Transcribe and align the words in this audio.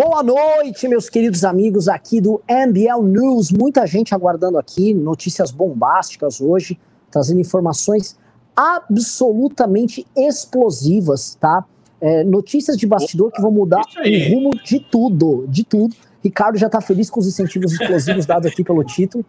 Boa 0.00 0.22
noite, 0.22 0.86
meus 0.86 1.10
queridos 1.10 1.42
amigos 1.42 1.88
aqui 1.88 2.20
do 2.20 2.40
MBL 2.48 3.02
News. 3.02 3.50
Muita 3.50 3.84
gente 3.84 4.14
aguardando 4.14 4.56
aqui, 4.56 4.94
notícias 4.94 5.50
bombásticas 5.50 6.40
hoje, 6.40 6.78
trazendo 7.10 7.40
informações 7.40 8.16
absolutamente 8.54 10.06
explosivas, 10.16 11.34
tá? 11.34 11.64
É, 12.00 12.22
notícias 12.22 12.76
de 12.76 12.86
bastidor 12.86 13.32
que 13.32 13.42
vão 13.42 13.50
mudar 13.50 13.82
o 13.96 14.32
rumo 14.32 14.50
de 14.62 14.78
tudo, 14.78 15.44
de 15.48 15.64
tudo. 15.64 15.96
Ricardo 16.22 16.56
já 16.56 16.68
tá 16.68 16.80
feliz 16.80 17.10
com 17.10 17.18
os 17.18 17.26
incentivos 17.26 17.72
explosivos 17.72 18.24
dados 18.24 18.52
aqui 18.52 18.62
pelo 18.62 18.84
título. 18.84 19.24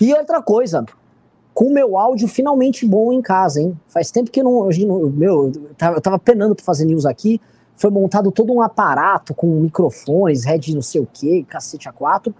E 0.00 0.12
outra 0.12 0.42
coisa, 0.42 0.84
com 1.54 1.66
o 1.66 1.72
meu 1.72 1.96
áudio 1.96 2.26
finalmente 2.26 2.84
bom 2.84 3.12
em 3.12 3.22
casa, 3.22 3.60
hein? 3.60 3.78
Faz 3.86 4.10
tempo 4.10 4.28
que 4.28 4.40
eu 4.40 4.44
não. 4.44 4.72
Eu, 4.72 5.10
meu, 5.12 5.52
eu 5.54 5.74
tava, 5.78 5.98
eu 5.98 6.00
tava 6.00 6.18
penando 6.18 6.56
pra 6.56 6.64
fazer 6.64 6.84
news 6.84 7.06
aqui. 7.06 7.40
Foi 7.76 7.90
montado 7.90 8.30
todo 8.30 8.52
um 8.52 8.62
aparato 8.62 9.34
com 9.34 9.46
microfones, 9.46 10.44
head 10.44 10.74
não 10.74 10.82
sei 10.82 11.00
o 11.00 11.08
que, 11.12 11.44
cacete 11.44 11.88
a 11.88 11.92
quatro. 11.92 12.34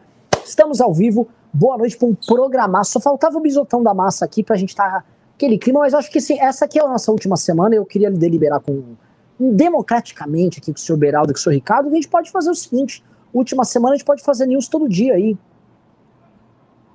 Estamos 0.45 0.80
ao 0.80 0.92
vivo. 0.92 1.29
Boa 1.52 1.77
noite 1.77 1.97
para 1.97 2.09
um 2.09 2.15
programar. 2.15 2.84
Só 2.84 3.01
faltava 3.01 3.39
o 3.39 3.41
bisotão 3.41 3.83
da 3.83 3.92
massa 3.92 4.25
aqui 4.25 4.42
pra 4.42 4.56
gente 4.56 4.70
estar 4.70 4.91
tá 4.91 5.05
aquele 5.34 5.59
clima, 5.59 5.80
mas 5.80 5.95
acho 5.95 6.11
que 6.11 6.20
sim, 6.20 6.39
essa 6.41 6.65
aqui 6.65 6.78
é 6.78 6.83
a 6.83 6.89
nossa 6.89 7.11
última 7.11 7.37
semana. 7.37 7.75
Eu 7.75 7.84
queria 7.84 8.11
deliberar 8.11 8.61
com 8.61 8.95
democraticamente 9.39 10.61
aqui 10.61 10.73
com 10.73 10.78
o 10.78 10.80
senhor 10.80 10.98
Beraldo 10.98 11.33
e 11.33 11.34
com 11.34 11.39
o 11.39 11.42
senhor 11.42 11.55
Ricardo. 11.55 11.89
A 11.89 11.95
gente 11.95 12.09
pode 12.09 12.30
fazer 12.30 12.51
o 12.51 12.55
seguinte: 12.55 13.05
última 13.33 13.64
semana 13.64 13.95
a 13.95 13.97
gente 13.97 14.06
pode 14.06 14.23
fazer 14.23 14.47
news 14.47 14.69
todo 14.69 14.89
dia 14.89 15.14
aí. 15.14 15.37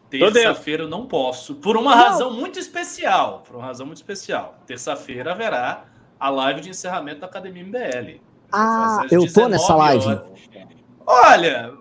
Terça-feira 0.09 0.83
eu 0.83 0.89
não 0.89 1.05
posso, 1.05 1.55
por 1.55 1.77
uma 1.77 1.95
não. 1.95 2.03
razão 2.03 2.33
muito 2.33 2.57
especial. 2.57 3.43
Por 3.45 3.57
uma 3.57 3.65
razão 3.65 3.85
muito 3.85 3.97
especial. 3.97 4.57
Terça-feira 4.65 5.33
haverá 5.33 5.85
a 6.19 6.29
live 6.29 6.61
de 6.61 6.69
encerramento 6.69 7.21
da 7.21 7.27
Academia 7.27 7.63
MBL. 7.63 8.28
Ah, 8.51 9.05
eu 9.11 9.31
tô 9.31 9.47
nessa 9.47 9.75
live. 9.75 10.05
Horas. 10.05 10.21
Olha, 11.05 11.71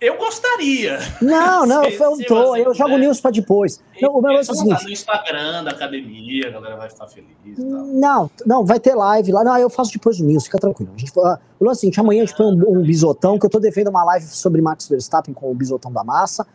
eu 0.00 0.18
gostaria. 0.18 0.98
Não, 1.22 1.64
não, 1.64 1.84
se, 1.88 1.98
eu 1.98 2.18
tô. 2.26 2.56
Eu 2.56 2.74
jogo 2.74 2.98
news 2.98 3.20
para 3.20 3.30
depois. 3.30 3.82
Não, 4.02 4.18
o 4.18 4.20
meu 4.20 4.32
é 4.32 4.40
o 4.40 4.44
seguinte. 4.44 4.84
no 4.84 4.90
Instagram 4.90 5.64
da 5.64 5.70
academia, 5.70 6.48
a 6.48 6.50
galera 6.50 6.76
vai 6.76 6.90
ficar 6.90 7.06
feliz. 7.06 7.56
Não, 7.56 8.30
não, 8.44 8.64
vai 8.64 8.78
ter 8.78 8.94
live 8.94 9.32
lá. 9.32 9.42
Não, 9.42 9.56
eu 9.56 9.70
faço 9.70 9.92
depois 9.92 10.18
do 10.18 10.24
news, 10.24 10.44
fica 10.44 10.58
tranquilo. 10.58 10.92
A 10.94 10.98
gente, 10.98 11.10
uh, 11.16 11.38
o 11.58 11.64
lance 11.64 11.78
é 11.78 11.78
o 11.78 11.80
seguinte: 11.80 12.00
amanhã 12.00 12.22
a 12.22 12.26
gente 12.26 12.36
põe 12.36 12.46
um, 12.46 12.80
um 12.80 12.82
bisotão, 12.82 13.38
que 13.38 13.46
eu 13.46 13.50
tô 13.50 13.58
devendo 13.58 13.88
uma 13.88 14.04
live 14.04 14.26
sobre 14.26 14.60
Max 14.60 14.88
Verstappen 14.88 15.32
com 15.32 15.50
o 15.50 15.54
bisotão 15.54 15.92
da 15.92 16.04
massa. 16.04 16.46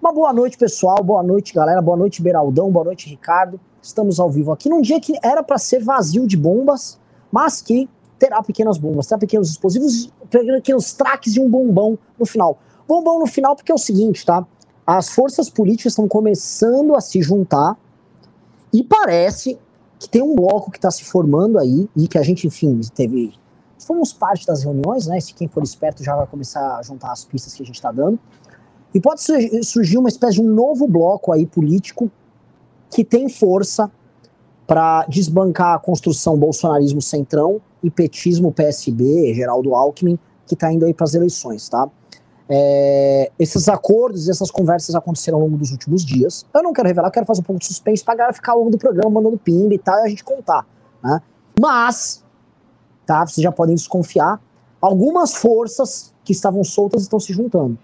Uma 0.00 0.12
boa 0.12 0.32
noite, 0.32 0.58
pessoal. 0.58 1.02
Boa 1.02 1.22
noite, 1.22 1.54
galera. 1.54 1.80
Boa 1.80 1.96
noite, 1.96 2.20
Beraldão. 2.20 2.70
Boa 2.70 2.84
noite, 2.84 3.08
Ricardo. 3.08 3.58
Estamos 3.80 4.20
ao 4.20 4.30
vivo 4.30 4.52
aqui 4.52 4.68
num 4.68 4.82
dia 4.82 5.00
que 5.00 5.14
era 5.22 5.42
para 5.42 5.56
ser 5.56 5.82
vazio 5.82 6.26
de 6.26 6.36
bombas, 6.36 7.00
mas 7.32 7.62
que 7.62 7.88
terá 8.18 8.42
pequenas 8.42 8.78
bombas, 8.78 9.06
terá 9.06 9.18
pequenos 9.18 9.50
explosivos, 9.50 10.12
pequenos 10.28 10.92
traques 10.92 11.36
e 11.36 11.40
um 11.40 11.48
bombão 11.48 11.98
no 12.18 12.26
final. 12.26 12.58
Bombão 12.86 13.20
no 13.20 13.26
final 13.26 13.54
porque 13.54 13.70
é 13.70 13.74
o 13.74 13.78
seguinte, 13.78 14.24
tá? 14.24 14.46
As 14.86 15.10
forças 15.10 15.50
políticas 15.50 15.92
estão 15.92 16.08
começando 16.08 16.94
a 16.96 17.00
se 17.00 17.20
juntar 17.22 17.76
e 18.72 18.82
parece 18.82 19.58
que 19.98 20.08
tem 20.08 20.22
um 20.22 20.34
bloco 20.34 20.70
que 20.70 20.78
está 20.78 20.90
se 20.90 21.04
formando 21.04 21.58
aí 21.58 21.88
e 21.96 22.08
que 22.08 22.18
a 22.18 22.22
gente, 22.22 22.46
enfim, 22.46 22.80
teve. 22.94 23.34
Fomos 23.78 24.12
parte 24.12 24.46
das 24.46 24.62
reuniões, 24.62 25.06
né? 25.06 25.20
Se 25.20 25.34
quem 25.34 25.48
for 25.48 25.62
esperto 25.62 26.02
já 26.02 26.14
vai 26.14 26.26
começar 26.26 26.78
a 26.78 26.82
juntar 26.82 27.12
as 27.12 27.24
pistas 27.24 27.54
que 27.54 27.62
a 27.62 27.66
gente 27.66 27.76
está 27.76 27.92
dando. 27.92 28.18
E 28.94 29.00
pode 29.00 29.20
surgir 29.62 29.98
uma 29.98 30.08
espécie 30.08 30.34
de 30.34 30.42
um 30.42 30.52
novo 30.52 30.86
bloco 30.86 31.32
aí 31.32 31.46
político 31.46 32.10
que 32.90 33.04
tem 33.04 33.28
força 33.28 33.90
para 34.66 35.04
desbancar 35.06 35.74
a 35.74 35.78
construção 35.78 36.36
bolsonarismo 36.36 37.00
centrão 37.00 37.60
e 37.82 37.90
petismo 37.90 38.52
PSB, 38.52 39.34
Geraldo 39.34 39.74
Alckmin, 39.74 40.18
que 40.46 40.54
está 40.54 40.72
indo 40.72 40.84
aí 40.84 40.94
para 40.94 41.04
as 41.04 41.14
eleições, 41.14 41.68
tá? 41.68 41.88
É, 42.50 43.30
esses 43.38 43.68
acordos 43.68 44.26
e 44.26 44.30
essas 44.30 44.50
conversas 44.50 44.94
aconteceram 44.94 45.38
ao 45.38 45.44
longo 45.44 45.58
dos 45.58 45.70
últimos 45.70 46.04
dias. 46.04 46.46
Eu 46.54 46.62
não 46.62 46.72
quero 46.72 46.88
revelar, 46.88 47.10
quero 47.10 47.26
fazer 47.26 47.40
um 47.40 47.44
pouco 47.44 47.60
de 47.60 47.66
suspense 47.66 48.02
para 48.02 48.14
galera 48.14 48.32
ficar 48.32 48.52
ao 48.52 48.58
longo 48.60 48.70
do 48.70 48.78
programa 48.78 49.10
mandando 49.10 49.36
pimba 49.36 49.74
e 49.74 49.78
tal, 49.78 49.98
e 49.98 50.02
a 50.06 50.08
gente 50.08 50.24
contar, 50.24 50.66
né? 51.02 51.20
Mas, 51.60 52.24
tá? 53.04 53.26
Vocês 53.26 53.42
já 53.42 53.52
podem 53.52 53.74
desconfiar, 53.74 54.40
algumas 54.80 55.34
forças 55.34 56.14
que 56.24 56.32
estavam 56.32 56.64
soltas 56.64 57.02
estão 57.02 57.20
se 57.20 57.32
juntando. 57.32 57.76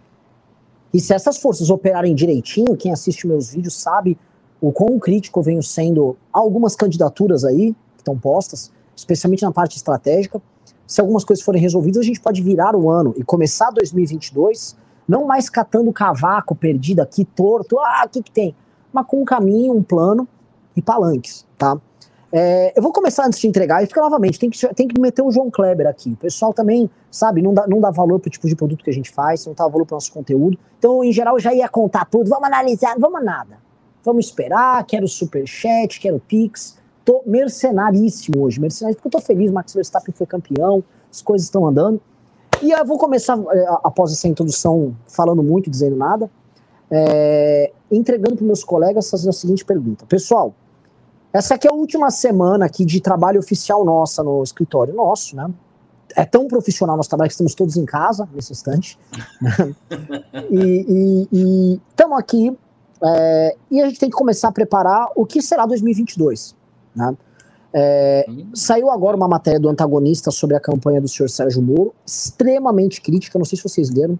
E 0.92 1.00
se 1.00 1.12
essas 1.12 1.38
forças 1.38 1.70
operarem 1.70 2.14
direitinho, 2.14 2.76
quem 2.76 2.92
assiste 2.92 3.26
meus 3.26 3.50
vídeos 3.50 3.74
sabe 3.74 4.16
o 4.60 4.72
quão 4.72 4.98
crítico 4.98 5.40
eu 5.40 5.42
venho 5.42 5.62
sendo 5.62 6.16
algumas 6.32 6.76
candidaturas 6.76 7.44
aí 7.44 7.74
que 7.96 8.00
estão 8.00 8.16
postas, 8.16 8.70
especialmente 8.96 9.42
na 9.42 9.52
parte 9.52 9.76
estratégica. 9.76 10.40
Se 10.86 11.00
algumas 11.00 11.24
coisas 11.24 11.44
forem 11.44 11.60
resolvidas, 11.60 12.00
a 12.00 12.04
gente 12.04 12.20
pode 12.20 12.42
virar 12.42 12.76
o 12.76 12.90
ano 12.90 13.14
e 13.16 13.24
começar 13.24 13.70
2022 13.70 14.76
não 15.06 15.26
mais 15.26 15.50
catando 15.50 15.92
cavaco 15.92 16.54
perdido 16.54 17.00
aqui, 17.00 17.24
torto, 17.24 17.78
ah, 17.78 18.04
o 18.06 18.08
que, 18.08 18.22
que 18.22 18.30
tem? 18.30 18.54
Mas 18.92 19.06
com 19.06 19.20
um 19.20 19.24
caminho, 19.24 19.74
um 19.74 19.82
plano 19.82 20.26
e 20.76 20.82
palanques, 20.82 21.46
tá? 21.58 21.78
É, 22.32 22.72
eu 22.76 22.82
vou 22.82 22.92
começar 22.92 23.26
antes 23.26 23.38
de 23.38 23.46
entregar, 23.46 23.84
e 23.84 23.86
fica 23.86 24.00
novamente, 24.00 24.40
tem 24.40 24.50
que, 24.50 24.74
tem 24.74 24.88
que 24.88 25.00
meter 25.00 25.22
o 25.22 25.30
João 25.30 25.50
Kleber 25.50 25.86
aqui. 25.86 26.14
O 26.14 26.16
pessoal 26.16 26.52
também, 26.52 26.90
sabe, 27.08 27.40
não 27.40 27.54
dá, 27.54 27.64
não 27.68 27.80
dá 27.80 27.90
valor 27.90 28.18
pro 28.18 28.28
tipo 28.28 28.48
de 28.48 28.56
produto 28.56 28.82
que 28.82 28.90
a 28.90 28.92
gente 28.92 29.10
faz, 29.10 29.46
não 29.46 29.54
dá 29.54 29.68
valor 29.68 29.86
pro 29.86 29.94
nosso 29.94 30.12
conteúdo. 30.12 30.58
Então, 30.78 31.04
em 31.04 31.12
geral, 31.12 31.36
eu 31.36 31.40
já 31.40 31.54
ia 31.54 31.68
contar 31.68 32.06
tudo, 32.06 32.28
vamos 32.28 32.46
analisar, 32.46 32.96
vamos 32.98 33.24
nada. 33.24 33.58
Vamos 34.02 34.26
esperar, 34.26 34.84
quero 34.84 35.06
superchat, 35.06 36.00
quero 36.00 36.18
pix. 36.18 36.76
Tô 37.04 37.22
mercenaríssimo 37.26 38.42
hoje, 38.42 38.60
mercenário, 38.60 38.96
porque 38.96 39.08
eu 39.08 39.20
tô 39.20 39.20
feliz, 39.20 39.50
Max 39.50 39.74
Verstappen 39.74 40.14
foi 40.14 40.26
campeão, 40.26 40.82
as 41.10 41.20
coisas 41.20 41.46
estão 41.46 41.66
andando. 41.66 42.00
E 42.62 42.70
eu 42.70 42.84
vou 42.86 42.98
começar, 42.98 43.38
é, 43.52 43.66
após 43.82 44.12
essa 44.12 44.26
introdução, 44.26 44.96
falando 45.06 45.42
muito, 45.42 45.68
dizendo 45.68 45.96
nada, 45.96 46.30
é, 46.90 47.72
entregando 47.90 48.36
para 48.36 48.46
meus 48.46 48.64
colegas 48.64 49.10
fazendo 49.10 49.30
a 49.30 49.32
seguinte 49.32 49.64
pergunta. 49.64 50.06
Pessoal, 50.06 50.54
essa 51.32 51.56
aqui 51.56 51.66
é 51.66 51.70
a 51.70 51.74
última 51.74 52.10
semana 52.10 52.64
aqui 52.64 52.84
de 52.84 53.00
trabalho 53.00 53.38
oficial 53.38 53.84
nossa 53.84 54.22
no 54.22 54.42
escritório 54.42 54.94
nosso, 54.94 55.36
né? 55.36 55.50
É 56.16 56.24
tão 56.24 56.46
profissional 56.46 56.96
nosso 56.96 57.08
trabalho 57.08 57.28
que 57.28 57.34
estamos 57.34 57.54
todos 57.54 57.76
em 57.76 57.84
casa 57.84 58.28
nesse 58.32 58.52
instante. 58.52 58.98
E 60.50 61.80
estamos 61.90 62.18
aqui 62.18 62.56
é, 63.02 63.56
e 63.70 63.80
a 63.80 63.86
gente 63.86 63.98
tem 63.98 64.08
que 64.08 64.16
começar 64.16 64.48
a 64.48 64.52
preparar 64.52 65.08
o 65.14 65.26
que 65.26 65.42
será 65.42 65.66
2022. 65.66 66.54
Né? 66.94 67.16
É. 67.72 68.24
Saiu 68.54 68.88
agora 68.90 69.16
uma 69.16 69.26
matéria 69.26 69.58
do 69.58 69.68
antagonista 69.68 70.30
sobre 70.30 70.56
a 70.56 70.60
campanha 70.60 71.00
do 71.00 71.08
senhor 71.08 71.28
Sérgio 71.28 71.60
Moro, 71.60 71.92
extremamente 72.06 73.00
crítica, 73.00 73.38
não 73.38 73.44
sei 73.44 73.56
se 73.56 73.64
vocês 73.64 73.90
leram. 73.90 74.18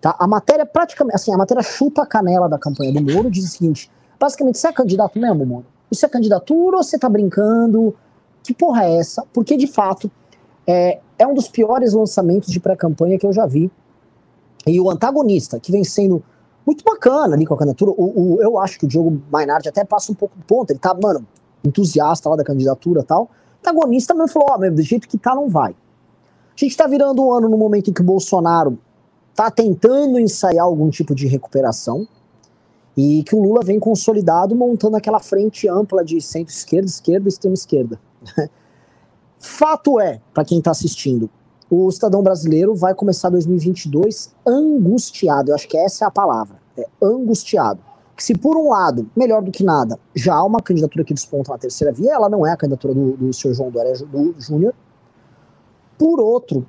Tá? 0.00 0.16
A 0.18 0.26
matéria 0.26 0.66
praticamente, 0.66 1.14
assim, 1.14 1.32
a 1.32 1.36
matéria 1.36 1.62
chuta 1.62 2.02
a 2.02 2.06
canela 2.06 2.48
da 2.48 2.58
campanha 2.58 2.92
do 2.92 3.00
Moro, 3.00 3.30
diz 3.30 3.44
o 3.44 3.48
seguinte: 3.48 3.90
basicamente, 4.18 4.58
você 4.58 4.68
é 4.68 4.72
candidato 4.72 5.18
mesmo, 5.18 5.46
Moro? 5.46 5.66
Isso 5.90 6.04
é 6.04 6.08
candidatura 6.08 6.78
ou 6.78 6.82
você 6.82 6.98
tá 6.98 7.08
brincando? 7.08 7.94
Que 8.42 8.52
porra 8.52 8.84
é 8.84 8.98
essa? 8.98 9.24
Porque, 9.32 9.56
de 9.56 9.66
fato, 9.66 10.10
é, 10.66 10.98
é 11.18 11.26
um 11.26 11.34
dos 11.34 11.48
piores 11.48 11.92
lançamentos 11.92 12.50
de 12.52 12.58
pré-campanha 12.58 13.18
que 13.18 13.26
eu 13.26 13.32
já 13.32 13.46
vi. 13.46 13.70
E 14.66 14.80
o 14.80 14.90
antagonista, 14.90 15.60
que 15.60 15.70
vem 15.70 15.84
sendo 15.84 16.22
muito 16.66 16.82
bacana 16.84 17.36
ali 17.36 17.46
com 17.46 17.54
a 17.54 17.56
candidatura, 17.56 17.92
o, 17.92 18.34
o, 18.36 18.42
eu 18.42 18.58
acho 18.58 18.78
que 18.78 18.84
o 18.84 18.88
Diogo 18.88 19.22
Mainardi 19.30 19.68
até 19.68 19.84
passa 19.84 20.10
um 20.10 20.14
pouco 20.14 20.36
do 20.36 20.44
ponto, 20.44 20.70
ele 20.72 20.80
tá, 20.80 20.92
mano, 20.92 21.24
entusiasta 21.66 22.28
lá 22.28 22.36
da 22.36 22.44
candidatura 22.44 23.02
tal. 23.02 23.24
O 23.24 23.28
antagonista 23.68 24.14
mesmo 24.14 24.28
falou, 24.28 24.48
ó, 24.50 24.56
oh, 24.56 24.70
do 24.70 24.82
jeito 24.82 25.08
que 25.08 25.18
tá, 25.18 25.34
não 25.34 25.48
vai. 25.48 25.72
A 25.72 26.58
gente 26.58 26.76
tá 26.76 26.86
virando 26.86 27.22
um 27.22 27.32
ano 27.32 27.48
no 27.48 27.58
momento 27.58 27.90
em 27.90 27.92
que 27.92 28.00
o 28.00 28.04
Bolsonaro 28.04 28.78
tá 29.34 29.50
tentando 29.50 30.18
ensaiar 30.18 30.64
algum 30.64 30.88
tipo 30.88 31.14
de 31.14 31.26
recuperação, 31.26 32.06
e 32.96 33.22
que 33.24 33.34
o 33.34 33.42
Lula 33.42 33.60
vem 33.62 33.78
consolidado 33.78 34.56
montando 34.56 34.96
aquela 34.96 35.20
frente 35.20 35.68
ampla 35.68 36.02
de 36.02 36.20
centro-esquerda, 36.20 36.86
esquerda 36.86 37.28
extrema-esquerda. 37.28 38.00
Fato 39.38 40.00
é, 40.00 40.20
para 40.32 40.44
quem 40.44 40.58
está 40.58 40.70
assistindo, 40.70 41.28
o 41.70 41.90
cidadão 41.90 42.22
brasileiro 42.22 42.74
vai 42.74 42.94
começar 42.94 43.28
2022 43.28 44.34
angustiado, 44.46 45.50
eu 45.50 45.54
acho 45.54 45.68
que 45.68 45.76
essa 45.76 46.06
é 46.06 46.08
a 46.08 46.10
palavra, 46.10 46.56
é 46.76 46.86
angustiado. 47.02 47.80
Que 48.16 48.24
se 48.24 48.36
por 48.36 48.56
um 48.56 48.70
lado, 48.70 49.10
melhor 49.14 49.42
do 49.42 49.50
que 49.50 49.62
nada, 49.62 49.98
já 50.14 50.34
há 50.34 50.44
uma 50.44 50.60
candidatura 50.60 51.04
que 51.04 51.12
desponta 51.12 51.52
na 51.52 51.58
terceira 51.58 51.92
via, 51.92 52.14
ela 52.14 52.30
não 52.30 52.46
é 52.46 52.52
a 52.52 52.56
candidatura 52.56 52.94
do, 52.94 53.12
do 53.16 53.32
senhor 53.32 53.52
João 53.52 53.70
Dória 53.70 53.92
Júnior. 54.38 54.74
Por 55.98 56.18
outro, 56.18 56.66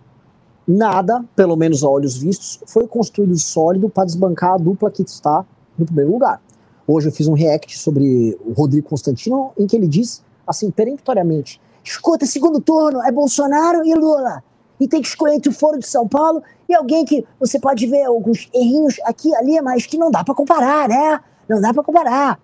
nada, 0.67 1.23
pelo 1.35 1.55
menos 1.55 1.83
a 1.83 1.89
olhos 1.89 2.17
vistos, 2.17 2.59
foi 2.67 2.85
construído 2.85 3.37
sólido 3.37 3.89
para 3.89 4.03
desbancar 4.03 4.55
a 4.55 4.57
dupla 4.57 4.91
que 4.91 5.01
está 5.03 5.45
no 5.77 5.85
primeiro 5.85 6.11
lugar. 6.11 6.41
Hoje 6.85 7.07
eu 7.07 7.11
fiz 7.11 7.27
um 7.27 7.33
react 7.33 7.77
sobre 7.77 8.37
o 8.45 8.51
Rodrigo 8.51 8.89
Constantino, 8.89 9.51
em 9.57 9.65
que 9.65 9.75
ele 9.75 9.87
diz, 9.87 10.23
assim, 10.45 10.69
peremptoriamente: 10.69 11.61
escuta, 11.83 12.25
segundo 12.25 12.59
turno 12.59 13.01
é 13.03 13.11
Bolsonaro 13.11 13.85
e 13.85 13.93
Lula. 13.93 14.43
E 14.79 14.87
tem 14.87 15.01
que 15.01 15.07
escolher 15.07 15.35
entre 15.35 15.49
o 15.49 15.53
Foro 15.53 15.79
de 15.79 15.87
São 15.87 16.07
Paulo 16.07 16.43
e 16.69 16.75
alguém 16.75 17.03
que 17.03 17.25
você 17.39 17.59
pode 17.59 17.87
ver 17.87 18.03
alguns 18.03 18.49
errinhos 18.53 18.97
aqui 19.05 19.33
ali, 19.35 19.59
mas 19.61 19.85
que 19.85 19.97
não 19.97 20.11
dá 20.11 20.23
para 20.23 20.35
comparar, 20.35 20.87
né? 20.87 21.19
Não 21.47 21.61
dá 21.61 21.73
para 21.73 21.83
comparar. 21.83 22.39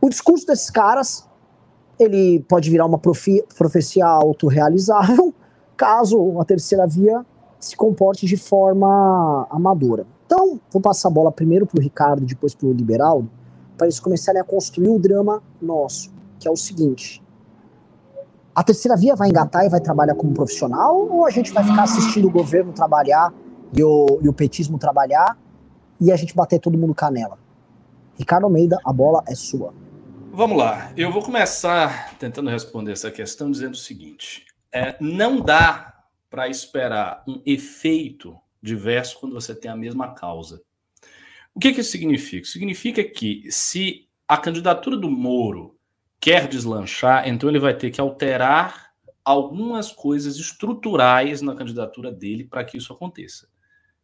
O 0.00 0.08
discurso 0.08 0.46
desses 0.46 0.70
caras, 0.70 1.28
ele 1.98 2.40
pode 2.48 2.70
virar 2.70 2.86
uma 2.86 2.98
profecia 2.98 4.06
autorrealizável, 4.06 5.34
caso 5.76 6.40
a 6.40 6.44
terceira 6.44 6.86
via 6.86 7.24
se 7.58 7.76
comporte 7.76 8.26
de 8.26 8.36
forma 8.36 9.46
amadora. 9.50 10.06
Então, 10.26 10.60
vou 10.70 10.80
passar 10.80 11.08
a 11.08 11.10
bola 11.10 11.32
primeiro 11.32 11.66
para 11.66 11.78
o 11.78 11.82
Ricardo, 11.82 12.24
depois 12.24 12.54
para 12.54 12.68
o 12.68 12.72
Liberaldo, 12.72 13.30
para 13.76 13.86
eles 13.86 14.00
começarem 14.00 14.40
a 14.40 14.44
construir 14.44 14.88
o 14.88 14.98
drama 14.98 15.42
nosso, 15.60 16.12
que 16.38 16.48
é 16.48 16.50
o 16.50 16.56
seguinte: 16.56 17.22
a 18.54 18.62
terceira 18.62 18.96
via 18.96 19.16
vai 19.16 19.28
engatar 19.28 19.64
e 19.64 19.68
vai 19.68 19.80
trabalhar 19.80 20.14
como 20.14 20.32
profissional, 20.32 20.96
ou 20.96 21.26
a 21.26 21.30
gente 21.30 21.52
vai 21.52 21.64
ficar 21.64 21.82
assistindo 21.82 22.28
o 22.28 22.30
governo 22.30 22.72
trabalhar 22.72 23.32
e 23.72 23.82
o, 23.82 24.18
e 24.22 24.28
o 24.28 24.32
petismo 24.32 24.78
trabalhar 24.78 25.38
e 26.00 26.12
a 26.12 26.16
gente 26.16 26.34
bater 26.34 26.60
todo 26.60 26.78
mundo 26.78 26.94
canela? 26.94 27.43
Ricardo 28.16 28.44
Almeida, 28.44 28.78
a 28.84 28.92
bola 28.92 29.22
é 29.26 29.34
sua. 29.34 29.74
Vamos 30.32 30.58
lá. 30.58 30.92
Eu 30.96 31.12
vou 31.12 31.22
começar 31.22 32.16
tentando 32.18 32.50
responder 32.50 32.92
essa 32.92 33.10
questão 33.10 33.50
dizendo 33.50 33.74
o 33.74 33.78
seguinte: 33.78 34.46
é, 34.72 34.96
não 35.00 35.40
dá 35.40 36.04
para 36.30 36.48
esperar 36.48 37.22
um 37.26 37.40
efeito 37.46 38.36
diverso 38.60 39.18
quando 39.20 39.34
você 39.34 39.54
tem 39.54 39.70
a 39.70 39.76
mesma 39.76 40.14
causa. 40.14 40.62
O 41.54 41.60
que, 41.60 41.72
que 41.72 41.80
isso 41.80 41.92
significa? 41.92 42.46
Significa 42.46 43.04
que 43.04 43.46
se 43.50 44.08
a 44.26 44.36
candidatura 44.36 44.96
do 44.96 45.08
Moro 45.10 45.76
quer 46.18 46.48
deslanchar, 46.48 47.28
então 47.28 47.48
ele 47.48 47.60
vai 47.60 47.76
ter 47.76 47.90
que 47.90 48.00
alterar 48.00 48.92
algumas 49.24 49.92
coisas 49.92 50.36
estruturais 50.36 51.40
na 51.40 51.54
candidatura 51.54 52.10
dele 52.10 52.44
para 52.44 52.64
que 52.64 52.76
isso 52.76 52.92
aconteça. 52.92 53.48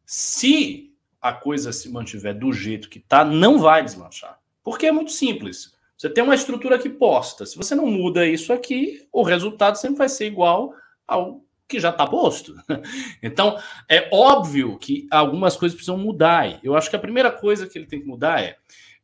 Se 0.06 0.89
a 1.20 1.32
coisa 1.32 1.72
se 1.72 1.88
mantiver 1.90 2.38
do 2.38 2.52
jeito 2.52 2.88
que 2.88 2.98
está, 2.98 3.24
não 3.24 3.58
vai 3.58 3.84
deslanchar. 3.84 4.38
Porque 4.62 4.86
é 4.86 4.92
muito 4.92 5.12
simples. 5.12 5.72
Você 5.96 6.08
tem 6.08 6.24
uma 6.24 6.34
estrutura 6.34 6.78
que 6.78 6.88
posta. 6.88 7.44
Se 7.44 7.56
você 7.56 7.74
não 7.74 7.86
muda 7.86 8.26
isso 8.26 8.52
aqui, 8.52 9.06
o 9.12 9.22
resultado 9.22 9.76
sempre 9.76 9.98
vai 9.98 10.08
ser 10.08 10.26
igual 10.26 10.72
ao 11.06 11.42
que 11.68 11.78
já 11.78 11.90
está 11.90 12.06
posto. 12.06 12.54
Então, 13.22 13.58
é 13.88 14.08
óbvio 14.12 14.78
que 14.78 15.06
algumas 15.10 15.56
coisas 15.56 15.76
precisam 15.76 15.98
mudar. 15.98 16.58
Eu 16.64 16.74
acho 16.74 16.88
que 16.88 16.96
a 16.96 17.00
primeira 17.00 17.30
coisa 17.30 17.66
que 17.66 17.78
ele 17.78 17.86
tem 17.86 18.00
que 18.00 18.06
mudar 18.06 18.42
é 18.42 18.56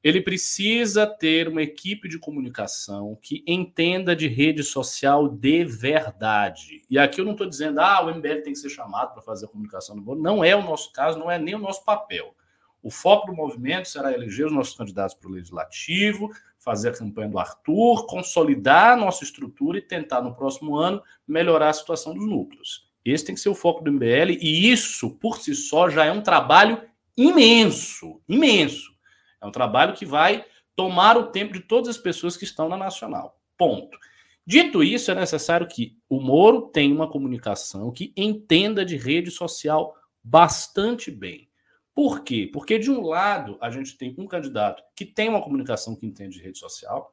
ele 0.07 0.21
precisa 0.21 1.05
ter 1.05 1.49
uma 1.49 1.61
equipe 1.61 2.09
de 2.09 2.17
comunicação 2.17 3.19
que 3.21 3.43
entenda 3.45 4.15
de 4.15 4.29
rede 4.29 4.63
social 4.63 5.29
de 5.29 5.65
verdade. 5.65 6.83
E 6.89 6.97
aqui 6.97 7.21
eu 7.21 7.25
não 7.25 7.33
estou 7.33 7.49
dizendo, 7.49 7.81
ah, 7.81 8.05
o 8.05 8.15
MBL 8.15 8.43
tem 8.45 8.53
que 8.53 8.57
ser 8.61 8.71
chamado 8.71 9.15
para 9.15 9.21
fazer 9.21 9.47
a 9.47 9.49
comunicação 9.49 9.97
do 9.97 10.03
bolo. 10.03 10.23
Não 10.23 10.45
é 10.45 10.55
o 10.55 10.63
nosso 10.63 10.93
caso, 10.93 11.19
não 11.19 11.29
é 11.29 11.41
nem 11.41 11.57
o 11.57 11.59
nosso 11.59 11.85
papel. 11.85 12.37
O 12.81 12.89
foco 12.89 13.27
do 13.27 13.35
movimento 13.35 13.89
será 13.89 14.13
eleger 14.13 14.47
os 14.47 14.53
nossos 14.53 14.77
candidatos 14.77 15.17
para 15.17 15.29
o 15.29 15.33
legislativo, 15.33 16.31
fazer 16.57 16.91
a 16.91 16.97
campanha 16.97 17.29
do 17.29 17.41
Arthur, 17.41 18.07
consolidar 18.07 18.93
a 18.93 18.97
nossa 18.97 19.25
estrutura 19.25 19.79
e 19.79 19.83
tentar, 19.83 20.23
no 20.23 20.37
próximo 20.37 20.77
ano, 20.77 21.03
melhorar 21.27 21.71
a 21.71 21.73
situação 21.73 22.15
dos 22.15 22.25
núcleos. 22.25 22.89
Esse 23.05 23.25
tem 23.25 23.35
que 23.35 23.41
ser 23.41 23.49
o 23.49 23.57
foco 23.57 23.83
do 23.83 23.91
MBL, 23.91 24.39
e 24.41 24.71
isso, 24.71 25.11
por 25.11 25.39
si 25.39 25.53
só, 25.53 25.91
já 25.91 26.05
é 26.05 26.13
um 26.13 26.23
trabalho 26.23 26.81
imenso, 27.17 28.21
imenso. 28.29 28.96
É 29.41 29.47
um 29.47 29.53
trabalho 29.53 29.95
que 29.95 30.07
vai 30.07 30.45
tomar 30.75 31.17
o 31.17 31.31
tempo 31.31 31.53
de 31.53 31.61
todas 31.61 31.89
as 31.89 31.99
pessoas 31.99 32.37
que 32.37 32.45
estão 32.45 32.69
na 32.69 32.77
Nacional. 32.77 33.41
Ponto. 33.57 33.99
Dito 34.47 34.83
isso, 34.83 35.11
é 35.11 35.15
necessário 35.15 35.67
que 35.67 35.99
o 36.09 36.21
Moro 36.21 36.69
tenha 36.69 36.95
uma 36.95 37.11
comunicação 37.11 37.91
que 37.91 38.13
entenda 38.17 38.85
de 38.85 38.97
rede 38.97 39.31
social 39.31 39.97
bastante 40.23 41.11
bem. 41.11 41.49
Por 41.95 42.23
quê? 42.23 42.49
Porque, 42.53 42.79
de 42.79 42.91
um 42.91 43.01
lado, 43.01 43.57
a 43.61 43.71
gente 43.71 43.97
tem 43.97 44.15
um 44.19 44.27
candidato 44.27 44.83
que 44.95 45.05
tem 45.05 45.29
uma 45.29 45.43
comunicação 45.43 45.97
que 45.97 46.07
entende 46.07 46.37
de 46.37 46.45
rede 46.45 46.59
social, 46.59 47.13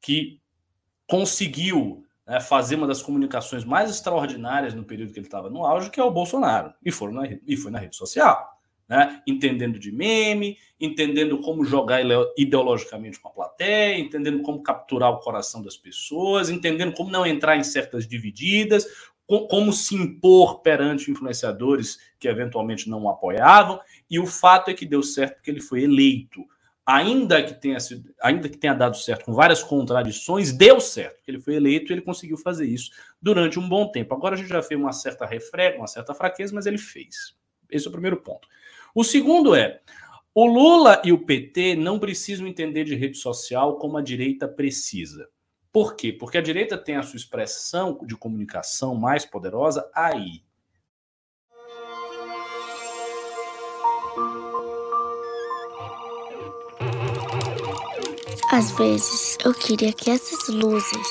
que 0.00 0.40
conseguiu 1.06 2.04
né, 2.26 2.38
fazer 2.38 2.76
uma 2.76 2.86
das 2.86 3.00
comunicações 3.00 3.64
mais 3.64 3.90
extraordinárias 3.90 4.74
no 4.74 4.84
período 4.84 5.12
que 5.12 5.18
ele 5.18 5.26
estava 5.26 5.48
no 5.48 5.64
auge, 5.64 5.90
que 5.90 5.98
é 5.98 6.04
o 6.04 6.10
Bolsonaro, 6.10 6.74
e, 6.84 6.92
foram 6.92 7.14
na, 7.14 7.22
e 7.46 7.56
foi 7.56 7.70
na 7.70 7.78
rede 7.78 7.96
social. 7.96 8.57
Né? 8.88 9.20
entendendo 9.26 9.78
de 9.78 9.92
meme, 9.92 10.56
entendendo 10.80 11.38
como 11.42 11.62
jogar 11.62 12.00
ideologicamente 12.38 13.20
com 13.20 13.28
a 13.28 13.30
plateia, 13.30 13.98
entendendo 13.98 14.40
como 14.40 14.62
capturar 14.62 15.10
o 15.10 15.18
coração 15.18 15.60
das 15.60 15.76
pessoas, 15.76 16.48
entendendo 16.48 16.94
como 16.94 17.10
não 17.10 17.26
entrar 17.26 17.58
em 17.58 17.62
certas 17.62 18.08
divididas, 18.08 18.86
como 19.26 19.74
se 19.74 19.94
impor 19.94 20.60
perante 20.60 21.10
influenciadores 21.10 21.98
que 22.18 22.26
eventualmente 22.26 22.88
não 22.88 23.02
o 23.02 23.10
apoiavam, 23.10 23.78
e 24.10 24.18
o 24.18 24.26
fato 24.26 24.70
é 24.70 24.74
que 24.74 24.86
deu 24.86 25.02
certo 25.02 25.34
porque 25.34 25.50
ele 25.50 25.60
foi 25.60 25.82
eleito. 25.82 26.42
Ainda 26.86 27.42
que 27.42 27.52
tenha 27.52 27.78
sido, 27.78 28.10
ainda 28.22 28.48
que 28.48 28.56
tenha 28.56 28.72
dado 28.72 28.96
certo 28.96 29.26
com 29.26 29.34
várias 29.34 29.62
contradições, 29.62 30.50
deu 30.50 30.80
certo, 30.80 31.16
porque 31.16 31.30
ele 31.30 31.40
foi 31.40 31.56
eleito 31.56 31.92
e 31.92 31.94
ele 31.94 32.00
conseguiu 32.00 32.38
fazer 32.38 32.64
isso 32.64 32.90
durante 33.20 33.58
um 33.58 33.68
bom 33.68 33.92
tempo. 33.92 34.14
Agora 34.14 34.34
a 34.34 34.38
gente 34.38 34.48
já 34.48 34.62
fez 34.62 34.80
uma 34.80 34.94
certa 34.94 35.26
refrega, 35.26 35.76
uma 35.76 35.86
certa 35.86 36.14
fraqueza, 36.14 36.54
mas 36.54 36.64
ele 36.64 36.78
fez. 36.78 37.36
Esse 37.70 37.86
é 37.86 37.90
o 37.90 37.92
primeiro 37.92 38.16
ponto. 38.16 38.48
O 38.98 39.04
segundo 39.04 39.54
é: 39.54 39.80
o 40.34 40.44
Lula 40.44 41.00
e 41.04 41.12
o 41.12 41.24
PT 41.24 41.76
não 41.76 42.00
precisam 42.00 42.48
entender 42.48 42.82
de 42.82 42.96
rede 42.96 43.16
social 43.16 43.78
como 43.78 43.96
a 43.96 44.02
direita 44.02 44.48
precisa. 44.48 45.28
Por 45.72 45.94
quê? 45.94 46.12
Porque 46.12 46.36
a 46.36 46.40
direita 46.40 46.76
tem 46.76 46.96
a 46.96 47.02
sua 47.04 47.16
expressão 47.16 48.00
de 48.04 48.16
comunicação 48.16 48.96
mais 48.96 49.24
poderosa 49.24 49.88
aí. 49.94 50.42
Às 58.50 58.72
vezes 58.72 59.38
eu 59.44 59.54
queria 59.54 59.92
que 59.92 60.10
essas 60.10 60.48
luzes 60.48 61.08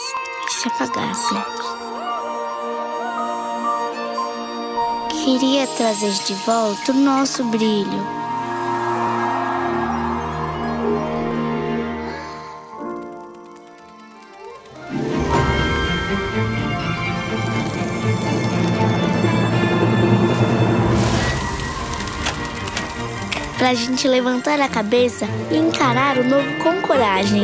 se 0.49 0.67
apagassem. 0.67 1.56
Queria 5.27 5.67
trazer 5.67 6.13
de 6.23 6.33
volta 6.45 6.93
o 6.93 6.95
nosso 6.95 7.43
brilho 7.43 8.07
para 23.57 23.71
a 23.71 23.73
gente 23.73 24.07
levantar 24.07 24.61
a 24.61 24.69
cabeça 24.69 25.25
e 25.51 25.57
encarar 25.57 26.17
o 26.17 26.23
novo 26.23 26.47
com 26.63 26.81
coragem. 26.87 27.43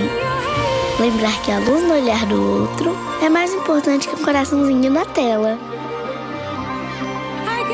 Lembrar 1.02 1.42
que 1.42 1.52
a 1.52 1.60
luz 1.60 1.84
no 1.84 1.96
olhar 1.96 2.26
do 2.28 2.62
outro 2.62 2.98
é 3.22 3.28
mais 3.28 3.54
importante 3.54 4.08
que 4.08 4.16
um 4.16 4.24
coraçãozinho 4.24 4.90
na 4.90 5.04
tela. 5.04 5.73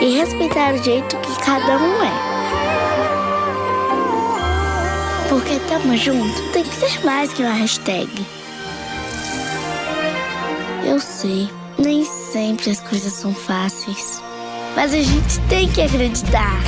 E 0.02 0.18
respeitar 0.18 0.74
o 0.74 0.84
jeito 0.84 1.18
que 1.18 1.42
cada 1.44 1.78
um 1.78 2.04
é. 2.04 2.30
Porque 5.28 5.60
tamo 5.68 5.96
junto 5.98 6.42
tem 6.52 6.64
que 6.64 6.76
ser 6.76 7.04
mais 7.06 7.34
que 7.34 7.44
uma 7.44 7.54
hashtag. 7.54 8.10
Eu 10.86 11.00
sei, 11.00 11.50
nem 11.78 12.06
sempre 12.06 12.72
as 12.72 12.80
coisas 12.80 13.14
são 13.14 13.34
fáceis. 13.34 14.22
Mas 14.76 14.94
a 14.94 15.02
gente 15.02 15.40
tem 15.50 15.68
que 15.70 15.82
acreditar 15.82 16.60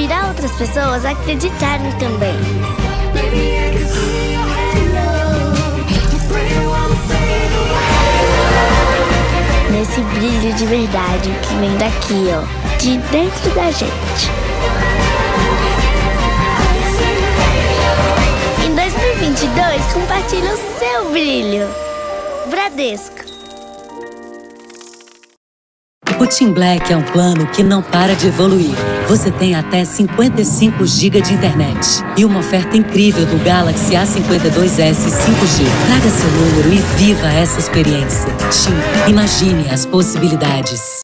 inspirar 0.00 0.28
outras 0.28 0.52
pessoas 0.52 1.04
a 1.04 1.10
acreditarem 1.10 1.90
também. 1.98 2.34
Nesse 9.80 10.02
brilho 10.02 10.52
de 10.56 10.66
verdade 10.66 11.30
que 11.40 11.54
vem 11.54 11.74
daqui, 11.78 12.26
ó, 12.34 12.76
de 12.76 12.98
dentro 12.98 13.50
da 13.54 13.70
gente. 13.70 14.30
Em 18.62 18.74
2022, 18.74 19.92
compartilhe 19.94 20.48
o 20.48 20.78
seu 20.78 21.10
brilho. 21.10 21.66
Bradesco. 22.50 23.19
O 26.20 26.26
Team 26.26 26.52
Black 26.52 26.92
é 26.92 26.96
um 26.98 27.12
plano 27.12 27.50
que 27.50 27.62
não 27.62 27.82
para 27.82 28.14
de 28.14 28.26
evoluir. 28.26 28.76
Você 29.08 29.32
tem 29.32 29.54
até 29.54 29.86
55 29.86 30.84
GB 30.84 31.22
de 31.22 31.32
internet 31.32 31.80
e 32.18 32.26
uma 32.26 32.40
oferta 32.40 32.76
incrível 32.76 33.24
do 33.24 33.42
Galaxy 33.42 33.94
A52s 33.94 35.00
5G. 35.00 35.64
Traga 35.86 36.10
seu 36.10 36.30
número 36.30 36.74
e 36.74 36.98
viva 36.98 37.26
essa 37.26 37.58
experiência. 37.58 38.28
Team, 38.52 39.08
imagine 39.08 39.70
as 39.70 39.86
possibilidades. 39.86 41.00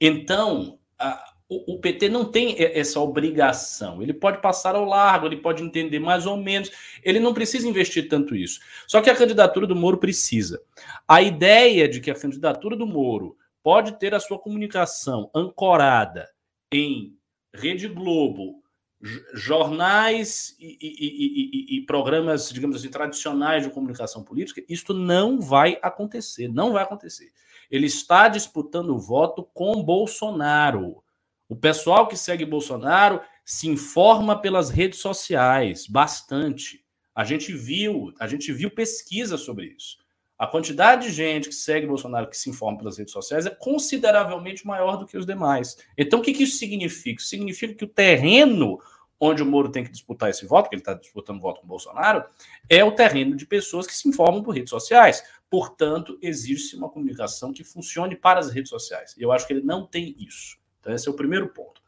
Então, 0.00 0.76
a, 0.98 1.22
o, 1.48 1.74
o 1.74 1.78
PT 1.78 2.08
não 2.08 2.24
tem 2.24 2.56
essa 2.58 2.98
obrigação. 2.98 4.02
Ele 4.02 4.12
pode 4.12 4.42
passar 4.42 4.74
ao 4.74 4.84
largo, 4.84 5.26
ele 5.26 5.36
pode 5.36 5.62
entender 5.62 6.00
mais 6.00 6.26
ou 6.26 6.36
menos. 6.36 6.72
Ele 7.04 7.20
não 7.20 7.32
precisa 7.32 7.68
investir 7.68 8.08
tanto 8.08 8.34
isso. 8.34 8.58
Só 8.88 9.00
que 9.00 9.08
a 9.08 9.14
candidatura 9.14 9.64
do 9.64 9.76
Moro 9.76 9.98
precisa. 9.98 10.60
A 11.06 11.22
ideia 11.22 11.88
de 11.88 12.00
que 12.00 12.10
a 12.10 12.16
candidatura 12.16 12.74
do 12.74 12.84
Moro 12.84 13.36
pode 13.62 13.98
ter 13.98 14.14
a 14.14 14.20
sua 14.20 14.38
comunicação 14.38 15.30
ancorada 15.34 16.28
em 16.72 17.16
Rede 17.54 17.88
Globo, 17.88 18.62
jornais 19.32 20.54
e, 20.58 20.76
e, 20.80 21.76
e, 21.76 21.78
e, 21.78 21.86
programas, 21.86 22.50
digamos 22.50 22.76
assim, 22.76 22.90
tradicionais 22.90 23.62
de 23.62 23.70
comunicação 23.70 24.22
política, 24.22 24.62
isto 24.68 24.92
não 24.92 25.40
vai 25.40 25.78
acontecer, 25.82 26.48
não 26.48 26.72
vai 26.72 26.82
acontecer. 26.82 27.32
Ele 27.70 27.86
está 27.86 28.28
disputando 28.28 28.90
o 28.90 28.98
voto 28.98 29.48
com 29.54 29.82
Bolsonaro. 29.82 31.02
O 31.48 31.56
pessoal 31.56 32.06
que 32.08 32.16
segue 32.16 32.44
Bolsonaro 32.44 33.20
se 33.44 33.68
informa 33.68 34.40
pelas 34.40 34.70
redes 34.70 35.00
sociais 35.00 35.86
bastante. 35.86 36.84
A 37.14 37.24
gente 37.24 37.52
viu, 37.52 38.12
a 38.20 38.26
gente 38.26 38.52
viu 38.52 38.70
pesquisa 38.70 39.36
sobre 39.38 39.74
isso. 39.76 39.98
A 40.40 40.46
quantidade 40.46 41.08
de 41.08 41.12
gente 41.12 41.50
que 41.50 41.54
segue 41.54 41.86
Bolsonaro, 41.86 42.26
que 42.26 42.34
se 42.36 42.48
informa 42.48 42.78
pelas 42.78 42.96
redes 42.96 43.12
sociais, 43.12 43.44
é 43.44 43.50
consideravelmente 43.50 44.66
maior 44.66 44.96
do 44.96 45.04
que 45.04 45.18
os 45.18 45.26
demais. 45.26 45.76
Então, 45.98 46.18
o 46.18 46.22
que, 46.22 46.32
que 46.32 46.44
isso 46.44 46.56
significa? 46.56 47.22
significa 47.22 47.74
que 47.74 47.84
o 47.84 47.86
terreno 47.86 48.80
onde 49.20 49.42
o 49.42 49.46
Moro 49.46 49.70
tem 49.70 49.84
que 49.84 49.90
disputar 49.90 50.30
esse 50.30 50.46
voto, 50.46 50.70
que 50.70 50.76
ele 50.76 50.80
está 50.80 50.94
disputando 50.94 51.42
voto 51.42 51.60
com 51.60 51.66
o 51.66 51.68
Bolsonaro, 51.68 52.24
é 52.70 52.82
o 52.82 52.90
terreno 52.90 53.36
de 53.36 53.44
pessoas 53.44 53.86
que 53.86 53.94
se 53.94 54.08
informam 54.08 54.42
por 54.42 54.54
redes 54.54 54.70
sociais. 54.70 55.22
Portanto, 55.50 56.18
existe 56.22 56.74
uma 56.74 56.88
comunicação 56.88 57.52
que 57.52 57.62
funcione 57.62 58.16
para 58.16 58.40
as 58.40 58.50
redes 58.50 58.70
sociais. 58.70 59.14
E 59.18 59.22
eu 59.22 59.32
acho 59.32 59.46
que 59.46 59.52
ele 59.52 59.62
não 59.62 59.86
tem 59.86 60.16
isso. 60.18 60.56
Então, 60.80 60.94
esse 60.94 61.06
é 61.06 61.10
o 61.10 61.16
primeiro 61.16 61.50
ponto. 61.50 61.82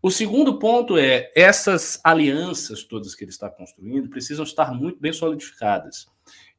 O 0.00 0.10
segundo 0.10 0.58
ponto 0.58 0.96
é 0.96 1.30
essas 1.36 2.00
alianças 2.02 2.82
todas 2.82 3.14
que 3.14 3.24
ele 3.24 3.30
está 3.30 3.50
construindo 3.50 4.08
precisam 4.08 4.42
estar 4.42 4.72
muito 4.72 4.98
bem 4.98 5.12
solidificadas. 5.12 6.06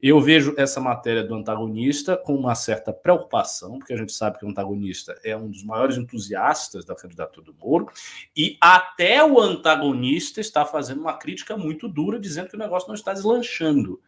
Eu 0.07 0.21
vejo 0.21 0.53
essa 0.55 0.79
matéria 0.79 1.23
do 1.23 1.33
antagonista 1.33 2.15
com 2.15 2.35
uma 2.35 2.53
certa 2.53 2.93
preocupação, 2.93 3.79
porque 3.79 3.91
a 3.91 3.97
gente 3.97 4.13
sabe 4.13 4.37
que 4.37 4.45
o 4.45 4.47
antagonista 4.47 5.19
é 5.23 5.35
um 5.35 5.49
dos 5.49 5.63
maiores 5.63 5.97
entusiastas 5.97 6.85
da 6.85 6.93
candidatura 6.93 7.43
do 7.43 7.55
Moro, 7.55 7.89
e 8.37 8.55
até 8.61 9.25
o 9.25 9.41
antagonista 9.41 10.39
está 10.39 10.63
fazendo 10.63 11.01
uma 11.01 11.17
crítica 11.17 11.57
muito 11.57 11.87
dura, 11.87 12.19
dizendo 12.19 12.49
que 12.49 12.55
o 12.55 12.59
negócio 12.59 12.87
não 12.87 12.93
está 12.93 13.13
deslanchando. 13.13 13.99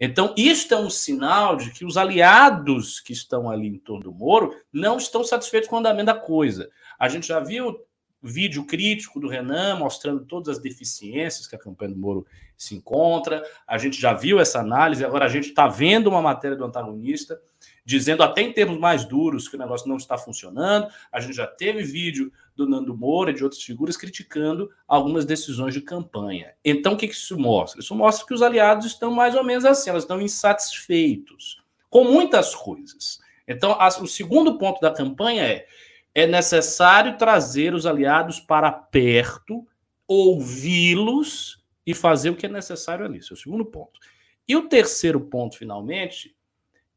Então, 0.00 0.34
isto 0.38 0.72
é 0.72 0.78
um 0.78 0.88
sinal 0.88 1.54
de 1.54 1.70
que 1.70 1.84
os 1.84 1.98
aliados 1.98 2.98
que 2.98 3.12
estão 3.12 3.50
ali 3.50 3.68
em 3.68 3.78
torno 3.78 4.04
do 4.04 4.12
Moro 4.14 4.56
não 4.72 4.96
estão 4.96 5.22
satisfeitos 5.22 5.68
com 5.68 5.76
o 5.76 5.80
andamento 5.80 6.06
da 6.06 6.14
coisa. 6.14 6.70
A 6.98 7.10
gente 7.10 7.28
já 7.28 7.40
viu 7.40 7.78
vídeo 8.22 8.64
crítico 8.64 9.20
do 9.20 9.28
Renan 9.28 9.76
mostrando 9.76 10.24
todas 10.24 10.56
as 10.56 10.62
deficiências 10.62 11.46
que 11.46 11.56
a 11.56 11.58
campanha 11.58 11.92
do 11.92 12.00
Moro 12.00 12.24
se 12.62 12.74
encontra. 12.74 13.42
A 13.66 13.78
gente 13.78 14.00
já 14.00 14.12
viu 14.12 14.40
essa 14.40 14.60
análise, 14.60 15.04
agora 15.04 15.24
a 15.24 15.28
gente 15.28 15.48
está 15.48 15.68
vendo 15.68 16.08
uma 16.08 16.22
matéria 16.22 16.56
do 16.56 16.64
antagonista 16.64 17.40
dizendo 17.84 18.22
até 18.22 18.42
em 18.42 18.52
termos 18.52 18.78
mais 18.78 19.04
duros 19.04 19.48
que 19.48 19.56
o 19.56 19.58
negócio 19.58 19.88
não 19.88 19.96
está 19.96 20.16
funcionando. 20.16 20.86
A 21.10 21.20
gente 21.20 21.34
já 21.34 21.46
teve 21.46 21.82
vídeo 21.82 22.32
do 22.54 22.68
Nando 22.68 22.96
Moura 22.96 23.30
e 23.30 23.34
de 23.34 23.42
outras 23.42 23.62
figuras 23.62 23.96
criticando 23.96 24.70
algumas 24.86 25.24
decisões 25.24 25.74
de 25.74 25.80
campanha. 25.80 26.52
Então, 26.64 26.92
o 26.92 26.96
que 26.96 27.06
isso 27.06 27.36
mostra? 27.36 27.80
Isso 27.80 27.94
mostra 27.94 28.26
que 28.26 28.34
os 28.34 28.42
aliados 28.42 28.86
estão 28.86 29.10
mais 29.12 29.34
ou 29.34 29.42
menos 29.42 29.64
assim, 29.64 29.90
elas 29.90 30.04
estão 30.04 30.20
insatisfeitos 30.20 31.60
com 31.90 32.04
muitas 32.04 32.54
coisas. 32.54 33.20
Então, 33.48 33.76
o 34.00 34.06
segundo 34.06 34.56
ponto 34.58 34.80
da 34.80 34.90
campanha 34.90 35.42
é 35.42 35.66
é 36.14 36.26
necessário 36.26 37.16
trazer 37.16 37.74
os 37.74 37.86
aliados 37.86 38.38
para 38.38 38.70
perto, 38.70 39.66
ouvi-los 40.06 41.61
e 41.86 41.94
fazer 41.94 42.30
o 42.30 42.36
que 42.36 42.46
é 42.46 42.48
necessário 42.48 43.04
ali. 43.04 43.18
Esse 43.18 43.32
é 43.32 43.34
o 43.34 43.38
segundo 43.38 43.64
ponto. 43.64 44.00
E 44.46 44.56
o 44.56 44.68
terceiro 44.68 45.20
ponto, 45.20 45.56
finalmente, 45.56 46.36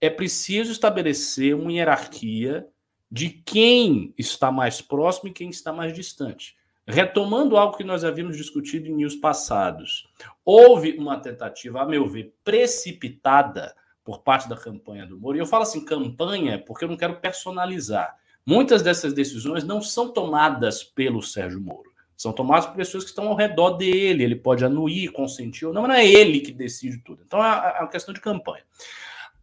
é 0.02 0.10
preciso 0.10 0.72
estabelecer 0.72 1.56
uma 1.56 1.72
hierarquia 1.72 2.68
de 3.10 3.30
quem 3.30 4.14
está 4.18 4.52
mais 4.52 4.82
próximo 4.82 5.30
e 5.30 5.34
quem 5.34 5.50
está 5.50 5.72
mais 5.72 5.94
distante. 5.94 6.56
Retomando 6.88 7.58
algo 7.58 7.78
que 7.78 7.84
nós 7.84 8.04
havíamos 8.04 8.38
discutido 8.38 8.88
em 8.88 8.96
news 8.96 9.16
passados, 9.16 10.08
houve 10.44 10.96
uma 10.98 11.20
tentativa, 11.20 11.82
a 11.82 11.86
meu 11.86 12.08
ver, 12.08 12.36
precipitada 12.44 13.76
por 14.04 14.22
parte 14.22 14.48
da 14.48 14.56
campanha 14.56 15.08
do 15.08 15.20
Moro. 15.20 15.36
E 15.36 15.40
eu 15.40 15.48
falo 15.48 15.64
assim, 15.64 15.84
campanha, 15.84 16.64
porque 16.64 16.86
eu 16.86 16.90
não 16.90 16.96
quero 16.96 17.20
personalizar. 17.20 18.16
Muitas 18.46 18.84
dessas 18.84 19.14
decisões 19.14 19.64
não 19.64 19.82
são 19.82 20.14
tomadas 20.14 20.84
pelo 20.84 21.24
Sérgio 21.24 21.60
Moro, 21.60 21.85
são 22.18 22.32
tomadas 22.32 22.66
por 22.66 22.76
pessoas 22.76 23.04
que 23.04 23.10
estão 23.10 23.28
ao 23.28 23.36
redor 23.36 23.72
dele. 23.72 24.24
Ele 24.24 24.36
pode 24.36 24.64
anuir, 24.64 25.12
consentir 25.12 25.66
ou 25.66 25.74
não, 25.74 25.82
mas 25.82 25.90
não 25.90 25.96
é 25.98 26.06
ele 26.08 26.40
que 26.40 26.52
decide 26.52 26.98
tudo. 27.00 27.24
Então 27.26 27.44
é, 27.44 27.76
é 27.78 27.82
uma 27.82 27.90
questão 27.90 28.14
de 28.14 28.22
campanha. 28.22 28.64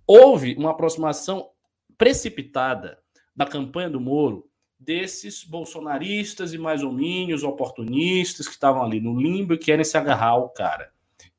Houve 0.06 0.54
uma 0.56 0.70
aproximação 0.70 1.50
precipitada 1.96 2.98
da 3.34 3.46
campanha 3.46 3.90
do 3.90 4.00
Moro 4.00 4.48
desses 4.78 5.44
bolsonaristas 5.44 6.52
e 6.52 6.58
mais 6.58 6.82
ou 6.82 6.92
menos 6.92 7.44
oportunistas 7.44 8.48
que 8.48 8.54
estavam 8.54 8.82
ali 8.82 9.00
no 9.00 9.18
limbo 9.18 9.54
e 9.54 9.58
querem 9.58 9.84
se 9.84 9.96
agarrar 9.96 10.30
ao 10.30 10.48
cara. 10.48 10.90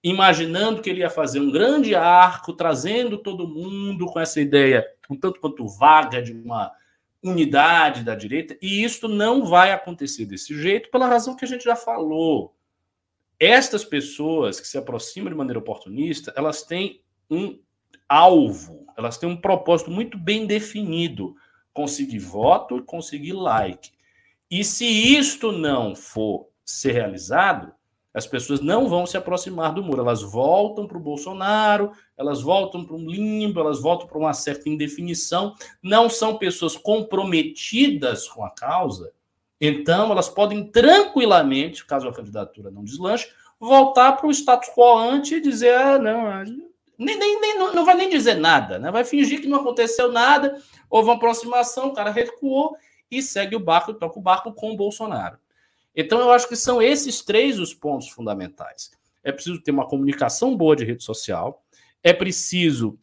Imaginando 0.01 0.81
que 0.81 0.89
ele 0.89 1.01
ia 1.01 1.09
fazer 1.09 1.39
um 1.39 1.51
grande 1.51 1.95
arco, 1.95 2.53
trazendo 2.53 3.17
todo 3.17 3.47
mundo 3.47 4.05
com 4.05 4.19
essa 4.19 4.39
ideia, 4.39 4.85
um 5.09 5.15
tanto 5.15 5.39
quanto 5.39 5.67
vaga 5.67 6.21
de 6.21 6.31
uma 6.31 6.71
unidade 7.24 8.03
da 8.03 8.15
direita, 8.15 8.58
e 8.62 8.84
isso 8.84 9.08
não 9.08 9.46
vai 9.46 9.72
acontecer 9.72 10.25
desse 10.25 10.60
jeito 10.60 10.92
pela 10.92 11.08
razão 11.08 11.36
que 11.36 11.46
a 11.46 11.48
gente 11.48 11.63
já 11.63 11.75
falou. 11.75 12.56
Estas 13.39 13.84
pessoas 13.84 14.60
que 14.60 14.68
se 14.68 14.77
aproximam 14.77 15.30
de 15.30 15.36
maneira 15.36 15.60
oportunista, 15.60 16.34
elas 16.36 16.63
têm 16.63 17.01
um 17.30 17.60
alvo, 18.08 18.86
elas 18.98 19.18
têm 19.18 19.30
um 19.30 19.39
propósito 19.39 19.89
muito 19.89 20.18
bem 20.18 20.46
definido: 20.46 21.36
conseguir 21.74 22.20
voto 22.20 22.77
e 22.77 22.84
conseguir 22.84 23.34
like. 23.34 23.92
E 24.50 24.63
se 24.63 24.86
isto 24.86 25.51
não 25.51 25.96
for 25.96 26.48
ser 26.63 26.92
realizado, 26.92 27.74
as 28.13 28.27
pessoas 28.27 28.62
não 28.62 28.88
vão 28.88 29.05
se 29.05 29.17
aproximar 29.17 29.74
do 29.74 29.84
muro, 29.84 30.01
elas 30.01 30.22
voltam 30.22 30.86
para 30.86 30.98
o 30.98 31.01
Bolsonaro, 31.01 31.91
elas 32.15 32.41
voltam 32.41 32.86
para 32.86 32.96
um 32.96 33.10
limbo, 33.10 33.60
elas 33.60 33.82
voltam 33.82 34.08
para 34.08 34.20
uma 34.20 34.34
certa 34.34 34.70
indefinição. 34.70 35.55
Não 35.82 36.10
são 36.10 36.38
pessoas 36.38 36.77
comprometidas 36.77 38.27
com 38.27 38.46
a 38.46 38.51
causa, 38.51 39.12
então 39.60 40.12
elas 40.12 40.29
podem 40.29 40.63
tranquilamente, 40.65 41.86
caso 41.86 42.08
a 42.08 42.13
candidatura 42.13 42.70
não 42.70 42.84
deslanche, 42.84 43.29
voltar 43.60 44.12
para 44.13 44.27
o 44.27 44.32
status 44.32 44.70
quo 44.70 44.98
ante 44.98 45.36
e 45.36 45.41
dizer: 45.41 45.74
ah, 45.75 45.98
não, 45.98 46.43
nem, 46.98 47.17
nem, 47.17 47.41
nem, 47.41 47.58
não 47.58 47.86
vai 47.86 47.96
nem 47.96 48.10
dizer 48.10 48.36
nada, 48.36 48.77
né? 48.77 48.91
vai 48.91 49.03
fingir 49.03 49.41
que 49.41 49.48
não 49.48 49.62
aconteceu 49.62 50.12
nada, 50.12 50.62
houve 50.89 51.10
uma 51.10 51.15
aproximação, 51.15 51.88
o 51.88 51.93
cara 51.93 52.12
recuou 52.12 52.75
e 53.10 53.22
segue 53.22 53.55
o 53.55 53.60
barco, 53.60 53.93
toca 53.93 54.20
o 54.20 54.22
barco 54.22 54.53
com 54.53 54.72
o 54.72 54.77
Bolsonaro. 54.77 55.38
Então, 55.95 56.19
eu 56.19 56.31
acho 56.31 56.47
que 56.47 56.55
são 56.55 56.81
esses 56.81 57.21
três 57.21 57.59
os 57.59 57.73
pontos 57.73 58.09
fundamentais. 58.09 58.91
É 59.23 59.31
preciso 59.31 59.62
ter 59.62 59.71
uma 59.71 59.88
comunicação 59.88 60.55
boa 60.55 60.75
de 60.75 60.83
rede 60.83 61.03
social, 61.03 61.63
é 62.01 62.12
preciso 62.12 62.97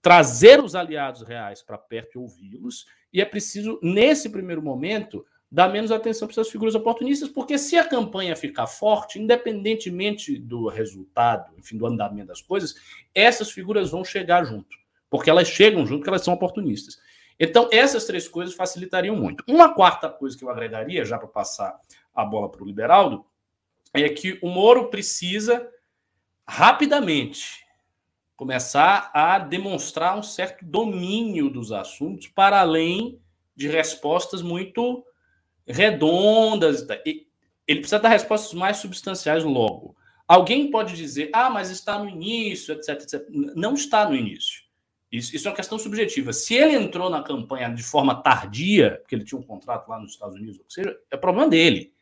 trazer 0.00 0.62
os 0.62 0.74
aliados 0.74 1.22
reais 1.22 1.62
para 1.62 1.78
perto 1.78 2.16
e 2.16 2.18
ouvi-los, 2.18 2.86
e 3.12 3.20
é 3.20 3.24
preciso, 3.24 3.78
nesse 3.82 4.28
primeiro 4.28 4.62
momento, 4.62 5.24
dar 5.50 5.68
menos 5.68 5.92
atenção 5.92 6.26
para 6.26 6.34
essas 6.34 6.50
figuras 6.50 6.74
oportunistas, 6.74 7.28
porque 7.28 7.56
se 7.56 7.76
a 7.76 7.88
campanha 7.88 8.34
ficar 8.34 8.66
forte, 8.66 9.20
independentemente 9.20 10.36
do 10.36 10.68
resultado, 10.68 11.54
enfim, 11.56 11.78
do 11.78 11.86
andamento 11.86 12.28
das 12.28 12.42
coisas, 12.42 12.74
essas 13.14 13.50
figuras 13.50 13.90
vão 13.90 14.04
chegar 14.04 14.44
junto, 14.44 14.76
porque 15.08 15.30
elas 15.30 15.46
chegam 15.46 15.86
junto, 15.86 16.00
porque 16.00 16.10
elas 16.10 16.22
são 16.22 16.34
oportunistas. 16.34 16.98
Então, 17.38 17.68
essas 17.72 18.04
três 18.04 18.28
coisas 18.28 18.54
facilitariam 18.54 19.16
muito. 19.16 19.44
Uma 19.48 19.74
quarta 19.74 20.08
coisa 20.08 20.36
que 20.36 20.44
eu 20.44 20.50
agregaria, 20.50 21.04
já 21.04 21.18
para 21.18 21.28
passar 21.28 21.78
a 22.14 22.24
bola 22.24 22.50
para 22.50 22.62
o 22.62 22.66
Liberaldo, 22.66 23.24
é 23.92 24.08
que 24.08 24.38
o 24.42 24.48
Moro 24.48 24.88
precisa 24.88 25.68
rapidamente 26.46 27.64
começar 28.36 29.10
a 29.14 29.38
demonstrar 29.38 30.18
um 30.18 30.22
certo 30.22 30.64
domínio 30.64 31.48
dos 31.48 31.72
assuntos 31.72 32.26
para 32.28 32.60
além 32.60 33.20
de 33.54 33.68
respostas 33.68 34.42
muito 34.42 35.04
redondas. 35.66 36.86
Ele 37.04 37.80
precisa 37.80 37.98
dar 37.98 38.08
respostas 38.08 38.52
mais 38.52 38.78
substanciais 38.78 39.44
logo. 39.44 39.96
Alguém 40.26 40.70
pode 40.70 40.96
dizer, 40.96 41.30
ah, 41.32 41.50
mas 41.50 41.70
está 41.70 41.98
no 41.98 42.08
início, 42.08 42.74
etc, 42.74 43.00
etc. 43.02 43.26
Não 43.30 43.74
está 43.74 44.08
no 44.08 44.16
início. 44.16 44.64
Isso, 45.12 45.36
isso, 45.36 45.46
é 45.46 45.50
uma 45.50 45.56
questão 45.56 45.78
subjetiva. 45.78 46.32
Se 46.32 46.54
ele 46.54 46.74
entrou 46.74 47.08
na 47.08 47.22
campanha 47.22 47.68
de 47.68 47.84
forma 47.84 48.20
tardia, 48.20 48.98
porque 49.00 49.14
ele 49.14 49.24
tinha 49.24 49.40
um 49.40 49.44
contrato 49.44 49.88
lá 49.88 50.00
nos 50.00 50.12
Estados 50.12 50.34
Unidos, 50.34 50.58
ou 50.58 50.64
seja, 50.68 50.98
é 51.08 51.16
problema 51.16 51.48
dele. 51.48 51.93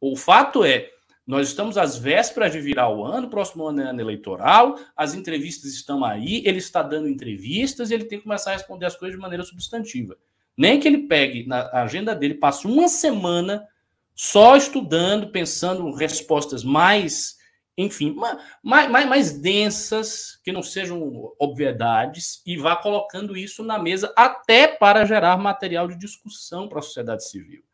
O 0.00 0.16
fato 0.16 0.64
é, 0.64 0.90
nós 1.26 1.48
estamos 1.48 1.76
às 1.76 1.98
vésperas 1.98 2.52
de 2.52 2.60
virar 2.60 2.88
o 2.88 3.04
ano, 3.04 3.28
próximo 3.28 3.66
ano 3.66 3.82
é 3.82 3.84
ano 3.84 4.00
eleitoral, 4.00 4.78
as 4.96 5.12
entrevistas 5.12 5.74
estão 5.74 6.04
aí, 6.04 6.42
ele 6.46 6.56
está 6.56 6.82
dando 6.82 7.06
entrevistas 7.06 7.90
e 7.90 7.94
ele 7.94 8.04
tem 8.04 8.18
que 8.18 8.24
começar 8.24 8.52
a 8.52 8.54
responder 8.54 8.86
as 8.86 8.96
coisas 8.96 9.14
de 9.14 9.20
maneira 9.20 9.44
substantiva. 9.44 10.16
Nem 10.56 10.80
que 10.80 10.88
ele 10.88 11.06
pegue 11.06 11.46
na 11.46 11.68
agenda 11.72 12.14
dele, 12.14 12.34
passe 12.34 12.66
uma 12.66 12.88
semana 12.88 13.68
só 14.14 14.56
estudando, 14.56 15.30
pensando 15.30 15.92
respostas 15.92 16.64
mais, 16.64 17.36
enfim, 17.76 18.14
mais, 18.14 18.90
mais, 18.90 19.06
mais 19.08 19.32
densas, 19.38 20.40
que 20.42 20.50
não 20.50 20.62
sejam 20.62 21.32
obviedades, 21.38 22.42
e 22.46 22.56
vá 22.56 22.74
colocando 22.74 23.36
isso 23.36 23.62
na 23.62 23.78
mesa 23.78 24.12
até 24.16 24.66
para 24.66 25.04
gerar 25.04 25.36
material 25.36 25.86
de 25.86 25.98
discussão 25.98 26.68
para 26.68 26.78
a 26.78 26.82
sociedade 26.82 27.28
civil. 27.28 27.67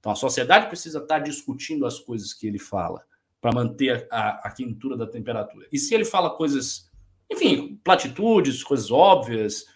Então 0.00 0.10
a 0.10 0.16
sociedade 0.16 0.66
precisa 0.66 0.98
estar 0.98 1.18
discutindo 1.20 1.86
as 1.86 2.00
coisas 2.00 2.32
que 2.32 2.46
ele 2.46 2.58
fala 2.58 3.04
para 3.40 3.52
manter 3.52 4.06
a, 4.10 4.48
a 4.48 4.50
quentura 4.50 4.96
da 4.96 5.06
temperatura. 5.06 5.66
E 5.70 5.78
se 5.78 5.94
ele 5.94 6.04
fala 6.04 6.30
coisas, 6.30 6.90
enfim, 7.30 7.78
platitudes, 7.84 8.62
coisas 8.62 8.90
óbvias, 8.90 9.66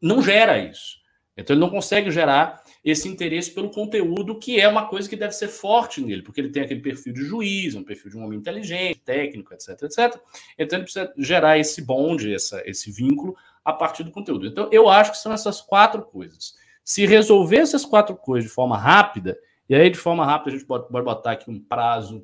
não 0.00 0.22
gera 0.22 0.58
isso. 0.58 0.98
Então 1.36 1.54
ele 1.54 1.60
não 1.60 1.70
consegue 1.70 2.10
gerar 2.10 2.62
esse 2.84 3.08
interesse 3.08 3.50
pelo 3.50 3.70
conteúdo, 3.70 4.38
que 4.38 4.60
é 4.60 4.66
uma 4.66 4.88
coisa 4.88 5.08
que 5.08 5.16
deve 5.16 5.32
ser 5.32 5.48
forte 5.48 6.00
nele, 6.00 6.22
porque 6.22 6.40
ele 6.40 6.50
tem 6.50 6.62
aquele 6.62 6.80
perfil 6.80 7.12
de 7.12 7.22
juiz, 7.22 7.74
um 7.74 7.84
perfil 7.84 8.10
de 8.10 8.18
um 8.18 8.24
homem 8.24 8.38
inteligente, 8.38 9.00
técnico, 9.04 9.52
etc, 9.52 9.82
etc. 9.82 10.20
Então 10.58 10.78
ele 10.78 10.84
precisa 10.84 11.12
gerar 11.16 11.58
esse 11.58 11.82
bonde, 11.82 12.34
essa, 12.34 12.62
esse 12.66 12.90
vínculo 12.90 13.36
a 13.64 13.72
partir 13.72 14.02
do 14.02 14.10
conteúdo. 14.10 14.46
Então 14.46 14.68
eu 14.72 14.88
acho 14.88 15.12
que 15.12 15.18
são 15.18 15.32
essas 15.32 15.60
quatro 15.60 16.02
coisas. 16.02 16.56
Se 16.84 17.06
resolver 17.06 17.58
essas 17.58 17.84
quatro 17.84 18.16
coisas 18.16 18.48
de 18.48 18.54
forma 18.54 18.76
rápida, 18.76 19.38
e 19.68 19.74
aí 19.74 19.88
de 19.88 19.98
forma 19.98 20.24
rápida 20.24 20.50
a 20.50 20.58
gente 20.58 20.66
pode, 20.66 20.88
pode 20.88 21.04
botar 21.04 21.32
aqui 21.32 21.50
um 21.50 21.60
prazo, 21.60 22.18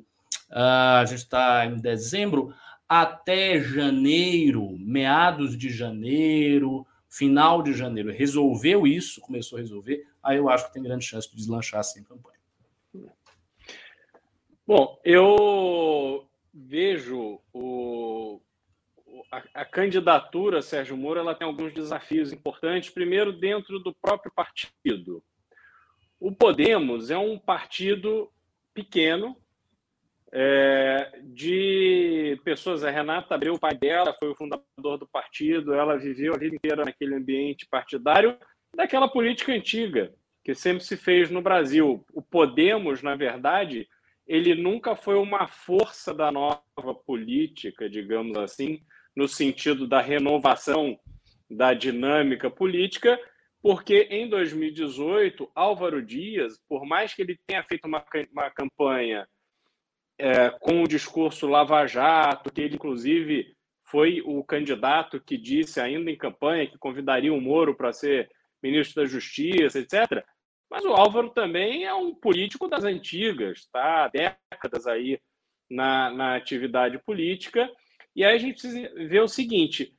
uh, 0.51 0.99
a 0.99 1.05
gente 1.05 1.19
está 1.19 1.65
em 1.65 1.77
dezembro, 1.77 2.53
até 2.87 3.59
janeiro, 3.59 4.77
meados 4.79 5.57
de 5.57 5.69
janeiro, 5.69 6.85
final 7.09 7.61
de 7.61 7.73
janeiro, 7.73 8.11
resolveu 8.11 8.85
isso, 8.85 9.21
começou 9.21 9.57
a 9.57 9.61
resolver, 9.61 10.05
aí 10.21 10.37
eu 10.37 10.49
acho 10.49 10.67
que 10.67 10.73
tem 10.73 10.83
grande 10.83 11.05
chance 11.05 11.29
de 11.29 11.35
deslanchar 11.35 11.79
assim 11.79 12.01
a 12.01 12.03
campanha. 12.03 12.37
Bom, 14.65 14.99
eu 15.05 16.27
vejo 16.53 17.39
o, 17.53 18.41
a, 19.31 19.61
a, 19.61 19.65
candidatura 19.65 20.61
Sérgio 20.61 20.97
Moro 20.97 21.19
ela 21.19 21.35
tem 21.35 21.45
alguns 21.47 21.73
desafios 21.73 22.31
importantes. 22.31 22.89
Primeiro, 22.89 23.31
dentro 23.31 23.79
do 23.79 23.93
próprio 23.93 24.31
partido. 24.33 25.23
O 26.19 26.31
Podemos 26.31 27.11
é 27.11 27.17
um 27.17 27.37
partido 27.37 28.31
pequeno, 28.73 29.37
é, 30.31 31.19
de 31.23 32.39
pessoas. 32.43 32.83
A 32.83 32.89
Renata 32.89 33.35
Abreu, 33.35 33.53
o 33.53 33.59
pai 33.59 33.75
dela, 33.75 34.15
foi 34.19 34.29
o 34.29 34.35
fundador 34.35 34.97
do 34.97 35.07
partido, 35.07 35.73
ela 35.73 35.97
viveu 35.97 36.33
a 36.33 36.37
vida 36.37 36.55
inteira 36.55 36.83
naquele 36.83 37.15
ambiente 37.15 37.67
partidário, 37.69 38.37
daquela 38.73 39.07
política 39.07 39.51
antiga 39.51 40.13
que 40.43 40.55
sempre 40.55 40.83
se 40.83 40.95
fez 40.95 41.29
no 41.29 41.41
Brasil. 41.41 42.05
O 42.13 42.21
Podemos, 42.21 43.03
na 43.03 43.15
verdade, 43.15 43.85
ele 44.25 44.55
nunca 44.55 44.95
foi 44.95 45.15
uma 45.15 45.45
força 45.45 46.13
da 46.13 46.31
nova 46.31 46.61
política, 47.05 47.89
digamos 47.89 48.37
assim, 48.37 48.79
no 49.17 49.27
sentido 49.27 49.87
da 49.87 49.99
renovação 49.99 50.95
da 51.49 51.73
dinâmica 51.73 52.51
política, 52.51 53.19
porque 53.63 54.07
em 54.11 54.29
2018, 54.29 55.49
Álvaro 55.55 56.05
Dias, 56.05 56.61
por 56.69 56.85
mais 56.85 57.15
que 57.15 57.23
ele 57.23 57.39
tenha 57.47 57.63
feito 57.63 57.85
uma, 57.85 58.05
uma 58.31 58.51
campanha 58.51 59.27
é, 60.19 60.51
com 60.51 60.83
o 60.83 60.87
discurso 60.87 61.47
lava-jato, 61.47 62.51
que 62.51 62.61
ele, 62.61 62.75
inclusive, 62.75 63.55
foi 63.85 64.21
o 64.23 64.43
candidato 64.43 65.19
que 65.19 65.35
disse, 65.35 65.79
ainda 65.79 66.11
em 66.11 66.15
campanha, 66.15 66.67
que 66.67 66.77
convidaria 66.77 67.33
o 67.33 67.41
Moro 67.41 67.75
para 67.75 67.91
ser 67.91 68.29
ministro 68.61 69.01
da 69.01 69.09
Justiça, 69.09 69.79
etc. 69.79 70.23
Mas 70.69 70.85
o 70.85 70.93
Álvaro 70.93 71.31
também 71.31 71.85
é 71.85 71.93
um 71.95 72.13
político 72.13 72.67
das 72.67 72.83
antigas, 72.83 73.61
está 73.61 74.05
há 74.05 74.07
décadas 74.09 74.85
aí 74.85 75.19
na, 75.67 76.11
na 76.11 76.35
atividade 76.35 76.99
política. 76.99 77.67
E 78.17 78.25
aí 78.25 78.35
a 78.35 78.39
gente 78.39 78.53
precisa 78.53 78.89
ver 78.95 79.21
o 79.21 79.27
seguinte: 79.27 79.95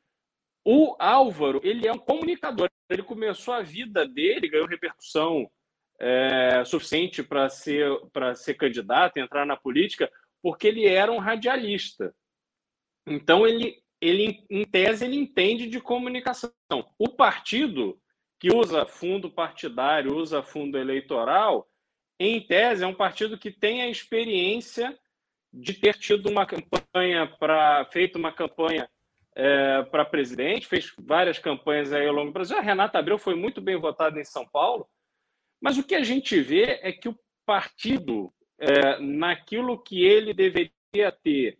o 0.65 0.97
Álvaro 0.99 1.61
ele 1.63 1.87
é 1.87 1.93
um 1.93 1.99
comunicador. 1.99 2.69
Ele 2.91 3.03
começou 3.05 3.55
a 3.55 3.63
vida 3.63 4.07
dele, 4.09 4.49
ganhou 4.49 4.67
repercussão 4.67 5.49
é, 6.01 6.65
suficiente 6.65 7.23
para 7.23 7.49
ser, 7.49 7.89
para 8.13 8.35
ser 8.35 8.55
candidato, 8.55 9.19
entrar 9.19 9.47
na 9.47 9.57
política, 9.57 10.11
porque 10.43 10.67
ele 10.67 10.85
era 10.85 11.13
um 11.13 11.19
radialista. 11.19 12.13
Então, 13.07 13.47
ele, 13.47 13.81
ele, 14.01 14.45
em 14.51 14.65
tese, 14.65 15.05
ele 15.05 15.17
entende 15.17 15.69
de 15.69 15.81
comunicação. 15.81 16.51
O 16.99 17.09
partido 17.09 18.01
que 18.41 18.53
usa 18.53 18.87
fundo 18.87 19.31
partidário, 19.31 20.17
usa 20.17 20.43
fundo 20.43 20.77
eleitoral, 20.77 21.69
em 22.19 22.41
tese, 22.41 22.83
é 22.83 22.87
um 22.87 22.95
partido 22.95 23.39
que 23.39 23.51
tem 23.51 23.83
a 23.83 23.89
experiência 23.89 24.99
de 25.53 25.73
ter 25.75 25.95
tido 25.95 26.29
uma 26.29 26.47
campanha 26.47 27.27
para 27.39 27.85
feito 27.87 28.19
uma 28.19 28.33
campanha 28.33 28.89
é, 29.35 29.83
para 29.85 30.05
presidente, 30.05 30.67
fez 30.67 30.93
várias 30.99 31.39
campanhas 31.39 31.93
aí 31.93 32.07
ao 32.07 32.15
longo 32.15 32.31
do 32.31 32.33
Brasil. 32.33 32.57
A 32.57 32.63
Renata 32.63 32.99
Abreu 32.99 33.19
foi 33.19 33.35
muito 33.35 33.61
bem 33.61 33.77
votada 33.77 34.21
em 34.21 34.25
São 34.25 34.47
Paulo, 34.47 34.89
mas 35.61 35.79
o 35.79 35.85
que 35.85 35.95
a 35.95 36.03
gente 36.03 36.41
vê 36.41 36.81
é 36.83 36.93
que 36.93 37.09
o 37.09 37.19
partido, 37.47 38.33
é, 38.59 38.99
naquilo 38.99 39.83
que 39.83 40.05
ele 40.05 40.35
deveria 40.35 41.13
ter, 41.23 41.59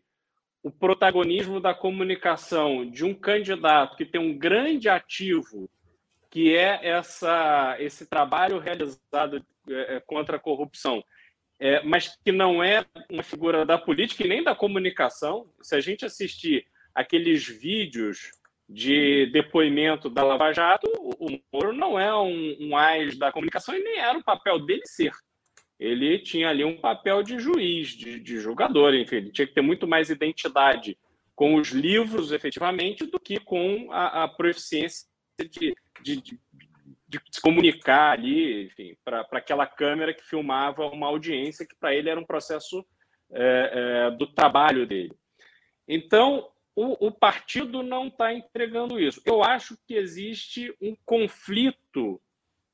o 0.63 0.71
protagonismo 0.71 1.61
da 1.61 1.73
comunicação 1.73 2.89
de 2.91 3.05
um 3.05 3.15
candidato 3.15 3.97
que 3.97 4.05
tem 4.05 4.21
um 4.21 4.37
grande 4.37 4.89
ativo, 4.89 5.71
que 6.31 6.55
é 6.55 6.87
essa, 6.87 7.77
esse 7.79 8.07
trabalho 8.07 8.59
realizado 8.59 9.45
é, 9.69 10.01
contra 10.01 10.37
a 10.37 10.41
corrupção, 10.41 11.03
é, 11.61 11.83
mas 11.83 12.17
que 12.25 12.33
não 12.33 12.63
é 12.63 12.85
uma 13.11 13.23
figura 13.23 13.65
da 13.65 13.77
política 13.77 14.25
e 14.25 14.29
nem 14.29 14.43
da 14.43 14.55
comunicação. 14.55 15.51
Se 15.61 15.75
a 15.75 15.81
gente 15.81 16.05
assistir 16.05 16.67
aqueles 16.95 17.47
vídeos 17.47 18.31
de 18.69 19.27
depoimento 19.33 20.11
da 20.11 20.23
Lava 20.23 20.53
Jato, 20.53 20.87
o 20.99 21.39
Moro 21.53 21.73
não 21.73 21.99
é 21.99 22.15
um, 22.15 22.57
um 22.61 23.19
da 23.19 23.33
comunicação 23.33 23.75
e 23.75 23.83
nem 23.83 23.99
era 23.99 24.19
o 24.19 24.25
papel 24.25 24.59
dele 24.59 24.83
ser. 24.85 25.13
Ele 25.79 26.19
tinha 26.19 26.49
ali 26.49 26.65
um 26.65 26.77
papel 26.77 27.23
de 27.23 27.39
juiz, 27.39 27.91
de, 27.91 28.21
de 28.21 28.39
julgador, 28.41 28.95
enfim, 28.95 29.17
ele 29.17 29.31
tinha 29.31 29.47
que 29.47 29.55
ter 29.55 29.61
muito 29.61 29.87
mais 29.87 30.11
identidade 30.11 30.99
com 31.35 31.55
os 31.55 31.69
livros, 31.69 32.33
efetivamente, 32.33 33.07
do 33.07 33.19
que 33.19 33.39
com 33.39 33.93
a, 33.93 34.25
a 34.25 34.29
proficiência 34.29 35.07
de, 35.39 35.73
de, 36.03 36.21
de, 36.21 36.41
de 37.09 37.19
se 37.31 37.41
comunicar 37.41 38.13
ali, 38.13 38.67
enfim, 38.67 38.97
para 39.03 39.27
aquela 39.33 39.67
câmera 39.67 40.13
que 40.13 40.23
filmava 40.23 40.87
uma 40.87 41.07
audiência 41.07 41.67
que 41.67 41.75
para 41.75 41.95
ele 41.95 42.11
era 42.11 42.21
um 42.21 42.27
processo 42.27 42.85
é, 43.33 43.73
é, 43.73 44.11
do 44.11 44.27
trabalho 44.27 44.87
dele. 44.87 45.15
Então, 45.87 46.51
o, 46.77 47.09
o 47.09 47.11
partido 47.11 47.83
não 47.83 48.09
está 48.09 48.33
entregando 48.33 49.01
isso. 49.01 49.23
Eu 49.25 49.43
acho 49.43 49.77
que 49.87 49.95
existe 49.95 50.75
um 50.81 50.95
conflito 51.07 52.21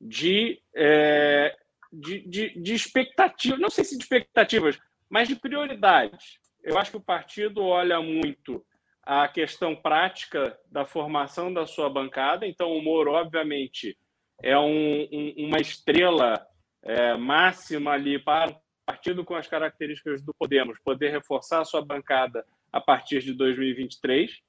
de, 0.00 0.60
é, 0.74 1.56
de, 1.92 2.28
de, 2.28 2.60
de 2.60 2.74
expectativas, 2.74 3.60
não 3.60 3.70
sei 3.70 3.84
se 3.84 3.96
de 3.96 4.02
expectativas, 4.02 4.78
mas 5.08 5.28
de 5.28 5.36
prioridades. 5.36 6.38
Eu 6.62 6.76
acho 6.76 6.90
que 6.90 6.96
o 6.96 7.04
partido 7.04 7.62
olha 7.62 8.00
muito 8.00 8.66
a 9.02 9.28
questão 9.28 9.76
prática 9.76 10.58
da 10.70 10.84
formação 10.84 11.52
da 11.52 11.66
sua 11.66 11.88
bancada. 11.88 12.46
Então, 12.46 12.72
o 12.72 12.82
Moro, 12.82 13.12
obviamente, 13.12 13.96
é 14.44 14.58
um, 14.58 15.08
um, 15.10 15.46
uma 15.46 15.58
estrela 15.58 16.46
é, 16.82 17.16
máxima 17.16 17.92
ali 17.92 18.18
para 18.18 18.50
o 18.50 18.56
partido 18.84 19.24
com 19.24 19.34
as 19.34 19.46
características 19.46 20.20
do 20.20 20.34
Podemos, 20.34 20.78
poder 20.84 21.10
reforçar 21.10 21.62
a 21.62 21.64
sua 21.64 21.82
bancada 21.82 22.44
a 22.70 22.78
partir 22.78 23.20
de 23.20 23.32
2023. 23.32 24.42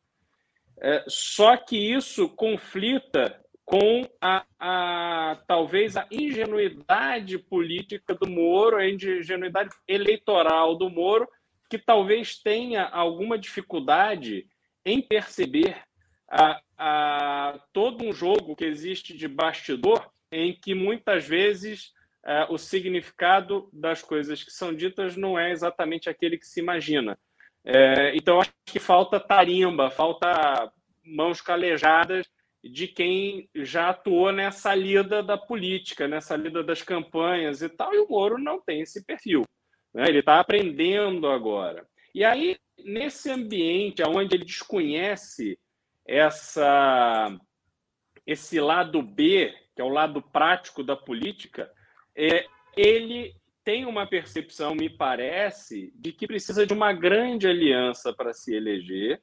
É, 0.81 1.05
só 1.07 1.55
que 1.55 1.77
isso 1.77 2.27
conflita 2.27 3.41
com 3.63 4.05
a, 4.19 4.45
a, 4.59 5.41
talvez 5.47 5.95
a 5.95 6.05
ingenuidade 6.11 7.39
política 7.39 8.13
do 8.13 8.29
Moro, 8.29 8.75
a 8.75 8.87
ingenuidade 8.89 9.73
eleitoral 9.87 10.75
do 10.75 10.89
Moro, 10.89 11.25
que 11.69 11.77
talvez 11.77 12.37
tenha 12.37 12.83
alguma 12.83 13.39
dificuldade 13.39 14.45
em 14.85 15.01
perceber 15.01 15.81
a, 16.29 16.61
a, 16.77 17.59
todo 17.71 18.03
um 18.03 18.13
jogo 18.13 18.55
que 18.55 18.65
existe 18.65 19.15
de 19.15 19.27
bastidor, 19.27 20.09
em 20.31 20.53
que 20.53 20.73
muitas 20.73 21.27
vezes 21.27 21.93
é, 22.25 22.45
o 22.49 22.57
significado 22.57 23.69
das 23.71 24.01
coisas 24.01 24.43
que 24.43 24.51
são 24.51 24.73
ditas 24.73 25.15
não 25.15 25.37
é 25.37 25.51
exatamente 25.51 26.09
aquele 26.09 26.37
que 26.37 26.47
se 26.47 26.59
imagina. 26.59 27.17
É, 27.63 28.15
então, 28.15 28.39
acho 28.39 28.53
que 28.65 28.79
falta 28.79 29.19
tarimba, 29.19 29.89
falta 29.89 30.71
mãos 31.03 31.41
calejadas 31.41 32.27
de 32.63 32.87
quem 32.87 33.47
já 33.53 33.89
atuou 33.89 34.31
nessa 34.31 34.73
lida 34.73 35.21
da 35.21 35.37
política, 35.37 36.07
nessa 36.07 36.35
lida 36.35 36.63
das 36.63 36.81
campanhas 36.81 37.61
e 37.61 37.69
tal, 37.69 37.93
e 37.93 37.99
o 37.99 38.07
Moro 38.07 38.39
não 38.39 38.59
tem 38.59 38.81
esse 38.81 39.05
perfil. 39.05 39.43
Né? 39.93 40.07
Ele 40.07 40.19
está 40.19 40.39
aprendendo 40.39 41.27
agora. 41.27 41.87
E 42.13 42.23
aí, 42.23 42.57
nesse 42.83 43.29
ambiente 43.29 44.01
onde 44.03 44.35
ele 44.35 44.45
desconhece 44.45 45.59
essa, 46.05 47.35
esse 48.25 48.59
lado 48.59 49.01
B, 49.01 49.53
que 49.75 49.81
é 49.81 49.83
o 49.83 49.89
lado 49.89 50.21
prático 50.21 50.83
da 50.83 50.95
política, 50.95 51.71
é, 52.15 52.45
ele 52.77 53.35
tem 53.63 53.85
uma 53.85 54.07
percepção, 54.07 54.75
me 54.75 54.89
parece, 54.89 55.91
de 55.95 56.11
que 56.11 56.27
precisa 56.27 56.65
de 56.67 56.73
uma 56.73 56.93
grande 56.93 57.47
aliança 57.47 58.13
para 58.13 58.31
se 58.31 58.53
eleger 58.53 59.21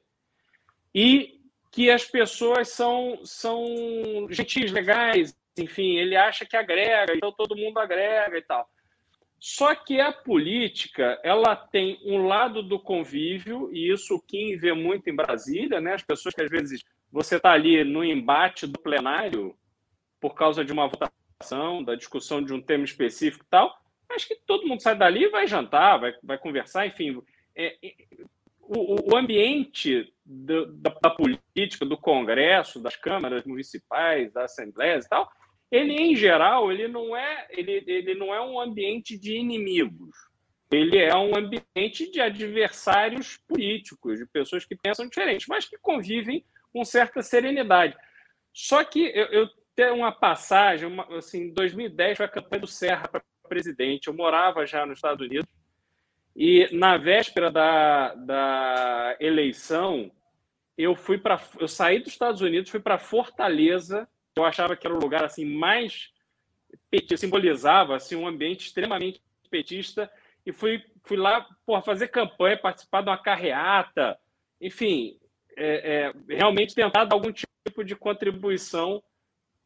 e 0.93 1.39
que 1.71 1.89
as 1.89 2.03
pessoas 2.03 2.69
são, 2.69 3.21
são 3.23 4.27
gentis, 4.29 4.71
legais, 4.71 5.35
enfim, 5.57 5.95
ele 5.95 6.15
acha 6.15 6.45
que 6.45 6.57
agrega, 6.57 7.15
então 7.15 7.31
todo 7.31 7.55
mundo 7.55 7.79
agrega 7.79 8.37
e 8.37 8.41
tal. 8.41 8.69
Só 9.45 9.75
que 9.75 9.99
a 9.99 10.13
política, 10.13 11.19
ela 11.21 11.53
tem 11.53 11.99
um 12.05 12.25
lado 12.25 12.63
do 12.63 12.79
convívio, 12.79 13.69
e 13.73 13.91
isso 13.91 14.15
o 14.15 14.21
Kim 14.21 14.55
vê 14.55 14.71
muito 14.71 15.09
em 15.09 15.15
Brasília, 15.15 15.81
né? 15.81 15.95
As 15.95 16.01
pessoas 16.01 16.33
que 16.33 16.41
às 16.41 16.49
vezes 16.49 16.81
você 17.11 17.35
está 17.35 17.51
ali 17.51 17.83
no 17.83 18.05
embate 18.05 18.65
do 18.65 18.79
plenário, 18.79 19.53
por 20.17 20.33
causa 20.33 20.63
de 20.63 20.71
uma 20.71 20.87
votação, 20.87 21.83
da 21.83 21.93
discussão 21.93 22.41
de 22.41 22.53
um 22.53 22.61
tema 22.61 22.85
específico 22.85 23.43
e 23.43 23.49
tal, 23.49 23.77
acho 24.11 24.29
que 24.29 24.35
todo 24.47 24.65
mundo 24.65 24.81
sai 24.81 24.95
dali 24.95 25.25
e 25.25 25.29
vai 25.29 25.45
jantar, 25.45 25.99
vai, 25.99 26.13
vai 26.23 26.37
conversar, 26.37 26.87
enfim. 26.87 27.21
É, 27.53 27.75
o, 28.61 29.11
o, 29.13 29.17
ambiente 29.17 30.09
do, 30.25 30.67
da, 30.67 30.89
da, 31.01 31.09
política, 31.09 31.85
do 31.85 31.97
Congresso, 31.97 32.79
das 32.79 32.95
câmaras 32.95 33.43
municipais, 33.43 34.31
das 34.31 34.53
assembleias 34.53 35.05
e 35.05 35.09
tal, 35.09 35.29
ele, 35.73 35.93
em 35.93 36.15
geral, 36.15 36.71
ele 36.71 36.87
não 36.87 37.17
é, 37.17 37.47
ele, 37.49 37.83
ele 37.87 38.13
não 38.13 38.31
é 38.31 38.39
um 38.39 38.59
ambiente 38.59 39.17
de 39.17 39.35
inimigos. 39.35 40.15
Ele 40.71 40.99
é 40.99 41.15
um 41.15 41.35
ambiente 41.35 42.11
de 42.11 42.21
adversários 42.21 43.37
políticos, 43.47 44.19
de 44.19 44.25
pessoas 44.27 44.65
que 44.65 44.75
pensam 44.75 45.07
diferente, 45.07 45.49
mas 45.49 45.65
que 45.65 45.77
convivem 45.77 46.45
com 46.71 46.85
certa 46.85 47.23
serenidade. 47.23 47.97
Só 48.53 48.83
que 48.83 48.99
eu, 48.99 49.25
eu 49.25 49.49
tenho 49.75 49.95
uma 49.95 50.11
passagem, 50.11 50.87
uma, 50.87 51.17
assim, 51.17 51.45
em 51.45 51.53
2010 51.53 52.17
foi 52.17 52.25
a 52.27 52.29
campanha 52.29 52.61
do 52.61 52.67
Serra 52.67 53.07
para 53.07 53.23
presidente. 53.49 54.07
Eu 54.07 54.13
morava 54.13 54.67
já 54.67 54.85
nos 54.85 54.99
Estados 54.99 55.25
Unidos 55.25 55.47
e 56.35 56.69
na 56.71 56.97
véspera 56.97 57.51
da, 57.51 58.13
da 58.13 59.17
eleição 59.19 60.11
eu 60.77 60.95
fui 60.95 61.17
para 61.17 61.39
eu 61.59 61.67
saí 61.67 61.99
dos 61.99 62.09
Estados 62.09 62.41
Unidos, 62.41 62.69
fui 62.69 62.79
para 62.79 62.99
Fortaleza. 62.99 64.07
Eu 64.35 64.45
achava 64.45 64.75
que 64.75 64.87
era 64.87 64.95
o 64.95 64.99
lugar 64.99 65.23
assim 65.23 65.45
mais 65.45 66.11
petista, 66.89 67.17
simbolizava 67.17 67.95
assim 67.95 68.15
um 68.15 68.27
ambiente 68.27 68.65
extremamente 68.65 69.21
petista 69.49 70.11
e 70.45 70.51
fui 70.51 70.83
fui 71.03 71.17
lá 71.17 71.45
por 71.65 71.83
fazer 71.83 72.07
campanha, 72.07 72.57
participar 72.57 73.01
de 73.01 73.09
uma 73.09 73.17
carreata, 73.17 74.17
enfim, 74.59 75.19
é, 75.57 76.13
é, 76.29 76.35
realmente 76.35 76.73
tentar 76.73 77.05
dar 77.05 77.15
algum 77.15 77.31
tipo 77.31 77.83
de 77.83 77.95
contribuição 77.95 79.03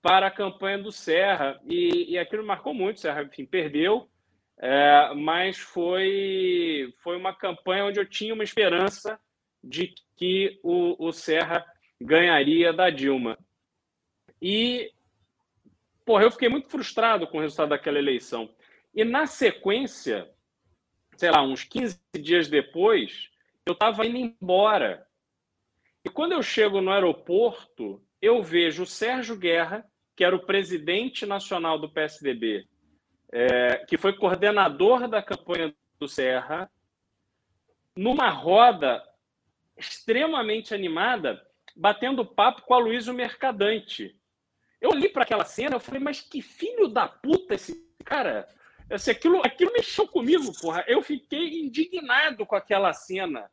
para 0.01 0.27
a 0.27 0.31
campanha 0.31 0.79
do 0.79 0.91
Serra. 0.91 1.59
E, 1.65 2.13
e 2.13 2.17
aquilo 2.17 2.45
marcou 2.45 2.73
muito. 2.73 2.97
O 2.97 2.99
Serra, 2.99 3.23
enfim, 3.23 3.45
perdeu, 3.45 4.09
é, 4.57 5.13
mas 5.15 5.57
foi, 5.57 6.93
foi 7.03 7.15
uma 7.15 7.33
campanha 7.33 7.85
onde 7.85 7.99
eu 7.99 8.05
tinha 8.05 8.33
uma 8.33 8.43
esperança 8.43 9.19
de 9.63 9.93
que 10.15 10.59
o, 10.63 11.07
o 11.07 11.11
Serra 11.11 11.65
ganharia 12.01 12.73
da 12.73 12.89
Dilma. 12.89 13.37
E, 14.41 14.91
porra, 16.05 16.23
eu 16.23 16.31
fiquei 16.31 16.49
muito 16.49 16.69
frustrado 16.69 17.27
com 17.27 17.37
o 17.37 17.41
resultado 17.41 17.69
daquela 17.69 17.97
eleição. 17.97 18.49
E, 18.93 19.03
na 19.03 19.27
sequência, 19.27 20.29
sei 21.15 21.31
lá, 21.31 21.41
uns 21.41 21.63
15 21.63 21.99
dias 22.19 22.47
depois, 22.47 23.29
eu 23.65 23.73
estava 23.73 24.05
indo 24.05 24.17
embora. 24.17 25.05
E 26.03 26.09
quando 26.09 26.31
eu 26.31 26.41
chego 26.41 26.79
no 26.79 26.91
aeroporto, 26.91 28.01
eu 28.21 28.41
vejo 28.41 28.83
o 28.83 28.87
Sérgio 28.87 29.35
Guerra, 29.35 29.85
que 30.15 30.23
era 30.23 30.35
o 30.35 30.45
presidente 30.45 31.25
nacional 31.25 31.77
do 31.77 31.89
PSDB, 31.89 32.67
é, 33.31 33.77
que 33.85 33.97
foi 33.97 34.13
coordenador 34.13 35.07
da 35.07 35.21
campanha 35.21 35.75
do 35.99 36.07
Serra, 36.07 36.71
numa 37.95 38.29
roda 38.29 39.03
extremamente 39.75 40.73
animada, 40.73 41.41
batendo 41.75 42.25
papo 42.25 42.63
com 42.63 42.73
a 42.73 42.79
Luísa 42.79 43.13
Mercadante. 43.13 44.15
Eu 44.79 44.91
olhei 44.91 45.09
para 45.09 45.23
aquela 45.23 45.45
cena, 45.45 45.75
eu 45.75 45.79
falei, 45.79 45.99
mas 45.99 46.21
que 46.21 46.41
filho 46.41 46.87
da 46.87 47.07
puta 47.07 47.55
esse 47.55 47.75
cara! 48.05 48.47
Assim, 48.89 49.11
aquilo, 49.11 49.41
aquilo 49.43 49.73
mexeu 49.73 50.07
comigo, 50.07 50.51
porra. 50.59 50.83
Eu 50.87 51.01
fiquei 51.01 51.59
indignado 51.59 52.45
com 52.45 52.55
aquela 52.55 52.93
cena. 52.93 53.49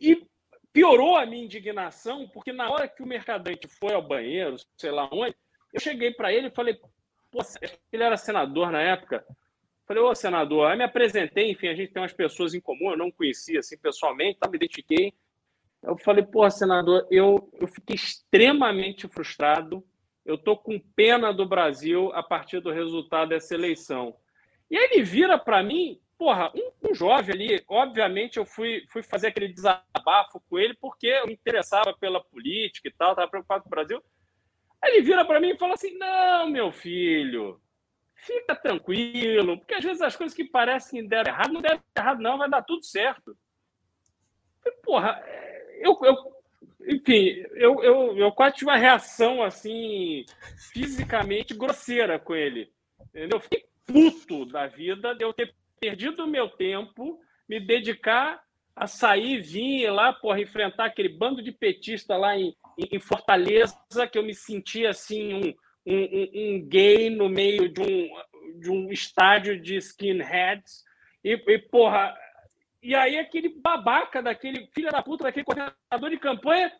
E 0.00 0.26
piorou 0.72 1.16
a 1.16 1.26
minha 1.26 1.44
indignação, 1.44 2.28
porque 2.28 2.52
na 2.52 2.70
hora 2.70 2.88
que 2.88 3.02
o 3.02 3.06
mercadante 3.06 3.66
foi 3.66 3.94
ao 3.94 4.06
banheiro, 4.06 4.56
sei 4.76 4.90
lá 4.90 5.08
onde, 5.12 5.34
eu 5.72 5.80
cheguei 5.80 6.10
para 6.10 6.32
ele 6.32 6.48
e 6.48 6.54
falei, 6.54 6.74
pô, 7.30 7.40
ele 7.92 8.02
era 8.02 8.16
senador 8.16 8.70
na 8.70 8.80
época. 8.80 9.24
Falei, 9.86 10.02
ô 10.02 10.14
senador, 10.14 10.66
aí 10.66 10.76
me 10.76 10.84
apresentei, 10.84 11.50
enfim, 11.50 11.68
a 11.68 11.74
gente 11.74 11.92
tem 11.92 12.02
umas 12.02 12.12
pessoas 12.12 12.54
em 12.54 12.60
comum, 12.60 12.90
eu 12.90 12.96
não 12.96 13.10
conhecia 13.10 13.60
assim 13.60 13.78
pessoalmente, 13.78 14.38
tá, 14.38 14.48
me 14.48 14.56
identifiquei. 14.56 15.14
Eu 15.82 15.96
falei, 15.96 16.24
pô, 16.24 16.50
senador, 16.50 17.06
eu, 17.10 17.48
eu 17.60 17.68
fiquei 17.68 17.94
extremamente 17.94 19.06
frustrado, 19.06 19.84
eu 20.26 20.36
tô 20.36 20.56
com 20.56 20.78
pena 20.78 21.32
do 21.32 21.46
Brasil 21.46 22.12
a 22.12 22.22
partir 22.22 22.60
do 22.60 22.70
resultado 22.70 23.28
dessa 23.30 23.54
eleição. 23.54 24.16
E 24.70 24.76
aí 24.76 24.88
ele 24.92 25.02
vira 25.02 25.38
para 25.38 25.62
mim 25.62 26.00
porra, 26.18 26.50
um, 26.54 26.90
um, 26.90 26.94
jovem 26.94 27.34
ali, 27.34 27.64
obviamente 27.68 28.38
eu 28.38 28.46
fui, 28.46 28.84
fui 28.88 29.02
fazer 29.02 29.28
aquele 29.28 29.48
desabafo 29.48 30.40
com 30.48 30.58
ele 30.58 30.74
porque 30.74 31.06
eu 31.06 31.26
me 31.26 31.34
interessava 31.34 31.94
pela 31.94 32.22
política 32.22 32.88
e 32.88 32.92
tal, 32.92 33.10
estava 33.10 33.30
preocupado 33.30 33.62
com 33.62 33.68
o 33.68 33.70
Brasil. 33.70 34.02
Aí 34.82 34.94
ele 34.94 35.02
vira 35.02 35.24
para 35.24 35.40
mim 35.40 35.50
e 35.50 35.58
fala 35.58 35.74
assim: 35.74 35.96
não, 35.96 36.48
meu 36.48 36.72
filho, 36.72 37.60
fica 38.14 38.54
tranquilo, 38.54 39.58
porque 39.58 39.74
às 39.74 39.84
vezes 39.84 40.02
as 40.02 40.16
coisas 40.16 40.34
que 40.34 40.44
parecem 40.44 41.02
que 41.02 41.08
deram 41.08 41.32
errado, 41.32 41.52
não 41.52 41.60
deram 41.60 41.82
errado, 41.96 42.20
não, 42.20 42.38
vai 42.38 42.48
dar 42.48 42.62
tudo 42.62 42.84
certo. 42.84 43.36
porra, 44.82 45.22
eu, 45.80 45.98
eu 46.02 46.35
enfim, 46.80 47.44
eu, 47.54 47.82
eu, 47.82 48.16
eu 48.18 48.32
quase 48.32 48.56
tive 48.56 48.70
uma 48.70 48.76
reação 48.76 49.42
assim, 49.42 50.24
fisicamente 50.72 51.54
grosseira 51.54 52.18
com 52.18 52.34
ele. 52.34 52.70
Entendeu? 53.08 53.40
Fiquei 53.40 53.64
puto 53.86 54.44
da 54.44 54.66
vida 54.66 55.14
de 55.14 55.24
eu 55.24 55.32
ter 55.32 55.54
perdido 55.80 56.24
o 56.24 56.28
meu 56.28 56.48
tempo, 56.48 57.18
me 57.48 57.60
dedicar 57.60 58.42
a 58.74 58.86
sair, 58.86 59.40
vir 59.40 59.90
lá, 59.90 60.12
porra, 60.12 60.40
enfrentar 60.40 60.86
aquele 60.86 61.08
bando 61.08 61.42
de 61.42 61.50
petista 61.50 62.16
lá 62.16 62.36
em, 62.36 62.54
em 62.78 62.98
Fortaleza, 62.98 63.74
que 64.10 64.18
eu 64.18 64.22
me 64.22 64.34
sentia 64.34 64.90
assim, 64.90 65.32
um, 65.32 65.54
um, 65.86 66.28
um, 66.34 66.68
gay 66.68 67.08
no 67.08 67.28
meio 67.28 67.70
de 67.70 67.80
um, 67.80 68.60
de 68.60 68.70
um 68.70 68.92
estádio 68.92 69.58
de 69.58 69.76
skinheads. 69.76 70.84
E, 71.24 71.32
e, 71.32 71.58
porra, 71.58 72.14
e 72.82 72.94
aí 72.94 73.18
aquele 73.18 73.48
babaca 73.48 74.22
daquele 74.22 74.68
filho 74.74 74.90
da 74.90 75.02
puta, 75.02 75.24
daquele 75.24 75.44
coordenador 75.44 76.10
de 76.10 76.18
campanha, 76.18 76.72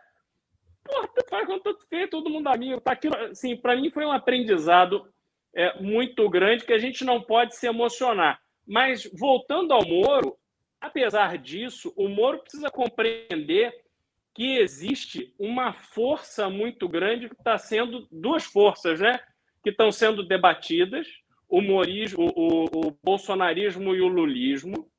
porra, 0.85 1.09
tu 1.09 1.25
faz 1.29 1.47
quando 1.47 1.63
tu 1.63 2.09
todo 2.11 2.31
mundo 2.31 2.49
amigo. 2.49 2.81
Tá 2.81 2.93
aqui, 2.93 3.09
assim, 3.31 3.57
para 3.57 3.77
mim 3.77 3.91
foi 3.91 4.05
um 4.05 4.13
aprendizado 4.13 5.09
é, 5.55 5.81
muito 5.81 6.29
grande 6.29 6.65
que 6.65 6.73
a 6.73 6.79
gente 6.79 7.05
não 7.05 7.21
pode 7.21 7.57
se 7.57 7.67
emocionar. 7.67 8.41
Mas, 8.67 9.09
voltando 9.19 9.73
ao 9.73 9.87
Moro, 9.87 10.37
apesar 10.81 11.39
disso, 11.39 11.93
o 11.97 12.09
Moro 12.09 12.41
precisa 12.41 12.71
compreender 12.71 13.73
que 14.35 14.59
existe 14.59 15.35
uma 15.39 15.73
força 15.73 16.51
muito 16.51 16.89
grande 16.89 17.29
que 17.29 17.35
está 17.35 17.57
sendo 17.57 18.07
duas 18.11 18.45
forças, 18.45 19.01
né? 19.01 19.19
Que 19.63 19.71
estão 19.71 19.91
sendo 19.91 20.23
debatidas: 20.23 21.07
o, 21.49 21.63
morismo, 21.63 22.27
o, 22.37 22.41
o, 22.41 22.89
o 22.89 22.99
bolsonarismo 23.03 23.95
e 23.95 24.01
o 24.03 24.09
lulismo, 24.09 24.91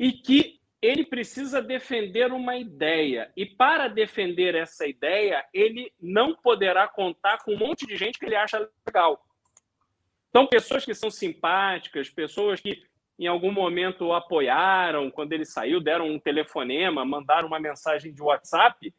e 0.00 0.12
que 0.12 0.58
ele 0.80 1.04
precisa 1.04 1.60
defender 1.60 2.32
uma 2.32 2.56
ideia. 2.56 3.30
E 3.36 3.44
para 3.44 3.86
defender 3.86 4.54
essa 4.54 4.86
ideia, 4.86 5.44
ele 5.52 5.92
não 6.00 6.34
poderá 6.34 6.88
contar 6.88 7.44
com 7.44 7.52
um 7.52 7.58
monte 7.58 7.86
de 7.86 7.98
gente 7.98 8.18
que 8.18 8.24
ele 8.24 8.34
acha 8.34 8.66
legal. 8.86 9.22
Então, 10.30 10.46
pessoas 10.46 10.86
que 10.86 10.94
são 10.94 11.10
simpáticas, 11.10 12.08
pessoas 12.08 12.60
que 12.60 12.82
em 13.18 13.26
algum 13.26 13.52
momento 13.52 14.14
apoiaram 14.14 15.10
quando 15.10 15.34
ele 15.34 15.44
saiu, 15.44 15.82
deram 15.82 16.08
um 16.08 16.18
telefonema, 16.18 17.04
mandaram 17.04 17.46
uma 17.46 17.60
mensagem 17.60 18.10
de 18.10 18.22
WhatsApp, 18.22 18.94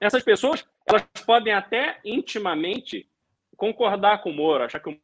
essas 0.00 0.24
pessoas 0.24 0.66
elas 0.88 1.04
podem 1.24 1.52
até 1.52 2.00
intimamente 2.04 3.08
concordar 3.56 4.22
com 4.22 4.30
o 4.30 4.34
Moro, 4.34 4.64
achar 4.64 4.80
que 4.80 4.90
o 4.90 5.00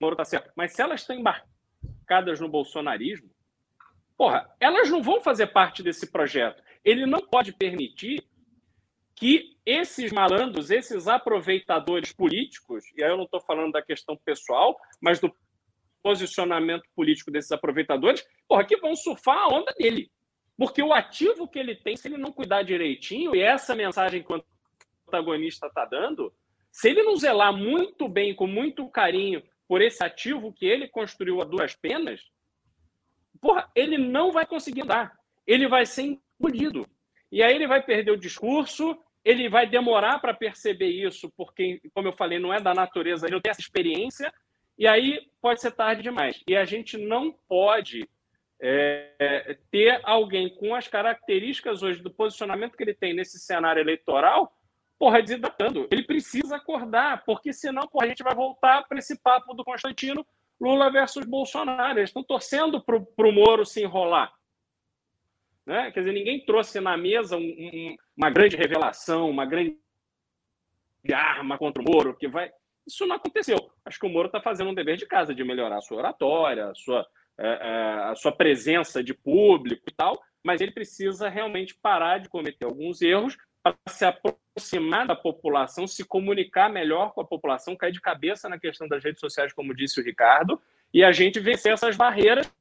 Moro 0.00 0.14
está 0.14 0.24
certo, 0.24 0.50
mas 0.56 0.72
se 0.72 0.80
elas 0.80 1.02
estão 1.02 1.14
embarcadas 1.14 2.40
no 2.40 2.48
bolsonarismo, 2.48 3.30
porra, 4.22 4.48
elas 4.60 4.88
não 4.88 5.02
vão 5.02 5.20
fazer 5.20 5.48
parte 5.48 5.82
desse 5.82 6.06
projeto. 6.06 6.62
Ele 6.84 7.06
não 7.06 7.18
pode 7.18 7.52
permitir 7.52 8.24
que 9.16 9.56
esses 9.66 10.12
malandros, 10.12 10.70
esses 10.70 11.08
aproveitadores 11.08 12.12
políticos, 12.12 12.84
e 12.96 13.02
aí 13.02 13.10
eu 13.10 13.16
não 13.16 13.24
estou 13.24 13.40
falando 13.40 13.72
da 13.72 13.82
questão 13.82 14.16
pessoal, 14.16 14.78
mas 15.00 15.18
do 15.18 15.34
posicionamento 16.00 16.84
político 16.94 17.32
desses 17.32 17.50
aproveitadores, 17.50 18.24
porra, 18.46 18.64
que 18.64 18.76
vão 18.76 18.94
surfar 18.94 19.38
a 19.38 19.48
onda 19.48 19.74
dele. 19.76 20.08
Porque 20.56 20.84
o 20.84 20.92
ativo 20.92 21.48
que 21.48 21.58
ele 21.58 21.74
tem, 21.74 21.96
se 21.96 22.06
ele 22.06 22.16
não 22.16 22.30
cuidar 22.30 22.62
direitinho, 22.62 23.34
e 23.34 23.40
essa 23.40 23.74
mensagem 23.74 24.22
que 24.22 24.32
o 24.32 24.44
protagonista 25.04 25.66
está 25.66 25.84
dando, 25.84 26.32
se 26.70 26.90
ele 26.90 27.02
não 27.02 27.16
zelar 27.16 27.52
muito 27.52 28.08
bem, 28.08 28.36
com 28.36 28.46
muito 28.46 28.88
carinho, 28.88 29.42
por 29.66 29.82
esse 29.82 30.04
ativo 30.04 30.52
que 30.52 30.64
ele 30.64 30.86
construiu 30.86 31.42
a 31.42 31.44
duas 31.44 31.74
penas, 31.74 32.30
porra, 33.42 33.68
ele 33.74 33.98
não 33.98 34.32
vai 34.32 34.46
conseguir 34.46 34.86
dar. 34.86 35.12
Ele 35.46 35.68
vai 35.68 35.84
ser 35.84 36.18
engolido. 36.40 36.88
E 37.30 37.42
aí 37.42 37.54
ele 37.54 37.66
vai 37.66 37.82
perder 37.82 38.12
o 38.12 38.16
discurso, 38.16 38.96
ele 39.24 39.48
vai 39.48 39.66
demorar 39.66 40.20
para 40.20 40.32
perceber 40.32 40.88
isso, 40.88 41.30
porque, 41.36 41.80
como 41.92 42.08
eu 42.08 42.12
falei, 42.12 42.38
não 42.38 42.54
é 42.54 42.60
da 42.60 42.72
natureza, 42.72 43.26
ele 43.26 43.34
não 43.34 43.40
tem 43.40 43.50
essa 43.50 43.60
experiência, 43.60 44.32
e 44.78 44.86
aí 44.86 45.20
pode 45.40 45.60
ser 45.60 45.72
tarde 45.72 46.02
demais. 46.02 46.42
E 46.46 46.56
a 46.56 46.64
gente 46.64 46.96
não 46.96 47.32
pode 47.48 48.08
é, 48.60 49.58
ter 49.70 50.00
alguém 50.04 50.54
com 50.54 50.74
as 50.74 50.86
características 50.88 51.82
hoje 51.82 52.00
do 52.00 52.10
posicionamento 52.10 52.76
que 52.76 52.82
ele 52.84 52.94
tem 52.94 53.12
nesse 53.12 53.38
cenário 53.38 53.80
eleitoral 53.80 54.56
porra, 55.02 55.20
desidratando. 55.20 55.88
Ele 55.90 56.04
precisa 56.04 56.54
acordar, 56.54 57.24
porque 57.24 57.52
senão 57.52 57.88
porra, 57.88 58.04
a 58.04 58.08
gente 58.08 58.22
vai 58.22 58.36
voltar 58.36 58.86
para 58.86 59.00
esse 59.00 59.18
papo 59.18 59.52
do 59.52 59.64
Constantino, 59.64 60.24
Lula 60.62 60.90
versus 60.90 61.24
Bolsonaro. 61.24 61.98
Eles 61.98 62.10
estão 62.10 62.22
torcendo 62.22 62.80
para 62.80 62.96
o 62.96 63.32
Moro 63.32 63.66
se 63.66 63.82
enrolar. 63.82 64.32
Né? 65.66 65.90
Quer 65.90 66.00
dizer, 66.00 66.12
ninguém 66.12 66.44
trouxe 66.44 66.80
na 66.80 66.96
mesa 66.96 67.36
um, 67.36 67.40
um, 67.40 67.96
uma 68.16 68.30
grande 68.30 68.56
revelação, 68.56 69.28
uma 69.28 69.44
grande 69.44 69.76
arma 71.12 71.58
contra 71.58 71.82
o 71.82 71.84
Moro, 71.84 72.16
que 72.16 72.28
vai. 72.28 72.52
Isso 72.86 73.06
não 73.06 73.16
aconteceu. 73.16 73.58
Acho 73.84 73.98
que 73.98 74.06
o 74.06 74.08
Moro 74.08 74.26
está 74.26 74.40
fazendo 74.40 74.70
um 74.70 74.74
dever 74.74 74.96
de 74.96 75.06
casa 75.06 75.34
de 75.34 75.42
melhorar 75.42 75.78
a 75.78 75.82
sua 75.82 75.98
oratória, 75.98 76.70
a 76.70 76.74
sua, 76.74 77.04
é, 77.38 77.48
é, 77.48 77.94
a 78.10 78.14
sua 78.14 78.30
presença 78.30 79.02
de 79.02 79.14
público 79.14 79.82
e 79.88 79.94
tal, 79.94 80.20
mas 80.44 80.60
ele 80.60 80.70
precisa 80.70 81.28
realmente 81.28 81.74
parar 81.74 82.18
de 82.18 82.28
cometer 82.28 82.66
alguns 82.66 83.02
erros 83.02 83.36
para 83.62 83.76
se 83.88 84.04
aproximar 84.04 85.06
da 85.06 85.14
população, 85.14 85.86
se 85.86 86.04
comunicar 86.04 86.68
melhor 86.68 87.12
com 87.12 87.20
a 87.20 87.24
população, 87.24 87.76
cair 87.76 87.92
de 87.92 88.00
cabeça 88.00 88.48
na 88.48 88.58
questão 88.58 88.88
das 88.88 89.02
redes 89.02 89.20
sociais, 89.20 89.52
como 89.52 89.74
disse 89.74 90.00
o 90.00 90.04
Ricardo, 90.04 90.60
e 90.92 91.04
a 91.04 91.12
gente 91.12 91.38
vencer 91.38 91.72
essas 91.72 91.96
barreiras 91.96 92.52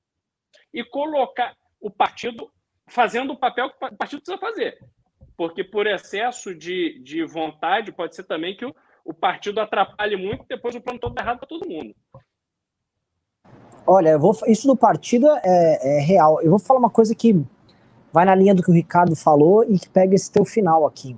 e 0.74 0.84
colocar 0.84 1.56
o 1.80 1.90
partido 1.90 2.52
fazendo 2.88 3.34
o 3.34 3.38
papel 3.38 3.70
que 3.70 3.86
o 3.86 3.98
partido 3.98 4.22
precisa 4.22 4.38
fazer. 4.38 4.78
Porque 5.36 5.64
por 5.64 5.88
excesso 5.88 6.54
de, 6.54 7.00
de 7.00 7.26
vontade, 7.26 7.92
pode 7.92 8.16
ser 8.16 8.24
também 8.24 8.56
que 8.56 8.66
o, 8.66 8.76
o 9.04 9.14
partido 9.14 9.60
atrapalhe 9.60 10.16
muito 10.16 10.44
e 10.44 10.48
depois 10.48 10.76
o 10.76 10.82
plano 10.82 11.00
todo 11.00 11.18
errado 11.18 11.40
para 11.40 11.48
todo 11.48 11.68
mundo. 11.68 11.96
Olha, 13.88 14.18
vou, 14.18 14.38
isso 14.48 14.68
do 14.68 14.76
partido 14.76 15.28
é, 15.44 15.98
é, 15.98 16.00
real. 16.02 16.42
Eu 16.42 16.52
vou 16.52 16.60
falar 16.60 16.80
uma 16.80 16.90
coisa 16.90 17.16
que 17.16 17.34
vai 18.12 18.26
na 18.26 18.36
linha 18.36 18.54
do 18.54 18.62
que 18.64 18.70
o 18.70 18.74
Ricardo 18.74 19.16
falou 19.16 19.64
e 19.64 19.80
que 19.80 19.90
pega 19.90 20.16
esse 20.16 20.32
teu 20.32 20.46
final 20.46 20.86
aqui. 20.86 21.16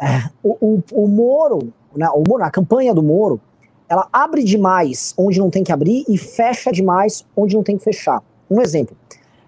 É, 0.00 0.28
o, 0.42 0.56
o, 0.60 0.82
o, 1.04 1.08
Moro, 1.08 1.72
né, 1.96 2.08
o 2.10 2.22
Moro, 2.26 2.42
a 2.42 2.50
campanha 2.50 2.92
do 2.94 3.02
Moro, 3.02 3.40
ela 3.88 4.08
abre 4.12 4.42
demais 4.42 5.14
onde 5.16 5.38
não 5.38 5.50
tem 5.50 5.62
que 5.62 5.72
abrir 5.72 6.04
e 6.08 6.18
fecha 6.18 6.72
demais 6.72 7.24
onde 7.36 7.54
não 7.54 7.62
tem 7.62 7.76
que 7.76 7.84
fechar. 7.84 8.22
Um 8.50 8.60
exemplo 8.60 8.96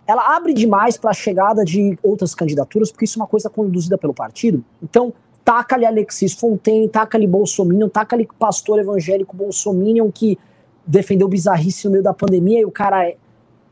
ela 0.06 0.36
abre 0.36 0.52
demais 0.52 0.96
para 0.96 1.10
a 1.10 1.14
chegada 1.14 1.64
de 1.64 1.98
outras 2.02 2.34
candidaturas, 2.34 2.90
porque 2.90 3.04
isso 3.04 3.18
é 3.18 3.22
uma 3.22 3.28
coisa 3.28 3.48
conduzida 3.48 3.96
pelo 3.96 4.12
partido. 4.12 4.62
Então, 4.82 5.12
taca 5.44 5.74
ali 5.74 5.86
Alexis 5.86 6.34
Fontaine, 6.34 6.88
taca 6.88 7.16
ali 7.16 7.26
Bolsonaro, 7.26 7.88
taca 7.88 8.14
ali 8.14 8.28
pastor 8.38 8.78
evangélico 8.78 9.36
Bolsonaro 9.36 10.12
que 10.12 10.38
defendeu 10.86 11.26
bizarrice 11.26 11.86
no 11.86 11.92
meio 11.92 12.02
da 12.02 12.12
pandemia 12.12 12.60
e 12.60 12.64
o 12.64 12.70
cara 12.70 13.06
é. 13.08 13.16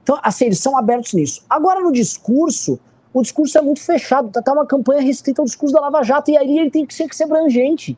Então, 0.02 0.18
assim, 0.22 0.46
eles 0.46 0.58
são 0.58 0.76
abertos 0.76 1.12
nisso. 1.12 1.44
Agora, 1.48 1.80
no 1.80 1.92
discurso, 1.92 2.78
o 3.12 3.22
discurso 3.22 3.56
é 3.58 3.62
muito 3.62 3.80
fechado, 3.80 4.30
tá, 4.30 4.42
tá 4.42 4.52
uma 4.52 4.66
campanha 4.66 5.00
restrita 5.00 5.42
ao 5.42 5.46
discurso 5.46 5.74
da 5.74 5.80
Lava 5.80 6.02
Jato, 6.02 6.30
e 6.30 6.36
aí 6.36 6.58
ele 6.58 6.70
tem 6.70 6.84
que 6.84 6.94
ser, 6.94 7.08
que 7.08 7.14
ser 7.14 7.24
abrangente. 7.24 7.96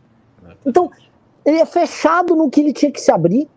Então, 0.67 0.91
ele 1.45 1.59
é 1.59 1.67
fechado 1.67 2.35
no 2.35 2.51
que 2.51 2.61
ele 2.61 2.73
tinha 2.73 2.91
que 2.91 3.01
se 3.01 3.11
abrir, 3.11 3.49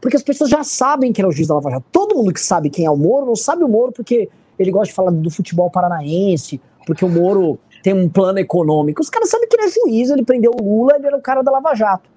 porque 0.00 0.16
as 0.16 0.22
pessoas 0.22 0.50
já 0.50 0.62
sabem 0.62 1.12
que 1.12 1.20
ele 1.20 1.26
é 1.26 1.28
o 1.28 1.32
juiz 1.32 1.48
da 1.48 1.54
Lava 1.54 1.70
Jato. 1.70 1.86
Todo 1.90 2.14
mundo 2.14 2.32
que 2.32 2.40
sabe 2.40 2.70
quem 2.70 2.84
é 2.84 2.90
o 2.90 2.96
Moro 2.96 3.26
não 3.26 3.36
sabe 3.36 3.64
o 3.64 3.68
Moro 3.68 3.92
porque 3.92 4.28
ele 4.58 4.70
gosta 4.70 4.86
de 4.86 4.92
falar 4.92 5.10
do 5.10 5.30
futebol 5.30 5.70
paranaense, 5.70 6.60
porque 6.86 7.04
o 7.04 7.08
Moro 7.08 7.58
tem 7.82 7.94
um 7.94 8.08
plano 8.08 8.38
econômico. 8.38 9.00
Os 9.00 9.10
caras 9.10 9.28
sabem 9.28 9.48
que 9.48 9.56
ele 9.56 9.66
é 9.66 9.68
juiz, 9.68 10.10
ele 10.10 10.24
prendeu 10.24 10.52
o 10.52 10.62
Lula, 10.62 10.96
ele 10.96 11.06
era 11.06 11.16
o 11.16 11.22
cara 11.22 11.42
da 11.42 11.50
Lava 11.50 11.74
Jato. 11.74 12.08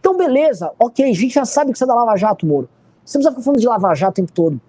Então, 0.00 0.16
beleza, 0.16 0.72
ok, 0.78 1.04
a 1.04 1.14
gente 1.14 1.34
já 1.34 1.44
sabe 1.44 1.72
que 1.72 1.78
você 1.78 1.84
é 1.84 1.86
da 1.86 1.94
Lava 1.94 2.16
Jato, 2.16 2.46
Moro. 2.46 2.68
Você 3.04 3.18
não 3.18 3.22
precisa 3.22 3.30
ficar 3.30 3.42
falando 3.42 3.60
de 3.60 3.66
Lava 3.66 3.94
Jato 3.94 4.12
o 4.12 4.14
tempo 4.14 4.32
todo. 4.32 4.60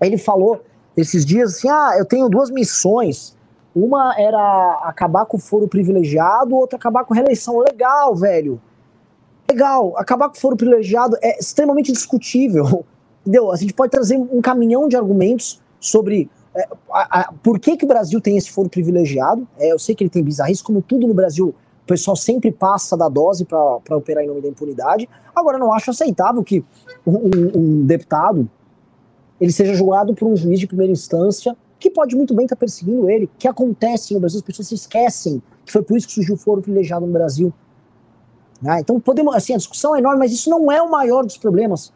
Ele 0.00 0.18
falou 0.18 0.62
esses 0.96 1.24
dias 1.24 1.56
assim: 1.56 1.68
ah, 1.68 1.94
eu 1.98 2.04
tenho 2.04 2.28
duas 2.28 2.50
missões. 2.50 3.36
Uma 3.74 4.14
era 4.18 4.80
acabar 4.84 5.26
com 5.26 5.36
o 5.36 5.40
foro 5.40 5.68
privilegiado, 5.68 6.54
outra 6.56 6.76
acabar 6.78 7.04
com 7.04 7.12
reeleição. 7.12 7.58
Legal, 7.58 8.14
velho 8.14 8.60
legal, 9.50 9.96
acabar 9.96 10.28
com 10.28 10.36
o 10.36 10.40
foro 10.40 10.56
privilegiado 10.56 11.16
é 11.22 11.38
extremamente 11.38 11.92
discutível. 11.92 12.84
Entendeu? 13.22 13.50
A 13.50 13.56
gente 13.56 13.72
pode 13.72 13.90
trazer 13.90 14.16
um 14.16 14.40
caminhão 14.40 14.88
de 14.88 14.96
argumentos 14.96 15.60
sobre 15.80 16.30
é, 16.54 16.68
a, 16.90 17.20
a, 17.20 17.32
por 17.42 17.58
que, 17.58 17.76
que 17.76 17.84
o 17.84 17.88
Brasil 17.88 18.20
tem 18.20 18.36
esse 18.36 18.50
foro 18.50 18.68
privilegiado. 18.68 19.46
É, 19.58 19.72
eu 19.72 19.78
sei 19.78 19.94
que 19.94 20.04
ele 20.04 20.10
tem 20.10 20.22
bizarrice, 20.22 20.62
como 20.62 20.80
tudo 20.80 21.06
no 21.06 21.14
Brasil, 21.14 21.48
o 21.48 21.86
pessoal 21.86 22.16
sempre 22.16 22.52
passa 22.52 22.96
da 22.96 23.08
dose 23.08 23.44
para 23.44 23.96
operar 23.96 24.22
em 24.22 24.28
nome 24.28 24.40
da 24.40 24.48
impunidade. 24.48 25.08
Agora, 25.34 25.58
não 25.58 25.72
acho 25.72 25.90
aceitável 25.90 26.42
que 26.42 26.64
um, 27.04 27.58
um, 27.58 27.86
deputado 27.86 28.48
ele 29.40 29.52
seja 29.52 29.74
julgado 29.74 30.14
por 30.14 30.26
um 30.26 30.36
juiz 30.36 30.58
de 30.58 30.66
primeira 30.66 30.92
instância 30.92 31.56
que 31.78 31.90
pode 31.90 32.16
muito 32.16 32.34
bem 32.34 32.46
estar 32.46 32.56
perseguindo 32.56 33.08
ele, 33.08 33.28
que 33.38 33.46
acontece 33.46 34.14
no 34.14 34.20
Brasil, 34.20 34.38
as 34.38 34.44
pessoas 34.44 34.68
se 34.68 34.74
esquecem 34.74 35.42
que 35.66 35.72
foi 35.72 35.82
por 35.82 35.96
isso 35.96 36.06
que 36.06 36.14
surgiu 36.14 36.36
o 36.36 36.38
foro 36.38 36.62
privilegiado 36.62 37.04
no 37.04 37.12
Brasil. 37.12 37.52
Né? 38.62 38.80
Então, 38.80 39.00
podemos, 39.00 39.34
assim, 39.34 39.52
a 39.52 39.56
discussão 39.56 39.94
é 39.96 39.98
enorme, 39.98 40.20
mas 40.20 40.32
isso 40.32 40.48
não 40.48 40.70
é 40.70 40.80
o 40.80 40.90
maior 40.90 41.24
dos 41.24 41.36
problemas. 41.36 41.92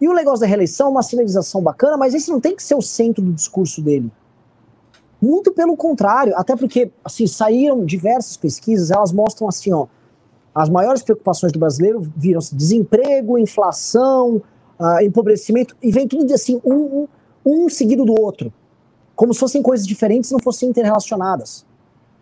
E 0.00 0.06
o 0.06 0.14
negócio 0.14 0.40
da 0.40 0.46
reeleição, 0.46 0.90
uma 0.90 1.02
sinalização 1.02 1.62
bacana, 1.62 1.96
mas 1.96 2.14
esse 2.14 2.30
não 2.30 2.38
tem 2.38 2.54
que 2.54 2.62
ser 2.62 2.74
o 2.74 2.82
centro 2.82 3.24
do 3.24 3.32
discurso 3.32 3.82
dele. 3.82 4.12
Muito 5.20 5.52
pelo 5.52 5.76
contrário, 5.76 6.36
até 6.36 6.54
porque 6.54 6.92
assim, 7.04 7.26
saíram 7.26 7.84
diversas 7.84 8.36
pesquisas, 8.36 8.92
elas 8.92 9.10
mostram 9.10 9.48
assim, 9.48 9.72
ó, 9.72 9.86
as 10.54 10.68
maiores 10.68 11.02
preocupações 11.02 11.50
do 11.50 11.58
brasileiro 11.58 12.00
viram-se 12.16 12.54
desemprego, 12.54 13.36
inflação, 13.36 14.40
uh, 14.78 15.02
empobrecimento, 15.02 15.76
e 15.82 15.90
vem 15.90 16.06
tudo 16.06 16.32
assim, 16.32 16.60
um, 16.64 16.74
um, 16.74 17.08
um 17.44 17.68
seguido 17.68 18.04
do 18.04 18.20
outro. 18.20 18.52
Como 19.14 19.34
se 19.34 19.40
fossem 19.40 19.62
coisas 19.62 19.86
diferentes 19.86 20.30
não 20.30 20.38
fossem 20.38 20.68
interrelacionadas. 20.68 21.66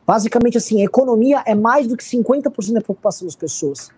Basicamente, 0.07 0.57
assim, 0.57 0.83
economia 0.83 1.43
é 1.45 1.55
mais 1.55 1.87
do 1.87 1.97
que 1.97 2.05
50% 2.05 2.73
da 2.73 2.81
preocupação 2.81 3.27
das 3.27 3.35
pessoas. 3.35 3.91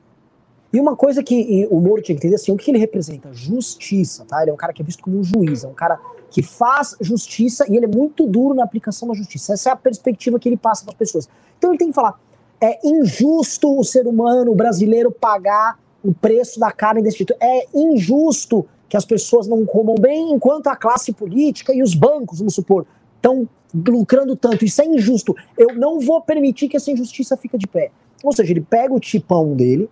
E 0.72 0.80
uma 0.80 0.96
coisa 0.96 1.22
que 1.22 1.66
o 1.70 1.80
Moro 1.80 2.02
tinha 2.02 2.14
que 2.14 2.20
entender, 2.20 2.34
assim, 2.34 2.52
o 2.52 2.56
que 2.56 2.70
ele 2.70 2.78
representa? 2.78 3.32
Justiça, 3.32 4.24
tá? 4.24 4.42
Ele 4.42 4.50
é 4.50 4.54
um 4.54 4.56
cara 4.56 4.72
que 4.72 4.82
é 4.82 4.84
visto 4.84 5.02
como 5.02 5.18
um 5.18 5.24
juiz, 5.24 5.64
é 5.64 5.68
um 5.68 5.74
cara 5.74 5.98
que 6.30 6.42
faz 6.42 6.94
justiça 7.00 7.64
e 7.70 7.76
ele 7.76 7.86
é 7.86 7.88
muito 7.88 8.26
duro 8.26 8.54
na 8.54 8.64
aplicação 8.64 9.08
da 9.08 9.14
justiça. 9.14 9.54
Essa 9.54 9.70
é 9.70 9.72
a 9.72 9.76
perspectiva 9.76 10.38
que 10.38 10.48
ele 10.48 10.56
passa 10.56 10.84
para 10.84 10.92
as 10.92 10.98
pessoas. 10.98 11.28
Então 11.56 11.70
ele 11.70 11.78
tem 11.78 11.88
que 11.88 11.94
falar, 11.94 12.20
é 12.60 12.78
injusto 12.86 13.78
o 13.78 13.84
ser 13.84 14.06
humano, 14.06 14.54
brasileiro, 14.54 15.10
pagar 15.10 15.78
o 16.02 16.14
preço 16.14 16.58
da 16.60 16.70
carne 16.70 17.02
desse 17.02 17.18
tipo. 17.18 17.34
É 17.40 17.66
injusto 17.74 18.66
que 18.88 18.96
as 18.96 19.04
pessoas 19.04 19.46
não 19.46 19.66
comam 19.66 19.94
bem, 19.96 20.32
enquanto 20.32 20.68
a 20.68 20.76
classe 20.76 21.12
política 21.12 21.74
e 21.74 21.82
os 21.82 21.94
bancos, 21.94 22.38
vamos 22.38 22.54
supor, 22.54 22.86
estão 23.16 23.48
lucrando 23.74 24.34
tanto, 24.34 24.64
isso 24.64 24.80
é 24.80 24.86
injusto. 24.86 25.34
Eu 25.56 25.74
não 25.74 26.00
vou 26.00 26.22
permitir 26.22 26.68
que 26.68 26.76
essa 26.76 26.90
injustiça 26.90 27.36
fique 27.36 27.58
de 27.58 27.66
pé. 27.66 27.90
Ou 28.24 28.32
seja, 28.32 28.50
ele 28.52 28.62
pega 28.62 28.94
o 28.94 28.98
tipão 28.98 29.54
dele, 29.54 29.88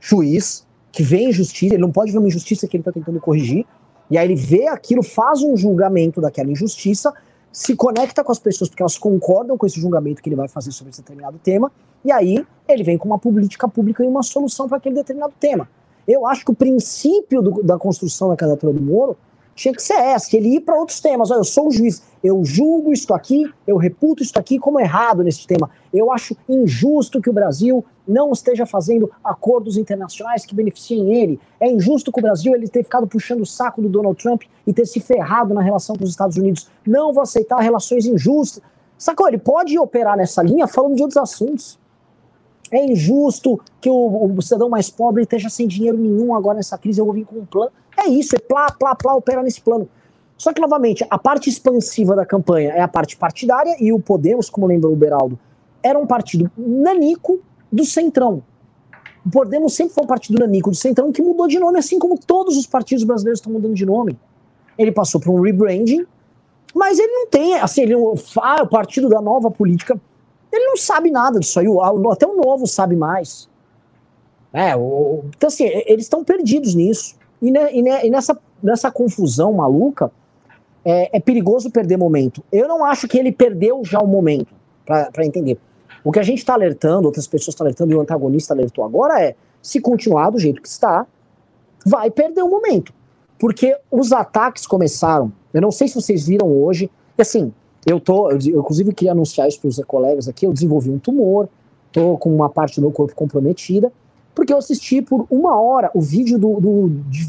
juiz, 0.00 0.66
que 0.90 1.02
vê 1.02 1.28
injustiça, 1.28 1.74
ele 1.74 1.82
não 1.82 1.92
pode 1.92 2.10
ver 2.10 2.18
uma 2.18 2.28
injustiça 2.28 2.66
que 2.66 2.76
ele 2.76 2.80
está 2.80 2.92
tentando 2.92 3.20
corrigir, 3.20 3.66
e 4.10 4.16
aí 4.16 4.26
ele 4.26 4.34
vê 4.34 4.66
aquilo, 4.68 5.02
faz 5.02 5.42
um 5.42 5.56
julgamento 5.56 6.20
daquela 6.20 6.50
injustiça, 6.50 7.12
se 7.52 7.76
conecta 7.76 8.24
com 8.24 8.32
as 8.32 8.38
pessoas 8.38 8.70
porque 8.70 8.82
elas 8.82 8.96
concordam 8.96 9.56
com 9.56 9.66
esse 9.66 9.80
julgamento 9.80 10.22
que 10.22 10.28
ele 10.28 10.36
vai 10.36 10.48
fazer 10.48 10.72
sobre 10.72 10.90
esse 10.90 11.02
determinado 11.02 11.38
tema, 11.38 11.70
e 12.04 12.12
aí 12.12 12.44
ele 12.68 12.82
vem 12.82 12.98
com 12.98 13.08
uma 13.08 13.18
política 13.18 13.68
pública 13.68 14.04
e 14.04 14.08
uma 14.08 14.22
solução 14.22 14.68
para 14.68 14.78
aquele 14.78 14.94
determinado 14.94 15.32
tema. 15.38 15.68
Eu 16.06 16.26
acho 16.26 16.44
que 16.44 16.50
o 16.50 16.54
princípio 16.54 17.42
do, 17.42 17.62
da 17.62 17.78
construção 17.78 18.28
da 18.28 18.36
candidatura 18.36 18.72
do 18.72 18.80
Moro 18.80 19.16
tinha 19.58 19.74
que 19.74 19.82
ser 19.82 19.94
essa, 19.94 20.30
que 20.30 20.36
ele 20.36 20.54
ir 20.54 20.60
para 20.60 20.78
outros 20.78 21.00
temas. 21.00 21.32
Olha, 21.32 21.40
eu 21.40 21.44
sou 21.44 21.66
o 21.66 21.70
juiz, 21.72 22.00
eu 22.22 22.44
julgo 22.44 22.92
isto 22.92 23.12
aqui, 23.12 23.44
eu 23.66 23.76
reputo 23.76 24.22
isto 24.22 24.38
aqui 24.38 24.56
como 24.56 24.78
errado 24.78 25.24
nesse 25.24 25.46
tema. 25.48 25.68
Eu 25.92 26.12
acho 26.12 26.36
injusto 26.48 27.20
que 27.20 27.28
o 27.28 27.32
Brasil 27.32 27.84
não 28.06 28.30
esteja 28.30 28.64
fazendo 28.64 29.10
acordos 29.22 29.76
internacionais 29.76 30.46
que 30.46 30.54
beneficiem 30.54 31.12
ele. 31.12 31.40
É 31.58 31.68
injusto 31.68 32.12
que 32.12 32.20
o 32.20 32.22
Brasil 32.22 32.54
ele 32.54 32.68
ter 32.68 32.84
ficado 32.84 33.06
puxando 33.08 33.40
o 33.40 33.46
saco 33.46 33.82
do 33.82 33.88
Donald 33.88 34.16
Trump 34.22 34.42
e 34.64 34.72
ter 34.72 34.86
se 34.86 35.00
ferrado 35.00 35.52
na 35.52 35.60
relação 35.60 35.96
com 35.96 36.04
os 36.04 36.10
Estados 36.10 36.36
Unidos. 36.36 36.70
Não 36.86 37.12
vou 37.12 37.24
aceitar 37.24 37.58
relações 37.58 38.06
injustas. 38.06 38.62
Sacou? 38.96 39.26
Ele 39.26 39.38
pode 39.38 39.76
operar 39.76 40.16
nessa 40.16 40.40
linha 40.40 40.68
falando 40.68 40.94
de 40.94 41.02
outros 41.02 41.16
assuntos. 41.16 41.78
É 42.70 42.84
injusto 42.84 43.60
que 43.80 43.88
o, 43.88 44.34
o 44.36 44.42
cidadão 44.42 44.68
mais 44.68 44.90
pobre 44.90 45.22
esteja 45.22 45.48
sem 45.48 45.66
dinheiro 45.66 45.96
nenhum 45.96 46.34
agora 46.34 46.56
nessa 46.56 46.76
crise. 46.76 47.00
Eu 47.00 47.04
vou 47.04 47.14
vir 47.14 47.24
com 47.24 47.36
um 47.36 47.46
plano. 47.46 47.72
É 47.96 48.08
isso, 48.08 48.36
é 48.36 48.38
plá, 48.38 48.70
plá, 48.70 48.94
plá, 48.94 49.14
opera 49.14 49.42
nesse 49.42 49.60
plano. 49.60 49.88
Só 50.36 50.52
que, 50.52 50.60
novamente, 50.60 51.04
a 51.10 51.18
parte 51.18 51.50
expansiva 51.50 52.14
da 52.14 52.24
campanha 52.24 52.70
é 52.70 52.80
a 52.80 52.86
parte 52.86 53.16
partidária 53.16 53.74
e 53.80 53.92
o 53.92 53.98
Podemos, 53.98 54.48
como 54.48 54.68
lembra 54.68 54.88
o 54.88 54.94
Beraldo, 54.94 55.36
era 55.82 55.98
um 55.98 56.06
partido 56.06 56.50
nanico 56.56 57.40
do 57.72 57.84
Centrão. 57.84 58.42
O 59.26 59.30
Podemos 59.30 59.74
sempre 59.74 59.94
foi 59.94 60.04
um 60.04 60.06
partido 60.06 60.38
nanico 60.38 60.70
do 60.70 60.76
Centrão 60.76 61.10
que 61.10 61.20
mudou 61.20 61.48
de 61.48 61.58
nome, 61.58 61.78
assim 61.78 61.98
como 61.98 62.16
todos 62.16 62.56
os 62.56 62.66
partidos 62.66 63.02
brasileiros 63.02 63.40
estão 63.40 63.52
mudando 63.52 63.74
de 63.74 63.84
nome. 63.84 64.16
Ele 64.78 64.92
passou 64.92 65.20
por 65.20 65.32
um 65.32 65.40
rebranding, 65.40 66.06
mas 66.72 67.00
ele 67.00 67.12
não 67.12 67.26
tem, 67.26 67.56
assim, 67.56 67.82
ele 67.82 67.94
ah, 67.94 68.62
o 68.62 68.68
partido 68.68 69.08
da 69.08 69.20
nova 69.20 69.50
política. 69.50 70.00
Ele 70.52 70.66
não 70.66 70.76
sabe 70.76 71.10
nada 71.10 71.38
disso 71.38 71.60
aí, 71.60 71.66
até 72.10 72.26
o 72.26 72.36
novo 72.36 72.66
sabe 72.66 72.96
mais. 72.96 73.48
É, 74.52 74.70
então, 74.72 75.46
assim, 75.46 75.64
eles 75.64 76.04
estão 76.04 76.24
perdidos 76.24 76.74
nisso. 76.74 77.16
E, 77.40 77.50
ne, 77.50 77.72
e, 77.72 77.82
ne, 77.82 78.06
e, 78.06 78.10
nessa, 78.10 78.36
nessa 78.62 78.90
confusão 78.90 79.52
maluca, 79.52 80.10
é, 80.84 81.16
é, 81.16 81.20
perigoso 81.20 81.70
perder 81.70 81.96
momento. 81.96 82.42
Eu 82.50 82.66
não 82.66 82.84
acho 82.84 83.06
que 83.06 83.18
ele 83.18 83.30
perdeu 83.30 83.84
já 83.84 84.00
o 84.00 84.06
momento, 84.06 84.54
para 84.84 85.24
entender. 85.24 85.58
O 86.02 86.10
que 86.10 86.18
a 86.18 86.22
gente 86.22 86.38
está 86.38 86.54
alertando, 86.54 87.06
outras 87.06 87.26
pessoas 87.26 87.54
estão 87.54 87.66
alertando 87.66 87.92
e 87.92 87.94
o 87.94 88.00
antagonista 88.00 88.54
alertou 88.54 88.84
agora 88.84 89.22
é: 89.22 89.34
se 89.60 89.80
continuar 89.80 90.30
do 90.30 90.38
jeito 90.38 90.62
que 90.62 90.68
está, 90.68 91.06
vai 91.84 92.10
perder 92.10 92.42
o 92.42 92.48
momento. 92.48 92.92
Porque 93.38 93.76
os 93.90 94.12
ataques 94.12 94.66
começaram. 94.66 95.32
Eu 95.52 95.60
não 95.60 95.70
sei 95.70 95.88
se 95.88 95.94
vocês 95.94 96.26
viram 96.26 96.50
hoje. 96.50 96.90
E 97.16 97.22
assim, 97.22 97.52
eu 97.88 98.00
tô. 98.00 98.30
Eu, 98.30 98.38
eu 98.46 98.60
inclusive 98.60 98.92
queria 98.92 99.12
anunciar 99.12 99.48
isso 99.48 99.60
para 99.60 99.68
os 99.68 99.80
colegas 99.86 100.28
aqui. 100.28 100.46
Eu 100.46 100.52
desenvolvi 100.52 100.90
um 100.90 100.98
tumor, 100.98 101.48
tô 101.92 102.16
com 102.18 102.34
uma 102.34 102.48
parte 102.48 102.76
do 102.76 102.82
meu 102.82 102.92
corpo 102.92 103.14
comprometida, 103.14 103.92
porque 104.34 104.52
eu 104.52 104.58
assisti 104.58 105.00
por 105.00 105.26
uma 105.30 105.60
hora 105.60 105.90
o 105.94 106.00
vídeo 106.00 106.38
do, 106.38 106.60
do, 106.60 106.88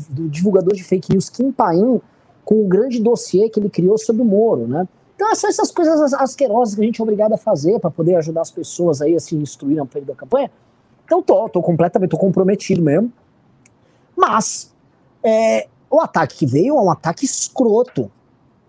do 0.09 0.29
divulgador 0.29 0.73
de 0.73 0.83
fake 0.83 1.11
news 1.11 1.29
Kim 1.29 1.51
Paim 1.51 2.01
com 2.43 2.63
o 2.63 2.67
grande 2.67 2.99
dossiê 3.01 3.49
que 3.49 3.59
ele 3.59 3.69
criou 3.69 3.97
sobre 3.97 4.21
o 4.21 4.25
Moro, 4.25 4.67
né? 4.67 4.87
Então, 5.15 5.35
são 5.35 5.49
essas 5.49 5.69
coisas 5.69 6.13
asquerosas 6.13 6.75
que 6.75 6.81
a 6.81 6.85
gente 6.85 7.01
é 7.01 7.03
obrigado 7.03 7.33
a 7.33 7.37
fazer 7.37 7.77
para 7.79 7.91
poder 7.91 8.15
ajudar 8.15 8.41
as 8.41 8.51
pessoas 8.51 9.01
aí 9.01 9.15
a 9.15 9.19
se 9.19 9.35
instruir 9.35 9.77
no 9.77 9.85
período 9.85 10.07
da 10.07 10.15
campanha. 10.15 10.49
Então, 11.03 11.21
tô, 11.21 11.49
tô 11.49 11.61
completamente, 11.61 12.11
tô 12.11 12.17
comprometido 12.17 12.81
mesmo. 12.81 13.11
Mas, 14.15 14.73
é, 15.21 15.67
o 15.89 15.99
ataque 15.99 16.37
que 16.37 16.45
veio 16.45 16.77
é 16.77 16.81
um 16.81 16.89
ataque 16.89 17.25
escroto. 17.25 18.09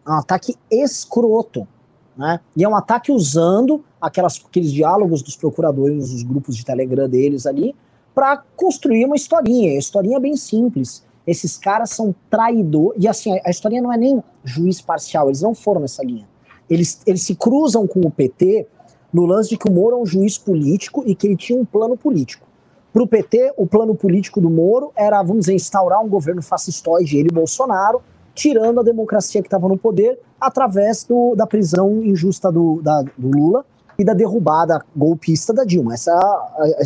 É 0.04 0.10
um 0.10 0.14
ataque 0.14 0.56
escroto. 0.70 1.68
Né? 2.16 2.40
E 2.56 2.64
é 2.64 2.68
um 2.68 2.76
ataque 2.76 3.12
usando 3.12 3.84
aquelas, 4.00 4.42
aqueles 4.46 4.72
diálogos 4.72 5.22
dos 5.22 5.36
procuradores, 5.36 6.12
os 6.12 6.22
grupos 6.22 6.56
de 6.56 6.64
Telegram 6.64 7.08
deles 7.08 7.46
ali, 7.46 7.74
para 8.14 8.42
construir 8.56 9.04
uma 9.04 9.16
historinha. 9.16 9.72
A 9.72 9.78
historinha 9.78 10.16
é 10.16 10.20
bem 10.20 10.36
simples. 10.36 11.04
Esses 11.26 11.56
caras 11.56 11.90
são 11.90 12.14
traidores. 12.28 13.02
E 13.02 13.08
assim, 13.08 13.38
a 13.44 13.50
historinha 13.50 13.82
não 13.82 13.92
é 13.92 13.96
nem 13.96 14.22
juiz 14.44 14.80
parcial, 14.80 15.28
eles 15.28 15.42
não 15.42 15.54
foram 15.54 15.80
nessa 15.80 16.04
linha 16.04 16.26
eles, 16.70 17.00
eles 17.04 17.22
se 17.22 17.34
cruzam 17.34 17.86
com 17.86 18.00
o 18.00 18.10
PT 18.10 18.66
no 19.12 19.26
lance 19.26 19.50
de 19.50 19.56
que 19.58 19.68
o 19.68 19.72
Moro 19.72 19.96
é 19.96 19.98
um 19.98 20.06
juiz 20.06 20.38
político 20.38 21.02
e 21.04 21.16
que 21.16 21.26
ele 21.26 21.36
tinha 21.36 21.60
um 21.60 21.64
plano 21.64 21.96
político. 21.96 22.46
Para 22.92 23.02
o 23.02 23.06
PT, 23.06 23.54
o 23.56 23.66
plano 23.66 23.94
político 23.94 24.40
do 24.40 24.48
Moro 24.48 24.92
era, 24.96 25.20
vamos 25.22 25.40
dizer, 25.40 25.54
instaurar 25.54 26.00
um 26.02 26.08
governo 26.08 26.40
fascistoide, 26.40 27.18
ele 27.18 27.28
Bolsonaro, 27.30 28.00
tirando 28.34 28.80
a 28.80 28.82
democracia 28.84 29.42
que 29.42 29.48
estava 29.48 29.68
no 29.68 29.76
poder 29.76 30.18
através 30.40 31.04
do, 31.04 31.34
da 31.34 31.46
prisão 31.46 32.02
injusta 32.02 32.50
do, 32.50 32.80
da, 32.82 33.02
do 33.16 33.28
Lula 33.28 33.64
e 33.98 34.04
da 34.04 34.14
derrubada 34.14 34.84
golpista 34.96 35.52
da 35.52 35.64
Dilma. 35.64 35.94
Essa 35.94 36.10
é 36.10 36.84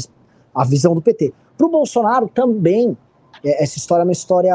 a, 0.58 0.62
a, 0.62 0.64
visão 0.64 0.94
do 0.94 1.00
PT. 1.00 1.32
Para 1.56 1.66
o 1.66 1.70
Bolsonaro 1.70 2.28
também, 2.28 2.96
é, 3.44 3.62
essa 3.62 3.78
história 3.78 4.02
é 4.02 4.04
uma 4.04 4.12
história 4.12 4.54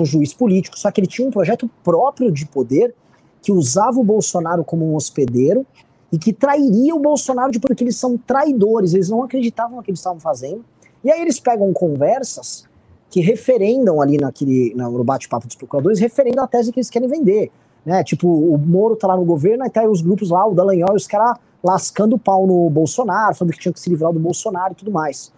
um 0.00 0.04
juiz 0.04 0.32
político, 0.32 0.78
só 0.78 0.90
que 0.90 1.00
ele 1.00 1.06
tinha 1.06 1.28
um 1.28 1.30
projeto 1.30 1.70
próprio 1.84 2.32
de 2.32 2.46
poder 2.46 2.94
que 3.42 3.52
usava 3.52 3.98
o 3.98 4.04
Bolsonaro 4.04 4.64
como 4.64 4.90
um 4.90 4.94
hospedeiro 4.94 5.66
e 6.10 6.18
que 6.18 6.32
trairia 6.32 6.94
o 6.94 7.00
Bolsonaro 7.00 7.50
de 7.50 7.58
porque 7.58 7.84
eles 7.84 7.96
são 7.96 8.16
traidores, 8.16 8.94
eles 8.94 9.08
não 9.08 9.22
acreditavam 9.22 9.76
no 9.76 9.82
que 9.82 9.90
eles 9.90 10.00
estavam 10.00 10.20
fazendo. 10.20 10.64
E 11.04 11.10
aí 11.10 11.20
eles 11.20 11.40
pegam 11.40 11.72
conversas 11.72 12.68
que 13.10 13.20
referendam 13.20 14.00
ali 14.00 14.16
naquele, 14.16 14.72
no 14.74 15.04
bate-papo 15.04 15.46
dos 15.46 15.56
procuradores, 15.56 15.98
referendam 15.98 16.44
a 16.44 16.46
tese 16.46 16.72
que 16.72 16.78
eles 16.78 16.88
querem 16.88 17.08
vender. 17.08 17.50
Né? 17.84 18.02
Tipo, 18.04 18.28
o 18.28 18.58
Moro 18.58 18.96
tá 18.96 19.08
lá 19.08 19.16
no 19.16 19.24
governo, 19.24 19.64
aí 19.64 19.70
tá 19.70 19.80
aí 19.80 19.88
os 19.88 20.00
grupos 20.00 20.30
lá, 20.30 20.46
o 20.46 20.54
Dallagnol 20.54 20.94
os 20.94 21.06
caras 21.06 21.36
lascando 21.62 22.16
o 22.16 22.18
pau 22.18 22.46
no 22.46 22.68
Bolsonaro, 22.70 23.34
falando 23.34 23.52
que 23.52 23.60
tinha 23.60 23.72
que 23.72 23.80
se 23.80 23.88
livrar 23.88 24.12
do 24.12 24.18
Bolsonaro 24.18 24.72
e 24.72 24.76
tudo 24.76 24.90
mais. 24.90 25.32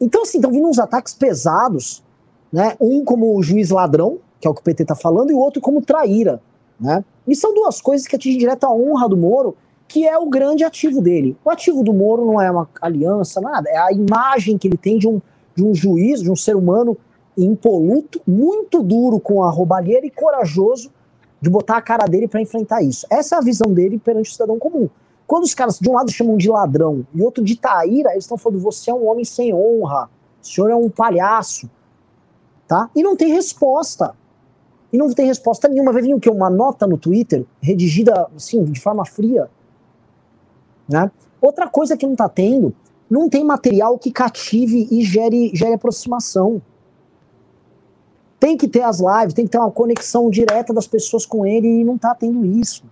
Então, 0.00 0.22
assim, 0.22 0.38
estão 0.38 0.50
vindo 0.50 0.66
uns 0.66 0.78
ataques 0.78 1.14
pesados, 1.14 2.02
né? 2.52 2.74
Um 2.80 3.04
como 3.04 3.36
o 3.36 3.42
juiz 3.42 3.70
ladrão, 3.70 4.18
que 4.40 4.46
é 4.46 4.50
o 4.50 4.54
que 4.54 4.60
o 4.60 4.64
PT 4.64 4.86
tá 4.86 4.94
falando, 4.94 5.30
e 5.30 5.34
o 5.34 5.38
outro 5.38 5.60
como 5.60 5.82
traíra. 5.82 6.40
Né? 6.78 7.04
E 7.26 7.36
são 7.36 7.54
duas 7.54 7.80
coisas 7.80 8.06
que 8.06 8.16
atingem 8.16 8.38
direto 8.38 8.64
a 8.64 8.72
honra 8.72 9.08
do 9.08 9.16
Moro, 9.16 9.54
que 9.86 10.06
é 10.06 10.16
o 10.18 10.30
grande 10.30 10.64
ativo 10.64 11.02
dele. 11.02 11.36
O 11.44 11.50
ativo 11.50 11.82
do 11.82 11.92
Moro 11.92 12.24
não 12.24 12.40
é 12.40 12.50
uma 12.50 12.68
aliança, 12.80 13.40
nada, 13.40 13.68
é 13.68 13.76
a 13.76 13.92
imagem 13.92 14.56
que 14.56 14.68
ele 14.68 14.78
tem 14.78 14.98
de 14.98 15.06
um, 15.06 15.20
de 15.54 15.64
um 15.64 15.74
juiz, 15.74 16.22
de 16.22 16.30
um 16.30 16.36
ser 16.36 16.56
humano 16.56 16.96
impoluto, 17.36 18.20
muito 18.26 18.82
duro 18.82 19.20
com 19.20 19.42
a 19.42 19.50
roubalheira 19.50 20.06
e 20.06 20.10
corajoso 20.10 20.90
de 21.40 21.48
botar 21.50 21.76
a 21.76 21.82
cara 21.82 22.06
dele 22.06 22.28
para 22.28 22.40
enfrentar 22.40 22.82
isso. 22.82 23.06
Essa 23.10 23.36
é 23.36 23.38
a 23.38 23.42
visão 23.42 23.72
dele 23.72 23.98
perante 23.98 24.30
o 24.30 24.32
cidadão 24.32 24.58
comum. 24.58 24.88
Quando 25.26 25.44
os 25.44 25.54
caras 25.54 25.78
de 25.78 25.88
um 25.88 25.94
lado 25.94 26.10
chamam 26.10 26.36
de 26.36 26.48
ladrão 26.48 27.06
e 27.14 27.22
outro 27.22 27.44
de 27.44 27.56
taíra, 27.56 28.10
eles 28.12 28.24
estão 28.24 28.36
falando: 28.36 28.60
você 28.60 28.90
é 28.90 28.94
um 28.94 29.08
homem 29.08 29.24
sem 29.24 29.54
honra, 29.54 30.10
o 30.42 30.46
senhor 30.46 30.70
é 30.70 30.74
um 30.74 30.90
palhaço. 30.90 31.70
Tá? 32.66 32.88
E 32.94 33.02
não 33.02 33.16
tem 33.16 33.32
resposta 33.32 34.14
e 34.92 34.98
não 34.98 35.12
tem 35.12 35.26
resposta 35.26 35.68
nenhuma. 35.68 35.92
Vai 35.92 36.02
vir 36.02 36.14
o 36.14 36.20
quê? 36.20 36.30
Uma 36.30 36.50
nota 36.50 36.86
no 36.86 36.98
Twitter, 36.98 37.44
redigida 37.60 38.28
assim, 38.34 38.64
de 38.64 38.80
forma 38.80 39.04
fria. 39.04 39.48
Né? 40.88 41.10
Outra 41.40 41.68
coisa 41.68 41.96
que 41.96 42.04
não 42.04 42.12
está 42.12 42.28
tendo, 42.28 42.74
não 43.08 43.28
tem 43.28 43.44
material 43.44 43.98
que 43.98 44.10
cative 44.10 44.88
e 44.90 45.02
gere, 45.02 45.50
gere 45.54 45.74
aproximação. 45.74 46.60
Tem 48.40 48.56
que 48.56 48.66
ter 48.66 48.82
as 48.82 49.00
lives, 49.00 49.34
tem 49.34 49.44
que 49.44 49.50
ter 49.50 49.58
uma 49.58 49.70
conexão 49.70 50.30
direta 50.30 50.72
das 50.72 50.86
pessoas 50.86 51.26
com 51.26 51.46
ele 51.46 51.68
e 51.68 51.84
não 51.84 51.96
está 51.96 52.14
tendo 52.14 52.44
isso. 52.44 52.82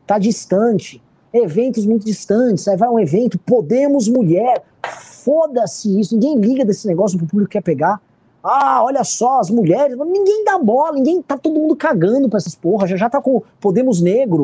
Está 0.00 0.18
distante. 0.18 1.02
Eventos 1.30 1.84
muito 1.84 2.06
distantes. 2.06 2.66
Aí 2.66 2.76
vai 2.76 2.88
um 2.88 2.98
evento, 2.98 3.38
Podemos 3.38 4.08
Mulher. 4.08 4.64
Foda-se 4.82 6.00
isso. 6.00 6.14
Ninguém 6.14 6.38
liga 6.38 6.64
desse 6.64 6.86
negócio 6.86 7.18
pro 7.18 7.26
público 7.26 7.50
quer 7.52 7.62
pegar. 7.62 8.00
Ah, 8.42 8.82
olha 8.82 9.04
só, 9.04 9.40
as 9.40 9.50
mulheres. 9.50 9.94
Ninguém 9.98 10.42
dá 10.44 10.58
bola, 10.58 10.92
ninguém. 10.92 11.20
Tá 11.20 11.36
todo 11.36 11.60
mundo 11.60 11.76
cagando 11.76 12.30
pra 12.30 12.38
essas 12.38 12.54
porra. 12.54 12.86
Já 12.86 12.96
já 12.96 13.10
tá 13.10 13.20
com 13.20 13.42
Podemos 13.60 14.00
Negro 14.00 14.42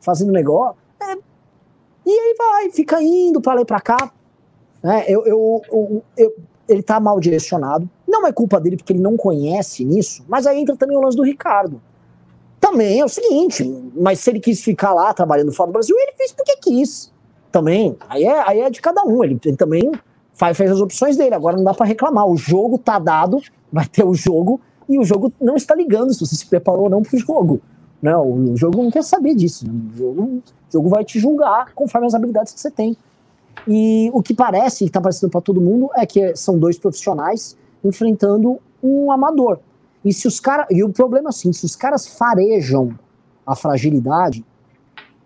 fazendo 0.00 0.32
negócio. 0.32 0.76
É, 1.00 1.14
e 2.06 2.10
aí 2.10 2.34
vai, 2.38 2.70
fica 2.70 3.02
indo 3.02 3.42
pra 3.42 3.52
lá 3.52 3.60
e 3.60 3.64
pra 3.66 3.80
cá. 3.80 4.10
É, 4.82 5.12
eu, 5.12 5.26
eu, 5.26 5.62
eu, 5.70 6.02
eu, 6.16 6.34
ele 6.72 6.82
tá 6.82 6.98
mal 6.98 7.18
direcionado. 7.20 7.88
Não 8.06 8.26
é 8.26 8.32
culpa 8.32 8.60
dele 8.60 8.76
porque 8.76 8.92
ele 8.92 9.00
não 9.00 9.16
conhece 9.16 9.84
nisso, 9.84 10.24
mas 10.28 10.46
aí 10.46 10.60
entra 10.60 10.76
também 10.76 10.96
o 10.96 11.00
lance 11.00 11.16
do 11.16 11.22
Ricardo. 11.22 11.80
Também 12.60 13.00
é 13.00 13.04
o 13.04 13.08
seguinte, 13.08 13.64
mas 13.94 14.20
se 14.20 14.30
ele 14.30 14.40
quis 14.40 14.62
ficar 14.62 14.92
lá 14.92 15.12
trabalhando 15.12 15.52
fora 15.52 15.68
do 15.68 15.72
Brasil, 15.72 15.96
ele 15.98 16.12
fez 16.16 16.32
porque 16.32 16.56
quis. 16.56 17.12
Também, 17.50 17.96
aí 18.08 18.24
é, 18.24 18.48
aí 18.48 18.60
é 18.60 18.70
de 18.70 18.80
cada 18.80 19.02
um. 19.04 19.22
Ele, 19.22 19.38
ele 19.44 19.56
também 19.56 19.90
faz, 20.32 20.56
fez 20.56 20.70
as 20.70 20.80
opções 20.80 21.16
dele. 21.16 21.34
Agora 21.34 21.56
não 21.56 21.64
dá 21.64 21.74
para 21.74 21.84
reclamar. 21.84 22.26
O 22.26 22.36
jogo 22.36 22.78
tá 22.78 22.98
dado, 22.98 23.40
vai 23.70 23.86
ter 23.86 24.04
o 24.04 24.14
jogo, 24.14 24.60
e 24.88 24.98
o 24.98 25.04
jogo 25.04 25.32
não 25.40 25.56
está 25.56 25.74
ligando 25.74 26.12
se 26.12 26.20
você 26.20 26.36
se 26.36 26.46
preparou 26.46 26.84
ou 26.84 26.90
não 26.90 27.02
pro 27.02 27.18
jogo. 27.18 27.60
Não, 28.00 28.52
o 28.52 28.56
jogo 28.56 28.82
não 28.82 28.90
quer 28.90 29.04
saber 29.04 29.34
disso. 29.34 29.66
Né? 29.66 29.72
O, 29.72 29.96
jogo, 29.96 30.22
o 30.22 30.42
jogo 30.72 30.88
vai 30.88 31.04
te 31.04 31.20
julgar 31.20 31.72
conforme 31.74 32.06
as 32.06 32.14
habilidades 32.14 32.52
que 32.52 32.60
você 32.60 32.70
tem. 32.70 32.96
E 33.66 34.10
o 34.12 34.22
que 34.22 34.34
parece, 34.34 34.78
que 34.78 34.84
está 34.84 35.00
parecendo 35.00 35.30
para 35.30 35.40
todo 35.40 35.60
mundo, 35.60 35.90
é 35.94 36.04
que 36.04 36.34
são 36.34 36.58
dois 36.58 36.78
profissionais 36.78 37.56
enfrentando 37.84 38.60
um 38.82 39.12
amador. 39.12 39.58
E 40.04 40.12
se 40.12 40.26
os 40.26 40.40
caras. 40.40 40.66
E 40.70 40.82
o 40.82 40.88
problema 40.88 41.28
é 41.28 41.30
assim, 41.30 41.52
se 41.52 41.64
os 41.64 41.76
caras 41.76 42.06
farejam 42.06 42.98
a 43.46 43.54
fragilidade, 43.54 44.44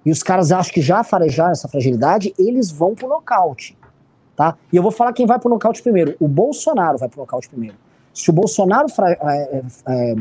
e 0.05 0.11
os 0.11 0.23
caras 0.23 0.53
acham 0.53 0.73
que 0.73 0.81
já 0.81 1.03
farejaram 1.03 1.53
essa 1.53 1.67
fragilidade, 1.67 2.33
eles 2.39 2.71
vão 2.71 2.95
pro 2.95 3.09
nocaute. 3.09 3.77
Tá? 4.37 4.57
E 4.73 4.77
eu 4.77 4.83
vou 4.83 4.93
falar 4.93 5.13
quem 5.13 5.27
vai 5.27 5.39
pro 5.39 5.49
nocaute 5.49 5.83
primeiro. 5.83 6.15
O 6.21 6.29
Bolsonaro 6.29 6.99
vai 6.99 7.09
pro 7.09 7.21
nocaute 7.21 7.49
primeiro. 7.49 7.77
Se 8.13 8.31
o 8.31 8.33
Bolsonaro 8.33 8.87
é, 9.01 9.13
é, 9.13 9.63
é, 9.89 10.17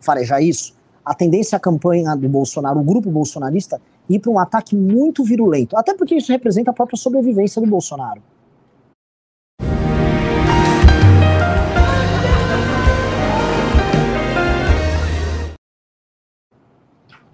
farejar 0.00 0.42
isso, 0.42 0.74
a 1.04 1.14
tendência 1.14 1.56
à 1.56 1.60
campanha 1.60 2.16
do 2.16 2.28
Bolsonaro, 2.28 2.80
o 2.80 2.82
grupo 2.82 3.10
bolsonarista, 3.10 3.80
ir 4.08 4.18
para 4.18 4.30
um 4.30 4.38
ataque 4.38 4.74
muito 4.76 5.24
virulento. 5.24 5.76
Até 5.76 5.94
porque 5.94 6.14
isso 6.14 6.32
representa 6.32 6.70
a 6.70 6.74
própria 6.74 6.96
sobrevivência 6.96 7.60
do 7.60 7.68
Bolsonaro. 7.68 8.22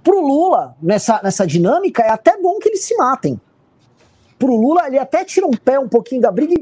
Pro 0.03 0.21
Lula, 0.21 0.77
nessa, 0.81 1.21
nessa 1.23 1.47
dinâmica, 1.47 2.03
é 2.03 2.11
até 2.11 2.41
bom 2.41 2.59
que 2.59 2.69
eles 2.69 2.85
se 2.85 2.97
matem 2.97 3.39
pro 4.39 4.55
Lula, 4.55 4.87
ele 4.87 4.99
até 4.99 5.25
tira 5.25 5.47
um 5.47 5.51
pé 5.51 5.79
um 5.79 5.89
pouquinho 5.89 6.23
da 6.23 6.31
briga 6.31 6.55
e 6.55 6.61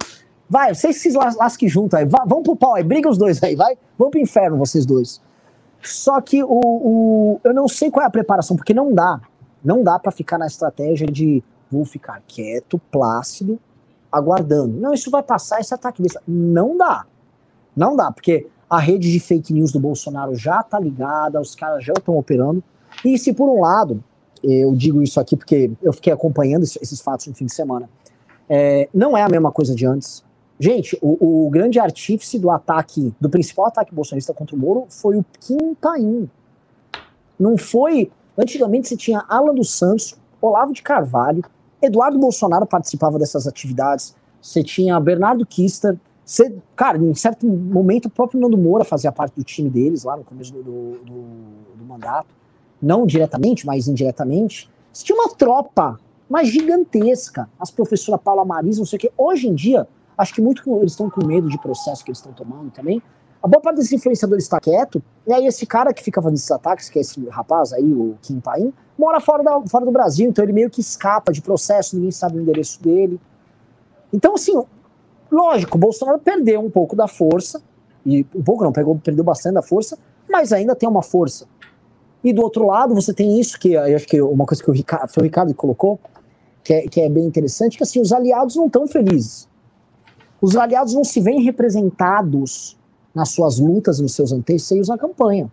vai, 0.48 0.74
vocês 0.74 0.96
se 0.96 1.12
lasquem 1.12 1.68
junto 1.68 1.94
aí, 1.96 2.04
vá, 2.04 2.24
vão 2.26 2.42
pro 2.42 2.56
pau 2.56 2.74
aí, 2.74 2.82
briga 2.82 3.08
os 3.08 3.18
dois 3.18 3.42
aí, 3.42 3.54
vai, 3.54 3.76
vão 3.98 4.10
pro 4.10 4.18
inferno 4.18 4.56
vocês 4.56 4.86
dois. 4.86 5.20
Só 5.82 6.20
que 6.20 6.42
o, 6.42 6.48
o 6.48 7.40
eu 7.44 7.52
não 7.52 7.68
sei 7.68 7.90
qual 7.90 8.02
é 8.02 8.06
a 8.06 8.10
preparação, 8.10 8.56
porque 8.56 8.72
não 8.72 8.92
dá, 8.92 9.20
não 9.66 9.82
dá 9.82 9.98
para 9.98 10.12
ficar 10.12 10.38
na 10.38 10.46
estratégia 10.46 11.06
de 11.06 11.42
vou 11.70 11.84
ficar 11.84 12.22
quieto, 12.26 12.80
plácido, 12.90 13.58
aguardando. 14.10 14.78
Não, 14.78 14.94
isso 14.94 15.10
vai 15.10 15.22
passar, 15.22 15.60
esse 15.60 15.74
ataque 15.74 16.00
desse. 16.00 16.18
Não 16.26 16.76
dá. 16.76 17.04
Não 17.76 17.96
dá, 17.96 18.12
porque 18.12 18.46
a 18.70 18.78
rede 18.78 19.10
de 19.10 19.18
fake 19.18 19.52
news 19.52 19.72
do 19.72 19.80
Bolsonaro 19.80 20.36
já 20.36 20.62
tá 20.62 20.78
ligada, 20.78 21.40
os 21.40 21.56
caras 21.56 21.84
já 21.84 21.92
estão 21.92 22.16
operando. 22.16 22.62
E 23.04 23.18
se 23.18 23.34
por 23.34 23.48
um 23.48 23.60
lado 23.60 24.02
eu 24.42 24.72
digo 24.74 25.02
isso 25.02 25.18
aqui 25.18 25.36
porque 25.36 25.72
eu 25.82 25.92
fiquei 25.92 26.12
acompanhando 26.12 26.62
esses 26.62 27.00
fatos 27.00 27.26
no 27.26 27.34
fim 27.34 27.46
de 27.46 27.52
semana. 27.52 27.90
É, 28.48 28.88
não 28.94 29.16
é 29.16 29.22
a 29.22 29.28
mesma 29.28 29.50
coisa 29.50 29.74
de 29.74 29.84
antes. 29.84 30.24
Gente, 30.58 30.96
o, 31.02 31.46
o, 31.46 31.50
grande 31.50 31.80
artífice 31.80 32.38
do 32.38 32.50
ataque, 32.50 33.12
do 33.20 33.28
principal 33.28 33.66
ataque 33.66 33.92
bolsonarista 33.92 34.32
contra 34.32 34.54
o 34.54 34.58
Moro 34.58 34.86
foi 34.88 35.16
o 35.16 35.24
Kim 35.40 35.74
Paim. 35.74 36.30
Não 37.38 37.58
foi. 37.58 38.10
Antigamente 38.38 38.88
você 38.88 38.96
tinha 38.96 39.24
Alan 39.28 39.54
dos 39.54 39.70
Santos, 39.70 40.16
Olavo 40.40 40.72
de 40.72 40.82
Carvalho, 40.82 41.42
Eduardo 41.80 42.18
Bolsonaro 42.18 42.66
participava 42.66 43.18
dessas 43.18 43.46
atividades, 43.46 44.14
você 44.40 44.62
tinha 44.62 44.98
Bernardo 45.00 45.44
Kister, 45.46 45.98
você, 46.24 46.56
cara, 46.74 46.98
em 46.98 47.14
certo 47.14 47.46
momento 47.46 48.06
o 48.06 48.10
próprio 48.10 48.40
Nando 48.40 48.58
Moura 48.58 48.84
fazia 48.84 49.12
parte 49.12 49.36
do 49.36 49.44
time 49.44 49.70
deles 49.70 50.02
lá 50.02 50.16
no 50.16 50.24
começo 50.24 50.52
do, 50.52 50.62
do, 50.62 50.90
do, 51.04 51.24
do 51.76 51.84
mandato, 51.84 52.26
não 52.82 53.06
diretamente, 53.06 53.64
mas 53.64 53.86
indiretamente. 53.86 54.68
Você 54.92 55.04
tinha 55.04 55.16
uma 55.16 55.28
tropa, 55.28 56.00
uma 56.28 56.44
gigantesca, 56.44 57.48
as 57.58 57.70
professoras 57.70 58.20
Paula 58.20 58.44
Marisa, 58.44 58.80
não 58.80 58.86
sei 58.86 58.96
o 58.96 59.00
quê. 59.00 59.12
Hoje 59.16 59.46
em 59.46 59.54
dia, 59.54 59.86
acho 60.18 60.34
que 60.34 60.40
muito 60.40 60.68
eles 60.78 60.92
estão 60.92 61.08
com 61.08 61.24
medo 61.24 61.48
de 61.48 61.58
processo 61.58 62.04
que 62.04 62.10
eles 62.10 62.18
estão 62.18 62.32
tomando 62.32 62.72
também. 62.72 63.00
A 63.46 63.48
boa 63.48 63.60
parte 63.60 63.76
desses 63.76 63.92
influenciadores 63.92 64.42
está 64.42 64.58
quieto, 64.58 65.00
e 65.24 65.32
aí 65.32 65.46
esse 65.46 65.64
cara 65.64 65.94
que 65.94 66.02
fica 66.02 66.20
fazendo 66.20 66.36
esses 66.36 66.50
ataques, 66.50 66.88
que 66.88 66.98
é 66.98 67.02
esse 67.02 67.24
rapaz 67.28 67.72
aí, 67.72 67.84
o 67.84 68.16
Kim 68.20 68.40
Paim, 68.40 68.72
mora 68.98 69.20
fora, 69.20 69.44
da, 69.44 69.62
fora 69.68 69.84
do 69.84 69.92
Brasil, 69.92 70.28
então 70.28 70.44
ele 70.44 70.52
meio 70.52 70.68
que 70.68 70.80
escapa 70.80 71.32
de 71.32 71.40
processo, 71.40 71.94
ninguém 71.94 72.10
sabe 72.10 72.38
o 72.38 72.42
endereço 72.42 72.82
dele. 72.82 73.20
Então, 74.12 74.34
assim, 74.34 74.60
lógico, 75.30 75.76
o 75.76 75.80
Bolsonaro 75.80 76.18
perdeu 76.18 76.60
um 76.60 76.68
pouco 76.68 76.96
da 76.96 77.06
força, 77.06 77.62
e 78.04 78.26
um 78.34 78.42
pouco 78.42 78.64
não, 78.64 78.72
pegou, 78.72 78.98
perdeu 78.98 79.22
bastante 79.22 79.54
da 79.54 79.62
força, 79.62 79.96
mas 80.28 80.52
ainda 80.52 80.74
tem 80.74 80.88
uma 80.88 81.02
força. 81.02 81.46
E 82.24 82.32
do 82.32 82.42
outro 82.42 82.66
lado, 82.66 82.96
você 82.96 83.14
tem 83.14 83.38
isso, 83.38 83.60
que 83.60 83.74
eu 83.74 83.94
acho 83.94 84.08
que 84.08 84.20
uma 84.20 84.44
coisa 84.44 84.60
que 84.60 84.68
o 84.68 84.74
Ricardo, 84.74 85.08
foi 85.08 85.22
o 85.22 85.24
Ricardo 85.24 85.50
que 85.50 85.54
colocou, 85.54 86.00
que 86.64 86.74
é, 86.74 86.88
que 86.88 87.00
é 87.00 87.08
bem 87.08 87.24
interessante, 87.24 87.76
que 87.76 87.84
assim, 87.84 88.00
os 88.00 88.12
aliados 88.12 88.56
não 88.56 88.66
estão 88.66 88.88
felizes. 88.88 89.48
Os 90.42 90.56
aliados 90.56 90.94
não 90.94 91.04
se 91.04 91.20
veem 91.20 91.42
representados 91.42 92.76
nas 93.16 93.30
suas 93.30 93.58
lutas, 93.58 93.98
nos 93.98 94.14
seus 94.14 94.30
anteceios 94.30 94.88
na 94.88 94.98
campanha. 94.98 95.50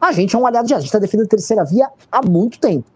A 0.00 0.10
gente 0.10 0.34
é 0.34 0.38
um 0.38 0.44
aliado 0.44 0.66
de 0.66 0.74
a 0.74 0.78
gente 0.78 0.86
está 0.86 0.98
defendendo 0.98 1.26
a 1.26 1.30
terceira 1.30 1.64
via 1.64 1.88
há 2.10 2.28
muito 2.28 2.58
tempo. 2.58 2.90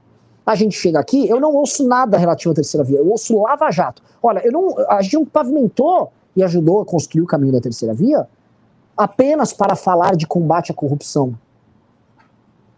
A 0.44 0.56
gente 0.56 0.76
chega 0.76 0.98
aqui, 0.98 1.28
eu 1.28 1.38
não 1.38 1.54
ouço 1.54 1.86
nada 1.86 2.18
relativo 2.18 2.50
à 2.50 2.54
terceira 2.54 2.82
via, 2.82 2.98
eu 2.98 3.08
ouço 3.08 3.40
Lava 3.40 3.70
Jato. 3.70 4.02
Olha, 4.20 4.44
eu 4.44 4.50
não, 4.50 4.74
a 4.88 5.00
gente 5.02 5.14
não 5.14 5.24
pavimentou 5.24 6.10
e 6.34 6.42
ajudou 6.42 6.80
a 6.80 6.84
construir 6.84 7.22
o 7.22 7.26
caminho 7.26 7.52
da 7.52 7.60
terceira 7.60 7.94
via 7.94 8.26
apenas 8.96 9.52
para 9.52 9.76
falar 9.76 10.16
de 10.16 10.26
combate 10.26 10.72
à 10.72 10.74
corrupção. 10.74 11.32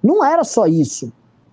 Não 0.03 0.23
era 0.23 0.45
só 0.45 0.67
isso. 0.67 1.11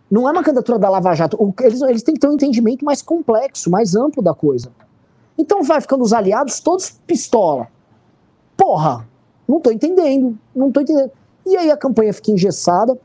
Não 0.09 0.27
é 0.27 0.31
uma 0.33 0.43
candidatura 0.43 0.77
da 0.77 0.89
Lava 0.89 1.13
Jato. 1.15 1.37
Eles, 1.61 1.81
eles 1.81 2.03
têm 2.03 2.15
que 2.15 2.19
ter 2.19 2.27
um 2.27 2.33
entendimento 2.33 2.83
mais 2.83 3.01
complexo, 3.01 3.71
mais 3.71 3.95
amplo 3.95 4.21
da 4.21 4.33
coisa. 4.33 4.69
Então 5.37 5.63
vai 5.63 5.79
ficando 5.79 6.03
os 6.03 6.11
aliados 6.11 6.59
todos 6.59 6.89
pistola. 7.07 7.69
Porra, 8.57 9.07
não 9.51 9.57
estou 9.57 9.73
entendendo, 9.73 10.37
não 10.55 10.69
estou 10.69 10.81
entendendo. 10.81 11.11
E 11.45 11.57
aí 11.57 11.69
a 11.69 11.75
campanha 11.75 12.13
fica 12.13 12.31
engessada, 12.31 12.97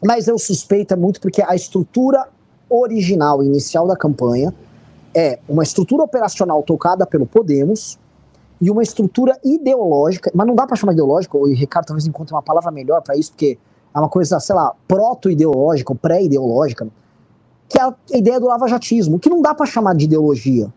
mas 0.00 0.28
eu 0.28 0.38
suspeito 0.38 0.96
muito 0.96 1.20
porque 1.20 1.42
a 1.42 1.54
estrutura 1.56 2.28
original, 2.68 3.42
inicial 3.42 3.88
da 3.88 3.96
campanha, 3.96 4.54
é 5.12 5.40
uma 5.48 5.64
estrutura 5.64 6.04
operacional 6.04 6.62
tocada 6.62 7.04
pelo 7.04 7.26
Podemos 7.26 7.98
e 8.60 8.70
uma 8.70 8.84
estrutura 8.84 9.36
ideológica, 9.42 10.30
mas 10.32 10.46
não 10.46 10.54
dá 10.54 10.64
para 10.64 10.76
chamar 10.76 10.92
ideológica, 10.92 11.36
o 11.36 11.46
Ricardo 11.46 11.86
talvez 11.86 12.06
encontre 12.06 12.32
uma 12.32 12.42
palavra 12.42 12.70
melhor 12.70 13.02
para 13.02 13.16
isso, 13.16 13.32
porque 13.32 13.58
é 13.92 13.98
uma 13.98 14.08
coisa, 14.08 14.38
sei 14.38 14.54
lá, 14.54 14.72
proto-ideológica, 14.86 15.92
pré-ideológica, 15.96 16.86
que 17.68 17.80
é 17.80 17.82
a 17.82 17.94
ideia 18.12 18.38
do 18.38 18.46
lavajatismo, 18.46 19.18
que 19.18 19.28
não 19.28 19.42
dá 19.42 19.54
para 19.54 19.66
chamar 19.66 19.96
de 19.96 20.04
ideologia. 20.04 20.72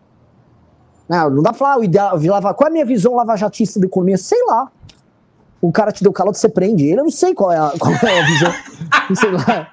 Não, 1.08 1.30
não 1.30 1.42
dá 1.42 1.52
pra 1.52 1.76
falar, 1.76 1.84
ah, 1.84 2.54
qual 2.54 2.66
é 2.66 2.70
a 2.70 2.72
minha 2.72 2.86
visão 2.86 3.14
lavajatista 3.14 3.78
da 3.78 3.86
economia? 3.86 4.16
Sei 4.16 4.42
lá 4.46 4.72
o 5.66 5.72
cara 5.72 5.90
te 5.90 6.02
deu 6.02 6.12
calote, 6.12 6.38
você 6.38 6.48
prende 6.48 6.84
ele. 6.84 7.00
Eu 7.00 7.04
não 7.04 7.10
sei 7.10 7.32
qual 7.34 7.50
é 7.50 7.56
a, 7.56 7.72
qual 7.78 7.92
é 7.92 8.20
a 8.20 8.26
visão. 8.26 8.52
não 9.08 9.16
sei 9.16 9.30
lá. 9.30 9.70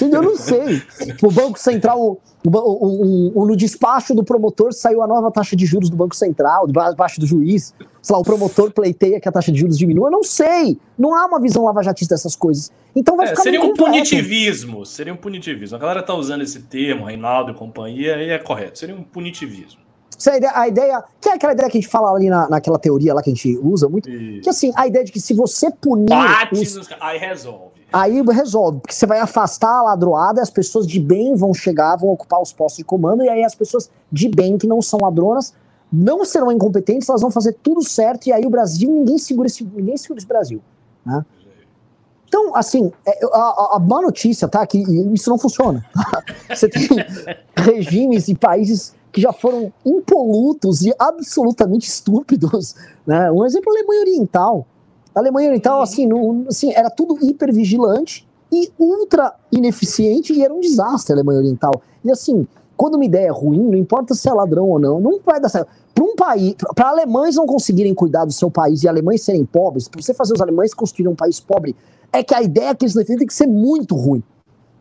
Eu 0.00 0.22
não 0.22 0.36
sei. 0.36 0.82
O 1.22 1.30
Banco 1.30 1.56
Central, 1.60 2.00
o, 2.00 2.20
o, 2.44 3.40
o, 3.40 3.46
no 3.46 3.56
despacho 3.56 4.16
do 4.16 4.24
promotor 4.24 4.72
saiu 4.72 5.00
a 5.00 5.06
nova 5.06 5.30
taxa 5.30 5.54
de 5.54 5.64
juros 5.64 5.88
do 5.88 5.96
Banco 5.96 6.16
Central, 6.16 6.66
debaixo 6.66 7.20
do 7.20 7.26
juiz. 7.26 7.72
Sei 8.02 8.14
lá, 8.14 8.20
o 8.20 8.24
promotor 8.24 8.72
pleiteia 8.72 9.20
que 9.20 9.28
a 9.28 9.32
taxa 9.32 9.52
de 9.52 9.60
juros 9.60 9.78
diminua. 9.78 10.08
Eu 10.08 10.12
não 10.12 10.24
sei. 10.24 10.76
Não 10.98 11.14
há 11.14 11.26
uma 11.26 11.40
visão 11.40 11.64
lavajatista 11.64 12.16
dessas 12.16 12.34
coisas. 12.34 12.72
Então 12.96 13.16
vai 13.16 13.26
é, 13.26 13.28
ficar 13.28 13.42
Seria 13.42 13.62
um 13.62 13.74
punitivismo. 13.74 14.84
Seria 14.84 15.14
um 15.14 15.16
punitivismo. 15.16 15.76
A 15.76 15.80
galera 15.80 16.02
tá 16.02 16.14
usando 16.14 16.42
esse 16.42 16.62
termo, 16.62 17.04
Reinaldo 17.04 17.52
e 17.52 17.54
companhia, 17.54 18.16
e 18.16 18.30
é 18.30 18.38
correto. 18.38 18.80
Seria 18.80 18.96
um 18.96 19.04
punitivismo. 19.04 19.87
A 20.26 20.36
ideia, 20.36 20.52
a 20.54 20.68
ideia, 20.68 21.04
que 21.20 21.28
é 21.28 21.34
aquela 21.34 21.52
ideia 21.52 21.70
que 21.70 21.78
a 21.78 21.80
gente 21.80 21.90
fala 21.90 22.10
ali 22.10 22.28
na, 22.28 22.48
naquela 22.48 22.78
teoria 22.78 23.14
lá 23.14 23.22
que 23.22 23.30
a 23.30 23.34
gente 23.34 23.56
usa 23.58 23.88
muito, 23.88 24.10
e... 24.10 24.40
que 24.40 24.50
assim, 24.50 24.72
a 24.74 24.86
ideia 24.86 25.04
de 25.04 25.12
que 25.12 25.20
se 25.20 25.32
você 25.32 25.70
punir. 25.70 26.08
Bate 26.08 26.54
os, 26.54 26.74
nos... 26.74 26.88
Aí 27.00 27.18
resolve. 27.18 27.78
Aí 27.92 28.20
resolve, 28.22 28.80
porque 28.80 28.94
você 28.94 29.06
vai 29.06 29.20
afastar 29.20 29.70
a 29.70 29.82
ladroada, 29.82 30.42
as 30.42 30.50
pessoas 30.50 30.86
de 30.86 31.00
bem 31.00 31.34
vão 31.34 31.54
chegar, 31.54 31.96
vão 31.96 32.10
ocupar 32.10 32.42
os 32.42 32.52
postos 32.52 32.78
de 32.78 32.84
comando, 32.84 33.24
e 33.24 33.28
aí 33.28 33.44
as 33.44 33.54
pessoas 33.54 33.90
de 34.10 34.28
bem, 34.28 34.58
que 34.58 34.66
não 34.66 34.82
são 34.82 34.98
ladronas, 35.00 35.54
não 35.90 36.24
serão 36.24 36.52
incompetentes, 36.52 37.08
elas 37.08 37.22
vão 37.22 37.30
fazer 37.30 37.54
tudo 37.62 37.82
certo, 37.82 38.26
e 38.26 38.32
aí 38.32 38.44
o 38.44 38.50
Brasil, 38.50 38.90
ninguém 38.90 39.16
segura 39.18 39.46
esse, 39.46 39.64
ninguém 39.64 39.96
segura 39.96 40.18
esse 40.18 40.26
Brasil. 40.26 40.60
Né? 41.06 41.24
Então, 42.26 42.54
assim, 42.54 42.92
é, 43.06 43.24
a, 43.32 43.76
a, 43.76 43.78
má 43.78 44.02
notícia, 44.02 44.46
tá? 44.46 44.66
Que 44.66 44.78
isso 45.14 45.30
não 45.30 45.38
funciona. 45.38 45.82
Você 46.50 46.68
tem 46.68 46.86
regimes 47.56 48.28
e 48.28 48.34
países 48.34 48.94
que 49.12 49.20
já 49.20 49.32
foram 49.32 49.72
impolutos 49.84 50.82
e 50.82 50.94
absolutamente 50.98 51.88
estúpidos. 51.88 52.74
Né? 53.08 53.32
Um 53.32 53.42
exemplo, 53.46 53.72
a 53.72 53.78
Alemanha 53.78 54.00
Oriental. 54.02 54.66
A 55.14 55.20
Alemanha 55.20 55.48
Oriental, 55.48 55.80
assim, 55.80 56.06
não, 56.06 56.44
assim, 56.46 56.74
era 56.74 56.90
tudo 56.90 57.18
hipervigilante 57.24 58.28
e 58.52 58.70
ultra 58.78 59.34
ineficiente 59.50 60.34
e 60.34 60.44
era 60.44 60.52
um 60.52 60.60
desastre 60.60 61.14
a 61.14 61.16
Alemanha 61.16 61.38
Oriental. 61.38 61.72
E 62.04 62.10
assim, 62.10 62.46
quando 62.76 62.96
uma 62.96 63.04
ideia 63.04 63.28
é 63.28 63.30
ruim, 63.30 63.62
não 63.62 63.78
importa 63.78 64.14
se 64.14 64.28
é 64.28 64.32
ladrão 64.32 64.68
ou 64.68 64.78
não, 64.78 65.00
não 65.00 65.20
vai 65.24 65.40
dar 65.40 65.48
certo. 65.48 65.68
Para 65.94 66.04
um 66.04 66.14
país, 66.14 66.54
para 66.76 66.90
alemães 66.90 67.34
não 67.34 67.46
conseguirem 67.46 67.94
cuidar 67.94 68.24
do 68.24 68.32
seu 68.32 68.50
país 68.50 68.82
e 68.82 68.88
alemães 68.88 69.22
serem 69.22 69.44
pobres, 69.44 69.88
para 69.88 70.00
você 70.00 70.14
fazer 70.14 70.34
os 70.34 70.40
alemães 70.40 70.72
construírem 70.72 71.12
um 71.12 71.16
país 71.16 71.40
pobre, 71.40 71.74
é 72.12 72.22
que 72.22 72.34
a 72.34 72.42
ideia 72.42 72.74
que 72.74 72.84
eles 72.84 72.94
defendem 72.94 73.18
tem 73.18 73.26
que 73.26 73.34
ser 73.34 73.46
muito 73.46 73.96
ruim. 73.96 74.22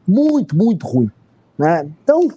Muito, 0.08 0.56
muito 0.56 0.86
ruim. 0.86 1.10
Né? 1.58 1.90
Então, 2.04 2.30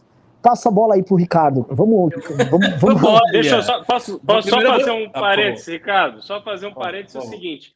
Passa 0.43 0.69
a 0.69 0.73
bola 0.73 0.95
aí 0.95 1.03
pro 1.03 1.17
Ricardo. 1.17 1.67
Vamos. 1.71 2.13
vamos, 2.51 2.81
vamos... 2.81 3.31
Deixa 3.33 3.57
eu 3.57 3.63
só, 3.63 3.85
posso, 3.85 4.19
posso 4.21 4.49
só 4.49 4.61
fazer 4.61 4.91
um 4.91 5.07
ah, 5.07 5.21
parênteses, 5.21 5.67
Ricardo? 5.67 6.23
Só 6.23 6.43
fazer 6.43 6.67
um 6.67 6.75
parênteses 6.75 7.17
é 7.17 7.19
o 7.19 7.23
seguinte. 7.23 7.75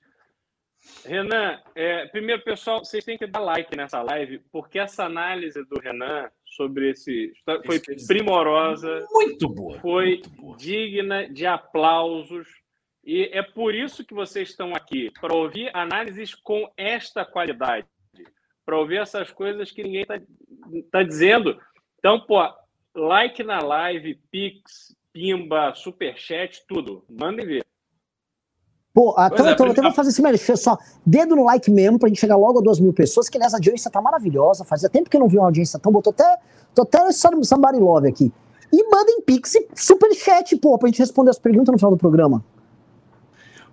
Renan, 1.05 1.59
é, 1.75 2.07
primeiro, 2.07 2.43
pessoal, 2.43 2.85
vocês 2.85 3.05
têm 3.05 3.17
que 3.17 3.27
dar 3.27 3.41
like 3.41 3.77
nessa 3.77 4.03
live, 4.03 4.41
porque 4.53 4.79
essa 4.79 5.05
análise 5.05 5.63
do 5.65 5.81
Renan 5.81 6.29
sobre 6.45 6.91
esse. 6.91 7.33
foi 7.65 7.81
primorosa. 8.07 9.07
Muito 9.11 9.49
boa. 9.49 9.79
Foi 9.81 10.07
muito 10.07 10.31
boa. 10.31 10.57
digna 10.57 11.29
de 11.29 11.47
aplausos. 11.47 12.49
E 13.05 13.29
é 13.33 13.43
por 13.43 13.75
isso 13.75 14.05
que 14.05 14.15
vocês 14.15 14.49
estão 14.49 14.75
aqui, 14.75 15.11
para 15.21 15.35
ouvir 15.35 15.71
análises 15.75 16.35
com 16.35 16.71
esta 16.75 17.23
qualidade, 17.25 17.87
para 18.65 18.79
ouvir 18.79 18.97
essas 18.97 19.31
coisas 19.31 19.71
que 19.71 19.83
ninguém 19.83 20.03
está 20.03 20.21
tá 20.91 21.03
dizendo. 21.03 21.61
Então, 22.05 22.21
pô, 22.21 22.37
like 22.95 23.43
na 23.43 23.61
live, 23.61 24.21
Pix, 24.31 24.95
Pimba, 25.11 25.73
Superchat, 25.75 26.63
tudo. 26.69 27.03
Mandem 27.09 27.47
ver. 27.47 27.65
Pô, 28.93 29.13
então, 29.13 29.49
é, 29.49 29.53
então, 29.53 29.71
até 29.71 29.81
vou 29.81 29.91
fazer 29.91 30.11
esse 30.11 30.21
merchan 30.21 30.55
só. 30.55 30.77
Dedo 31.07 31.35
no 31.35 31.45
like 31.45 31.71
mesmo 31.71 31.99
pra 31.99 32.11
gente 32.11 32.21
chegar 32.21 32.37
logo 32.37 32.59
a 32.59 32.63
duas 32.63 32.79
mil 32.79 32.93
pessoas, 32.93 33.31
que 33.31 33.39
nessa 33.39 33.57
audiência 33.57 33.91
tá 33.91 34.03
maravilhosa. 34.03 34.67
Fazia 34.67 34.91
tempo 34.91 35.09
que 35.09 35.17
eu 35.17 35.21
não 35.21 35.29
vi 35.29 35.39
uma 35.39 35.47
audiência 35.47 35.79
tão 35.79 35.91
boa. 35.91 36.03
Tô 36.03 36.11
até, 36.11 36.37
tô 36.75 36.83
até 36.83 37.11
somebody 37.11 37.79
love 37.79 38.07
aqui. 38.07 38.31
E 38.71 38.91
mandem 38.91 39.23
pix 39.23 39.55
e 39.55 39.67
superchat, 39.75 40.55
pô, 40.59 40.77
pra 40.77 40.89
gente 40.89 40.99
responder 40.99 41.31
as 41.31 41.39
perguntas 41.39 41.73
no 41.73 41.79
final 41.79 41.91
do 41.91 41.97
programa. 41.97 42.45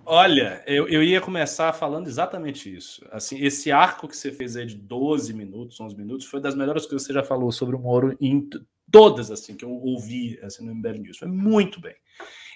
Olha, 0.04 0.62
eu, 0.66 0.88
eu 0.88 1.02
ia 1.02 1.20
começar 1.20 1.72
falando 1.72 2.08
exatamente 2.08 2.74
isso. 2.74 3.06
Assim, 3.10 3.38
esse 3.38 3.70
arco 3.70 4.08
que 4.08 4.16
você 4.16 4.32
fez 4.32 4.56
aí 4.56 4.66
de 4.66 4.76
12 4.76 5.32
minutos, 5.32 5.80
11 5.80 5.96
minutos, 5.96 6.26
foi 6.26 6.40
das 6.40 6.56
melhores 6.56 6.86
coisas 6.86 7.06
que 7.06 7.12
você 7.12 7.18
já 7.18 7.24
falou 7.24 7.52
sobre 7.52 7.76
o 7.76 7.78
Moro 7.78 8.16
em 8.20 8.48
todas 8.90 9.30
assim 9.30 9.56
que 9.56 9.64
eu 9.64 9.70
ouvi 9.70 10.38
assim, 10.42 10.64
no 10.64 10.74
MBL 10.74 10.98
News. 10.98 11.18
Foi 11.18 11.28
muito 11.28 11.80
bem. 11.80 11.94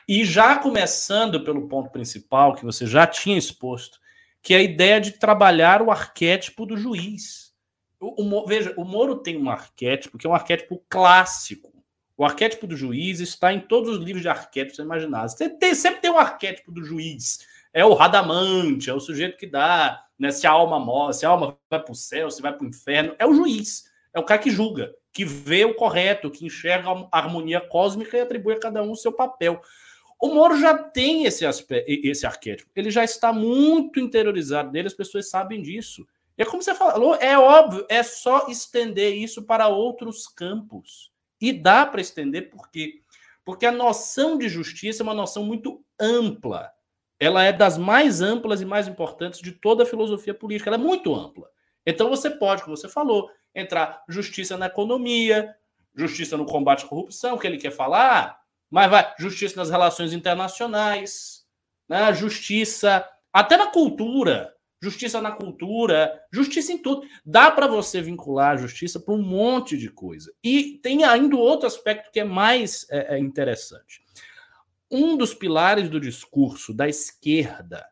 E 0.09 0.25
já 0.25 0.59
começando 0.59 1.43
pelo 1.45 1.69
ponto 1.69 1.91
principal 1.91 2.55
que 2.55 2.65
você 2.65 2.87
já 2.87 3.07
tinha 3.07 3.39
exposto, 3.39 3.99
que 4.43 4.55
é 4.55 4.59
a 4.59 4.63
ideia 4.63 5.01
de 5.01 5.13
trabalhar 5.13 5.83
o 5.83 5.91
arquétipo 5.91 6.67
do 6.67 6.77
juiz. 6.77 7.53
O, 7.99 8.23
o, 8.23 8.47
veja, 8.47 8.75
o 8.77 8.85
Moro 8.85 9.17
tem 9.17 9.37
um 9.37 9.51
arquétipo 9.51 10.19
que 10.19 10.27
é 10.27 10.31
um 10.31 10.35
arquétipo 10.35 10.83
clássico. 10.89 11.73
O 12.17 12.25
arquétipo 12.25 12.67
do 12.67 12.77
juiz 12.77 13.21
está 13.21 13.53
em 13.53 13.61
todos 13.61 13.91
os 13.91 13.99
livros 14.03 14.23
de 14.23 14.29
arquétipos 14.29 14.79
imaginados. 14.79 15.35
Tem, 15.35 15.75
sempre 15.75 16.01
tem 16.01 16.11
um 16.11 16.19
arquétipo 16.19 16.73
do 16.73 16.83
juiz. 16.83 17.47
É 17.73 17.85
o 17.85 17.93
radamante, 17.93 18.89
é 18.89 18.95
o 18.95 19.01
sujeito 19.01 19.37
que 19.37 19.47
dá, 19.47 20.03
né, 20.19 20.31
se 20.31 20.47
a 20.47 20.51
alma 20.51 20.81
morre, 20.81 21.13
se 21.13 21.27
a 21.27 21.29
alma 21.29 21.59
vai 21.69 21.83
para 21.83 21.93
o 21.93 21.95
céu, 21.95 22.31
se 22.31 22.41
vai 22.41 22.55
para 22.55 22.65
o 22.65 22.69
inferno. 22.69 23.15
É 23.19 23.27
o 23.27 23.35
juiz. 23.35 23.91
É 24.15 24.19
o 24.19 24.25
cara 24.25 24.41
que 24.41 24.51
julga, 24.51 24.95
que 25.13 25.27
vê 25.27 25.67
o 25.67 25.75
correto, 25.75 26.31
que 26.31 26.47
enxerga 26.47 26.89
a 27.13 27.19
harmonia 27.19 27.61
cósmica 27.61 28.17
e 28.17 28.21
atribui 28.21 28.55
a 28.55 28.61
cada 28.61 28.83
um 28.83 28.93
o 28.93 28.97
seu 28.97 29.13
papel. 29.13 29.61
O 30.19 30.29
Moro 30.29 30.59
já 30.59 30.73
tem 30.75 31.27
esse, 31.27 31.45
aspecto, 31.45 31.85
esse 31.87 32.27
arquétipo. 32.27 32.71
Ele 32.75 32.91
já 32.91 33.05
está 33.05 33.31
muito 33.31 34.01
interiorizado 34.01 34.71
dele, 34.71 34.89
as 34.89 34.95
pessoas 34.95 35.29
sabem 35.29 35.61
disso. 35.61 36.07
E 36.39 36.43
é 36.43 36.47
como 36.47 36.63
você 36.63 36.75
falou, 36.75 37.15
é 37.17 37.39
óbvio, 37.39 37.85
é 37.91 38.03
só 38.03 38.47
estender 38.49 39.15
isso 39.15 39.43
para 39.43 39.69
outros 39.69 40.27
campos. 40.27 41.11
E 41.41 41.53
dá 41.53 41.85
para 41.85 42.01
estender 42.01 42.51
por 42.51 42.71
quê? 42.71 43.03
Porque 43.45 43.67
a 43.67 43.73
noção 43.73 44.37
de 44.37 44.49
justiça 44.49 45.03
é 45.03 45.05
uma 45.05 45.15
noção 45.15 45.45
muito 45.45 45.85
ampla. 46.01 46.73
Ela 47.19 47.45
é 47.45 47.53
das 47.53 47.79
mais 47.79 48.21
amplas 48.21 48.61
e 48.61 48.65
mais 48.65 48.89
importantes 48.89 49.41
de 49.41 49.53
toda 49.53 49.85
a 49.85 49.87
filosofia 49.87 50.35
política. 50.35 50.71
Ela 50.71 50.77
é 50.77 50.85
muito 50.85 51.15
ampla. 51.15 51.49
Então 51.87 52.11
você 52.11 52.29
pode, 52.29 52.65
como 52.65 52.77
você 52.77 52.89
falou, 52.89 53.31
entrar 53.55 54.03
justiça 54.09 54.57
na 54.59 54.67
economia, 54.67 55.55
justiça 55.95 56.37
no 56.37 56.45
combate 56.45 56.85
à 56.85 56.89
corrupção, 56.89 57.39
que 57.39 57.47
ele 57.47 57.57
quer 57.57 57.71
falar, 57.71 58.39
mas 58.69 58.91
vai 58.91 59.15
justiça 59.19 59.57
nas 59.57 59.71
relações 59.71 60.13
internacionais, 60.13 61.47
né? 61.89 62.13
justiça 62.13 63.09
até 63.33 63.57
na 63.57 63.69
cultura, 63.69 64.56
justiça 64.87 65.21
na 65.21 65.33
cultura, 65.33 66.23
justiça 66.31 66.73
em 66.73 66.79
tudo. 66.79 67.07
Dá 67.25 67.51
para 67.51 67.67
você 67.67 68.01
vincular 68.01 68.53
a 68.53 68.57
justiça 68.57 69.01
para 69.01 69.15
um 69.15 69.23
monte 69.23 69.77
de 69.77 69.91
coisa. 69.91 70.33
E 70.43 70.79
tem 70.83 71.05
ainda 71.05 71.37
outro 71.37 71.67
aspecto 71.67 72.13
que 72.13 72.21
é 72.21 72.25
mais 72.25 72.87
é, 72.89 73.17
é 73.17 73.19
interessante. 73.19 74.05
Um 74.91 75.17
dos 75.17 75.35
pilares 75.35 75.91
do 75.91 76.01
discurso 76.01 76.73
da 76.73 76.89
esquerda 76.89 77.85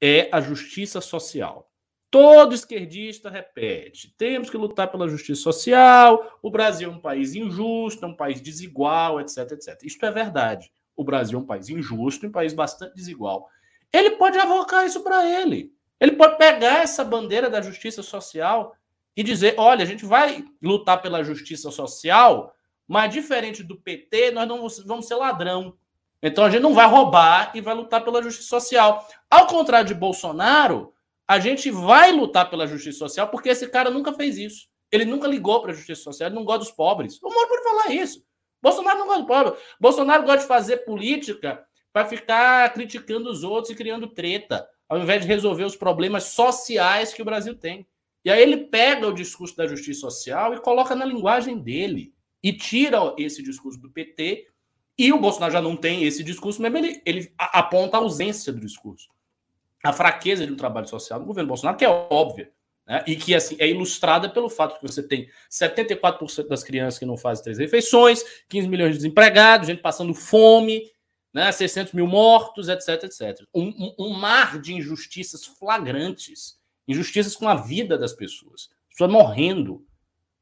é 0.00 0.30
a 0.32 0.40
justiça 0.40 1.00
social. 1.00 1.70
Todo 2.10 2.54
esquerdista 2.54 3.28
repete: 3.28 4.14
temos 4.16 4.48
que 4.48 4.56
lutar 4.56 4.90
pela 4.90 5.08
justiça 5.08 5.42
social. 5.42 6.38
O 6.42 6.50
Brasil 6.50 6.90
é 6.90 6.94
um 6.94 7.00
país 7.00 7.34
injusto, 7.34 8.04
é 8.04 8.08
um 8.08 8.16
país 8.16 8.40
desigual, 8.40 9.20
etc, 9.20 9.52
etc. 9.52 9.82
Isto 9.82 10.06
é 10.06 10.10
verdade. 10.10 10.72
O 10.96 11.04
Brasil 11.04 11.38
é 11.38 11.42
um 11.42 11.46
país 11.46 11.68
injusto, 11.68 12.26
um 12.26 12.32
país 12.32 12.54
bastante 12.54 12.94
desigual. 12.94 13.48
Ele 13.92 14.12
pode 14.12 14.38
avocar 14.38 14.86
isso 14.86 15.02
para 15.02 15.28
ele. 15.28 15.74
Ele 16.02 16.16
pode 16.16 16.36
pegar 16.36 16.80
essa 16.80 17.04
bandeira 17.04 17.48
da 17.48 17.62
justiça 17.62 18.02
social 18.02 18.74
e 19.16 19.22
dizer: 19.22 19.54
olha, 19.56 19.84
a 19.84 19.86
gente 19.86 20.04
vai 20.04 20.44
lutar 20.60 21.00
pela 21.00 21.22
justiça 21.22 21.70
social, 21.70 22.52
mas 22.88 23.12
diferente 23.12 23.62
do 23.62 23.76
PT, 23.76 24.32
nós 24.32 24.48
não 24.48 24.68
vamos 24.84 25.06
ser 25.06 25.14
ladrão. 25.14 25.78
Então 26.20 26.44
a 26.44 26.50
gente 26.50 26.60
não 26.60 26.74
vai 26.74 26.88
roubar 26.88 27.52
e 27.54 27.60
vai 27.60 27.72
lutar 27.72 28.02
pela 28.04 28.20
justiça 28.20 28.48
social. 28.48 29.08
Ao 29.30 29.46
contrário 29.46 29.86
de 29.86 29.94
Bolsonaro, 29.94 30.92
a 31.26 31.38
gente 31.38 31.70
vai 31.70 32.10
lutar 32.10 32.50
pela 32.50 32.66
justiça 32.66 32.98
social 32.98 33.28
porque 33.28 33.50
esse 33.50 33.68
cara 33.68 33.88
nunca 33.88 34.12
fez 34.12 34.36
isso. 34.36 34.66
Ele 34.90 35.04
nunca 35.04 35.28
ligou 35.28 35.62
para 35.62 35.70
a 35.70 35.74
justiça 35.74 36.02
social, 36.02 36.28
ele 36.28 36.34
não 36.34 36.44
gosta 36.44 36.64
dos 36.64 36.72
pobres. 36.72 37.20
O 37.22 37.32
Moro 37.32 37.48
pode 37.48 37.62
falar 37.62 37.94
isso. 37.94 38.24
Bolsonaro 38.60 38.98
não 38.98 39.06
gosta 39.06 39.22
dos 39.22 39.28
pobres. 39.28 39.62
Bolsonaro 39.78 40.24
gosta 40.24 40.40
de 40.40 40.48
fazer 40.48 40.78
política 40.78 41.64
para 41.92 42.06
ficar 42.06 42.72
criticando 42.72 43.30
os 43.30 43.44
outros 43.44 43.72
e 43.72 43.76
criando 43.76 44.08
treta, 44.08 44.68
ao 44.88 44.98
invés 44.98 45.22
de 45.22 45.28
resolver 45.28 45.64
os 45.64 45.76
problemas 45.76 46.24
sociais 46.24 47.12
que 47.12 47.22
o 47.22 47.24
Brasil 47.24 47.54
tem. 47.54 47.86
E 48.24 48.30
aí 48.30 48.40
ele 48.40 48.56
pega 48.56 49.08
o 49.08 49.14
discurso 49.14 49.56
da 49.56 49.66
justiça 49.66 50.00
social 50.00 50.54
e 50.54 50.60
coloca 50.60 50.94
na 50.94 51.04
linguagem 51.04 51.58
dele. 51.58 52.12
E 52.42 52.52
tira 52.52 53.14
esse 53.18 53.42
discurso 53.42 53.80
do 53.80 53.90
PT. 53.90 54.48
E 54.98 55.12
o 55.12 55.18
Bolsonaro 55.18 55.52
já 55.52 55.62
não 55.62 55.76
tem 55.76 56.04
esse 56.04 56.22
discurso, 56.22 56.60
mas 56.60 56.74
ele, 56.74 57.02
ele 57.06 57.32
aponta 57.38 57.96
a 57.96 58.00
ausência 58.00 58.52
do 58.52 58.60
discurso 58.60 59.08
a 59.82 59.92
fraqueza 59.92 60.46
de 60.46 60.52
um 60.52 60.56
trabalho 60.56 60.88
social 60.88 61.18
no 61.18 61.26
governo 61.26 61.48
Bolsonaro, 61.48 61.76
que 61.76 61.84
é 61.84 61.88
óbvia, 61.88 62.50
né? 62.86 63.02
e 63.06 63.16
que 63.16 63.34
assim, 63.34 63.56
é 63.58 63.68
ilustrada 63.68 64.28
pelo 64.28 64.48
fato 64.48 64.78
que 64.78 64.86
você 64.86 65.02
tem 65.02 65.28
74% 65.50 66.46
das 66.46 66.62
crianças 66.62 66.98
que 66.98 67.06
não 67.06 67.16
fazem 67.16 67.42
três 67.42 67.58
refeições, 67.58 68.22
15 68.48 68.68
milhões 68.68 68.92
de 68.92 68.98
desempregados, 68.98 69.66
gente 69.66 69.82
passando 69.82 70.14
fome, 70.14 70.88
né? 71.32 71.50
600 71.50 71.92
mil 71.92 72.06
mortos, 72.06 72.68
etc, 72.68 73.04
etc. 73.04 73.46
Um, 73.54 73.68
um, 73.68 73.94
um 73.98 74.10
mar 74.10 74.60
de 74.60 74.74
injustiças 74.74 75.44
flagrantes, 75.44 76.58
injustiças 76.86 77.34
com 77.34 77.48
a 77.48 77.54
vida 77.54 77.96
das 77.96 78.12
pessoas, 78.12 78.70
pessoas 78.90 79.10
morrendo. 79.10 79.86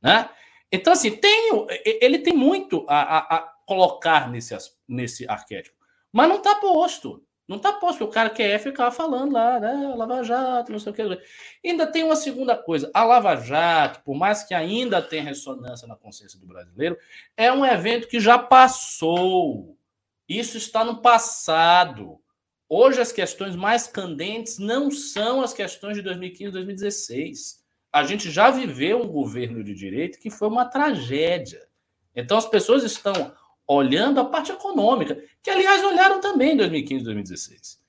Né? 0.02 0.28
Então, 0.72 0.92
assim, 0.92 1.16
tem, 1.16 1.52
ele 1.84 2.18
tem 2.18 2.34
muito 2.34 2.84
a, 2.88 3.18
a, 3.18 3.36
a 3.36 3.40
colocar 3.66 4.30
nesse, 4.30 4.56
nesse 4.88 5.28
arquétipo, 5.28 5.76
mas 6.12 6.28
não 6.28 6.36
está 6.36 6.56
posto. 6.56 7.24
Não 7.50 7.56
está 7.56 7.72
posto, 7.72 8.04
o 8.04 8.08
cara 8.08 8.30
quer 8.30 8.60
ficar 8.60 8.92
falando 8.92 9.32
lá, 9.32 9.58
né? 9.58 9.92
Lava 9.96 10.22
Jato, 10.22 10.70
não 10.70 10.78
sei 10.78 10.92
o 10.92 10.94
que. 10.94 11.02
Ainda 11.64 11.84
tem 11.84 12.04
uma 12.04 12.14
segunda 12.14 12.56
coisa. 12.56 12.88
A 12.94 13.02
Lava 13.02 13.34
Jato, 13.34 14.04
por 14.04 14.14
mais 14.14 14.44
que 14.44 14.54
ainda 14.54 15.02
tenha 15.02 15.24
ressonância 15.24 15.88
na 15.88 15.96
consciência 15.96 16.38
do 16.38 16.46
brasileiro, 16.46 16.96
é 17.36 17.52
um 17.52 17.66
evento 17.66 18.06
que 18.06 18.20
já 18.20 18.38
passou. 18.38 19.76
Isso 20.30 20.56
está 20.56 20.84
no 20.84 21.02
passado. 21.02 22.20
Hoje 22.68 23.00
as 23.00 23.10
questões 23.10 23.56
mais 23.56 23.88
candentes 23.88 24.58
não 24.58 24.88
são 24.88 25.42
as 25.42 25.52
questões 25.52 25.96
de 25.96 26.02
2015 26.02 26.50
e 26.50 26.52
2016. 26.52 27.64
A 27.92 28.04
gente 28.04 28.30
já 28.30 28.48
viveu 28.48 29.02
um 29.02 29.08
governo 29.08 29.64
de 29.64 29.74
direito 29.74 30.20
que 30.20 30.30
foi 30.30 30.46
uma 30.46 30.66
tragédia. 30.66 31.66
Então 32.14 32.38
as 32.38 32.46
pessoas 32.46 32.84
estão 32.84 33.12
olhando 33.66 34.20
a 34.20 34.24
parte 34.24 34.52
econômica, 34.52 35.20
que 35.42 35.50
aliás 35.50 35.82
olharam 35.82 36.20
também 36.20 36.52
em 36.52 36.58
2015 36.58 37.00
e 37.00 37.04
2016. 37.06 37.80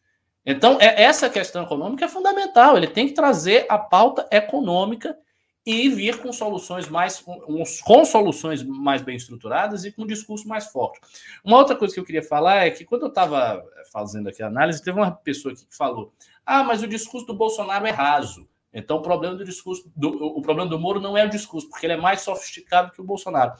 Então, 0.43 0.79
é, 0.81 1.03
essa 1.03 1.29
questão 1.29 1.61
econômica 1.61 2.05
é 2.05 2.09
fundamental. 2.09 2.75
Ele 2.75 2.87
tem 2.87 3.07
que 3.07 3.13
trazer 3.13 3.67
a 3.69 3.77
pauta 3.77 4.27
econômica 4.31 5.15
e 5.65 5.89
vir 5.89 6.19
com 6.21 6.33
soluções 6.33 6.89
mais 6.89 7.23
com 7.83 8.05
soluções 8.05 8.63
mais 8.63 9.01
bem 9.01 9.15
estruturadas 9.15 9.85
e 9.85 9.91
com 9.91 10.03
um 10.03 10.07
discurso 10.07 10.47
mais 10.47 10.67
forte. 10.67 10.99
Uma 11.43 11.57
outra 11.57 11.75
coisa 11.75 11.93
que 11.93 11.99
eu 11.99 12.05
queria 12.05 12.23
falar 12.23 12.65
é 12.65 12.71
que 12.71 12.83
quando 12.83 13.03
eu 13.03 13.09
estava 13.09 13.63
fazendo 13.91 14.29
aqui 14.29 14.41
a 14.41 14.47
análise, 14.47 14.83
teve 14.83 14.99
uma 14.99 15.11
pessoa 15.11 15.53
que 15.53 15.61
falou: 15.69 16.13
"Ah, 16.45 16.63
mas 16.63 16.81
o 16.81 16.87
discurso 16.87 17.27
do 17.27 17.35
Bolsonaro 17.35 17.85
é 17.85 17.91
raso". 17.91 18.49
Então 18.73 18.97
o 18.97 19.01
problema 19.01 19.35
do 19.35 19.43
discurso 19.43 19.91
do, 19.95 20.09
o 20.09 20.41
problema 20.41 20.69
do 20.69 20.79
Moro 20.79 20.99
não 20.99 21.17
é 21.17 21.25
o 21.25 21.29
discurso, 21.29 21.69
porque 21.69 21.85
ele 21.85 21.93
é 21.93 21.97
mais 21.97 22.21
sofisticado 22.21 22.91
que 22.91 23.01
o 23.01 23.03
Bolsonaro. 23.03 23.53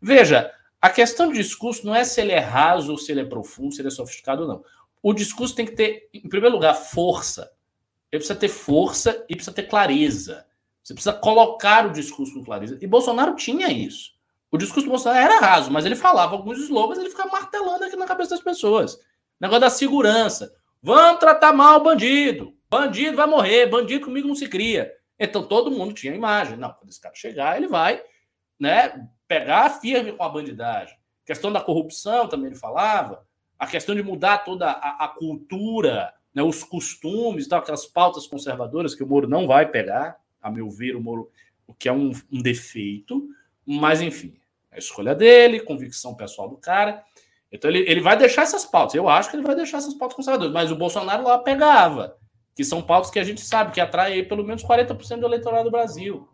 Veja, 0.00 0.52
a 0.80 0.90
questão 0.90 1.28
do 1.28 1.34
discurso 1.34 1.84
não 1.84 1.94
é 1.94 2.04
se 2.04 2.20
ele 2.20 2.32
é 2.32 2.38
raso 2.38 2.92
ou 2.92 2.98
se 2.98 3.10
ele 3.10 3.22
é 3.22 3.24
profundo, 3.24 3.74
se 3.74 3.80
ele 3.80 3.88
é 3.88 3.90
sofisticado 3.90 4.42
ou 4.42 4.48
não. 4.48 4.64
O 5.02 5.12
discurso 5.12 5.54
tem 5.54 5.66
que 5.66 5.72
ter, 5.72 6.08
em 6.14 6.28
primeiro 6.28 6.54
lugar, 6.54 6.74
força. 6.74 7.50
Ele 8.12 8.20
precisa 8.20 8.38
ter 8.38 8.48
força 8.48 9.24
e 9.28 9.34
precisa 9.34 9.54
ter 9.54 9.64
clareza. 9.64 10.46
Você 10.84 10.92
precisa 10.92 11.14
colocar 11.14 11.86
o 11.86 11.92
discurso 11.92 12.34
com 12.34 12.44
clareza. 12.44 12.78
E 12.78 12.86
Bolsonaro 12.86 13.34
tinha 13.34 13.72
isso. 13.72 14.12
O 14.52 14.58
discurso 14.58 14.86
do 14.86 14.90
Bolsonaro 14.90 15.18
era 15.18 15.40
raso, 15.40 15.70
mas 15.70 15.86
ele 15.86 15.96
falava 15.96 16.36
alguns 16.36 16.58
slogans, 16.58 16.98
ele 16.98 17.08
ficava 17.08 17.30
martelando 17.30 17.84
aqui 17.84 17.96
na 17.96 18.06
cabeça 18.06 18.30
das 18.30 18.44
pessoas. 18.44 18.98
Negócio 19.40 19.62
da 19.62 19.70
segurança. 19.70 20.54
Vamos 20.82 21.18
tratar 21.18 21.54
mal 21.54 21.80
o 21.80 21.82
bandido. 21.82 22.54
Bandido 22.68 23.16
vai 23.16 23.26
morrer, 23.26 23.66
bandido 23.66 24.04
comigo 24.04 24.28
não 24.28 24.34
se 24.34 24.46
cria. 24.46 24.92
Então 25.18 25.42
todo 25.42 25.70
mundo 25.70 25.94
tinha 25.94 26.14
imagem. 26.14 26.58
Não, 26.58 26.72
quando 26.72 26.90
esse 26.90 27.00
cara 27.00 27.14
chegar, 27.14 27.56
ele 27.56 27.66
vai 27.66 28.02
né, 28.60 29.08
pegar 29.26 29.70
firme 29.70 30.12
com 30.12 30.22
a 30.22 30.28
bandidagem. 30.28 30.94
A 30.94 31.26
questão 31.26 31.50
da 31.50 31.62
corrupção 31.62 32.28
também 32.28 32.48
ele 32.48 32.56
falava, 32.56 33.26
a 33.58 33.66
questão 33.66 33.94
de 33.94 34.02
mudar 34.02 34.38
toda 34.44 34.70
a, 34.70 35.06
a 35.06 35.08
cultura, 35.08 36.12
né, 36.34 36.42
os 36.42 36.62
costumes, 36.62 37.48
tal, 37.48 37.60
aquelas 37.60 37.86
pautas 37.86 38.26
conservadoras 38.26 38.94
que 38.94 39.02
o 39.02 39.06
Moro 39.06 39.26
não 39.26 39.46
vai 39.46 39.70
pegar, 39.70 40.18
a 40.44 40.50
meu 40.50 40.68
ver, 40.68 40.94
o 40.94 41.00
Moro, 41.00 41.30
o 41.66 41.72
que 41.72 41.88
é 41.88 41.92
um, 41.92 42.12
um 42.30 42.42
defeito, 42.42 43.26
mas 43.64 44.02
enfim, 44.02 44.34
é 44.70 44.76
a 44.76 44.78
escolha 44.78 45.14
dele, 45.14 45.60
convicção 45.60 46.14
pessoal 46.14 46.50
do 46.50 46.58
cara. 46.58 47.02
Então 47.50 47.70
ele, 47.70 47.78
ele 47.90 48.02
vai 48.02 48.14
deixar 48.14 48.42
essas 48.42 48.66
pautas. 48.66 48.94
Eu 48.94 49.08
acho 49.08 49.30
que 49.30 49.36
ele 49.36 49.46
vai 49.46 49.56
deixar 49.56 49.78
essas 49.78 49.94
pautas 49.94 50.14
conservadoras, 50.14 50.52
mas 50.52 50.70
o 50.70 50.76
Bolsonaro 50.76 51.24
lá 51.24 51.38
pegava, 51.38 52.18
que 52.54 52.62
são 52.62 52.82
pautas 52.82 53.10
que 53.10 53.18
a 53.18 53.24
gente 53.24 53.40
sabe 53.40 53.72
que 53.72 53.80
atraem 53.80 54.28
pelo 54.28 54.44
menos 54.44 54.62
40% 54.62 55.20
do 55.20 55.26
eleitorado 55.26 55.64
do 55.64 55.70
Brasil. 55.70 56.28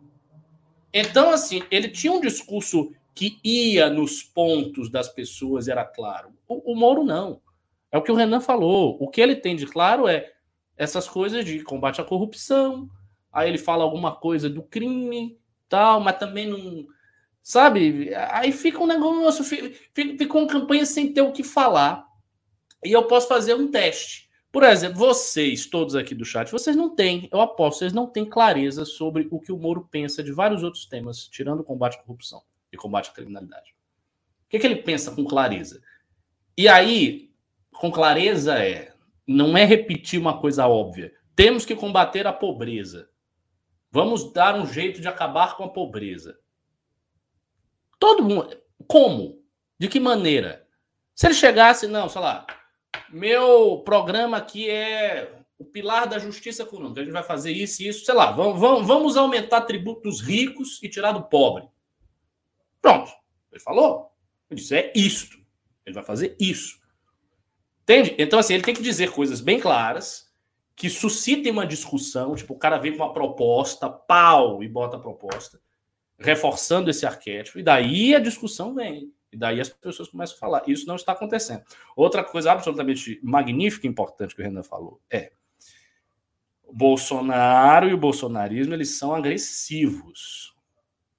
Então, 0.93 1.31
assim, 1.31 1.63
ele 1.71 1.87
tinha 1.87 2.11
um 2.11 2.19
discurso 2.19 2.91
que 3.15 3.39
ia 3.45 3.89
nos 3.89 4.21
pontos 4.21 4.89
das 4.89 5.07
pessoas, 5.07 5.69
era 5.69 5.85
claro. 5.85 6.33
O, 6.45 6.73
o 6.73 6.75
Moro 6.75 7.05
não. 7.05 7.39
É 7.89 7.97
o 7.97 8.01
que 8.01 8.11
o 8.11 8.15
Renan 8.15 8.41
falou. 8.41 8.97
O 8.99 9.07
que 9.07 9.21
ele 9.21 9.37
tem 9.37 9.55
de 9.55 9.65
claro 9.65 10.05
é 10.05 10.33
essas 10.75 11.07
coisas 11.07 11.45
de 11.45 11.63
combate 11.63 12.01
à 12.01 12.03
corrupção. 12.03 12.89
Aí 13.31 13.49
ele 13.49 13.57
fala 13.57 13.83
alguma 13.83 14.15
coisa 14.15 14.49
do 14.49 14.61
crime, 14.61 15.39
tal, 15.69 15.99
mas 15.99 16.17
também 16.17 16.47
não. 16.47 16.85
Sabe? 17.41 18.13
Aí 18.29 18.51
fica 18.51 18.79
um 18.79 18.87
negócio, 18.87 19.43
fica, 19.43 19.71
fica 19.93 20.37
uma 20.37 20.47
campanha 20.47 20.85
sem 20.85 21.13
ter 21.13 21.21
o 21.21 21.31
que 21.31 21.43
falar. 21.43 22.05
E 22.83 22.91
eu 22.91 23.03
posso 23.07 23.27
fazer 23.27 23.55
um 23.55 23.69
teste. 23.69 24.29
Por 24.51 24.63
exemplo, 24.63 24.97
vocês, 24.97 25.65
todos 25.65 25.95
aqui 25.95 26.13
do 26.13 26.25
chat, 26.25 26.51
vocês 26.51 26.75
não 26.75 26.93
têm, 26.93 27.29
eu 27.31 27.39
aposto, 27.39 27.79
vocês 27.79 27.93
não 27.93 28.05
têm 28.05 28.25
clareza 28.25 28.83
sobre 28.83 29.27
o 29.31 29.39
que 29.39 29.51
o 29.51 29.57
Moro 29.57 29.87
pensa 29.89 30.21
de 30.21 30.31
vários 30.33 30.61
outros 30.61 30.85
temas, 30.85 31.25
tirando 31.27 31.61
o 31.61 31.63
combate 31.63 31.97
à 31.97 32.01
corrupção 32.01 32.43
e 32.71 32.75
combate 32.75 33.09
à 33.09 33.13
criminalidade. 33.13 33.73
O 34.45 34.49
que, 34.49 34.57
é 34.57 34.59
que 34.59 34.67
ele 34.67 34.75
pensa 34.75 35.11
com 35.15 35.23
clareza? 35.23 35.81
E 36.57 36.67
aí, 36.67 37.31
com 37.71 37.89
clareza 37.89 38.59
é, 38.59 38.93
não 39.25 39.57
é 39.57 39.63
repetir 39.63 40.19
uma 40.19 40.37
coisa 40.37 40.67
óbvia. 40.67 41.13
Temos 41.33 41.65
que 41.65 41.73
combater 41.73 42.27
a 42.27 42.33
pobreza. 42.33 43.09
Vamos 43.91 44.31
dar 44.31 44.55
um 44.55 44.65
jeito 44.65 45.01
de 45.01 45.07
acabar 45.07 45.57
com 45.57 45.65
a 45.65 45.69
pobreza. 45.69 46.39
Todo 47.99 48.23
mundo. 48.23 48.57
Como? 48.87 49.43
De 49.77 49.87
que 49.87 49.99
maneira? 49.99 50.65
Se 51.13 51.27
ele 51.27 51.33
chegasse, 51.33 51.87
não, 51.87 52.07
sei 52.07 52.21
lá, 52.21 52.47
meu 53.09 53.79
programa 53.83 54.37
aqui 54.37 54.69
é 54.69 55.37
o 55.57 55.65
pilar 55.65 56.07
da 56.07 56.17
justiça 56.17 56.63
econômica. 56.63 57.01
A 57.01 57.03
gente 57.03 57.13
vai 57.13 57.23
fazer 57.23 57.51
isso 57.51 57.83
e 57.83 57.87
isso, 57.87 58.05
sei 58.05 58.15
lá, 58.15 58.31
vamos, 58.31 58.87
vamos, 58.87 59.17
aumentar 59.17 59.61
tributo 59.61 60.01
dos 60.01 60.21
ricos 60.21 60.81
e 60.81 60.89
tirar 60.89 61.11
do 61.11 61.23
pobre. 61.23 61.67
Pronto. 62.81 63.11
Ele 63.51 63.59
falou. 63.59 64.11
Ele 64.49 64.59
disse: 64.59 64.75
é 64.75 64.91
isto. 64.95 65.37
Ele 65.85 65.93
vai 65.93 66.03
fazer 66.03 66.35
isso. 66.39 66.79
Entende? 67.83 68.15
Então, 68.17 68.39
assim, 68.39 68.53
ele 68.53 68.63
tem 68.63 68.73
que 68.73 68.81
dizer 68.81 69.11
coisas 69.11 69.41
bem 69.41 69.59
claras 69.59 70.30
que 70.81 70.89
suscitem 70.89 71.51
uma 71.51 71.63
discussão. 71.63 72.33
Tipo, 72.33 72.55
o 72.55 72.57
cara 72.57 72.79
vem 72.79 72.97
com 72.97 73.03
uma 73.03 73.13
proposta, 73.13 73.87
pau, 73.87 74.63
e 74.63 74.67
bota 74.67 74.97
a 74.97 74.99
proposta, 74.99 75.61
reforçando 76.17 76.89
esse 76.89 77.05
arquétipo, 77.05 77.59
e 77.59 77.63
daí 77.63 78.15
a 78.15 78.19
discussão 78.19 78.73
vem. 78.73 79.13
E 79.31 79.37
daí 79.37 79.61
as 79.61 79.69
pessoas 79.69 80.09
começam 80.09 80.37
a 80.37 80.39
falar. 80.39 80.63
Isso 80.65 80.87
não 80.87 80.95
está 80.95 81.11
acontecendo. 81.11 81.61
Outra 81.95 82.23
coisa 82.23 82.51
absolutamente 82.51 83.19
magnífica 83.21 83.85
e 83.85 83.91
importante 83.91 84.33
que 84.33 84.41
o 84.41 84.43
Renan 84.43 84.63
falou 84.63 84.99
é 85.07 85.33
Bolsonaro 86.73 87.87
e 87.87 87.93
o 87.93 87.97
bolsonarismo 87.97 88.73
eles 88.73 88.97
são 88.97 89.13
agressivos. 89.13 90.55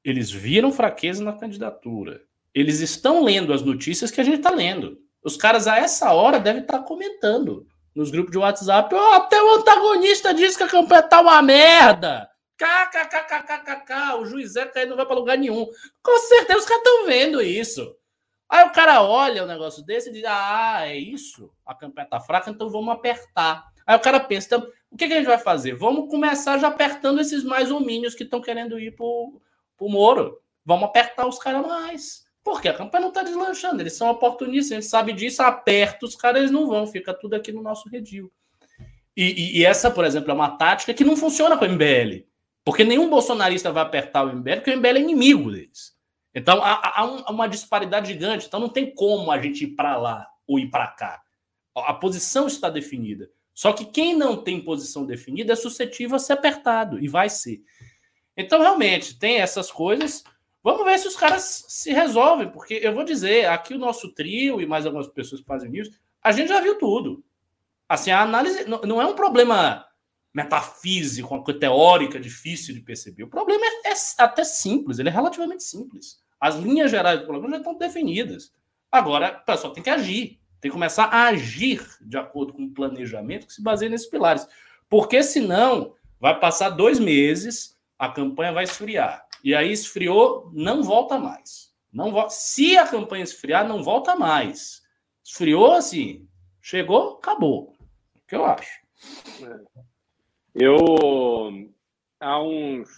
Eles 0.03 0.29
viram 0.29 0.73
fraqueza 0.73 1.23
na 1.23 1.35
candidatura. 1.35 2.25
Eles 2.53 2.81
estão 2.81 3.23
lendo 3.23 3.53
as 3.53 3.63
notícias 3.63 4.11
que 4.11 4.21
a 4.21 4.25
gente 4.25 4.39
está 4.39 4.51
lendo. 4.51 5.01
Os 5.23 5.37
caras 5.37 5.69
a 5.69 5.77
essa 5.79 6.13
hora 6.13 6.41
devem 6.41 6.63
estar 6.63 6.79
tá 6.79 6.85
comentando 6.85 7.69
nos 7.95 8.11
grupos 8.11 8.33
de 8.33 8.39
WhatsApp. 8.39 8.95
Oh, 8.95 9.13
até 9.13 9.43
o 9.43 9.55
antagonista 9.57 10.33
disse 10.35 10.57
que 10.57 10.65
a 10.65 10.69
campanha 10.69 11.03
tá 11.03 11.21
uma 11.21 11.43
merda. 11.43 12.29
KKKKKK, 12.57 14.21
o 14.21 14.25
juiz 14.25 14.55
é 14.57 14.87
não 14.87 14.97
vai 14.97 15.05
para 15.05 15.17
lugar 15.17 15.37
nenhum. 15.37 15.67
Com 16.03 16.19
certeza 16.19 16.59
os 16.61 16.65
caras 16.65 16.83
estão 16.85 17.07
vendo 17.07 17.43
isso. 17.43 17.97
Aí 18.49 18.67
o 18.67 18.73
cara 18.73 19.03
olha 19.03 19.45
um 19.45 19.47
negócio 19.47 19.85
desse 19.85 20.11
e 20.11 20.13
diz: 20.13 20.25
Ah, 20.27 20.83
é 20.87 20.97
isso? 20.97 21.51
A 21.67 21.75
campanha 21.75 22.09
tá 22.09 22.21
fraca, 22.21 22.51
então 22.51 22.69
vamos 22.71 22.95
apertar. 22.95 23.65
Aí 23.87 23.97
o 23.97 24.01
cara 24.01 24.21
pensa: 24.21 24.47
então, 24.47 24.69
o 24.91 24.97
que, 24.97 25.09
que 25.09 25.15
a 25.15 25.17
gente 25.17 25.27
vai 25.27 25.39
fazer? 25.39 25.75
Vamos 25.75 26.11
começar 26.11 26.59
já 26.59 26.69
apertando 26.69 27.21
esses 27.21 27.43
mais 27.43 27.71
homínios 27.71 28.15
que 28.15 28.25
estão 28.25 28.41
querendo 28.41 28.79
ir 28.79 28.95
pro, 28.95 29.41
pro 29.77 29.89
Moro. 29.89 30.39
Vamos 30.65 30.85
apertar 30.85 31.27
os 31.27 31.39
caras 31.39 31.67
mais. 31.67 32.25
Porque 32.45 32.69
a 32.69 32.75
campanha 32.75 33.03
não 33.03 33.09
está 33.09 33.23
deslanchando, 33.23 33.83
eles 33.83 33.97
são 33.97 34.11
oportunistas, 34.11 34.73
a 34.73 34.81
gente 34.81 34.91
sabe 34.91 35.13
disso, 35.13 35.43
aperta 35.43 36.05
os 36.05 36.17
caras, 36.17 36.39
eles 36.39 36.51
não 36.51 36.67
vão, 36.67 36.87
fica 36.87 37.15
tudo 37.15 37.35
aqui 37.35 37.53
no 37.53 37.63
nosso 37.63 37.89
redil. 37.89 38.33
E, 39.17 39.25
e, 39.25 39.59
e, 39.59 39.65
essa, 39.65 39.91
por 39.91 40.05
exemplo, 40.05 40.31
é 40.31 40.35
uma 40.35 40.57
tática 40.57 40.95
que 40.95 41.05
não 41.05 41.17
funciona 41.17 41.57
com 41.57 41.65
o 41.65 41.69
MBL. 41.69 42.27
Porque 42.65 42.85
nenhum 42.85 43.11
bolsonarista 43.11 43.73
vai 43.73 43.83
apertar 43.83 44.25
o 44.25 44.33
MBL, 44.33 44.57
porque 44.57 44.71
o 44.71 44.77
MBL 44.79 44.97
é 44.97 45.01
inimigo 45.01 45.51
deles. 45.51 45.93
Então 46.35 46.63
há, 46.63 47.01
há, 47.01 47.05
um, 47.05 47.23
uma 47.35 47.47
disparidade 47.47 48.09
gigante. 48.09 48.47
Então 48.47 48.61
não 48.61 48.69
tem 48.69 48.95
como 48.95 49.31
a 49.31 49.41
gente 49.41 49.65
ir 49.65 49.75
para 49.75 49.97
lá 49.97 50.29
ou 50.47 50.59
ir 50.59 50.71
para 50.71 50.87
cá. 50.89 51.21
A 51.75 51.95
posição 51.95 52.47
está 52.47 52.71
definida. 52.71 53.29
Só 53.55 53.73
que 53.73 53.85
quem 53.85 54.15
não 54.15 54.43
tem 54.43 54.65
posição 54.65 55.05
definida 55.05 55.53
é 55.53 55.57
suscetível 55.57 56.17
a 56.17 56.19
ser 56.19 56.35
apertado 56.35 56.99
e 56.99 57.09
vai 57.09 57.29
ser. 57.29 57.63
Então 58.37 58.61
realmente 58.61 59.19
tem 59.19 59.41
essas 59.41 59.71
coisas. 59.71 60.25
Vamos 60.63 60.85
ver 60.85 60.99
se 60.99 61.09
os 61.09 61.17
caras 61.17 61.65
se 61.69 61.93
resolvem, 61.93 62.49
porque 62.49 62.81
eu 62.83 62.95
vou 62.95 63.05
dizer, 63.05 63.47
aqui 63.47 63.75
o 63.75 63.79
nosso 63.79 64.15
trio 64.15 64.61
e 64.61 64.67
mais 64.67 64.87
algumas 64.87 65.09
pessoas 65.09 65.41
que 65.41 65.47
fazem 65.47 65.71
news, 65.71 65.91
a 66.23 66.31
gente 66.31 66.49
já 66.49 66.61
viu 66.61 66.79
tudo. 66.79 67.25
Assim, 67.89 68.11
a 68.11 68.23
análise 68.23 68.65
não 68.65 69.03
é 69.03 69.07
um 69.07 69.15
problema 69.15 69.85
metafísico, 70.33 71.35
uma 71.35 71.45
teórica 71.45 72.19
difícil 72.19 72.75
de 72.75 72.81
perceber. 72.81 73.25
O 73.25 73.29
problema 73.29 73.65
é, 73.67 73.91
é, 73.91 73.95
até 74.19 74.45
simples, 74.45 74.99
ele 74.99 75.09
é 75.09 75.13
relativamente 75.13 75.65
simples. 75.65 76.19
As 76.41 76.57
linhas 76.57 76.91
gerais 76.91 77.21
do 77.21 77.27
problema 77.27 77.51
já 77.51 77.59
estão 77.59 77.77
definidas. 77.77 78.53
Agora, 78.91 79.41
o 79.43 79.45
pessoal 79.45 79.73
tem 79.73 79.83
que 79.83 79.91
agir, 79.91 80.41
tem 80.61 80.71
que 80.71 80.77
começar 80.77 81.05
a 81.05 81.25
agir 81.25 81.85
de 82.01 82.17
acordo 82.17 82.53
com 82.53 82.65
o 82.65 82.71
planejamento 82.71 83.47
que 83.47 83.53
se 83.53 83.63
baseia 83.63 83.91
nesses 83.91 84.09
pilares. 84.09 84.47
Porque 84.89 85.23
senão 85.23 85.95
vai 86.21 86.39
passar 86.39 86.71
dois 86.71 86.99
meses, 86.99 87.77
a 87.99 88.09
campanha 88.09 88.53
vai 88.53 88.65
esfriar. 88.65 89.22
E 89.43 89.55
aí 89.55 89.73
esfriou, 89.73 90.51
não 90.53 90.83
volta 90.83 91.19
mais. 91.19 91.73
Não 91.93 92.11
vo... 92.11 92.29
Se 92.31 92.77
a 92.77 92.87
campanha 92.87 93.25
esfriar, 93.25 93.67
não 93.67 93.83
volta 93.83 94.17
mais. 94.17 94.83
Esfriou 95.25 95.73
assim, 95.73 96.29
chegou, 96.61 97.17
acabou. 97.17 97.75
O 98.15 98.27
que 98.27 98.37
eu 98.37 98.45
acho. 98.45 98.81
É. 99.43 99.83
Eu, 100.55 100.77
há 102.21 102.43
uns 102.43 102.89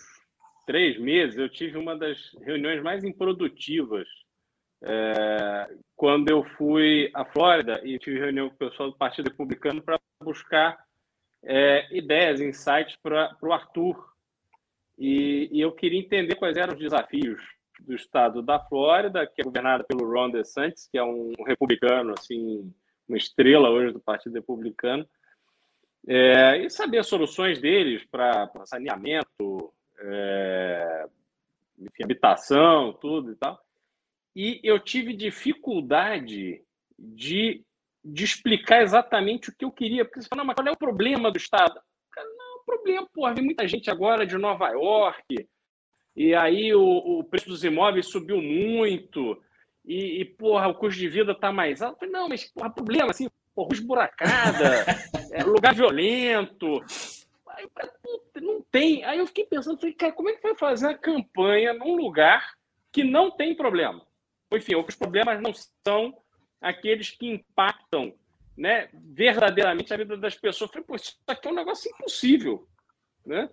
três 0.66 0.98
meses, 0.98 1.38
eu 1.38 1.48
tive 1.48 1.78
uma 1.78 1.96
das 1.96 2.18
reuniões 2.40 2.82
mais 2.82 3.04
improdutivas 3.04 4.06
é, 4.82 5.70
quando 5.96 6.28
eu 6.30 6.44
fui 6.56 7.10
à 7.14 7.24
Flórida 7.24 7.80
e 7.84 7.98
tive 7.98 8.18
reunião 8.18 8.48
com 8.48 8.54
o 8.54 8.58
pessoal 8.58 8.90
do 8.90 8.96
Partido 8.96 9.30
Republicano 9.30 9.82
para 9.82 9.98
buscar 10.22 10.84
é, 11.42 11.86
ideias, 11.96 12.40
insights 12.40 12.96
para 13.02 13.36
o 13.40 13.52
Arthur. 13.52 14.13
E, 14.98 15.48
e, 15.50 15.60
eu 15.60 15.72
queria 15.72 15.98
entender 15.98 16.36
quais 16.36 16.56
eram 16.56 16.74
os 16.74 16.78
desafios 16.78 17.40
do 17.80 17.94
estado 17.94 18.40
da 18.40 18.60
Flórida, 18.60 19.26
que 19.26 19.40
é 19.40 19.44
governada 19.44 19.84
pelo 19.84 20.08
Ron 20.08 20.30
DeSantis, 20.30 20.88
que 20.90 20.96
é 20.96 21.02
um 21.02 21.32
republicano, 21.46 22.14
assim, 22.16 22.72
uma 23.08 23.18
estrela 23.18 23.70
hoje 23.70 23.92
do 23.92 24.00
Partido 24.00 24.34
Republicano, 24.34 25.06
é, 26.06 26.58
e 26.58 26.70
saber 26.70 27.02
soluções 27.04 27.60
deles 27.60 28.04
para 28.10 28.50
saneamento, 28.66 29.72
é, 29.98 31.06
enfim, 31.78 32.04
habitação, 32.04 32.92
tudo 32.92 33.32
e 33.32 33.36
tal. 33.36 33.58
E 34.36 34.60
eu 34.62 34.78
tive 34.78 35.14
dificuldade 35.14 36.62
de, 36.98 37.64
de 38.04 38.24
explicar 38.24 38.82
exatamente 38.82 39.48
o 39.48 39.54
que 39.56 39.64
eu 39.64 39.70
queria. 39.70 40.04
Porque 40.04 40.22
você 40.22 40.28
fala, 40.28 40.44
mas 40.44 40.54
qual 40.54 40.66
é 40.66 40.72
o 40.72 40.76
problema 40.76 41.30
do 41.30 41.38
Estado? 41.38 41.80
Problema, 42.66 43.06
porra, 43.12 43.34
vem 43.34 43.44
muita 43.44 43.66
gente 43.68 43.90
agora 43.90 44.26
de 44.26 44.36
Nova 44.36 44.68
York, 44.70 45.48
e 46.16 46.34
aí 46.34 46.74
o, 46.74 46.82
o 46.82 47.24
preço 47.24 47.48
dos 47.48 47.64
imóveis 47.64 48.06
subiu 48.06 48.40
muito, 48.40 49.40
e, 49.84 50.20
e 50.20 50.24
porra, 50.24 50.68
o 50.68 50.74
custo 50.74 50.98
de 50.98 51.08
vida 51.08 51.32
está 51.32 51.52
mais 51.52 51.82
alto. 51.82 52.06
Não, 52.06 52.28
mas 52.28 52.44
porra, 52.44 52.70
problema, 52.70 53.10
assim, 53.10 53.28
porra, 53.54 53.74
esburacada, 53.74 54.86
é, 55.32 55.42
lugar 55.44 55.74
violento. 55.74 56.82
Aí, 57.48 57.68
não 58.40 58.62
tem. 58.62 59.04
Aí 59.04 59.18
eu 59.18 59.26
fiquei 59.26 59.44
pensando, 59.44 59.78
falei, 59.78 59.94
cara, 59.94 60.12
como 60.12 60.30
é 60.30 60.32
que 60.32 60.42
vai 60.42 60.56
fazer 60.56 60.88
a 60.88 60.98
campanha 60.98 61.74
num 61.74 61.96
lugar 61.96 62.54
que 62.90 63.04
não 63.04 63.30
tem 63.30 63.54
problema? 63.54 64.04
Enfim, 64.52 64.76
os 64.76 64.94
problemas 64.94 65.40
não 65.40 65.52
são 65.86 66.16
aqueles 66.60 67.10
que 67.10 67.26
impactam 67.28 68.14
né, 68.56 68.88
verdadeiramente 68.92 69.92
a 69.92 69.96
vida 69.96 70.16
das 70.16 70.34
pessoas. 70.34 70.68
Eu 70.68 70.72
falei, 70.72 70.86
pô, 70.86 70.96
isso 70.96 71.18
aqui 71.26 71.48
é 71.48 71.50
um 71.50 71.54
negócio 71.54 71.90
impossível. 71.90 72.66
Né? 73.26 73.48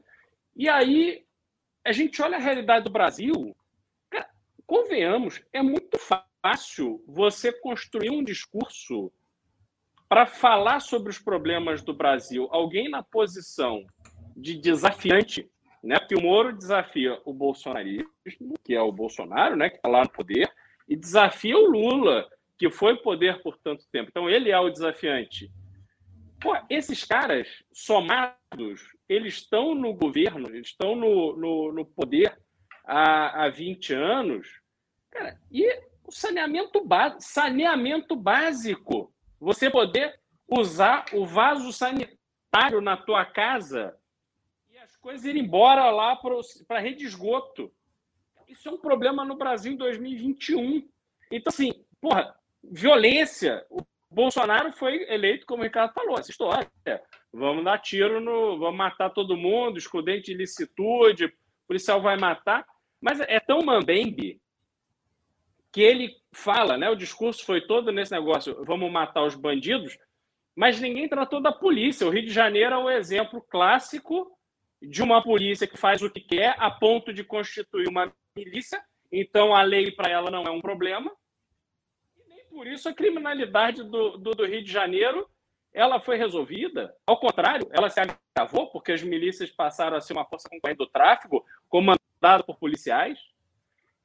E 0.55 0.69
aí 0.69 1.25
a 1.83 1.91
gente 1.91 2.21
olha 2.21 2.37
a 2.37 2.39
realidade 2.39 2.85
do 2.85 2.91
Brasil, 2.91 3.55
cara, 4.09 4.29
convenhamos, 4.65 5.41
é 5.51 5.61
muito 5.61 5.97
fácil 5.97 7.03
você 7.07 7.51
construir 7.51 8.11
um 8.11 8.23
discurso 8.23 9.11
para 10.07 10.25
falar 10.25 10.81
sobre 10.81 11.09
os 11.09 11.17
problemas 11.17 11.81
do 11.81 11.93
Brasil, 11.93 12.47
alguém 12.51 12.89
na 12.89 13.01
posição 13.01 13.85
de 14.35 14.57
desafiante, 14.57 15.49
né? 15.81 15.97
Porque 15.97 16.15
o 16.15 16.21
Moro 16.21 16.55
desafia 16.55 17.19
o 17.25 17.33
bolsonarismo, 17.33 18.09
que 18.63 18.75
é 18.75 18.81
o 18.81 18.91
Bolsonaro, 18.91 19.55
né? 19.55 19.69
Que 19.69 19.77
está 19.77 19.87
lá 19.87 20.03
no 20.03 20.09
poder, 20.09 20.51
e 20.87 20.95
desafia 20.95 21.57
o 21.57 21.65
Lula, 21.65 22.27
que 22.61 22.69
foi 22.69 22.95
poder 22.95 23.41
por 23.41 23.57
tanto 23.57 23.87
tempo. 23.91 24.11
Então 24.11 24.29
ele 24.29 24.51
é 24.51 24.59
o 24.59 24.69
desafiante. 24.69 25.51
Pô, 26.39 26.55
esses 26.69 27.03
caras 27.03 27.47
somados, 27.73 28.87
eles 29.09 29.33
estão 29.33 29.73
no 29.73 29.91
governo, 29.95 30.47
eles 30.47 30.67
estão 30.67 30.95
no, 30.95 31.35
no, 31.35 31.71
no 31.71 31.83
poder 31.83 32.39
há, 32.85 33.45
há 33.45 33.49
20 33.49 33.95
anos, 33.95 34.47
cara, 35.09 35.39
e 35.49 35.67
o 36.03 36.11
saneamento, 36.11 36.87
saneamento 37.17 38.15
básico 38.15 39.11
você 39.39 39.67
poder 39.67 40.19
usar 40.47 41.05
o 41.13 41.25
vaso 41.25 41.73
sanitário 41.73 42.79
na 42.79 42.95
tua 42.95 43.25
casa 43.25 43.97
e 44.69 44.77
as 44.77 44.95
coisas 44.97 45.25
irem 45.25 45.45
embora 45.45 45.89
lá 45.89 46.15
para 46.15 46.77
a 46.77 46.79
rede 46.79 46.99
de 46.99 47.05
esgoto. 47.07 47.73
Isso 48.47 48.69
é 48.69 48.71
um 48.71 48.77
problema 48.77 49.25
no 49.25 49.35
Brasil 49.35 49.73
em 49.73 49.77
2021. 49.77 50.87
Então, 51.31 51.49
assim, 51.49 51.83
porra, 51.99 52.35
violência. 52.63 53.65
O 53.69 53.81
Bolsonaro 54.09 54.71
foi 54.73 55.03
eleito, 55.11 55.45
como 55.45 55.61
o 55.61 55.65
Ricardo 55.65 55.93
falou, 55.93 56.17
essa 56.17 56.31
história. 56.31 56.69
Vamos 57.33 57.63
dar 57.63 57.79
tiro 57.79 58.19
no. 58.19 58.57
Vamos 58.59 58.77
matar 58.77 59.09
todo 59.09 59.37
mundo, 59.37 59.77
excludente 59.77 60.31
de 60.31 60.33
licitude, 60.33 61.25
o 61.25 61.33
policial 61.67 62.01
vai 62.01 62.17
matar. 62.17 62.65
Mas 62.99 63.19
é 63.21 63.39
tão 63.39 63.61
mambembe 63.61 64.39
que 65.71 65.81
ele 65.81 66.15
fala, 66.31 66.77
né? 66.77 66.89
O 66.89 66.95
discurso 66.95 67.45
foi 67.45 67.61
todo 67.61 67.91
nesse 67.91 68.11
negócio, 68.11 68.63
vamos 68.65 68.91
matar 68.91 69.23
os 69.23 69.35
bandidos, 69.35 69.97
mas 70.55 70.79
ninguém 70.79 71.07
tratou 71.07 71.41
da 71.41 71.51
polícia. 71.51 72.05
O 72.05 72.09
Rio 72.09 72.25
de 72.25 72.31
Janeiro 72.31 72.75
é 72.75 72.77
um 72.77 72.89
exemplo 72.89 73.41
clássico 73.41 74.37
de 74.81 75.01
uma 75.01 75.23
polícia 75.23 75.67
que 75.67 75.77
faz 75.77 76.01
o 76.01 76.09
que 76.09 76.19
quer 76.19 76.55
a 76.57 76.69
ponto 76.69 77.13
de 77.13 77.23
constituir 77.23 77.87
uma 77.87 78.11
milícia, 78.35 78.83
então 79.11 79.55
a 79.55 79.61
lei 79.61 79.91
para 79.91 80.09
ela 80.09 80.31
não 80.31 80.43
é 80.43 80.51
um 80.51 80.61
problema. 80.61 81.11
Por 82.51 82.67
isso 82.67 82.89
a 82.89 82.93
criminalidade 82.93 83.81
do, 83.83 84.17
do, 84.17 84.31
do 84.31 84.45
Rio 84.45 84.63
de 84.63 84.71
Janeiro 84.71 85.27
ela 85.73 86.01
foi 86.01 86.17
resolvida. 86.17 86.93
Ao 87.07 87.17
contrário, 87.17 87.67
ela 87.71 87.89
se 87.89 87.99
agravou 87.99 88.67
porque 88.67 88.91
as 88.91 89.01
milícias 89.01 89.49
passaram 89.49 89.95
a 89.95 90.01
ser 90.01 90.11
uma 90.11 90.25
força 90.25 90.49
concorrente 90.49 90.79
do 90.79 90.87
tráfico, 90.87 91.45
comandada 91.69 92.43
por 92.45 92.57
policiais. 92.57 93.19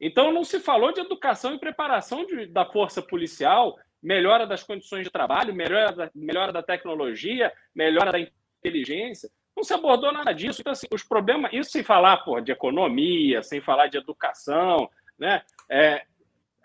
Então, 0.00 0.32
não 0.32 0.44
se 0.44 0.60
falou 0.60 0.92
de 0.92 1.00
educação 1.00 1.54
e 1.54 1.58
preparação 1.58 2.24
de, 2.24 2.46
da 2.46 2.64
força 2.64 3.02
policial, 3.02 3.76
melhora 4.00 4.46
das 4.46 4.62
condições 4.62 5.04
de 5.04 5.10
trabalho, 5.10 5.52
melhora 5.52 5.92
da, 5.92 6.10
melhora 6.14 6.52
da 6.52 6.62
tecnologia, 6.62 7.52
melhora 7.74 8.12
da 8.12 8.20
inteligência. 8.64 9.28
Não 9.56 9.64
se 9.64 9.74
abordou 9.74 10.12
nada 10.12 10.32
disso. 10.32 10.60
Então, 10.60 10.72
assim, 10.72 10.86
os 10.92 11.02
problemas, 11.02 11.52
isso 11.52 11.70
sem 11.70 11.82
falar 11.82 12.18
pô, 12.18 12.40
de 12.40 12.52
economia, 12.52 13.42
sem 13.42 13.60
falar 13.60 13.88
de 13.88 13.96
educação, 13.96 14.88
né? 15.18 15.42
É, 15.68 16.04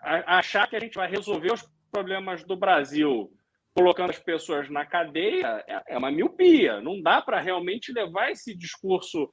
achar 0.02 0.68
que 0.68 0.76
a 0.76 0.80
gente 0.80 0.94
vai 0.94 1.08
resolver 1.08 1.52
os 1.52 1.62
problemas 1.90 2.42
do 2.44 2.56
Brasil 2.56 3.32
colocando 3.74 4.10
as 4.10 4.18
pessoas 4.18 4.68
na 4.68 4.84
cadeia 4.84 5.64
é, 5.66 5.94
é 5.94 5.98
uma 5.98 6.10
miopia. 6.10 6.80
Não 6.80 7.00
dá 7.00 7.22
para 7.22 7.40
realmente 7.40 7.92
levar 7.92 8.30
esse 8.30 8.54
discurso 8.54 9.32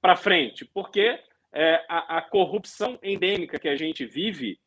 para 0.00 0.16
frente, 0.16 0.64
porque 0.64 1.18
é, 1.52 1.84
a, 1.88 2.18
a, 2.18 2.22
corrupção 2.22 2.98
endêmica 3.02 3.58
que 3.58 3.68
a 3.68 3.76
gente 3.76 4.04
vive 4.04 4.58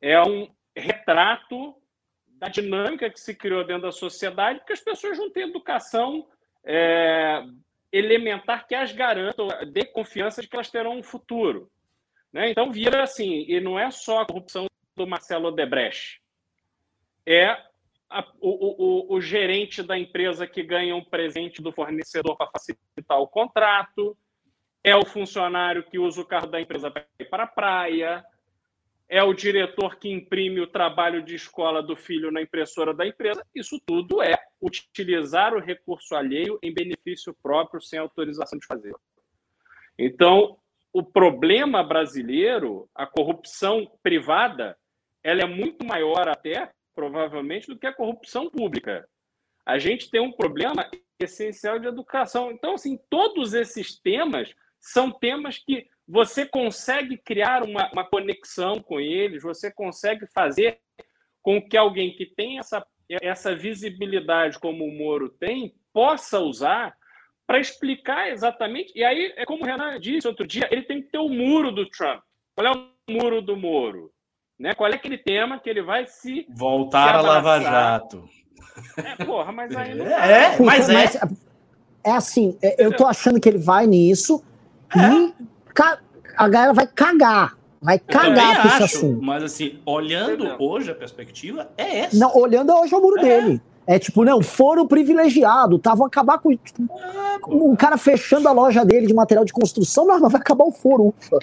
é 0.00 0.20
um 0.20 0.48
retrato 0.74 1.74
da 2.26 2.48
dinâmica 2.48 3.10
que 3.10 3.20
se 3.20 3.34
criou 3.34 3.64
dentro 3.64 3.82
da 3.82 3.92
sociedade, 3.92 4.58
porque 4.58 4.72
as 4.72 4.80
pessoas 4.80 5.18
não 5.18 5.30
têm 5.30 5.44
educação 5.44 6.26
é, 6.64 7.42
elementar 7.92 8.66
que 8.66 8.74
as 8.74 8.92
garanta, 8.92 9.64
dê 9.66 9.84
confiança 9.84 10.42
de 10.42 10.48
que 10.48 10.56
elas 10.56 10.70
terão 10.70 10.98
um 10.98 11.02
futuro. 11.02 11.70
Né? 12.32 12.50
Então 12.50 12.72
vira 12.72 13.02
assim, 13.02 13.44
e 13.48 13.60
não 13.60 13.78
é 13.78 13.90
só 13.90 14.20
a 14.20 14.26
corrupção 14.26 14.66
do 14.96 15.06
Marcelo 15.06 15.48
Odebrecht, 15.48 16.20
é 17.24 17.48
a, 18.08 18.24
o, 18.40 19.10
o, 19.10 19.14
o, 19.14 19.20
gerente 19.20 19.82
da 19.82 19.98
empresa 19.98 20.46
que 20.46 20.62
ganha 20.62 20.94
um 20.94 21.04
presente 21.04 21.60
do 21.60 21.72
fornecedor 21.72 22.36
para 22.36 22.50
facilitar 22.50 23.18
o 23.18 23.26
contrato, 23.26 24.16
é 24.82 24.94
o 24.96 25.04
funcionário 25.04 25.82
que 25.82 25.98
usa 25.98 26.20
o 26.20 26.26
carro 26.26 26.46
da 26.46 26.60
empresa 26.60 26.90
para 26.90 27.06
ir 27.18 27.24
para 27.24 27.42
a 27.42 27.48
praia, 27.48 28.24
é 29.08 29.22
o 29.22 29.34
diretor 29.34 29.96
que 29.96 30.08
imprime 30.08 30.60
o 30.60 30.66
trabalho 30.66 31.22
de 31.22 31.34
escola 31.34 31.82
do 31.82 31.96
filho 31.96 32.30
na 32.30 32.42
impressora 32.42 32.94
da 32.94 33.06
empresa. 33.06 33.44
Isso 33.54 33.80
tudo 33.84 34.22
é 34.22 34.36
utilizar 34.60 35.54
o 35.54 35.60
recurso 35.60 36.14
alheio 36.14 36.58
em 36.62 36.72
benefício 36.72 37.36
próprio 37.42 37.80
sem 37.80 37.98
autorização 37.98 38.58
de 38.58 38.66
fazer. 38.66 38.94
Então, 39.98 40.58
o 40.92 41.02
problema 41.02 41.82
brasileiro, 41.84 42.88
a 42.94 43.06
corrupção 43.06 43.90
privada, 44.02 44.76
ela 45.26 45.42
é 45.42 45.46
muito 45.46 45.84
maior 45.84 46.28
até, 46.28 46.70
provavelmente, 46.94 47.66
do 47.66 47.76
que 47.76 47.86
a 47.86 47.92
corrupção 47.92 48.48
pública. 48.48 49.08
A 49.66 49.76
gente 49.76 50.08
tem 50.08 50.20
um 50.20 50.30
problema 50.30 50.88
essencial 51.18 51.80
de 51.80 51.88
educação. 51.88 52.52
Então, 52.52 52.74
assim, 52.74 52.96
todos 53.10 53.52
esses 53.52 53.98
temas 54.00 54.54
são 54.78 55.10
temas 55.10 55.58
que 55.58 55.88
você 56.06 56.46
consegue 56.46 57.18
criar 57.18 57.64
uma, 57.64 57.90
uma 57.92 58.08
conexão 58.08 58.80
com 58.80 59.00
eles, 59.00 59.42
você 59.42 59.68
consegue 59.68 60.28
fazer 60.28 60.78
com 61.42 61.60
que 61.60 61.76
alguém 61.76 62.14
que 62.14 62.26
tem 62.26 62.60
essa, 62.60 62.86
essa 63.20 63.52
visibilidade 63.52 64.60
como 64.60 64.84
o 64.84 64.96
Moro 64.96 65.28
tem, 65.28 65.74
possa 65.92 66.38
usar 66.38 66.96
para 67.44 67.58
explicar 67.58 68.30
exatamente. 68.30 68.92
E 68.94 69.02
aí, 69.02 69.32
é 69.36 69.44
como 69.44 69.64
o 69.64 69.66
Renan 69.66 69.98
disse 69.98 70.28
outro 70.28 70.46
dia, 70.46 70.68
ele 70.70 70.82
tem 70.82 71.02
que 71.02 71.10
ter 71.10 71.18
o 71.18 71.28
muro 71.28 71.72
do 71.72 71.90
Trump. 71.90 72.22
Qual 72.54 72.64
é 72.64 72.70
o 72.70 73.12
muro 73.12 73.42
do 73.42 73.56
Moro? 73.56 74.14
Né? 74.58 74.74
Qual 74.74 74.90
é 74.90 74.94
aquele 74.94 75.18
tema 75.18 75.58
que 75.58 75.68
ele 75.68 75.82
vai 75.82 76.06
se. 76.06 76.46
Voltar 76.48 77.08
se 77.08 77.14
a 77.16 77.20
Lava 77.20 77.60
Jato. 77.60 78.28
É, 78.96 79.24
porra, 79.24 79.52
mas 79.52 79.74
aí 79.74 79.94
não. 79.94 80.06
É, 80.08 80.58
mas 80.60 80.88
é. 80.88 81.04
É 82.04 82.12
assim, 82.12 82.56
é, 82.62 82.84
eu 82.84 82.94
tô 82.94 83.04
achando 83.04 83.40
que 83.40 83.48
ele 83.48 83.58
vai 83.58 83.84
nisso 83.84 84.40
e 84.94 85.34
a 86.36 86.48
galera 86.48 86.72
vai 86.72 86.86
cagar. 86.86 87.56
Vai 87.82 87.98
cagar 87.98 88.62
com 88.62 88.68
esse 88.68 88.82
assunto. 88.82 89.22
Mas 89.22 89.42
assim, 89.42 89.80
olhando 89.84 90.56
hoje 90.58 90.90
a 90.90 90.94
perspectiva, 90.94 91.68
é 91.76 92.00
essa. 92.00 92.16
Não, 92.16 92.34
olhando 92.36 92.72
hoje 92.72 92.94
é 92.94 92.96
o 92.96 93.00
muro 93.00 93.18
é. 93.18 93.22
dele. 93.22 93.62
É 93.88 93.98
tipo, 93.98 94.24
não, 94.24 94.42
foram 94.42 94.86
privilegiados, 94.86 95.78
estavam 95.78 96.06
acabar 96.06 96.38
com. 96.38 96.56
Tipo, 96.56 96.88
é, 96.98 97.38
um 97.48 97.74
cara 97.76 97.96
fechando 97.96 98.48
a 98.48 98.52
loja 98.52 98.84
dele 98.84 99.06
de 99.06 99.14
material 99.14 99.44
de 99.44 99.52
construção, 99.52 100.06
não, 100.06 100.28
vai 100.28 100.40
acabar 100.40 100.64
o 100.64 100.72
foro. 100.72 101.08
Ufa. 101.08 101.38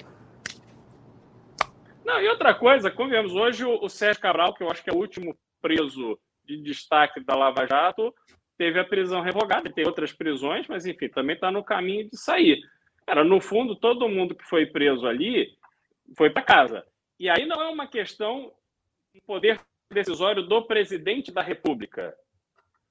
Não, 2.04 2.20
e 2.20 2.28
outra 2.28 2.54
coisa, 2.54 2.90
convenhamos, 2.90 3.34
hoje 3.34 3.64
o, 3.64 3.88
Sérgio 3.88 4.20
Cabral, 4.20 4.52
que 4.52 4.62
eu 4.62 4.70
acho 4.70 4.84
que 4.84 4.90
é 4.90 4.92
o 4.92 4.98
último 4.98 5.36
preso 5.62 6.18
de 6.44 6.62
destaque 6.62 7.24
da 7.24 7.34
Lava 7.34 7.66
Jato, 7.66 8.14
teve 8.58 8.78
a 8.78 8.84
prisão 8.84 9.22
revogada, 9.22 9.72
tem 9.72 9.86
outras 9.86 10.12
prisões, 10.12 10.68
mas 10.68 10.84
enfim, 10.84 11.08
também 11.08 11.34
está 11.34 11.50
no 11.50 11.64
caminho 11.64 12.08
de 12.10 12.18
sair. 12.18 12.60
Cara, 13.06 13.24
no 13.24 13.40
fundo, 13.40 13.74
todo 13.74 14.08
mundo 14.08 14.34
que 14.34 14.44
foi 14.44 14.66
preso 14.66 15.06
ali 15.06 15.56
foi 16.16 16.28
para 16.28 16.42
casa. 16.42 16.86
E 17.18 17.30
aí 17.30 17.46
não 17.46 17.62
é 17.62 17.68
uma 17.68 17.86
questão 17.86 18.52
de 19.14 19.20
poder 19.22 19.58
decisório 19.90 20.42
do 20.42 20.62
presidente 20.62 21.32
da 21.32 21.40
República. 21.40 22.14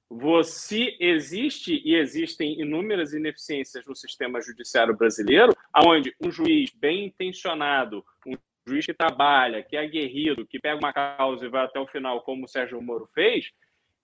Você 0.09 0.95
existe 0.99 1.81
e 1.85 1.95
existem 1.95 2.59
inúmeras 2.59 3.13
ineficiências 3.13 3.85
no 3.85 3.95
sistema 3.95 4.41
judiciário 4.41 4.95
brasileiro, 4.95 5.55
onde 5.85 6.15
um 6.21 6.31
juiz 6.31 6.71
bem 6.71 7.05
intencionado, 7.05 8.03
um 8.25 8.33
juiz 8.65 8.85
que 8.85 8.93
trabalha, 8.93 9.63
que 9.63 9.75
é 9.75 9.81
aguerrido, 9.81 10.45
que 10.45 10.59
pega 10.59 10.77
uma 10.77 10.93
causa 10.93 11.45
e 11.45 11.49
vai 11.49 11.65
até 11.65 11.79
o 11.79 11.87
final, 11.87 12.21
como 12.21 12.45
o 12.45 12.47
Sérgio 12.47 12.81
Moro 12.81 13.09
fez, 13.13 13.51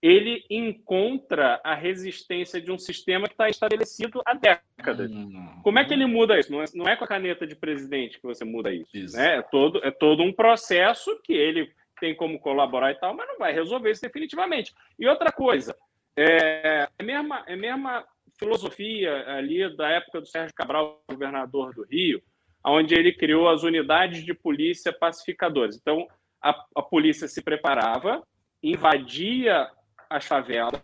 ele 0.02 0.44
encontra 0.48 1.60
a 1.62 1.74
resistência 1.74 2.60
de 2.60 2.72
um 2.72 2.78
sistema 2.78 3.26
que 3.26 3.34
está 3.34 3.48
estabelecido 3.48 4.22
há 4.24 4.34
décadas. 4.34 5.10
Hum. 5.10 5.60
Como 5.62 5.78
é 5.78 5.84
que 5.84 5.92
ele 5.92 6.06
muda 6.06 6.38
isso? 6.38 6.50
Não 6.50 6.62
é, 6.62 6.64
não 6.74 6.88
é, 6.88 6.96
com 6.96 7.04
a 7.04 7.08
caneta 7.08 7.46
de 7.46 7.54
presidente 7.54 8.18
que 8.18 8.26
você 8.26 8.44
muda 8.44 8.72
isso. 8.72 8.96
isso. 8.96 9.16
Né? 9.16 9.36
É, 9.36 9.42
todo, 9.42 9.84
é 9.84 9.90
todo 9.90 10.22
um 10.22 10.32
processo 10.32 11.20
que 11.22 11.34
ele 11.34 11.70
tem 12.00 12.14
como 12.14 12.40
colaborar 12.40 12.92
e 12.92 12.94
tal, 12.94 13.14
mas 13.14 13.28
não 13.28 13.38
vai 13.38 13.52
resolver 13.52 13.90
isso 13.90 14.00
definitivamente. 14.00 14.72
E 14.98 15.06
outra 15.06 15.30
coisa, 15.30 15.76
é, 16.16 16.86
é 16.86 16.88
a 16.98 17.02
mesma, 17.02 17.44
é 17.46 17.52
a 17.52 17.56
mesma 17.56 18.04
filosofia 18.38 19.28
ali 19.28 19.76
da 19.76 19.90
época 19.90 20.22
do 20.22 20.26
Sérgio 20.26 20.54
Cabral, 20.54 21.02
governador 21.10 21.74
do 21.74 21.84
Rio, 21.84 22.22
onde 22.64 22.94
ele 22.94 23.12
criou 23.12 23.48
as 23.48 23.62
unidades 23.62 24.24
de 24.24 24.34
polícia 24.34 24.92
pacificadoras. 24.92 25.76
Então, 25.76 26.06
a, 26.42 26.50
a 26.76 26.82
polícia 26.82 27.26
se 27.28 27.42
preparava, 27.42 28.22
invadia 28.62 29.68
as 30.08 30.26
favelas 30.26 30.82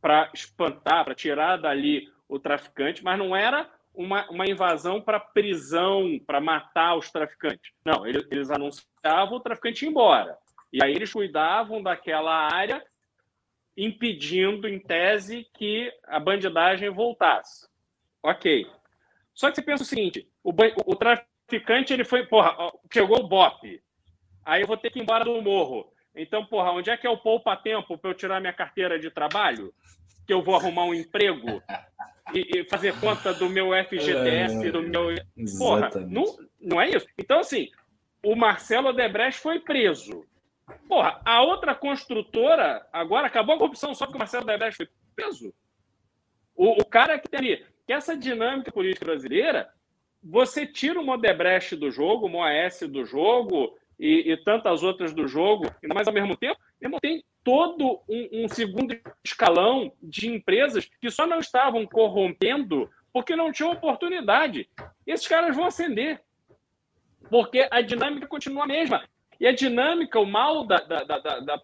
para 0.00 0.30
espantar, 0.34 1.04
para 1.04 1.14
tirar 1.14 1.56
dali 1.56 2.08
o 2.28 2.38
traficante, 2.38 3.04
mas 3.04 3.18
não 3.18 3.36
era 3.36 3.70
uma, 3.94 4.28
uma 4.30 4.46
invasão 4.46 5.00
para 5.00 5.20
prisão, 5.20 6.18
para 6.26 6.40
matar 6.40 6.96
os 6.96 7.10
traficantes. 7.10 7.72
Não, 7.84 8.06
eles, 8.06 8.26
eles 8.30 8.50
anunciavam 8.50 9.36
o 9.36 9.40
traficante 9.40 9.84
ir 9.84 9.88
embora. 9.88 10.36
E 10.72 10.82
aí 10.82 10.92
eles 10.92 11.12
cuidavam 11.12 11.82
daquela 11.82 12.48
área, 12.52 12.82
impedindo, 13.76 14.66
em 14.66 14.78
tese, 14.78 15.46
que 15.54 15.92
a 16.06 16.18
bandidagem 16.18 16.88
voltasse. 16.90 17.68
Ok. 18.22 18.66
Só 19.34 19.50
que 19.50 19.56
você 19.56 19.62
pensa 19.62 19.82
o 19.82 19.86
seguinte: 19.86 20.26
o, 20.44 20.52
o 20.86 20.96
traficante 20.96 21.92
ele 21.92 22.04
foi, 22.04 22.26
porra, 22.26 22.56
chegou 22.92 23.20
o 23.20 23.28
BOP. 23.28 23.80
Aí 24.44 24.62
eu 24.62 24.66
vou 24.66 24.76
ter 24.76 24.90
que 24.90 24.98
ir 24.98 25.02
embora 25.02 25.24
do 25.24 25.40
morro. 25.40 25.92
Então, 26.14 26.44
porra, 26.44 26.72
onde 26.72 26.90
é 26.90 26.96
que 26.96 27.06
é 27.06 27.10
o 27.10 27.16
poupa-tempo 27.16 27.96
para 27.96 28.10
eu 28.10 28.14
tirar 28.14 28.40
minha 28.40 28.52
carteira 28.52 28.98
de 28.98 29.10
trabalho? 29.10 29.72
Que 30.26 30.32
eu 30.32 30.42
vou 30.42 30.54
arrumar 30.54 30.84
um 30.84 30.94
emprego 30.94 31.62
e, 32.34 32.58
e 32.58 32.64
fazer 32.64 32.98
conta 33.00 33.32
do 33.32 33.48
meu 33.48 33.70
FGTS, 33.84 34.70
do 34.70 34.82
meu. 34.82 35.14
Porra, 35.58 35.90
não, 36.06 36.24
não 36.60 36.80
é 36.80 36.90
isso. 36.90 37.06
Então, 37.18 37.40
assim, 37.40 37.70
o 38.22 38.36
Marcelo 38.36 38.88
Odebrecht 38.88 39.40
foi 39.40 39.60
preso. 39.60 40.24
Porra, 40.88 41.20
a 41.24 41.42
outra 41.42 41.74
construtora 41.74 42.86
agora 42.92 43.26
acabou 43.26 43.54
a 43.54 43.58
corrupção 43.58 43.94
só 43.94 44.04
porque 44.04 44.16
o 44.16 44.18
Marcelo 44.18 44.44
Odebrecht 44.44 44.76
foi 44.76 44.88
preso. 45.16 45.54
O, 46.54 46.82
o 46.82 46.84
cara 46.84 47.18
que 47.18 47.28
tem 47.28 47.40
ali, 47.40 47.66
que 47.86 47.92
essa 47.92 48.16
dinâmica 48.16 48.70
política 48.70 49.06
brasileira, 49.06 49.72
você 50.22 50.66
tira 50.66 51.00
o 51.00 51.08
Odebrecht 51.08 51.76
do 51.76 51.90
jogo, 51.90 52.26
o 52.26 52.28
Moaes 52.28 52.80
do 52.88 53.04
jogo, 53.04 53.76
e, 53.98 54.32
e, 54.32 54.36
tantas 54.36 54.82
outras 54.82 55.14
do 55.14 55.28
jogo, 55.28 55.70
mas 55.94 56.08
ao 56.08 56.14
mesmo 56.14 56.36
tempo, 56.36 56.58
tem 57.00 57.22
todo 57.44 58.00
um, 58.08 58.44
um, 58.44 58.48
segundo 58.48 58.98
escalão 59.24 59.92
de 60.02 60.28
empresas 60.28 60.90
que 61.00 61.10
só 61.10 61.26
não 61.26 61.38
estavam 61.38 61.86
corrompendo 61.86 62.90
porque 63.12 63.36
não 63.36 63.52
tinham 63.52 63.72
oportunidade. 63.72 64.68
Esses 65.06 65.28
caras 65.28 65.54
vão 65.54 65.66
ascender, 65.66 66.20
porque 67.30 67.68
a 67.70 67.80
dinâmica 67.80 68.26
continua 68.26 68.64
a 68.64 68.66
mesma. 68.66 69.04
E 69.38 69.46
a 69.46 69.52
dinâmica, 69.52 70.18
o 70.18 70.26
mal 70.26 70.64
da, 70.64 70.78
da, 70.78 71.04
da, 71.04 71.40
da 71.40 71.62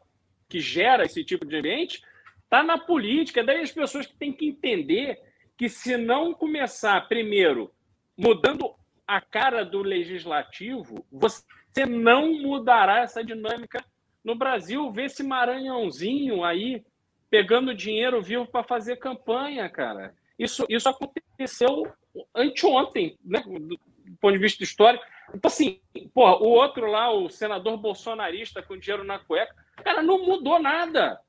que 0.48 0.61
gera 0.61 1.04
esse 1.04 1.24
tipo 1.24 1.46
de 1.46 1.56
ambiente, 1.56 2.02
está 2.44 2.62
na 2.62 2.78
política. 2.78 3.42
Daí 3.42 3.62
as 3.62 3.72
pessoas 3.72 4.06
que 4.06 4.16
têm 4.16 4.32
que 4.32 4.46
entender 4.46 5.20
que 5.56 5.68
se 5.68 5.96
não 5.96 6.32
começar, 6.32 7.09
primeiro, 7.09 7.72
mudando 8.19 8.75
a 9.07 9.21
cara 9.21 9.64
do 9.64 9.81
legislativo, 9.81 11.07
você 11.11 11.87
não 11.87 12.33
mudará 12.43 12.99
essa 13.01 13.25
dinâmica 13.25 13.83
no 14.25 14.35
Brasil. 14.35 14.91
Vê 14.91 15.05
esse 15.05 15.23
Maranhãozinho 15.23 16.45
aí 16.45 16.85
pegando 17.31 17.75
dinheiro 17.75 18.21
vivo 18.21 18.47
para 18.47 18.64
fazer 18.64 18.97
campanha, 18.97 19.69
cara. 19.71 20.14
Isso, 20.39 20.66
isso 20.69 20.89
aconteceu 20.89 21.91
anteontem, 22.35 23.19
né? 23.25 23.43
do 23.47 24.16
ponto 24.21 24.33
de 24.33 24.39
vista 24.39 24.62
histórico. 24.62 25.05
Então, 25.35 25.49
assim, 25.49 25.81
porra, 26.14 26.37
o 26.37 26.49
outro 26.49 26.87
lá, 26.87 27.11
o 27.11 27.29
senador 27.29 27.77
bolsonarista 27.77 28.62
com 28.62 28.79
dinheiro 28.79 29.05
na 29.05 29.19
cueca, 29.19 29.55
cara, 29.77 30.03
não 30.03 30.25
mudou 30.25 30.59
nada. 30.59 31.21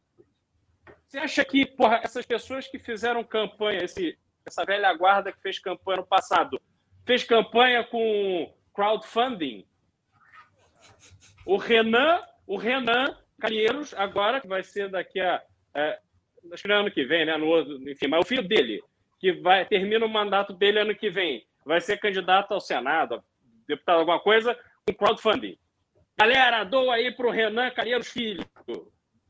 Você 1.08 1.18
acha 1.18 1.44
que, 1.44 1.66
porra, 1.66 2.02
essas 2.04 2.26
pessoas 2.26 2.68
que 2.68 2.80
fizeram 2.80 3.24
campanha, 3.24 3.84
esse, 3.84 4.18
essa 4.46 4.64
velha 4.64 4.94
guarda 4.94 5.32
que 5.32 5.42
fez 5.42 5.60
campanha 5.60 5.98
no 5.98 6.06
passado, 6.06 6.62
fez 7.10 7.24
campanha 7.24 7.84
com 7.84 8.54
crowdfunding? 8.72 9.66
O 11.44 11.58
Renan, 11.58 12.22
o 12.46 12.56
Renan 12.56 13.18
Calheiros, 13.42 13.96
agora, 13.96 14.40
que 14.40 14.48
vai 14.48 14.64
ser 14.64 14.92
daqui 14.92 15.20
a. 15.20 15.42
É, 15.76 16.00
acho 16.54 16.62
que 16.62 16.70
no 16.70 16.76
ano 16.76 16.92
que 16.92 17.04
vem, 17.06 17.26
né? 17.26 17.36
No, 17.36 17.90
enfim, 17.90 18.08
mas 18.08 18.24
o 18.24 18.28
filho 18.28 18.48
dele, 18.48 18.80
que 19.20 19.32
vai 19.32 19.66
termina 19.66 20.06
o 20.06 20.10
mandato 20.10 20.54
dele 20.54 20.82
ano 20.82 20.94
que 20.94 21.10
vem, 21.10 21.44
vai 21.66 21.82
ser 21.82 22.00
candidato 22.00 22.54
ao 22.54 22.62
Senado, 22.62 23.24
deputado 23.68 24.02
alguma 24.02 24.20
coisa, 24.20 24.56
com 24.86 24.94
crowdfunding. 24.94 25.58
Galera, 26.16 26.64
doa 26.64 26.94
aí 26.94 27.12
pro 27.12 27.32
Renan 27.32 27.72
Calheiros 27.72 28.12
Filho. 28.12 28.46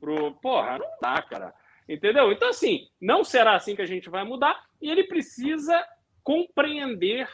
Pro... 0.02 0.34
Porra, 0.42 0.80
não 0.80 0.90
dá, 1.02 1.22
cara. 1.22 1.54
Entendeu? 1.88 2.30
Então, 2.30 2.50
assim, 2.50 2.90
não 3.02 3.24
será 3.24 3.56
assim 3.56 3.74
que 3.74 3.82
a 3.82 3.88
gente 3.88 4.10
vai 4.10 4.26
mudar 4.26 4.66
e 4.82 4.92
ele 4.92 5.06
precisa 5.06 5.82
compreender 6.22 7.30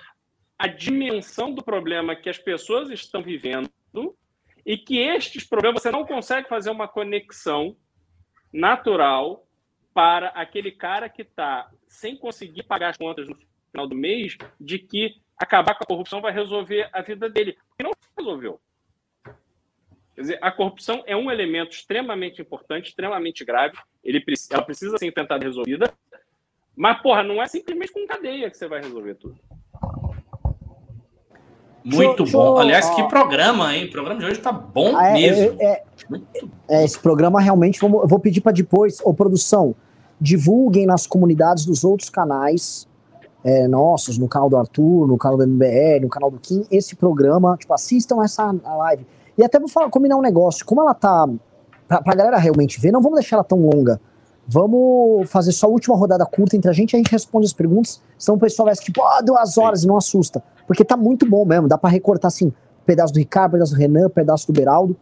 a 0.57 0.67
dimensão 0.67 1.53
do 1.53 1.63
problema 1.63 2.15
que 2.15 2.29
as 2.29 2.37
pessoas 2.37 2.89
estão 2.89 3.21
vivendo 3.21 3.69
e 4.65 4.77
que 4.77 4.97
estes 4.97 5.43
problemas 5.43 5.81
você 5.81 5.91
não 5.91 6.05
consegue 6.05 6.49
fazer 6.49 6.71
uma 6.71 6.87
conexão 6.87 7.77
natural 8.51 9.47
para 9.93 10.29
aquele 10.29 10.71
cara 10.71 11.07
que 11.07 11.21
está 11.21 11.69
sem 11.87 12.17
conseguir 12.17 12.63
pagar 12.63 12.89
as 12.89 12.97
contas 12.97 13.27
no 13.29 13.35
final 13.71 13.87
do 13.87 13.95
mês, 13.95 14.37
de 14.59 14.79
que 14.79 15.21
acabar 15.37 15.75
com 15.75 15.83
a 15.83 15.87
corrupção 15.87 16.21
vai 16.21 16.31
resolver 16.31 16.89
a 16.91 17.01
vida 17.01 17.29
dele. 17.29 17.57
Não 17.81 17.91
resolveu. 18.17 18.59
Quer 20.15 20.21
dizer, 20.21 20.39
a 20.41 20.51
corrupção 20.51 21.03
é 21.05 21.15
um 21.15 21.29
elemento 21.29 21.73
extremamente 21.73 22.41
importante, 22.41 22.89
extremamente 22.89 23.43
grave. 23.43 23.77
Ele, 24.03 24.23
ela 24.49 24.63
precisa 24.63 24.97
ser 24.97 25.11
tentada 25.11 25.45
resolvida. 25.45 25.93
Mas, 26.75 27.01
porra, 27.01 27.21
não 27.21 27.41
é 27.41 27.47
simplesmente 27.47 27.91
com 27.91 28.07
cadeia 28.07 28.49
que 28.49 28.57
você 28.57 28.67
vai 28.67 28.81
resolver 28.81 29.15
tudo. 29.15 29.37
Muito 31.85 32.25
bom. 32.25 32.57
Aliás, 32.57 32.87
ó. 32.87 32.95
que 32.95 33.03
programa, 33.03 33.75
hein? 33.75 33.85
O 33.85 33.91
programa 33.91 34.19
de 34.19 34.25
hoje 34.25 34.39
tá 34.39 34.51
bom 34.51 34.97
ah, 34.97 35.09
é, 35.09 35.13
mesmo. 35.13 35.55
É, 35.59 35.65
é, 35.65 35.83
é, 36.67 36.83
esse 36.83 36.97
programa 36.97 37.39
realmente, 37.39 37.79
vamos, 37.79 38.01
eu 38.01 38.07
vou 38.07 38.17
pedir 38.17 38.41
para 38.41 38.51
depois, 38.51 38.99
ô 39.03 39.13
produção, 39.13 39.75
divulguem 40.19 40.87
nas 40.87 41.05
comunidades 41.05 41.63
dos 41.63 41.83
outros 41.83 42.09
canais 42.09 42.87
é, 43.43 43.67
nossos, 43.67 44.17
no 44.17 44.27
canal 44.27 44.49
do 44.49 44.57
Arthur, 44.57 45.07
no 45.07 45.15
canal 45.15 45.37
do 45.37 45.43
MBR, 45.43 45.99
no 46.01 46.09
canal 46.09 46.31
do 46.31 46.39
Kim, 46.39 46.65
esse 46.71 46.95
programa, 46.95 47.55
tipo, 47.55 47.71
assistam 47.71 48.23
essa 48.23 48.51
live. 48.51 49.05
E 49.37 49.43
até 49.43 49.59
vou 49.59 49.69
falar, 49.69 49.89
combinar 49.89 50.17
um 50.17 50.21
negócio, 50.21 50.65
como 50.65 50.81
ela 50.81 50.95
tá, 50.95 51.29
pra, 51.87 52.01
pra 52.01 52.15
galera 52.15 52.37
realmente 52.37 52.81
ver, 52.81 52.91
não 52.91 53.01
vamos 53.01 53.19
deixar 53.19 53.35
ela 53.35 53.43
tão 53.43 53.59
longa. 53.59 54.01
Vamos 54.47 55.29
fazer 55.29 55.51
só 55.51 55.65
a 55.65 55.69
última 55.69 55.95
rodada 55.95 56.25
curta 56.25 56.55
entre 56.55 56.69
a 56.69 56.73
gente, 56.73 56.95
a 56.95 56.99
gente 56.99 57.11
responde 57.11 57.47
as 57.47 57.53
perguntas, 57.53 58.01
senão 58.17 58.37
o 58.37 58.39
pessoal 58.39 58.67
vai 58.67 58.75
tipo, 58.75 59.01
ah, 59.01 59.21
duas 59.21 59.57
horas 59.57 59.79
Sim. 59.79 59.85
e 59.85 59.87
não 59.87 59.97
assusta. 59.97 60.43
Porque 60.67 60.85
tá 60.85 60.95
muito 60.95 61.27
bom 61.27 61.43
mesmo, 61.45 61.67
dá 61.67 61.77
para 61.77 61.89
recortar 61.89 62.27
assim, 62.27 62.53
pedaço 62.85 63.11
do 63.11 63.17
Ricardo, 63.17 63.53
pedaço 63.53 63.73
do 63.73 63.77
Renan, 63.77 64.09
pedaço 64.09 64.47
do 64.47 64.53
Beraldo. 64.53 64.95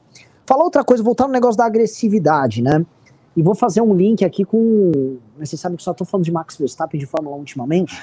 Falar 0.45 0.63
outra 0.63 0.83
coisa, 0.83 1.03
voltar 1.03 1.27
no 1.27 1.33
negócio 1.33 1.57
da 1.57 1.65
agressividade, 1.65 2.61
né? 2.61 2.85
E 3.35 3.41
vou 3.41 3.55
fazer 3.55 3.81
um 3.81 3.93
link 3.93 4.23
aqui 4.23 4.45
com. 4.45 5.17
Vocês 5.39 5.59
sabem 5.59 5.75
que 5.75 5.83
só 5.83 5.93
tô 5.93 6.05
falando 6.05 6.25
de 6.25 6.31
Max 6.31 6.55
Verstappen 6.57 6.99
de 6.99 7.05
Fórmula 7.05 7.35
1 7.37 7.39
ultimamente. 7.39 7.99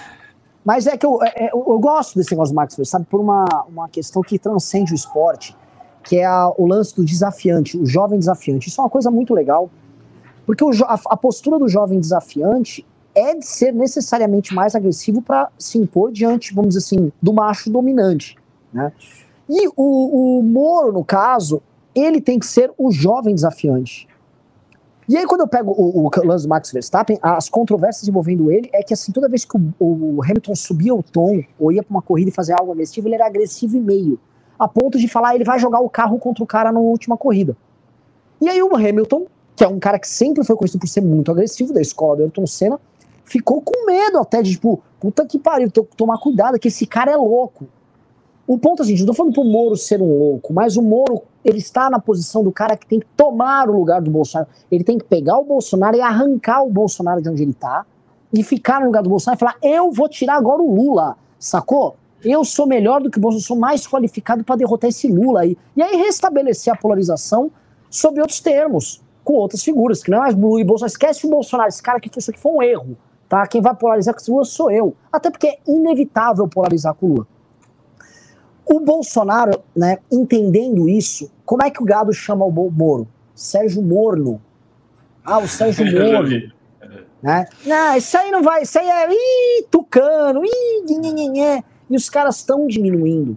Mas 0.64 0.86
é 0.86 0.96
que 0.96 1.06
eu, 1.06 1.22
é, 1.22 1.50
eu, 1.52 1.64
eu, 1.66 1.78
gosto 1.78 2.16
desse 2.16 2.32
negócio 2.32 2.52
do 2.52 2.56
Max 2.56 2.76
Verstappen 2.76 3.06
por 3.08 3.20
uma, 3.20 3.46
uma 3.68 3.88
questão 3.88 4.20
que 4.22 4.38
transcende 4.38 4.92
o 4.92 4.94
esporte, 4.94 5.56
que 6.02 6.18
é 6.18 6.26
a, 6.26 6.52
o 6.58 6.66
lance 6.66 6.94
do 6.94 7.04
desafiante, 7.04 7.78
o 7.78 7.86
jovem 7.86 8.18
desafiante. 8.18 8.68
Isso 8.68 8.80
é 8.80 8.84
uma 8.84 8.90
coisa 8.90 9.10
muito 9.10 9.32
legal, 9.32 9.70
porque 10.56 10.64
a, 10.82 11.00
a 11.06 11.16
postura 11.16 11.60
do 11.60 11.68
jovem 11.68 12.00
desafiante 12.00 12.84
é 13.14 13.36
de 13.36 13.46
ser 13.46 13.72
necessariamente 13.72 14.52
mais 14.52 14.74
agressivo 14.74 15.22
para 15.22 15.48
se 15.56 15.78
impor 15.78 16.10
diante, 16.10 16.52
vamos 16.52 16.74
dizer 16.74 16.84
assim, 16.84 17.12
do 17.22 17.32
macho 17.32 17.70
dominante. 17.70 18.36
Né? 18.72 18.92
E 19.48 19.68
o, 19.68 20.38
o 20.38 20.42
Moro, 20.42 20.92
no 20.92 21.04
caso, 21.04 21.62
ele 21.94 22.20
tem 22.20 22.36
que 22.36 22.46
ser 22.46 22.72
o 22.76 22.90
jovem 22.90 23.32
desafiante. 23.32 24.08
E 25.08 25.16
aí, 25.16 25.24
quando 25.24 25.42
eu 25.42 25.48
pego 25.48 25.70
o, 25.70 26.06
o 26.06 26.26
lance 26.26 26.46
do 26.46 26.48
Max 26.48 26.72
Verstappen, 26.72 27.18
as 27.22 27.48
controvérsias 27.48 28.08
envolvendo 28.08 28.50
ele 28.50 28.68
é 28.72 28.82
que, 28.82 28.92
assim, 28.92 29.12
toda 29.12 29.28
vez 29.28 29.44
que 29.44 29.56
o, 29.56 30.16
o 30.16 30.22
Hamilton 30.22 30.56
subia 30.56 30.94
o 30.94 31.02
tom 31.02 31.44
ou 31.60 31.70
ia 31.70 31.82
para 31.82 31.90
uma 31.92 32.02
corrida 32.02 32.30
e 32.30 32.32
fazia 32.32 32.56
algo 32.58 32.72
agressivo, 32.72 33.06
ele 33.06 33.14
era 33.14 33.26
agressivo 33.26 33.76
e 33.76 33.80
meio. 33.80 34.18
A 34.58 34.66
ponto 34.66 34.98
de 34.98 35.06
falar, 35.06 35.36
ele 35.36 35.44
vai 35.44 35.60
jogar 35.60 35.78
o 35.78 35.88
carro 35.88 36.18
contra 36.18 36.42
o 36.42 36.46
cara 36.46 36.72
na 36.72 36.80
última 36.80 37.16
corrida. 37.16 37.56
E 38.40 38.48
aí, 38.48 38.60
o 38.60 38.74
Hamilton, 38.74 39.26
que 39.60 39.64
é 39.64 39.68
um 39.68 39.78
cara 39.78 39.98
que 39.98 40.08
sempre 40.08 40.42
foi 40.42 40.56
conhecido 40.56 40.80
por 40.80 40.88
ser 40.88 41.02
muito 41.02 41.30
agressivo, 41.30 41.74
da 41.74 41.82
escola 41.82 42.16
do 42.16 42.22
Ayrton 42.22 42.46
Senna, 42.46 42.80
ficou 43.26 43.60
com 43.60 43.84
medo 43.84 44.16
até 44.16 44.40
de, 44.40 44.52
tipo, 44.52 44.82
puta 44.98 45.26
que 45.26 45.38
pariu, 45.38 45.70
tomar 45.70 46.16
cuidado, 46.16 46.58
que 46.58 46.68
esse 46.68 46.86
cara 46.86 47.12
é 47.12 47.16
louco. 47.16 47.68
O 48.46 48.56
ponto 48.56 48.80
é 48.80 48.84
assim, 48.86 48.96
não 48.96 49.04
tô 49.04 49.12
falando 49.12 49.34
pro 49.34 49.44
Moro 49.44 49.76
ser 49.76 50.00
um 50.00 50.18
louco, 50.18 50.54
mas 50.54 50.78
o 50.78 50.82
Moro, 50.82 51.24
ele 51.44 51.58
está 51.58 51.90
na 51.90 51.98
posição 51.98 52.42
do 52.42 52.50
cara 52.50 52.74
que 52.74 52.86
tem 52.86 53.00
que 53.00 53.06
tomar 53.14 53.68
o 53.68 53.72
lugar 53.76 54.00
do 54.00 54.10
Bolsonaro. 54.10 54.48
Ele 54.72 54.82
tem 54.82 54.96
que 54.96 55.04
pegar 55.04 55.36
o 55.36 55.44
Bolsonaro 55.44 55.94
e 55.94 56.00
arrancar 56.00 56.62
o 56.62 56.70
Bolsonaro 56.70 57.20
de 57.20 57.28
onde 57.28 57.42
ele 57.42 57.52
tá 57.52 57.84
e 58.32 58.42
ficar 58.42 58.80
no 58.80 58.86
lugar 58.86 59.02
do 59.02 59.10
Bolsonaro 59.10 59.36
e 59.36 59.40
falar: 59.40 59.56
eu 59.62 59.92
vou 59.92 60.08
tirar 60.08 60.36
agora 60.36 60.62
o 60.62 60.74
Lula, 60.74 61.18
sacou? 61.38 61.96
Eu 62.24 62.46
sou 62.46 62.66
melhor 62.66 63.02
do 63.02 63.10
que 63.10 63.18
o 63.18 63.20
Bolsonaro, 63.20 63.46
sou 63.46 63.58
mais 63.58 63.86
qualificado 63.86 64.42
para 64.42 64.56
derrotar 64.56 64.88
esse 64.88 65.06
Lula 65.06 65.42
aí. 65.42 65.54
E 65.76 65.82
aí 65.82 65.96
restabelecer 65.96 66.72
a 66.72 66.76
polarização 66.76 67.50
sob 67.90 68.20
outros 68.20 68.40
termos, 68.40 69.02
com 69.24 69.34
outras 69.34 69.62
figuras, 69.62 70.02
que 70.02 70.10
não 70.10 70.18
é 70.18 70.20
mais 70.22 70.34
Lula 70.34 70.60
e 70.60 70.64
Bolsonaro. 70.64 70.90
Esquece 70.92 71.26
o 71.26 71.30
Bolsonaro, 71.30 71.68
esse 71.68 71.82
cara 71.82 72.00
que 72.00 72.10
isso 72.16 72.30
aqui 72.30 72.40
foi 72.40 72.52
um 72.52 72.62
erro. 72.62 72.96
Tá? 73.28 73.46
Quem 73.46 73.60
vai 73.60 73.74
polarizar 73.74 74.14
com 74.14 74.20
o 74.20 74.34
Lula 74.34 74.44
sou 74.44 74.70
eu. 74.70 74.94
Até 75.12 75.30
porque 75.30 75.46
é 75.46 75.58
inevitável 75.66 76.48
polarizar 76.48 76.94
com 76.94 77.06
o 77.06 77.08
Lula. 77.10 77.26
O 78.66 78.80
Bolsonaro, 78.80 79.60
né, 79.74 79.98
entendendo 80.12 80.88
isso, 80.88 81.30
como 81.44 81.62
é 81.62 81.70
que 81.70 81.82
o 81.82 81.84
gado 81.84 82.12
chama 82.12 82.44
o 82.44 82.70
Moro? 82.70 83.08
Sérgio 83.34 83.82
Morno. 83.82 84.40
Ah, 85.24 85.38
o 85.38 85.48
Sérgio 85.48 85.84
Morno. 85.90 86.52
né? 87.22 87.46
Não, 87.66 87.96
isso 87.96 88.16
aí 88.16 88.30
não 88.30 88.42
vai, 88.42 88.62
isso 88.62 88.78
aí 88.78 88.88
é 88.88 89.08
ih, 89.10 89.64
tucano, 89.70 90.42
ih, 90.44 90.98
nhenhenhé. 90.98 91.64
e 91.88 91.96
os 91.96 92.08
caras 92.08 92.36
estão 92.36 92.66
diminuindo. 92.66 93.36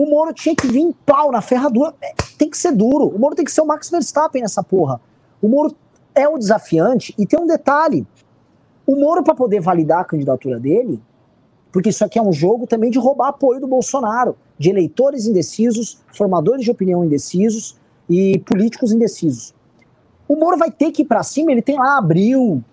O 0.00 0.06
Moro 0.06 0.32
tinha 0.32 0.56
que 0.56 0.66
vir 0.66 0.94
pau 1.04 1.30
na 1.30 1.42
ferradura, 1.42 1.94
é, 2.00 2.14
tem 2.38 2.48
que 2.48 2.56
ser 2.56 2.72
duro. 2.72 3.08
O 3.08 3.18
Moro 3.18 3.34
tem 3.34 3.44
que 3.44 3.52
ser 3.52 3.60
o 3.60 3.66
Max 3.66 3.90
Verstappen 3.90 4.40
nessa 4.40 4.62
porra. 4.62 4.98
O 5.42 5.46
Moro 5.46 5.76
é 6.14 6.26
o 6.26 6.38
desafiante 6.38 7.14
e 7.18 7.26
tem 7.26 7.38
um 7.38 7.46
detalhe. 7.46 8.06
O 8.86 8.96
Moro, 8.96 9.22
para 9.22 9.34
poder 9.34 9.60
validar 9.60 10.00
a 10.00 10.04
candidatura 10.04 10.58
dele, 10.58 11.02
porque 11.70 11.90
isso 11.90 12.02
aqui 12.02 12.18
é 12.18 12.22
um 12.22 12.32
jogo 12.32 12.66
também 12.66 12.90
de 12.90 12.98
roubar 12.98 13.28
apoio 13.28 13.60
do 13.60 13.66
Bolsonaro, 13.66 14.38
de 14.58 14.70
eleitores 14.70 15.26
indecisos, 15.26 16.00
formadores 16.16 16.64
de 16.64 16.70
opinião 16.70 17.04
indecisos 17.04 17.76
e 18.08 18.38
políticos 18.38 18.92
indecisos. 18.92 19.54
O 20.26 20.34
Moro 20.34 20.56
vai 20.56 20.70
ter 20.70 20.92
que 20.92 21.02
ir 21.02 21.04
para 21.04 21.22
cima, 21.22 21.52
ele 21.52 21.60
tem 21.60 21.76
lá 21.76 21.98
abril 21.98 22.64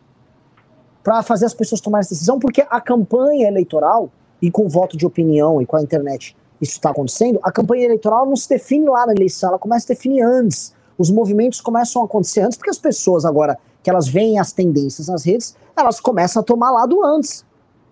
para 1.04 1.22
fazer 1.22 1.46
as 1.46 1.54
pessoas 1.54 1.82
tomarem 1.82 2.06
essa 2.06 2.14
decisão, 2.14 2.40
porque 2.40 2.66
a 2.70 2.80
campanha 2.80 3.50
eleitoral, 3.50 4.10
e 4.42 4.50
com 4.50 4.70
voto 4.70 4.96
de 4.96 5.06
opinião 5.06 5.62
e 5.62 5.66
com 5.66 5.76
a 5.76 5.82
internet 5.82 6.34
isso 6.62 6.74
está 6.74 6.90
acontecendo, 6.90 7.40
a 7.44 7.52
campanha 7.52 7.86
eleitoral 7.86 8.26
não 8.26 8.36
se 8.36 8.50
define 8.50 8.86
lá 8.88 9.06
na 9.06 9.14
eleição, 9.14 9.50
ela 9.50 9.60
começa 9.60 9.86
a 9.86 9.96
definir 9.96 10.22
antes. 10.22 10.74
Os 10.98 11.12
movimentos 11.12 11.62
começam 11.62 12.02
a 12.02 12.06
acontecer 12.06 12.42
antes, 12.42 12.58
porque 12.58 12.72
as 12.72 12.80
pessoas 12.80 13.26
agora 13.26 13.58
que 13.84 13.90
elas 13.90 14.08
veem 14.08 14.40
as 14.40 14.52
tendências 14.52 15.08
nas 15.08 15.24
redes, 15.24 15.56
elas 15.76 16.00
começam 16.00 16.42
a 16.42 16.44
tomar 16.44 16.72
lado 16.72 17.06
antes. 17.06 17.46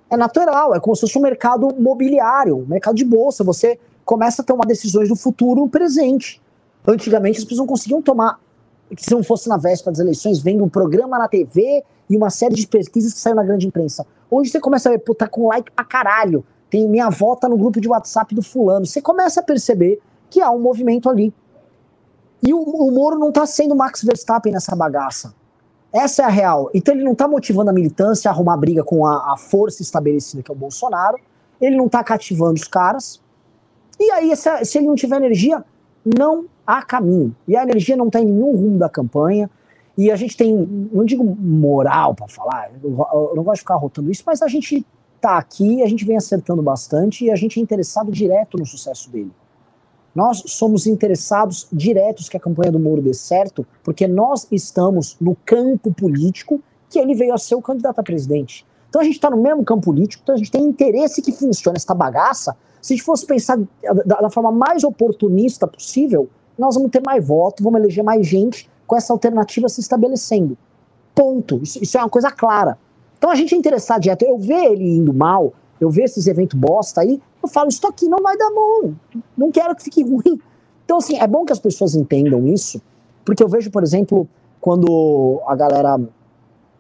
É 0.10 0.18
natural, 0.18 0.76
é 0.76 0.80
como 0.80 0.96
se 0.96 1.02
fosse 1.02 1.18
um 1.18 1.22
mercado 1.22 1.74
mobiliário, 1.80 2.58
um 2.58 2.66
mercado 2.66 2.96
de 2.96 3.06
bolsa. 3.06 3.44
Você 3.44 3.80
começa 4.04 4.42
a 4.42 4.46
tomar 4.46 4.66
decisões 4.66 5.10
do 5.10 5.16
futuro 5.16 5.62
no 5.62 5.70
presente. 5.70 6.42
Antigamente 6.88 7.40
as 7.40 7.44
pessoas 7.44 7.60
não 7.60 7.68
conseguiam 7.68 8.02
tomar, 8.02 8.40
se 8.98 9.12
não 9.12 9.24
fosse 9.24 9.50
na 9.50 9.58
véspera 9.58 9.92
das 9.92 10.00
eleições, 10.00 10.40
vendo 10.40 10.64
um 10.64 10.70
programa 10.70 11.18
na 11.18 11.28
TV 11.28 11.84
e 12.10 12.16
uma 12.16 12.30
série 12.30 12.56
de 12.56 12.68
pesquisas 12.68 13.14
que 13.14 13.20
saiu 13.20 13.36
na 13.36 13.44
grande 13.44 13.68
imprensa. 13.68 14.06
Hoje 14.30 14.52
você 14.52 14.60
começa 14.60 14.90
a 14.90 14.92
ver, 14.92 15.00
pô, 15.00 15.16
tá 15.16 15.28
com 15.28 15.48
like 15.48 15.72
pra 15.72 15.84
caralho. 15.84 16.46
Tem 16.76 16.90
minha 16.90 17.06
avó 17.06 17.38
tá 17.38 17.48
no 17.48 17.56
grupo 17.56 17.80
de 17.80 17.88
WhatsApp 17.88 18.36
do 18.36 18.42
fulano. 18.42 18.86
Você 18.86 19.02
começa 19.02 19.40
a 19.40 19.44
perceber 19.44 19.98
que 20.30 20.42
há 20.42 20.52
um 20.52 20.60
movimento 20.60 21.10
ali. 21.10 21.34
E 22.44 22.54
o, 22.54 22.60
o 22.60 22.92
Moro 22.92 23.18
não 23.18 23.32
tá 23.32 23.46
sendo 23.46 23.74
Max 23.74 24.04
Verstappen 24.04 24.52
nessa 24.52 24.76
bagaça. 24.76 25.34
Essa 25.94 26.24
é 26.24 26.26
a 26.26 26.28
real. 26.28 26.70
Então 26.74 26.94
ele 26.94 27.06
não 27.06 27.14
está 27.14 27.30
motivando 27.30 27.70
a 27.70 27.74
militância 27.74 28.30
a 28.30 28.34
arrumar 28.34 28.58
briga 28.58 28.84
com 28.84 29.06
a, 29.06 29.32
a, 29.32 29.38
força 29.38 29.82
estabelecida 29.82 30.44
que 30.44 30.52
é 30.52 30.54
o 30.54 30.58
Bolsonaro. 30.58 31.18
Ele 31.62 31.78
não 31.78 31.86
está 31.86 32.04
cativando 32.04 32.56
os 32.56 32.68
caras. 32.68 33.22
E 33.98 34.12
aí, 34.12 34.36
se, 34.36 34.66
se, 34.66 34.78
ele 34.78 34.88
não 34.88 34.96
tiver 34.96 35.16
energia, 35.16 35.64
não 36.04 36.44
há 36.68 36.82
caminho. 36.82 37.34
E 37.48 37.56
a 37.56 37.64
energia 37.64 37.96
não 37.96 38.08
está 38.08 38.20
em 38.20 38.26
nenhum 38.26 38.54
rumo 38.54 38.78
da 38.78 38.90
campanha. 38.90 39.50
E 39.98 40.12
a 40.12 40.18
gente 40.18 40.36
tem, 40.36 40.54
não 40.92 41.06
digo 41.06 41.24
moral 41.24 42.14
para 42.14 42.28
falar, 42.28 42.70
eu, 42.84 43.32
não 43.34 43.46
gosto 43.46 43.54
de 43.54 43.62
ficar 43.62 43.76
rotando 43.76 44.12
isso, 44.12 44.24
mas 44.26 44.42
a 44.42 44.48
gente 44.50 44.86
tá 45.20 45.38
aqui, 45.38 45.82
a 45.82 45.88
gente 45.88 46.06
vem 46.06 46.18
acertando 46.18 46.62
bastante 46.62 47.26
e 47.26 47.32
a 47.32 47.36
gente 47.36 47.60
é 47.60 47.64
interessado 47.64 48.12
direto 48.12 48.58
no 48.58 48.66
sucesso 48.66 49.10
dele. 49.10 49.32
Nós 50.14 50.44
somos 50.48 50.88
interessados 50.88 51.68
diretos 51.72 52.30
que 52.30 52.38
a 52.38 52.40
campanha 52.40 52.72
do 52.72 52.80
Moro 52.80 53.02
dê 53.02 53.14
certo, 53.14 53.68
porque 53.84 54.08
nós 54.08 54.48
estamos 54.50 55.18
no 55.20 55.36
campo 55.46 55.94
político 55.94 56.62
que 56.90 57.00
ele 57.00 57.14
veio 57.14 57.34
a 57.34 57.38
ser 57.38 57.56
o 57.56 57.62
candidato 57.62 58.00
a 58.00 58.04
presidente. 58.04 58.66
Então 58.88 59.02
a 59.02 59.04
gente 59.04 59.16
está 59.16 59.30
no 59.30 59.36
mesmo 59.36 59.66
campo 59.66 59.82
político, 59.84 60.22
então 60.24 60.36
a 60.36 60.38
gente 60.38 60.52
tem 60.52 60.64
interesse 60.64 61.22
que 61.22 61.34
funcione 61.34 61.76
essa 61.76 61.94
bagaça. 61.94 62.56
Se 62.82 62.94
a 62.94 62.96
gente 62.96 63.06
fosse 63.06 63.26
pensar 63.26 63.60
da, 64.06 64.22
da 64.22 64.30
forma 64.30 64.54
mais 64.54 64.86
oportunista 64.86 65.68
possível, 65.68 66.30
nós 66.58 66.76
vamos 66.76 66.92
ter 66.92 67.02
mais 67.06 67.28
voto, 67.28 67.62
vamos 67.62 67.82
eleger 67.82 68.04
mais 68.04 68.26
gente 68.26 68.70
com 68.88 68.96
essa 68.96 69.12
alternativa 69.12 69.68
se 69.68 69.82
estabelecendo. 69.82 70.58
Ponto. 71.14 71.60
Isso, 71.62 71.84
isso 71.84 71.98
é 71.98 72.02
uma 72.02 72.10
coisa 72.10 72.32
clara. 72.32 72.78
Então 73.18 73.30
a 73.30 73.36
gente 73.36 73.56
é 73.56 73.58
interessado 73.58 74.02
direto. 74.02 74.24
Eu 74.24 74.38
ver 74.38 74.72
ele 74.72 74.98
indo 74.98 75.14
mal, 75.14 75.54
eu 75.80 75.90
ver 75.90 76.04
esses 76.04 76.28
eventos 76.28 76.58
bosta 76.58 77.02
aí, 77.02 77.22
eu 77.42 77.50
falo, 77.50 77.70
isso 77.70 77.86
aqui 77.88 78.08
não 78.08 78.22
vai 78.22 78.38
dar 78.38 78.50
bom. 78.52 78.94
Não 79.38 79.52
quero 79.52 79.76
que 79.76 79.84
fique 79.84 80.04
ruim. 80.08 80.40
Então, 80.84 80.98
assim, 80.98 81.18
é 81.18 81.26
bom 81.26 81.46
que 81.46 81.52
as 81.52 81.60
pessoas 81.60 81.96
entendam 81.96 82.46
isso, 82.46 82.80
porque 83.24 83.42
eu 83.42 83.50
vejo, 83.50 83.72
por 83.72 83.82
exemplo, 83.82 84.28
quando 84.62 85.42
a 85.48 85.56
galera 85.56 86.00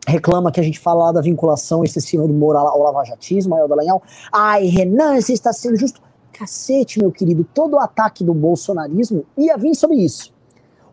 reclama 0.07 0.51
que 0.51 0.59
a 0.59 0.63
gente 0.63 0.79
fala 0.79 1.05
lá 1.05 1.11
da 1.13 1.21
vinculação 1.21 1.83
excessiva 1.83 2.27
do 2.27 2.33
Moro 2.33 2.59
ao 2.59 2.83
lavajatismo, 2.83 3.55
aí 3.55 3.63
o 3.63 3.67
Dallagnol, 3.67 4.03
ai, 4.31 4.65
Renan, 4.65 5.19
você 5.19 5.33
está 5.33 5.51
sendo 5.51 5.75
justo. 5.75 6.01
Cacete, 6.31 6.99
meu 6.99 7.11
querido, 7.11 7.47
todo 7.53 7.75
o 7.75 7.79
ataque 7.79 8.23
do 8.23 8.33
bolsonarismo 8.33 9.25
ia 9.37 9.57
vir 9.57 9.73
sobre 9.73 9.97
isso. 9.97 10.33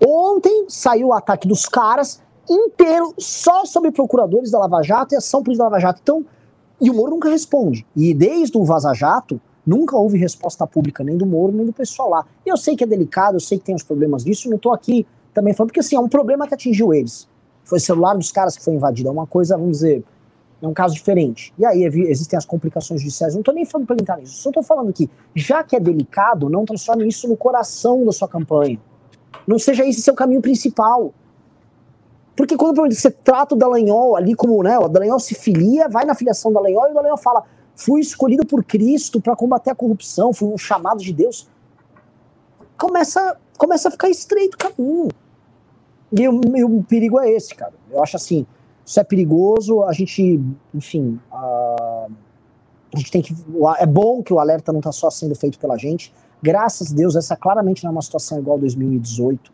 Ontem 0.05 0.67
saiu 0.69 1.09
o 1.09 1.13
ataque 1.13 1.49
dos 1.49 1.67
caras 1.67 2.23
inteiro 2.53 3.15
só 3.19 3.65
sobre 3.65 3.91
procuradores 3.91 4.51
da 4.51 4.59
Lava 4.59 4.83
Jato 4.83 5.15
e 5.15 5.17
ação 5.17 5.43
política 5.43 5.65
da 5.65 5.71
Lava 5.71 5.81
Jato. 5.81 6.01
Então, 6.03 6.25
e 6.81 6.91
o 6.91 6.95
Moro 6.95 7.13
nunca 7.13 7.29
responde. 7.29 7.87
E 7.95 8.13
desde 8.13 8.57
o 8.59 8.65
Vaza 8.65 8.93
Jato, 8.93 9.41
nunca 9.67 9.97
houve 9.97 10.19
resposta 10.19 10.67
pública 10.67 11.05
nem 11.05 11.17
do 11.17 11.25
Moro, 11.25 11.53
nem 11.53 11.65
do 11.65 11.73
pessoal 11.73 12.11
lá. 12.11 12.27
E 12.45 12.49
eu 12.49 12.57
sei 12.57 12.77
que 12.77 12.85
é 12.85 12.87
delicado, 12.87 13.37
eu 13.37 13.41
sei 13.41 13.59
que 13.59 13.65
tem 13.65 13.75
os 13.75 13.83
problemas 13.83 14.25
disso, 14.25 14.49
não 14.49 14.57
estou 14.57 14.73
aqui 14.73 15.07
também 15.33 15.55
falando, 15.55 15.69
porque 15.69 15.81
assim, 15.81 15.97
é 15.97 16.01
um 16.01 16.09
problema 16.09 16.47
que 16.47 16.55
atingiu 16.55 16.93
eles. 16.93 17.29
Foi 17.65 17.79
o 17.79 17.81
celular 17.81 18.15
dos 18.15 18.33
caras 18.33 18.57
que 18.57 18.65
foi 18.65 18.75
invadido, 18.75 19.09
é 19.09 19.13
uma 19.13 19.27
coisa, 19.27 19.57
vamos 19.57 19.79
dizer, 19.79 20.05
é 20.61 20.67
um 20.67 20.75
caso 20.75 20.95
diferente. 20.95 21.55
E 21.59 21.65
aí 21.65 21.85
existem 21.85 22.37
as 22.37 22.45
complicações 22.45 23.01
judiciais. 23.01 23.35
Não 23.35 23.41
estou 23.41 23.55
nem 23.55 23.65
falando 23.65 23.87
para 23.87 23.97
entrar 23.97 24.19
nisso, 24.19 24.35
só 24.35 24.51
estou 24.51 24.63
falando 24.63 24.93
que, 24.93 25.09
já 25.35 25.63
que 25.63 25.77
é 25.77 25.81
delicado, 25.81 26.49
não 26.49 26.65
transforme 26.65 27.07
isso 27.07 27.29
no 27.29 27.37
coração 27.37 28.05
da 28.05 28.13
sua 28.13 28.29
campanha. 28.29 28.81
Não 29.47 29.59
seja 29.59 29.87
esse 29.87 30.01
seu 30.01 30.15
caminho 30.15 30.43
principal. 30.43 31.13
Porque 32.35 32.57
quando 32.57 32.83
você 32.91 33.11
trata 33.11 33.55
o 33.55 33.59
Dallagnol 33.59 34.17
ali 34.17 34.35
como, 34.35 34.63
né, 34.63 34.79
o 34.79 34.89
Dallagnol 34.89 35.21
se 35.21 35.35
filia, 35.35 35.89
vai 35.89 36.05
na 36.05 36.15
filiação 36.15 36.51
do 36.51 36.55
Dallagnol 36.55 36.89
e 36.89 36.91
o 36.91 36.95
Dallagnol 36.95 37.19
fala, 37.19 37.45
fui 37.75 38.01
escolhido 38.01 38.47
por 38.47 38.65
Cristo 38.65 39.21
para 39.21 39.37
combater 39.37 39.71
a 39.71 39.75
corrupção, 39.75 40.33
fui 40.33 40.49
um 40.49 40.59
chamado 40.59 41.01
de 41.01 41.13
Deus. 41.13 41.49
Começa, 42.79 43.37
começa 43.59 43.89
a 43.89 43.91
ficar 43.91 44.09
estreito 44.09 44.55
o 44.55 44.59
caminho. 44.59 45.09
E 46.13 46.29
o, 46.29 46.41
e 46.57 46.65
o 46.65 46.83
perigo 46.83 47.21
é 47.21 47.31
esse, 47.31 47.55
cara. 47.55 47.73
Eu 47.91 48.03
acho 48.03 48.17
assim, 48.17 48.47
isso 48.85 48.99
é 48.99 49.05
perigoso, 49.05 49.83
a 49.85 49.93
gente, 49.93 50.41
enfim, 50.75 51.19
a, 51.31 52.07
a 52.95 52.99
gente 52.99 53.11
tem 53.11 53.23
que. 53.23 53.35
É 53.79 53.87
bom 53.87 54.23
que 54.23 54.33
o 54.33 54.39
alerta 54.39 54.73
não 54.73 54.81
está 54.81 54.93
só 54.93 55.11
sendo 55.11 55.35
feito 55.35 55.59
pela 55.59 55.79
gente. 55.79 56.13
Graças 56.43 56.93
a 56.93 56.95
Deus, 56.95 57.15
essa 57.15 57.37
claramente 57.37 57.85
não 57.85 57.91
é 57.91 57.93
uma 57.93 58.03
situação 58.03 58.39
igual 58.39 58.57
a 58.57 58.61
2018, 58.61 59.53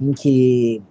em 0.00 0.12
que 0.12 0.82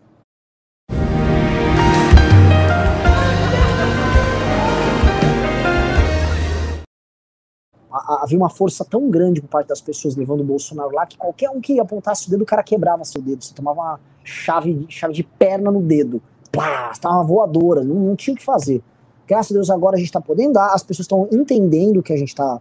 havia 8.17 8.37
uma 8.37 8.49
força 8.49 8.83
tão 8.83 9.09
grande 9.09 9.41
por 9.41 9.47
parte 9.47 9.67
das 9.67 9.81
pessoas 9.81 10.15
levando 10.15 10.41
o 10.41 10.43
Bolsonaro 10.43 10.91
lá 10.91 11.05
que 11.05 11.17
qualquer 11.17 11.49
um 11.49 11.61
que 11.61 11.79
apontasse 11.79 12.27
o 12.27 12.31
dedo, 12.31 12.41
o 12.41 12.45
cara 12.45 12.63
quebrava 12.63 13.03
seu 13.05 13.21
dedo. 13.21 13.43
Você 13.43 13.53
tomava 13.53 13.79
uma 13.79 13.99
chave, 14.23 14.85
chave 14.89 15.13
de 15.13 15.23
perna 15.23 15.71
no 15.71 15.81
dedo. 15.81 16.21
Plá, 16.51 16.89
estava 16.91 17.15
uma 17.15 17.23
voadora, 17.23 17.83
não, 17.83 17.95
não, 17.95 18.15
tinha 18.15 18.33
o 18.33 18.37
que 18.37 18.43
fazer. 18.43 18.81
Graças 19.27 19.51
a 19.51 19.55
Deus 19.55 19.69
agora 19.69 19.95
a 19.95 19.99
gente 19.99 20.07
está 20.07 20.19
podendo 20.19 20.53
dar, 20.53 20.73
as 20.73 20.81
pessoas 20.81 21.05
estão 21.05 21.27
entendendo 21.31 21.97
o 21.97 22.03
que 22.03 22.11
a 22.11 22.17
gente 22.17 22.29
está 22.29 22.59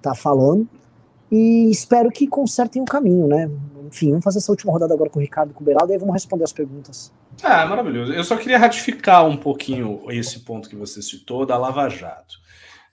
tá 0.00 0.14
falando 0.14 0.68
e 1.30 1.68
espero 1.70 2.10
que 2.10 2.28
consertem 2.28 2.80
o 2.80 2.84
caminho, 2.84 3.26
né? 3.26 3.50
Enfim, 3.86 4.10
vamos 4.10 4.24
fazer 4.24 4.38
essa 4.38 4.52
última 4.52 4.72
rodada 4.72 4.94
agora 4.94 5.10
com 5.10 5.18
o 5.18 5.22
Ricardo 5.22 5.50
e 5.50 5.54
com 5.54 5.62
o 5.62 5.64
Beraldo 5.64 5.90
e 5.90 5.94
aí 5.94 5.98
vamos 5.98 6.14
responder 6.14 6.44
as 6.44 6.52
perguntas. 6.52 7.12
Ah, 7.42 7.66
maravilhoso. 7.66 8.12
Eu 8.12 8.24
só 8.24 8.36
queria 8.36 8.58
ratificar 8.58 9.26
um 9.26 9.36
pouquinho 9.36 10.02
esse 10.10 10.40
ponto 10.40 10.68
que 10.68 10.76
você 10.76 11.02
citou 11.02 11.44
da 11.44 11.56
Lava 11.56 11.88
Jato. 11.88 12.38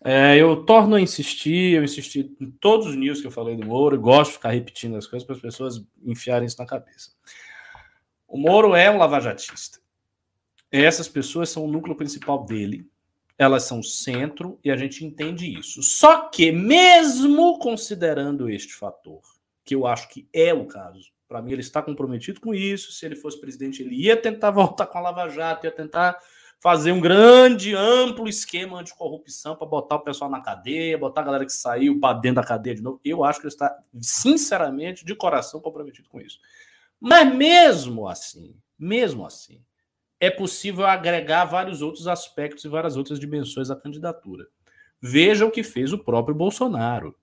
É, 0.08 0.38
eu 0.38 0.64
torno 0.64 0.96
a 0.96 1.02
insistir, 1.02 1.74
eu 1.74 1.84
insisti 1.84 2.32
em 2.40 2.52
todos 2.52 2.86
os 2.86 2.96
news 2.96 3.22
que 3.22 3.26
eu 3.26 3.32
falei 3.32 3.56
do 3.56 3.66
Moro, 3.66 4.00
gosto 4.00 4.30
de 4.30 4.38
ficar 4.38 4.52
repetindo 4.52 4.96
as 4.96 5.08
coisas 5.08 5.26
para 5.26 5.36
as 5.36 5.42
pessoas 5.42 5.84
enfiarem 6.06 6.46
isso 6.46 6.60
na 6.60 6.66
cabeça. 6.68 7.10
O 8.28 8.38
Moro 8.38 8.76
é 8.76 8.92
um 8.92 9.00
lavajatista. 9.00 9.80
Essas 10.72 11.08
pessoas 11.08 11.50
são 11.50 11.66
o 11.66 11.72
núcleo 11.72 11.96
principal 11.96 12.46
dele, 12.46 12.88
elas 13.36 13.64
são 13.64 13.80
o 13.80 13.84
centro 13.84 14.60
e 14.64 14.70
a 14.70 14.78
gente 14.78 15.04
entende 15.04 15.52
isso. 15.52 15.82
Só 15.82 16.30
que, 16.30 16.52
mesmo 16.52 17.58
considerando 17.58 18.48
este 18.48 18.76
fator, 18.76 19.22
que 19.64 19.74
eu 19.74 19.88
acho 19.88 20.08
que 20.10 20.30
é 20.32 20.54
o 20.54 20.68
caso, 20.68 21.10
para 21.28 21.42
mim 21.42 21.52
ele 21.52 21.62
está 21.62 21.82
comprometido 21.82 22.40
com 22.40 22.54
isso. 22.54 22.92
Se 22.92 23.08
ele 23.08 23.16
fosse 23.16 23.42
presidente, 23.42 23.82
ele 23.82 23.96
ia 23.96 24.16
tentar 24.16 24.52
voltar 24.52 24.86
com 24.86 25.00
a 25.00 25.02
Lava 25.02 25.28
Jato, 25.30 25.66
ia 25.66 25.72
tentar 25.72 26.20
fazer 26.60 26.92
um 26.92 27.00
grande, 27.00 27.76
amplo 27.76 28.28
esquema 28.28 28.80
anticorrupção 28.80 29.56
para 29.56 29.68
botar 29.68 29.96
o 29.96 30.04
pessoal 30.04 30.30
na 30.30 30.42
cadeia, 30.42 30.98
botar 30.98 31.22
a 31.22 31.26
galera 31.26 31.46
que 31.46 31.54
saiu 31.54 32.00
para 32.00 32.18
dentro 32.18 32.42
da 32.42 32.48
cadeia 32.48 32.76
de 32.76 32.82
novo. 32.82 33.00
Eu 33.04 33.24
acho 33.24 33.40
que 33.40 33.46
ele 33.46 33.54
está, 33.54 33.76
sinceramente, 34.02 35.06
de 35.06 35.16
coração 35.16 35.60
comprometido 35.60 36.10
com 36.10 36.20
isso. 36.20 36.40
Mas 37.00 37.34
mesmo 37.34 38.08
assim, 38.08 38.56
mesmo 38.80 39.26
assim, 39.26 39.62
é 40.20 40.30
possível 40.30 40.86
agregar 40.86 41.46
vários 41.46 41.82
outros 41.82 42.08
aspectos 42.08 42.64
e 42.64 42.70
várias 42.70 42.98
outras 42.98 43.20
dimensões 43.20 43.70
à 43.70 43.76
candidatura. 43.76 44.48
Veja 45.02 45.46
o 45.46 45.52
que 45.52 45.62
fez 45.62 45.94
o 45.94 46.00
próprio 46.00 46.34
Bolsonaro. 46.34 47.16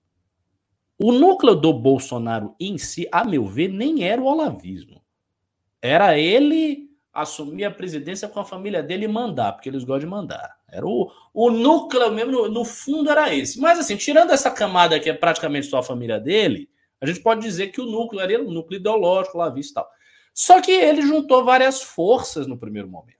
O 0.97 1.11
núcleo 1.11 1.55
do 1.55 1.73
Bolsonaro 1.73 2.55
em 2.59 2.77
si, 2.77 3.07
a 3.11 3.25
meu 3.25 3.45
ver, 3.45 3.67
nem 3.67 4.03
era 4.03 4.21
o 4.21 4.25
olavismo. 4.25 5.03
Era 5.81 6.17
ele 6.17 6.92
assumir 7.13 7.65
a 7.65 7.71
presidência 7.71 8.27
com 8.27 8.39
a 8.39 8.45
família 8.45 8.81
dele 8.81 9.05
e 9.05 9.07
mandar, 9.07 9.53
porque 9.53 9.69
eles 9.69 9.83
gostam 9.83 9.99
de 9.99 10.05
mandar. 10.07 10.57
Era 10.67 10.85
o, 10.85 11.11
o 11.31 11.51
núcleo 11.51 12.11
mesmo, 12.11 12.31
no, 12.31 12.49
no, 12.49 12.65
fundo 12.65 13.09
era 13.09 13.33
esse. 13.33 13.59
Mas 13.59 13.77
assim, 13.77 13.95
tirando 13.95 14.31
essa 14.31 14.49
camada 14.49 14.99
que 14.99 15.09
é 15.09 15.13
praticamente 15.13 15.67
só 15.67 15.77
a 15.77 15.83
família 15.83 16.19
dele, 16.19 16.67
a 16.99 17.05
gente 17.05 17.21
pode 17.21 17.41
dizer 17.41 17.67
que 17.67 17.79
o 17.79 17.85
núcleo 17.85 18.21
era 18.21 18.41
um 18.41 18.51
núcleo 18.51 18.79
ideológico, 18.79 19.37
lá 19.37 19.49
visto 19.49 19.71
e 19.71 19.73
tal. 19.75 19.87
Só 20.33 20.59
que 20.59 20.71
ele 20.71 21.03
juntou 21.03 21.45
várias 21.45 21.83
forças 21.83 22.47
no 22.47 22.57
primeiro 22.57 22.89
momento. 22.89 23.13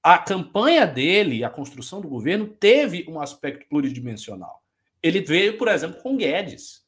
A 0.00 0.16
campanha 0.16 0.86
dele, 0.86 1.42
a 1.42 1.50
construção 1.50 2.00
do 2.00 2.08
governo, 2.08 2.46
teve 2.46 3.04
um 3.08 3.20
aspecto 3.20 3.68
pluridimensional. 3.68 4.62
Ele 5.02 5.20
veio, 5.20 5.58
por 5.58 5.66
exemplo, 5.66 6.00
com 6.00 6.16
Guedes, 6.16 6.84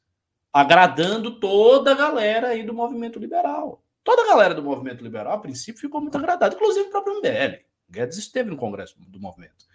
agradando 0.53 1.39
toda 1.39 1.91
a 1.91 1.95
galera 1.95 2.49
aí 2.49 2.63
do 2.63 2.73
movimento 2.73 3.19
liberal. 3.19 3.82
Toda 4.03 4.23
a 4.23 4.27
galera 4.27 4.53
do 4.53 4.63
movimento 4.63 5.03
liberal, 5.03 5.33
a 5.33 5.37
princípio, 5.37 5.79
ficou 5.79 6.01
muito 6.01 6.17
agradada, 6.17 6.55
inclusive 6.55 6.87
o 6.87 6.91
próprio 6.91 7.15
MBL. 7.17 7.63
Guedes 7.89 8.17
esteve 8.17 8.49
no 8.49 8.57
Congresso 8.57 8.95
do 8.99 9.19
movimento. 9.19 9.65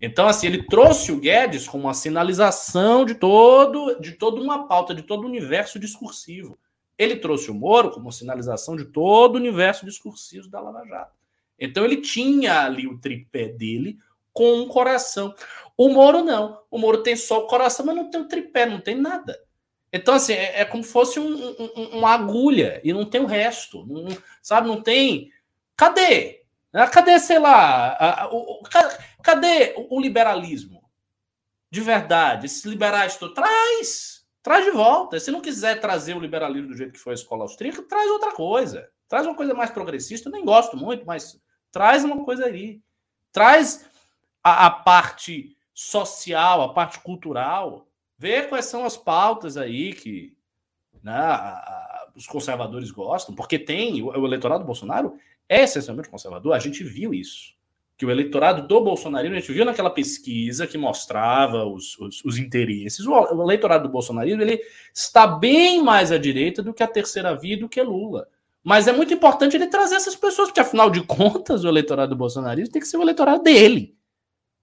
Então, 0.00 0.26
assim, 0.26 0.48
ele 0.48 0.64
trouxe 0.64 1.12
o 1.12 1.20
Guedes 1.20 1.68
como 1.68 1.84
uma 1.84 1.94
sinalização 1.94 3.04
de 3.04 3.14
todo, 3.14 4.00
de 4.00 4.12
toda 4.12 4.40
uma 4.40 4.66
pauta, 4.66 4.92
de 4.92 5.02
todo 5.02 5.22
o 5.22 5.28
universo 5.28 5.78
discursivo. 5.78 6.58
Ele 6.98 7.14
trouxe 7.16 7.50
o 7.52 7.54
Moro 7.54 7.92
como 7.92 8.10
sinalização 8.10 8.74
de 8.74 8.86
todo 8.86 9.36
o 9.36 9.38
universo 9.38 9.86
discursivo 9.86 10.48
da 10.48 10.60
Lava 10.60 10.84
Jato. 10.84 11.14
Então, 11.56 11.84
ele 11.84 11.98
tinha 11.98 12.62
ali 12.62 12.88
o 12.88 12.98
tripé 12.98 13.48
dele 13.48 13.96
com 14.32 14.54
um 14.54 14.66
coração. 14.66 15.32
O 15.76 15.88
Moro 15.88 16.24
não. 16.24 16.60
O 16.68 16.78
Moro 16.78 17.02
tem 17.04 17.14
só 17.14 17.44
o 17.44 17.46
coração, 17.46 17.86
mas 17.86 17.94
não 17.94 18.10
tem 18.10 18.20
o 18.20 18.28
tripé, 18.28 18.66
não 18.66 18.80
tem 18.80 18.96
nada. 18.96 19.38
Então, 19.92 20.14
assim, 20.14 20.32
é, 20.32 20.62
é 20.62 20.64
como 20.64 20.82
se 20.82 20.90
fosse 20.90 21.20
um, 21.20 21.56
um, 21.58 21.98
uma 21.98 22.14
agulha 22.14 22.80
e 22.82 22.92
não 22.92 23.04
tem 23.04 23.20
o 23.20 23.26
resto. 23.26 23.84
Não, 23.86 24.16
sabe, 24.40 24.66
não 24.66 24.82
tem. 24.82 25.30
Cadê? 25.76 26.42
Ah, 26.72 26.88
cadê, 26.88 27.18
sei 27.18 27.38
lá, 27.38 27.96
a, 27.98 28.28
o, 28.32 28.62
cadê 29.22 29.74
o 29.90 30.00
liberalismo? 30.00 30.82
De 31.70 31.80
verdade, 31.80 32.46
esses 32.46 32.64
liberais, 32.64 33.16
tu, 33.16 33.32
traz, 33.34 34.26
traz 34.42 34.64
de 34.64 34.70
volta. 34.70 35.20
Se 35.20 35.30
não 35.30 35.42
quiser 35.42 35.80
trazer 35.80 36.14
o 36.16 36.20
liberalismo 36.20 36.68
do 36.68 36.76
jeito 36.76 36.92
que 36.92 36.98
foi 36.98 37.12
a 37.12 37.14
escola 37.14 37.42
austríaca, 37.42 37.82
traz 37.82 38.10
outra 38.10 38.32
coisa. 38.32 38.88
Traz 39.08 39.26
uma 39.26 39.34
coisa 39.34 39.52
mais 39.52 39.70
progressista. 39.70 40.28
Eu 40.28 40.32
nem 40.32 40.44
gosto 40.44 40.76
muito, 40.76 41.04
mas 41.04 41.38
traz 41.70 42.04
uma 42.04 42.24
coisa 42.24 42.46
aí. 42.46 42.80
Traz 43.30 43.86
a, 44.42 44.66
a 44.66 44.70
parte 44.70 45.56
social, 45.74 46.62
a 46.62 46.72
parte 46.72 47.00
cultural 47.00 47.86
ver 48.22 48.48
quais 48.48 48.66
são 48.66 48.84
as 48.84 48.96
pautas 48.96 49.56
aí 49.56 49.92
que 49.92 50.32
né, 51.02 51.20
os 52.14 52.24
conservadores 52.24 52.92
gostam, 52.92 53.34
porque 53.34 53.58
tem 53.58 54.00
o, 54.00 54.24
eleitorado 54.24 54.62
do 54.62 54.66
Bolsonaro 54.66 55.14
é 55.48 55.64
essencialmente 55.64 56.08
conservador, 56.08 56.52
a 56.52 56.60
gente 56.60 56.84
viu 56.84 57.12
isso. 57.12 57.52
que 57.98 58.06
o 58.06 58.10
eleitorado 58.10 58.66
do 58.68 58.80
bolsonarismo, 58.80 59.36
a 59.36 59.40
gente 59.40 59.52
viu 59.52 59.64
naquela 59.64 59.90
pesquisa 59.90 60.68
que 60.68 60.78
mostrava 60.78 61.64
os, 61.64 61.98
os, 61.98 62.24
os 62.24 62.38
interesses, 62.38 63.04
o, 63.06 63.12
o, 63.12 63.42
eleitorado 63.42 63.88
do 63.88 63.92
bolsonarismo 63.92 64.40
ele 64.40 64.60
está 64.94 65.26
bem 65.26 65.82
mais 65.82 66.12
à 66.12 66.16
direita 66.16 66.62
do 66.62 66.72
que 66.72 66.82
a 66.84 66.88
terceira 66.88 67.34
via 67.34 67.58
do 67.58 67.68
que 67.68 67.82
Lula. 67.82 68.28
Mas 68.62 68.86
é 68.86 68.92
muito 68.92 69.12
importante 69.12 69.56
ele 69.56 69.66
trazer 69.66 69.96
essas 69.96 70.14
pessoas, 70.14 70.48
porque 70.48 70.60
afinal 70.60 70.88
de 70.88 71.02
contas 71.02 71.64
o 71.64 71.68
eleitorado 71.68 72.10
do 72.10 72.18
bolsonarismo 72.18 72.72
tem 72.72 72.80
que 72.80 72.86
ser 72.86 72.98
o 72.98 73.02
eleitorado 73.02 73.42
dele. 73.42 73.96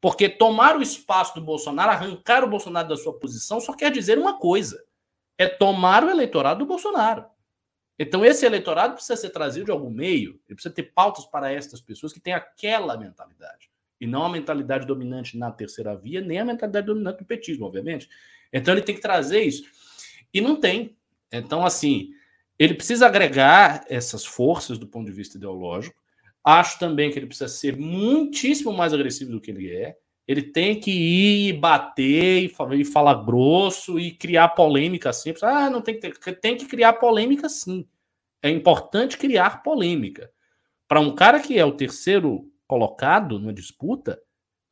Porque 0.02 0.30
tomar 0.30 0.78
o 0.78 0.82
espaço 0.82 1.36
do 1.36 1.41
Bolsonaro, 1.41 1.91
arrancar 1.91 2.43
o 2.43 2.50
Bolsonaro 2.50 2.88
da 2.88 2.95
sua 2.95 3.18
posição, 3.18 3.60
só 3.60 3.74
quer 3.74 3.91
dizer 3.91 4.18
uma 4.18 4.38
coisa: 4.39 4.84
é 5.38 5.47
tomar 5.47 6.04
o 6.04 6.10
eleitorado 6.10 6.60
do 6.60 6.66
Bolsonaro. 6.66 7.26
Então, 7.97 8.24
esse 8.24 8.45
eleitorado 8.45 8.93
precisa 8.93 9.18
ser 9.18 9.30
trazido 9.30 9.66
de 9.66 9.72
algum 9.72 9.89
meio, 9.89 10.39
ele 10.47 10.56
precisa 10.56 10.74
ter 10.74 10.84
pautas 10.84 11.26
para 11.26 11.52
estas 11.52 11.82
pessoas 11.82 12.14
que 12.14 12.20
têm 12.22 12.34
aquela 12.34 12.95
mentalidade. 12.95 13.70
E 14.00 14.08
não 14.08 14.24
a 14.24 14.30
mentalidade 14.30 14.88
dominante 14.88 15.38
na 15.38 15.52
terceira 15.52 15.93
via, 15.97 16.22
nem 16.22 16.39
a 16.39 16.45
mentalidade 16.45 16.88
dominante 16.88 17.18
do 17.18 17.26
petismo, 17.26 17.66
obviamente. 17.66 18.08
Então, 18.54 18.74
ele 18.74 18.82
tem 18.82 18.95
que 18.95 19.02
trazer 19.02 19.41
isso. 19.41 19.66
E 20.34 20.39
não 20.39 20.56
tem. 20.56 20.95
Então, 21.30 21.66
assim, 21.66 22.12
ele 22.58 22.74
precisa 22.74 23.06
agregar 23.06 23.86
essas 23.89 24.26
forças 24.26 24.78
do 24.78 24.88
ponto 24.88 25.08
de 25.08 25.12
vista 25.12 25.36
ideológico. 25.36 26.02
Acho 26.44 26.80
também 26.80 27.12
que 27.12 27.20
ele 27.20 27.28
precisa 27.28 27.48
ser 27.48 27.78
muitíssimo 27.78 28.74
mais 28.74 28.94
agressivo 28.94 29.32
do 29.32 29.42
que 29.42 29.52
ele 29.52 29.72
é. 29.72 29.96
Ele 30.28 30.44
tem 30.44 30.80
que 30.80 30.92
ir 30.92 31.54
bater 31.54 32.52
e 32.74 32.86
falar 32.86 33.26
grosso 33.26 34.00
e 34.00 34.12
criar 34.12 34.50
polêmica 34.50 35.10
assim. 35.10 35.34
Ah, 35.42 35.70
não 35.70 35.82
tem 35.82 36.00
que 36.00 36.10
ter, 36.12 36.40
tem 36.40 36.56
que 36.56 36.66
criar 36.66 36.94
polêmica 36.94 37.50
sim. 37.50 37.88
É 38.42 38.50
importante 38.50 39.18
criar 39.18 39.64
polêmica. 39.64 40.32
Para 40.88 41.00
um 41.00 41.14
cara 41.14 41.40
que 41.40 41.58
é 41.58 41.66
o 41.66 41.72
terceiro 41.76 42.50
colocado 42.68 43.40
na 43.40 43.52
disputa, 43.52 44.22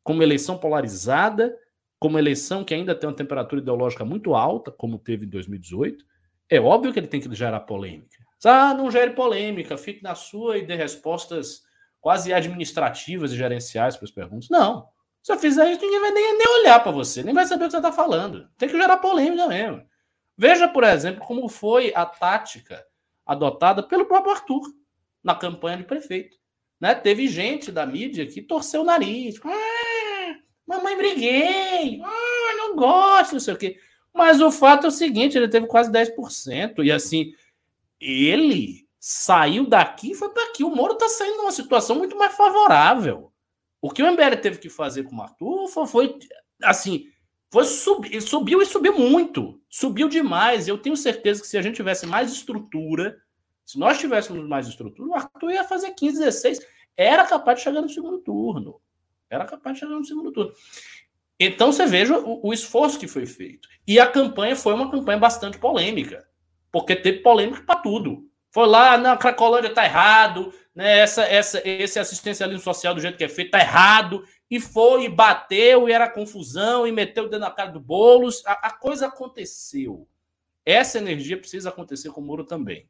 com 0.04 0.14
uma 0.14 0.24
eleição 0.24 0.58
polarizada, 0.58 1.56
com 2.00 2.08
uma 2.08 2.20
eleição 2.20 2.64
que 2.64 2.74
ainda 2.74 2.96
tem 2.96 3.10
uma 3.10 3.16
temperatura 3.16 3.62
ideológica 3.62 4.06
muito 4.06 4.36
alta, 4.36 4.72
como 4.72 5.00
teve 5.00 5.26
em 5.26 5.30
2018, 5.30 6.06
é 6.50 6.60
óbvio 6.60 6.94
que 6.94 7.00
ele 7.00 7.08
tem 7.08 7.20
que 7.20 7.34
gerar 7.36 7.62
polêmica. 7.62 8.17
Ah, 8.46 8.74
não 8.74 8.92
gere 8.92 9.12
polêmica, 9.12 9.78
fique 9.78 10.04
na 10.04 10.16
sua 10.16 10.58
e 10.58 10.66
dê 10.66 10.76
respostas 10.76 11.64
quase 12.00 12.34
administrativas 12.34 13.32
e 13.32 13.38
gerenciais 13.38 13.96
para 13.96 14.06
as 14.06 14.12
perguntas. 14.12 14.50
Não. 14.50 14.88
Se 15.22 15.32
eu 15.34 15.38
fizer 15.38 15.70
isso, 15.72 15.82
ninguém 15.82 16.00
vai 16.00 16.12
nem, 16.12 16.38
nem 16.38 16.48
olhar 16.60 16.80
para 16.82 16.92
você, 16.92 17.24
nem 17.24 17.34
vai 17.34 17.46
saber 17.46 17.66
o 17.66 17.68
que 17.68 17.72
você 17.72 17.78
está 17.78 17.92
falando. 17.92 18.48
Tem 18.58 18.70
que 18.70 18.78
gerar 18.78 18.98
polêmica 18.98 19.48
mesmo. 19.48 19.84
Veja, 20.38 20.68
por 20.68 20.84
exemplo, 20.84 21.26
como 21.26 21.50
foi 21.50 21.92
a 21.96 22.06
tática 22.06 22.86
adotada 23.26 23.84
pelo 23.84 24.06
próprio 24.06 24.34
Arthur 24.34 24.62
na 25.24 25.36
campanha 25.36 25.78
de 25.78 25.84
prefeito. 25.84 26.38
Né? 26.80 26.96
Teve 26.96 27.28
gente 27.28 27.72
da 27.72 27.86
mídia 27.86 28.26
que 28.26 28.42
torceu 28.42 28.82
o 28.82 28.86
nariz. 28.86 29.40
Ah, 29.44 30.36
mamãe, 30.66 30.96
briguei. 30.96 32.00
Ah, 32.04 32.54
não 32.56 32.76
gosto, 32.76 33.34
não 33.34 33.40
sei 33.40 33.54
o 33.54 33.58
quê. 33.58 33.80
Mas 34.14 34.40
o 34.40 34.52
fato 34.52 34.86
é 34.86 34.88
o 34.88 34.92
seguinte: 34.92 35.38
ele 35.38 35.50
teve 35.50 35.68
quase 35.68 35.92
10%. 35.92 36.86
E 36.86 36.92
assim, 36.92 37.34
ele 38.00 38.88
saiu 39.00 39.68
daqui 39.68 40.12
e 40.12 40.16
foi 40.16 40.30
para 40.30 40.44
aqui. 40.50 40.64
O 40.64 40.76
Moro 40.76 40.94
está 40.94 41.08
saindo 41.08 41.38
numa 41.38 41.52
situação 41.52 41.96
muito 41.96 42.18
mais 42.18 42.36
favorável. 42.36 43.32
O 43.82 43.92
que 43.92 44.02
o 44.04 44.12
MBL 44.12 44.36
teve 44.42 44.58
que 44.58 44.70
fazer 44.70 45.04
com 45.04 45.16
o 45.16 45.22
Arthur 45.22 45.68
foi, 45.68 45.88
foi 45.88 46.20
assim, 46.64 47.06
foi 47.52 47.64
subir, 47.66 48.22
subiu 48.22 48.62
e 48.62 48.66
subiu 48.66 48.98
muito. 48.98 49.62
Subiu 49.70 50.10
demais. 50.10 50.68
Eu 50.68 50.78
tenho 50.78 50.98
certeza 50.98 51.42
que 51.42 51.48
se 51.48 51.58
a 51.58 51.62
gente 51.62 51.76
tivesse 51.76 52.06
mais 52.06 52.32
estrutura, 52.32 53.18
se 53.66 53.80
nós 53.80 53.98
tivéssemos 53.98 54.48
mais 54.48 54.68
estrutura, 54.68 55.10
o 55.10 55.16
Arthur 55.16 55.52
ia 55.52 55.64
fazer 55.64 55.92
15, 55.92 56.20
16. 56.20 56.60
Era 56.96 57.26
capaz 57.26 57.60
de 57.60 57.64
chegar 57.64 57.82
no 57.82 57.90
segundo 57.90 58.20
turno. 58.20 58.82
Era 59.30 59.46
capaz 59.46 59.76
de 59.76 59.82
chegar 59.82 59.96
no 59.96 60.06
segundo 60.06 60.32
turno. 60.32 60.52
Então 61.40 61.72
você 61.72 61.86
veja 61.86 62.18
o, 62.18 62.48
o 62.48 62.54
esforço 62.54 63.00
que 63.00 63.08
foi 63.08 63.26
feito. 63.26 63.70
E 63.88 64.00
a 64.00 64.08
campanha 64.08 64.56
foi 64.56 64.74
uma 64.74 64.90
campanha 64.90 65.20
bastante 65.20 65.60
polêmica. 65.60 66.27
Porque 66.72 66.96
teve 66.96 67.20
polêmica 67.20 67.64
para 67.64 67.80
tudo. 67.80 68.28
Foi 68.52 68.68
lá, 68.68 68.98
na 68.98 69.16
Cracolândia 69.18 69.74
tá 69.74 69.86
errado, 69.86 70.54
né? 70.74 71.00
Essa, 71.00 71.24
essa, 71.24 71.62
esse 71.68 72.00
assistencialismo 72.00 72.62
social 72.62 72.94
do 72.94 73.02
jeito 73.02 73.18
que 73.18 73.24
é 73.24 73.30
feito 73.30 73.52
tá 73.52 73.60
errado. 73.60 74.24
E 74.50 74.60
foi, 74.60 75.06
e 75.06 75.10
bateu, 75.10 75.90
e 75.90 75.92
era 75.92 76.10
confusão, 76.10 76.88
e 76.88 76.92
meteu 76.92 77.26
o 77.26 77.30
dedo 77.30 77.42
na 77.42 77.52
cara 77.52 77.72
do 77.72 77.80
Boulos. 77.80 78.46
A, 78.46 78.68
a 78.68 78.72
coisa 78.72 79.08
aconteceu. 79.08 80.08
Essa 80.66 80.98
energia 80.98 81.38
precisa 81.38 81.70
acontecer 81.70 82.10
com 82.10 82.22
o 82.22 82.24
Moro 82.24 82.44
também. 82.44 82.90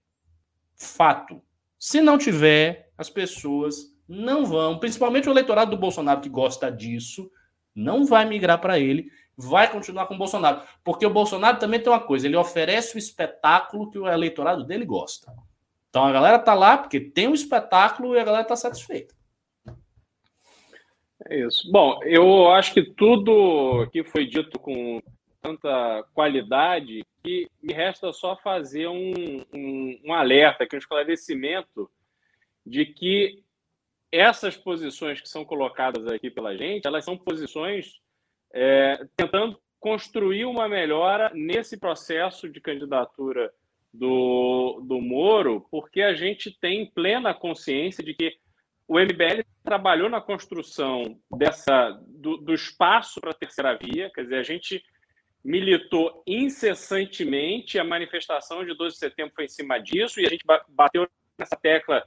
Fato. 0.75 1.41
Se 1.80 2.01
não 2.01 2.17
tiver, 2.17 2.91
as 2.97 3.09
pessoas 3.09 3.95
não 4.07 4.45
vão, 4.45 4.80
principalmente 4.80 5.28
o 5.28 5.32
eleitorado 5.32 5.71
do 5.71 5.78
Bolsonaro 5.78 6.21
que 6.21 6.30
gosta 6.30 6.71
disso, 6.71 7.30
não 7.75 8.05
vai 8.05 8.25
migrar 8.25 8.59
para 8.59 8.80
ele, 8.80 9.11
vai 9.38 9.71
continuar 9.71 10.07
com 10.07 10.15
o 10.15 10.17
Bolsonaro. 10.17 10.61
Porque 10.83 11.05
o 11.05 11.13
Bolsonaro 11.13 11.59
também 11.59 11.79
tem 11.79 11.91
uma 11.91 11.99
coisa, 11.99 12.25
ele 12.25 12.35
oferece 12.35 12.95
o 12.95 12.97
espetáculo 12.97 13.91
que 13.91 13.99
o 13.99 14.07
eleitorado 14.07 14.63
dele 14.63 14.85
gosta. 14.85 15.31
Então 15.89 16.05
a 16.05 16.11
galera 16.11 16.39
tá 16.39 16.53
lá 16.53 16.77
porque 16.77 16.99
tem 16.99 17.27
um 17.27 17.33
espetáculo 17.33 18.15
e 18.15 18.19
a 18.19 18.23
galera 18.23 18.43
tá 18.43 18.55
satisfeita. 18.55 19.15
É 21.29 21.39
isso. 21.45 21.71
Bom, 21.71 21.99
eu 22.03 22.49
acho 22.51 22.73
que 22.73 22.83
tudo 22.83 23.88
que 23.91 24.03
foi 24.03 24.25
dito 24.25 24.59
com 24.59 25.01
tanta 25.41 26.03
qualidade 26.13 27.05
que 27.23 27.47
me 27.61 27.73
resta 27.73 28.11
só 28.13 28.35
fazer 28.35 28.88
um, 28.88 29.43
um, 29.53 29.99
um 30.05 30.13
alerta, 30.13 30.63
aqui, 30.63 30.75
um 30.75 30.79
esclarecimento 30.79 31.89
de 32.65 32.85
que 32.85 33.43
essas 34.11 34.55
posições 34.55 35.19
que 35.19 35.27
são 35.27 35.43
colocadas 35.43 36.07
aqui 36.07 36.29
pela 36.29 36.55
gente, 36.55 36.85
elas 36.85 37.03
são 37.03 37.17
posições 37.17 37.99
é, 38.58 39.08
tentando 39.16 39.60
construir 39.80 40.45
uma 40.45 40.68
melhora 40.68 41.32
nesse 41.34 41.78
processo 41.78 42.49
de 42.49 42.60
candidatura 42.60 43.53
do, 43.93 44.82
do 44.84 44.99
Moro, 44.99 45.68
porque 45.70 46.01
a 46.01 46.16
gente 46.16 46.51
tem 46.60 46.89
plena 46.89 47.36
consciência 47.36 48.03
de 48.03 48.16
que 48.16 48.36
o 48.88 48.99
MBL 48.99 49.43
trabalhou 49.64 50.10
na 50.10 50.20
construção 50.20 51.20
dessa 51.38 51.91
do, 52.08 52.38
do 52.38 52.53
espaço 52.53 53.22
para 53.22 53.30
a 53.32 53.36
terceira 53.36 53.78
via, 53.78 54.10
quer 54.10 54.24
dizer, 54.24 54.39
a 54.39 54.43
gente 54.43 54.84
militou 55.43 56.24
incessantemente, 56.26 57.78
a 57.78 57.84
manifestação 57.84 58.66
de 58.66 58.74
12 58.74 58.95
de 58.95 58.99
setembro 58.99 59.34
foi 59.36 59.45
em 59.45 59.49
cima 59.49 59.78
disso, 59.78 60.20
e 60.20 60.26
a 60.26 60.30
gente 60.30 60.43
bateu 60.70 61.08
nessa 61.38 61.55
tecla, 61.55 62.03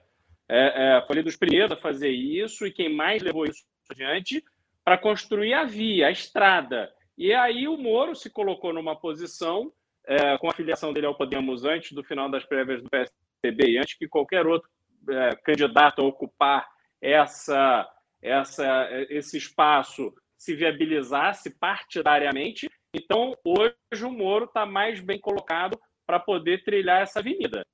é, 0.48 0.98
é, 0.98 1.06
foi 1.06 1.22
dos 1.22 1.36
primeiros 1.36 1.70
a 1.70 1.76
fazer 1.76 2.10
isso, 2.10 2.66
e 2.66 2.72
quem 2.72 2.92
mais 2.92 3.22
levou 3.22 3.44
isso 3.44 3.62
adiante, 3.88 4.42
para 4.84 4.98
construir 4.98 5.54
a 5.54 5.64
via, 5.64 6.08
a 6.08 6.10
estrada. 6.10 6.90
E 7.16 7.32
aí 7.32 7.68
o 7.68 7.76
Moro 7.76 8.14
se 8.14 8.30
colocou 8.30 8.72
numa 8.72 8.96
posição 8.96 9.72
é, 10.06 10.38
com 10.38 10.48
a 10.48 10.54
filiação 10.54 10.92
dele 10.92 11.06
ao 11.06 11.16
Podemos 11.16 11.64
antes 11.64 11.92
do 11.92 12.02
final 12.02 12.30
das 12.30 12.44
prévias 12.44 12.82
do 12.82 12.88
PSDB 12.88 13.72
e 13.72 13.78
antes 13.78 13.94
que 13.94 14.08
qualquer 14.08 14.46
outro 14.46 14.68
é, 15.08 15.36
candidato 15.36 16.00
a 16.00 16.06
ocupar 16.06 16.66
essa, 17.00 17.88
essa, 18.22 18.88
esse 19.08 19.36
espaço 19.36 20.12
se 20.36 20.54
viabilizasse 20.54 21.50
partidariamente. 21.58 22.68
Então, 22.94 23.36
hoje 23.44 24.04
o 24.04 24.10
Moro 24.10 24.46
está 24.46 24.64
mais 24.64 25.00
bem 25.00 25.20
colocado 25.20 25.78
para 26.06 26.18
poder 26.18 26.64
trilhar 26.64 27.02
essa 27.02 27.20
avenida. 27.20 27.64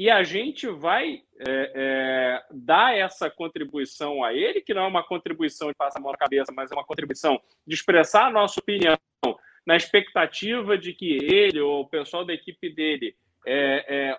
E 0.00 0.08
a 0.08 0.22
gente 0.22 0.66
vai 0.66 1.22
é, 1.46 1.72
é, 1.74 2.44
dar 2.50 2.96
essa 2.96 3.28
contribuição 3.28 4.24
a 4.24 4.32
ele, 4.32 4.62
que 4.62 4.72
não 4.72 4.84
é 4.84 4.86
uma 4.86 5.06
contribuição 5.06 5.68
de 5.68 5.74
passar 5.74 5.98
a 5.98 6.02
mão 6.02 6.10
na 6.10 6.16
cabeça, 6.16 6.50
mas 6.56 6.72
é 6.72 6.74
uma 6.74 6.86
contribuição 6.86 7.38
de 7.66 7.74
expressar 7.74 8.28
a 8.28 8.30
nossa 8.30 8.58
opinião 8.58 8.96
na 9.66 9.76
expectativa 9.76 10.78
de 10.78 10.94
que 10.94 11.22
ele 11.22 11.60
ou 11.60 11.82
o 11.82 11.86
pessoal 11.86 12.24
da 12.24 12.32
equipe 12.32 12.74
dele 12.74 13.14
é, 13.46 13.84
é, 13.94 14.18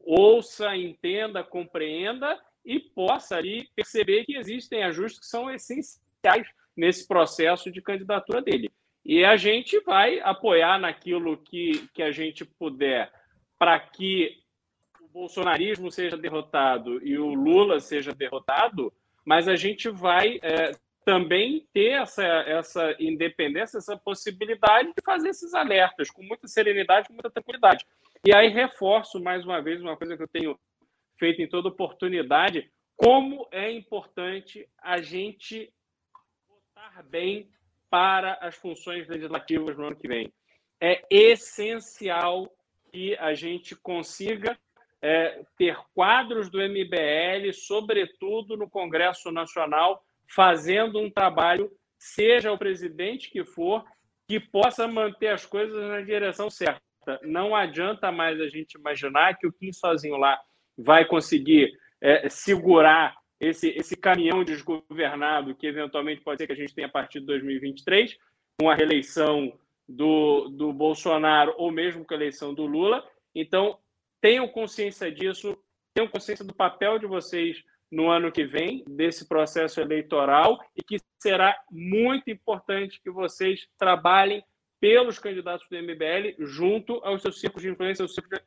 ouça, 0.00 0.76
entenda, 0.76 1.42
compreenda 1.42 2.38
e 2.62 2.78
possa 2.78 3.34
ali 3.34 3.70
perceber 3.74 4.26
que 4.26 4.36
existem 4.36 4.84
ajustes 4.84 5.20
que 5.20 5.26
são 5.26 5.50
essenciais 5.50 6.46
nesse 6.76 7.08
processo 7.08 7.70
de 7.70 7.80
candidatura 7.80 8.42
dele. 8.42 8.70
E 9.02 9.24
a 9.24 9.38
gente 9.38 9.80
vai 9.80 10.20
apoiar 10.20 10.78
naquilo 10.78 11.38
que, 11.38 11.88
que 11.94 12.02
a 12.02 12.12
gente 12.12 12.44
puder 12.44 13.10
para 13.58 13.80
que 13.80 14.41
bolsonarismo 15.12 15.90
seja 15.90 16.16
derrotado 16.16 17.04
e 17.06 17.18
o 17.18 17.34
Lula 17.34 17.78
seja 17.80 18.12
derrotado, 18.12 18.92
mas 19.24 19.46
a 19.46 19.54
gente 19.54 19.88
vai 19.88 20.40
é, 20.42 20.72
também 21.04 21.66
ter 21.72 22.00
essa, 22.00 22.24
essa 22.24 22.96
independência, 22.98 23.78
essa 23.78 23.96
possibilidade 23.96 24.88
de 24.88 25.04
fazer 25.04 25.28
esses 25.28 25.54
alertas 25.54 26.10
com 26.10 26.22
muita 26.22 26.48
serenidade, 26.48 27.08
com 27.08 27.14
muita 27.14 27.30
tranquilidade. 27.30 27.84
E 28.24 28.34
aí 28.34 28.48
reforço 28.48 29.20
mais 29.20 29.44
uma 29.44 29.60
vez 29.60 29.80
uma 29.80 29.96
coisa 29.96 30.16
que 30.16 30.22
eu 30.22 30.28
tenho 30.28 30.58
feito 31.18 31.42
em 31.42 31.48
toda 31.48 31.68
oportunidade, 31.68 32.70
como 32.96 33.46
é 33.50 33.70
importante 33.70 34.68
a 34.78 35.00
gente 35.00 35.72
votar 36.48 37.02
bem 37.04 37.48
para 37.90 38.34
as 38.40 38.54
funções 38.56 39.08
legislativas 39.08 39.76
no 39.76 39.86
ano 39.86 39.96
que 39.96 40.08
vem. 40.08 40.32
É 40.80 41.04
essencial 41.10 42.50
que 42.90 43.16
a 43.16 43.34
gente 43.34 43.76
consiga 43.76 44.58
é, 45.02 45.42
ter 45.58 45.76
quadros 45.94 46.48
do 46.48 46.58
MBL, 46.58 47.52
sobretudo 47.52 48.56
no 48.56 48.70
Congresso 48.70 49.32
Nacional, 49.32 50.02
fazendo 50.28 51.00
um 51.00 51.10
trabalho, 51.10 51.70
seja 51.98 52.52
o 52.52 52.58
presidente 52.58 53.30
que 53.30 53.44
for, 53.44 53.84
que 54.28 54.38
possa 54.38 54.86
manter 54.86 55.28
as 55.28 55.44
coisas 55.44 55.76
na 55.88 56.00
direção 56.00 56.48
certa. 56.48 56.80
Não 57.22 57.54
adianta 57.54 58.12
mais 58.12 58.40
a 58.40 58.46
gente 58.46 58.74
imaginar 58.74 59.36
que 59.36 59.46
o 59.46 59.52
Kim 59.52 59.72
sozinho 59.72 60.16
lá 60.16 60.40
vai 60.78 61.04
conseguir 61.04 61.72
é, 62.00 62.28
segurar 62.28 63.16
esse, 63.40 63.70
esse 63.70 63.96
caminhão 63.96 64.44
desgovernado 64.44 65.54
que 65.56 65.66
eventualmente 65.66 66.22
pode 66.22 66.38
ser 66.38 66.46
que 66.46 66.52
a 66.52 66.56
gente 66.56 66.74
tenha 66.74 66.86
a 66.86 66.90
partir 66.90 67.18
de 67.18 67.26
2023, 67.26 68.16
com 68.60 68.70
a 68.70 68.74
reeleição 68.74 69.52
do, 69.88 70.48
do 70.48 70.72
Bolsonaro 70.72 71.52
ou 71.56 71.72
mesmo 71.72 72.04
com 72.04 72.14
a 72.14 72.16
eleição 72.16 72.54
do 72.54 72.64
Lula. 72.64 73.04
Então, 73.34 73.78
tenham 74.22 74.48
consciência 74.48 75.12
disso, 75.12 75.58
tenham 75.92 76.08
consciência 76.08 76.44
do 76.44 76.54
papel 76.54 76.98
de 76.98 77.06
vocês 77.06 77.62
no 77.90 78.08
ano 78.08 78.32
que 78.32 78.44
vem, 78.44 78.82
desse 78.86 79.28
processo 79.28 79.80
eleitoral, 79.80 80.64
e 80.74 80.82
que 80.82 80.96
será 81.18 81.54
muito 81.70 82.30
importante 82.30 83.00
que 83.02 83.10
vocês 83.10 83.68
trabalhem 83.76 84.42
pelos 84.80 85.18
candidatos 85.18 85.66
do 85.68 85.76
MBL 85.76 86.36
junto 86.38 86.94
aos 87.04 87.20
seus 87.20 87.38
círculos 87.38 87.62
de 87.62 87.70
influência, 87.70 88.02
aos 88.02 88.14
círculos 88.14 88.42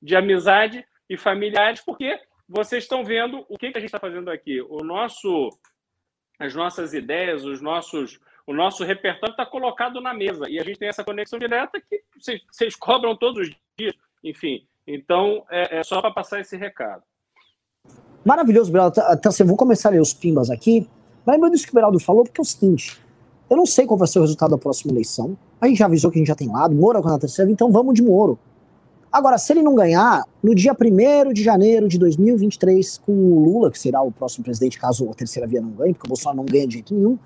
de 0.00 0.14
amizade 0.14 0.86
e 1.08 1.16
familiares, 1.16 1.80
porque 1.80 2.20
vocês 2.48 2.84
estão 2.84 3.04
vendo 3.04 3.44
o 3.48 3.58
que, 3.58 3.72
que 3.72 3.78
a 3.78 3.80
gente 3.80 3.88
está 3.88 3.98
fazendo 3.98 4.30
aqui. 4.30 4.60
O 4.60 4.84
nosso, 4.84 5.50
as 6.38 6.54
nossas 6.54 6.94
ideias, 6.94 7.44
os 7.44 7.60
nossos, 7.60 8.20
o 8.46 8.54
nosso 8.54 8.84
repertório 8.84 9.32
está 9.32 9.44
colocado 9.44 10.00
na 10.00 10.14
mesa 10.14 10.48
e 10.48 10.60
a 10.60 10.62
gente 10.62 10.78
tem 10.78 10.88
essa 10.88 11.04
conexão 11.04 11.38
direta 11.38 11.80
que 11.80 12.02
vocês, 12.14 12.42
vocês 12.50 12.76
cobram 12.76 13.16
todos 13.16 13.48
os 13.48 13.56
dias. 13.76 13.94
Enfim, 14.22 14.66
então 14.86 15.42
é, 15.50 15.78
é 15.78 15.82
só 15.82 16.00
para 16.00 16.10
passar 16.10 16.40
esse 16.40 16.56
recado. 16.56 17.02
Maravilhoso, 18.24 18.72
Beraldo. 18.72 19.00
Então, 19.12 19.30
assim, 19.30 19.44
vou 19.44 19.56
começar 19.56 19.90
a 19.90 19.92
ler 19.92 20.00
os 20.00 20.14
pimbas 20.14 20.50
aqui. 20.50 20.88
Lembra 21.26 21.50
disso 21.50 21.66
que 21.66 21.72
o 21.72 21.74
Beraldo 21.74 22.00
falou, 22.00 22.24
porque 22.24 22.40
é 22.40 22.42
o 22.42 22.44
seguinte: 22.44 22.98
eu 23.50 23.56
não 23.56 23.66
sei 23.66 23.86
qual 23.86 23.98
vai 23.98 24.08
ser 24.08 24.18
o 24.18 24.22
resultado 24.22 24.50
da 24.50 24.58
próxima 24.58 24.92
eleição. 24.92 25.36
A 25.60 25.68
gente 25.68 25.78
já 25.78 25.86
avisou 25.86 26.10
que 26.10 26.18
a 26.18 26.20
gente 26.20 26.28
já 26.28 26.34
tem 26.34 26.50
lado, 26.50 26.74
Moro 26.74 26.98
é 26.98 27.02
na 27.02 27.18
terceira, 27.18 27.50
então 27.50 27.70
vamos 27.70 27.94
de 27.94 28.02
Moro. 28.02 28.38
Agora, 29.12 29.38
se 29.38 29.52
ele 29.52 29.62
não 29.62 29.74
ganhar, 29.76 30.24
no 30.42 30.54
dia 30.54 30.72
1 30.72 31.32
de 31.32 31.42
janeiro 31.42 31.86
de 31.86 31.98
2023, 31.98 32.98
com 32.98 33.12
o 33.12 33.44
Lula, 33.44 33.70
que 33.70 33.78
será 33.78 34.02
o 34.02 34.10
próximo 34.10 34.44
presidente, 34.44 34.78
caso 34.78 35.08
a 35.08 35.14
terceira 35.14 35.46
via 35.46 35.60
não 35.60 35.70
ganhe, 35.70 35.94
porque 35.94 36.06
o 36.06 36.08
Bolsonaro 36.08 36.38
não 36.38 36.44
ganha 36.44 36.66
de 36.66 36.74
jeito 36.74 36.92
nenhum, 36.92 37.16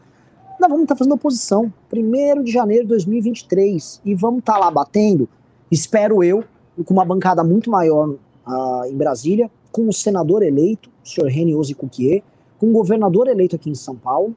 nós 0.60 0.68
vamos 0.68 0.82
estar 0.82 0.96
fazendo 0.96 1.14
oposição. 1.14 1.72
1 1.90 2.42
de 2.42 2.52
janeiro 2.52 2.82
de 2.82 2.88
2023. 2.88 4.02
E 4.04 4.14
vamos 4.14 4.40
estar 4.40 4.58
lá 4.58 4.70
batendo, 4.70 5.28
espero 5.70 6.22
eu, 6.22 6.44
com 6.84 6.94
uma 6.94 7.04
bancada 7.04 7.42
muito 7.42 7.70
maior 7.70 8.08
uh, 8.08 8.84
em 8.86 8.96
Brasília, 8.96 9.50
com 9.70 9.88
o 9.88 9.92
senador 9.92 10.42
eleito, 10.42 10.90
o 11.04 11.08
senhor 11.08 11.58
Ozzi 11.58 11.74
Cuquier, 11.74 12.22
com 12.58 12.68
o 12.68 12.72
governador 12.72 13.28
eleito 13.28 13.56
aqui 13.56 13.70
em 13.70 13.74
São 13.74 13.94
Paulo, 13.94 14.34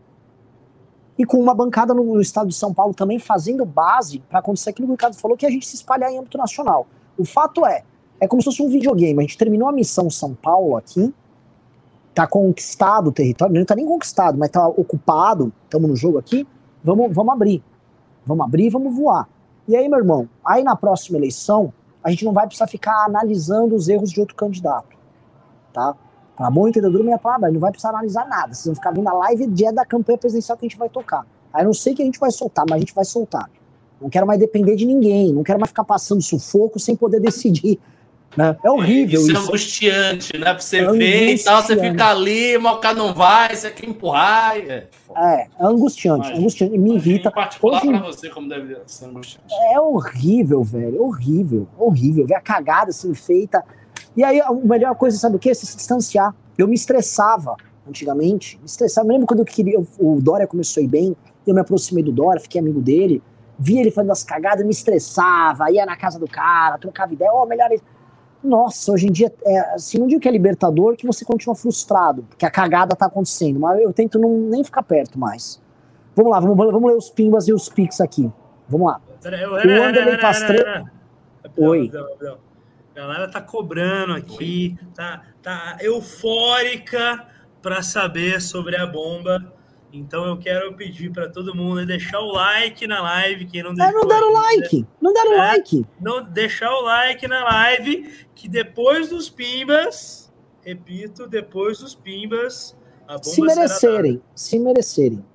e 1.18 1.26
com 1.26 1.38
uma 1.38 1.54
bancada 1.54 1.94
no, 1.94 2.04
no 2.04 2.22
estado 2.22 2.48
de 2.48 2.56
São 2.56 2.74
Paulo 2.74 2.94
também 2.94 3.20
fazendo 3.20 3.66
base 3.66 4.20
para 4.30 4.40
acontecer 4.40 4.72
aquilo 4.72 4.88
que 4.88 4.92
o 4.92 4.96
Ricardo 4.96 5.16
falou, 5.16 5.38
que 5.38 5.46
é 5.46 5.50
a 5.50 5.52
gente 5.52 5.68
se 5.68 5.76
espalhar 5.76 6.12
em 6.12 6.18
âmbito 6.18 6.38
nacional. 6.38 6.88
O 7.18 7.26
fato 7.26 7.66
é, 7.66 7.84
é 8.20 8.28
como 8.28 8.42
se 8.42 8.46
fosse 8.46 8.62
um 8.62 8.70
videogame. 8.70 9.20
A 9.20 9.22
gente 9.22 9.38
terminou 9.38 9.68
a 9.68 9.72
missão 9.72 10.10
São 10.10 10.34
Paulo 10.34 10.76
aqui, 10.76 11.14
tá 12.14 12.26
conquistado 12.26 13.10
o 13.10 13.12
território, 13.12 13.54
não 13.54 13.66
tá 13.66 13.76
nem 13.76 13.86
conquistado, 13.86 14.38
mas 14.38 14.50
tá 14.50 14.68
ocupado, 14.68 15.54
estamos 15.64 15.90
no 15.90 15.96
jogo 15.96 16.18
aqui, 16.18 16.48
vamos, 16.84 17.14
vamos 17.14 17.34
abrir. 17.34 17.64
Vamos 18.26 18.46
abrir 18.46 18.70
vamos 18.70 18.96
voar. 18.96 19.28
E 19.68 19.76
aí, 19.76 19.88
meu 19.88 20.00
irmão, 20.00 20.30
aí 20.46 20.64
na 20.64 20.76
próxima 20.76 21.18
eleição, 21.18 21.74
a 22.04 22.10
gente 22.10 22.26
não 22.26 22.34
vai 22.34 22.46
precisar 22.46 22.68
ficar 22.68 23.06
analisando 23.06 23.76
os 23.76 23.88
erros 23.88 24.12
de 24.12 24.20
outro 24.20 24.36
candidato, 24.36 24.98
tá? 25.74 25.96
Para 26.36 26.50
bom 26.50 26.68
entendedor, 26.68 27.04
minha 27.04 27.20
palavra, 27.20 27.52
não 27.52 27.60
vai 27.60 27.72
precisar 27.72 27.90
analisar 27.90 28.28
nada. 28.28 28.54
Vocês 28.54 28.66
vão 28.66 28.76
ficar 28.76 28.92
vendo 28.92 29.08
a 29.08 29.14
live 29.14 29.46
dia 29.48 29.72
da 29.72 29.86
campanha 29.86 30.18
presidencial 30.18 30.58
que 30.58 30.66
a 30.66 30.70
gente 30.70 30.78
vai 30.78 30.90
tocar. 30.90 31.26
Aí 31.54 31.64
não 31.64 31.74
sei 31.74 31.94
que 31.94 32.02
a 32.02 32.06
gente 32.06 32.20
vai 32.20 32.32
soltar, 32.32 32.66
mas 32.68 32.78
a 32.78 32.80
gente 32.80 32.96
vai 32.96 33.06
soltar. 33.06 33.50
Não 34.02 34.10
quero 34.10 34.26
mais 34.26 34.40
depender 34.40 34.76
de 34.76 34.86
ninguém, 34.86 35.32
não 35.32 35.44
quero 35.44 35.60
mais 35.60 35.70
ficar 35.70 35.84
passando 35.84 36.22
sufoco 36.22 36.80
sem 36.80 36.96
poder 36.96 37.20
decidir. 37.22 37.80
Né? 38.36 38.56
É 38.64 38.72
horrível 38.72 39.20
isso. 39.20 39.32
Isso 39.32 39.40
é 39.40 39.44
angustiante, 39.44 40.38
né? 40.38 40.54
Pra 40.54 40.60
você 40.60 40.78
é 40.78 40.92
ver 40.92 41.34
e 41.36 41.44
tal, 41.44 41.62
você 41.62 41.78
fica 41.78 42.08
ali, 42.08 42.58
mas 42.58 42.74
o 42.74 42.78
cara 42.78 42.96
não 42.96 43.14
vai, 43.14 43.56
você 43.56 43.70
quer 43.70 43.90
empurrar. 43.90 44.58
É, 44.58 44.88
é, 45.16 45.42
é 45.42 45.48
angustiante, 45.60 46.32
angustiante, 46.32 46.78
me 46.78 46.96
irrita. 46.96 47.30
Em 47.30 47.32
particular 47.32 47.82
Hoje, 47.82 47.90
pra 47.90 48.00
você, 48.00 48.30
como 48.30 48.48
deve 48.48 48.78
ser 48.86 49.06
angustiante. 49.06 49.54
É 49.72 49.80
horrível, 49.80 50.64
velho, 50.64 51.04
horrível, 51.04 51.68
horrível. 51.78 52.26
Ver 52.26 52.36
a 52.36 52.42
cagada 52.42 52.92
assim 52.92 53.14
feita. 53.14 53.64
E 54.16 54.24
aí, 54.24 54.40
a 54.42 54.52
melhor 54.52 54.96
coisa, 54.96 55.18
sabe 55.18 55.36
o 55.36 55.40
que? 55.40 55.50
É 55.50 55.54
se 55.54 55.76
distanciar. 55.76 56.34
Eu 56.58 56.68
me 56.68 56.76
estressava 56.76 57.56
antigamente, 57.88 58.58
me 58.60 58.66
estressava. 58.66 59.08
Eu 59.08 59.12
lembro 59.12 59.28
quando 59.28 59.40
eu 59.40 59.46
queria, 59.46 59.80
o 60.00 60.22
Dória 60.22 60.48
começou 60.48 60.82
a 60.82 60.84
ir 60.84 60.88
bem, 60.88 61.16
eu 61.46 61.54
me 61.54 61.60
aproximei 61.60 62.04
do 62.04 62.12
Dória, 62.12 62.40
fiquei 62.40 62.62
amigo 62.62 62.80
dele 62.80 63.22
via 63.62 63.80
ele 63.80 63.92
fazendo 63.92 64.12
as 64.12 64.24
cagadas, 64.24 64.66
me 64.66 64.72
estressava, 64.72 65.70
ia 65.70 65.86
na 65.86 65.96
casa 65.96 66.18
do 66.18 66.28
cara, 66.28 66.80
trocava 66.80 67.14
ideia, 67.14 67.32
ó, 67.32 67.44
oh, 67.44 67.46
melhor 67.46 67.72
isso. 67.72 67.84
Nossa, 68.44 68.92
hoje 68.92 69.08
em 69.08 69.12
dia, 69.12 69.32
é, 69.46 69.60
assim, 69.76 70.00
não 70.00 70.08
digo 70.08 70.20
que 70.20 70.28
é 70.28 70.32
libertador, 70.32 70.96
que 70.96 71.06
você 71.06 71.24
continua 71.24 71.56
frustrado, 71.56 72.24
porque 72.24 72.46
a 72.46 72.50
cagada 72.50 72.96
tá 72.96 73.06
acontecendo, 73.06 73.60
mas 73.60 73.80
eu 73.80 73.94
tento 73.94 74.18
não, 74.18 74.30
nem 74.36 74.64
ficar 74.64 74.84
perto 74.84 75.20
mais. 75.20 75.62
Vamos 76.16 76.32
lá, 76.32 76.40
vamos, 76.40 76.58
vamos 76.58 76.90
ler 76.90 76.98
os 76.98 77.10
pimbas 77.10 77.48
e 77.48 77.54
os 77.54 77.70
pics 77.70 78.02
aqui. 78.02 78.32
Vamos 78.68 78.88
lá. 78.88 79.02
O 79.24 79.84
Anderley 79.84 80.20
Pastrello... 80.20 80.90
Oi. 81.58 81.92
A 82.96 83.00
galera 83.00 83.28
tá 83.30 83.42
cobrando 83.42 84.14
aqui, 84.14 84.78
tá, 84.94 85.22
tá 85.42 85.78
eufórica 85.80 87.26
para 87.62 87.82
saber 87.82 88.42
sobre 88.42 88.76
a 88.76 88.86
bomba 88.86 89.54
então 89.94 90.26
eu 90.26 90.38
quero 90.38 90.74
pedir 90.74 91.12
para 91.12 91.30
todo 91.30 91.54
mundo 91.54 91.86
deixar 91.86 92.20
o 92.20 92.32
like 92.32 92.88
na 92.88 93.02
live, 93.02 93.46
quem 93.46 93.62
não 93.62 93.74
deixou. 93.74 93.92
É, 93.92 94.02
não 94.02 94.08
deram 94.08 94.34
like, 94.34 94.86
não 95.02 95.14
deram 95.14 95.34
é, 95.34 95.38
like. 95.38 95.86
Não 96.00 96.24
deixar 96.24 96.72
o 96.72 96.82
like 96.82 97.28
na 97.28 97.44
live, 97.44 98.26
que 98.34 98.48
depois 98.48 99.10
dos 99.10 99.30
pimbas, 99.30 100.32
repito, 100.62 101.28
depois 101.28 101.80
dos 101.80 101.94
pimbas, 101.94 102.76
a 103.08 103.14
bomba 103.14 103.24
se 103.24 103.42
merecerem, 103.42 104.22
se 104.34 104.60
merecerem. 104.60 105.26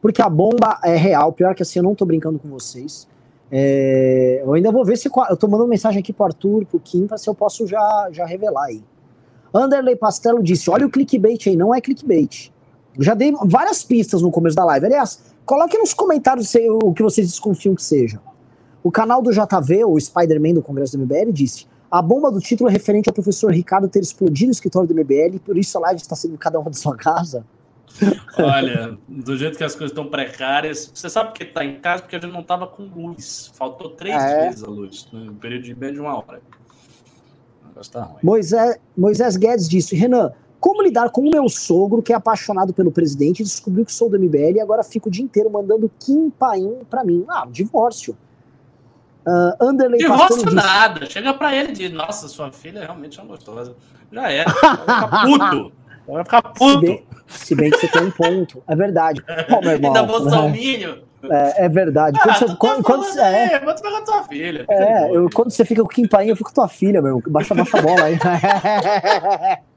Porque 0.00 0.22
a 0.22 0.28
bomba 0.28 0.78
é 0.84 0.94
real, 0.94 1.32
pior 1.32 1.54
que 1.54 1.62
assim, 1.62 1.80
eu 1.80 1.82
não 1.82 1.94
tô 1.94 2.04
brincando 2.04 2.38
com 2.38 2.48
vocês. 2.48 3.08
É, 3.50 4.42
eu 4.42 4.52
ainda 4.52 4.70
vou 4.70 4.84
ver 4.84 4.96
se. 4.96 5.08
Eu 5.30 5.36
tô 5.36 5.48
mandando 5.48 5.68
mensagem 5.68 6.00
aqui 6.00 6.12
pro 6.12 6.26
Arthur, 6.26 6.64
pro 6.66 6.78
Kim, 6.78 7.06
pra 7.06 7.18
se 7.18 7.28
eu 7.28 7.34
posso 7.34 7.66
já, 7.66 8.08
já 8.12 8.24
revelar 8.24 8.66
aí. 8.66 8.82
Anderley 9.52 9.96
Pastelo 9.96 10.42
disse: 10.42 10.70
olha 10.70 10.86
o 10.86 10.90
clickbait 10.90 11.46
aí, 11.46 11.56
não 11.56 11.74
é 11.74 11.80
clickbait. 11.80 12.52
Já 12.98 13.14
dei 13.14 13.32
várias 13.44 13.82
pistas 13.82 14.22
no 14.22 14.30
começo 14.30 14.56
da 14.56 14.64
live. 14.64 14.86
Aliás, 14.86 15.20
coloque 15.44 15.76
nos 15.78 15.92
comentários 15.92 16.52
o 16.82 16.92
que 16.92 17.02
vocês 17.02 17.28
desconfiam 17.28 17.74
que 17.74 17.82
seja. 17.82 18.20
O 18.82 18.90
canal 18.90 19.22
do 19.22 19.30
JV, 19.32 19.84
o 19.84 19.98
Spider-Man 19.98 20.54
do 20.54 20.62
Congresso 20.62 20.96
do 20.96 21.04
MBL, 21.04 21.32
disse: 21.32 21.66
a 21.90 22.02
bomba 22.02 22.30
do 22.30 22.40
título 22.40 22.68
é 22.68 22.72
referente 22.72 23.08
ao 23.08 23.14
professor 23.14 23.52
Ricardo 23.52 23.88
ter 23.88 24.00
explodido 24.00 24.50
o 24.50 24.52
escritório 24.52 24.88
do 24.88 24.94
MBL, 24.94 25.38
por 25.44 25.56
isso 25.56 25.78
a 25.78 25.80
live 25.82 26.00
está 26.00 26.16
sendo 26.16 26.36
cada 26.36 26.58
uma 26.58 26.70
de 26.70 26.78
sua 26.78 26.96
casa. 26.96 27.44
Olha, 28.36 28.98
do 29.08 29.36
jeito 29.36 29.56
que 29.56 29.62
as 29.62 29.74
coisas 29.74 29.92
estão 29.92 30.08
precárias, 30.08 30.90
você 30.92 31.08
sabe 31.08 31.32
que 31.32 31.44
está 31.44 31.64
em 31.64 31.78
casa 31.78 32.02
porque 32.02 32.16
a 32.16 32.18
gente 32.18 32.32
não 32.32 32.40
estava 32.40 32.66
com 32.66 32.82
luz. 32.82 33.52
Faltou 33.54 33.90
três 33.90 34.20
é. 34.20 34.48
vezes 34.48 34.64
a 34.64 34.66
luz, 34.66 35.08
no 35.12 35.34
período 35.34 35.62
de 35.62 35.74
menos 35.74 35.94
de 35.94 36.00
uma 36.00 36.16
hora. 36.16 36.42
O 37.62 37.68
negócio 37.68 37.92
tá 37.92 38.02
ruim. 38.02 38.18
Moisés, 38.22 38.76
Moisés 38.96 39.36
Guedes 39.36 39.68
disse: 39.68 39.94
Renan, 39.94 40.32
como 40.64 40.80
lidar 40.80 41.10
com 41.10 41.20
o 41.20 41.30
meu 41.30 41.46
sogro, 41.46 42.02
que 42.02 42.10
é 42.10 42.16
apaixonado 42.16 42.72
pelo 42.72 42.90
presidente, 42.90 43.42
descobriu 43.42 43.84
que 43.84 43.92
sou 43.92 44.08
do 44.08 44.18
MBL 44.18 44.56
e 44.56 44.60
agora 44.62 44.82
fica 44.82 45.08
o 45.08 45.10
dia 45.10 45.22
inteiro 45.22 45.50
mandando 45.50 45.92
Kim 46.00 46.30
Paim 46.30 46.78
pra 46.88 47.04
mim? 47.04 47.22
Ah, 47.28 47.46
divórcio. 47.46 48.16
Uh, 49.26 49.62
Anderley 49.62 49.98
divórcio 49.98 50.50
nada. 50.54 51.04
Chega 51.04 51.34
pra 51.34 51.54
ele 51.54 51.68
e 51.68 51.74
diz, 51.74 51.92
nossa, 51.92 52.28
sua 52.28 52.50
filha 52.50 52.78
é 52.78 52.84
realmente 52.84 53.18
uma 53.18 53.26
gostosa. 53.26 53.76
Já 54.10 54.32
é. 54.32 54.44
Vai 54.46 54.54
ficar 54.54 55.20
puto. 55.26 55.72
Vai 56.08 56.24
ficar 56.24 56.42
puto. 56.42 56.80
Se 56.80 56.80
bem, 56.80 57.06
se 57.26 57.54
bem, 57.54 57.70
que 57.70 57.76
você 57.76 57.88
tem 57.88 58.02
um 58.02 58.10
ponto. 58.10 58.62
É 58.66 58.74
verdade. 58.74 59.22
Pô, 59.46 59.60
meu 59.60 59.72
irmão. 59.72 59.94
Ainda 59.94 60.02
bolsominion. 60.04 60.94
É, 61.24 61.66
é 61.66 61.68
verdade. 61.68 62.18
Quando 62.18 62.30
ah, 62.30 62.38
você, 62.38 62.56
quando, 62.56 62.82
quando, 62.82 63.04
você, 63.04 63.20
é, 63.20 63.58
pegar 63.58 64.00
tua 64.00 64.22
filha. 64.24 64.64
É, 64.66 65.14
eu, 65.14 65.28
quando 65.28 65.50
você 65.50 65.62
fica 65.66 65.82
com 65.82 65.88
o 65.88 65.90
Kim 65.90 66.08
Paim, 66.08 66.28
eu 66.28 66.36
fico 66.36 66.48
com 66.48 66.54
tua 66.54 66.68
filha, 66.68 67.02
meu. 67.02 67.22
Baixa, 67.26 67.54
baixa 67.54 67.78
a 67.78 67.82
bola 67.82 68.04
aí. 68.04 68.18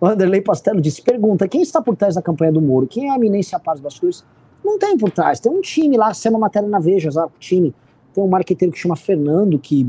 Anderley 0.00 0.40
Pastelo 0.40 0.80
disse: 0.80 1.02
pergunta: 1.02 1.48
quem 1.48 1.62
está 1.62 1.80
por 1.80 1.96
trás 1.96 2.14
da 2.14 2.22
campanha 2.22 2.52
do 2.52 2.60
Moro? 2.60 2.86
Quem 2.86 3.08
é 3.08 3.12
a 3.12 3.16
eminência 3.16 3.58
paz 3.58 3.80
coisas? 3.98 4.24
Não 4.64 4.78
tem 4.78 4.96
por 4.96 5.10
trás, 5.10 5.38
tem 5.38 5.50
um 5.50 5.60
time 5.60 5.96
lá, 5.96 6.12
sendo 6.12 6.34
uma 6.34 6.40
matéria 6.40 6.68
na 6.68 6.78
Veja, 6.78 7.10
sabe? 7.10 7.32
Time. 7.38 7.74
Tem 8.12 8.22
um 8.22 8.28
marqueteiro 8.28 8.72
que 8.72 8.78
chama 8.78 8.96
Fernando, 8.96 9.58
que 9.58 9.86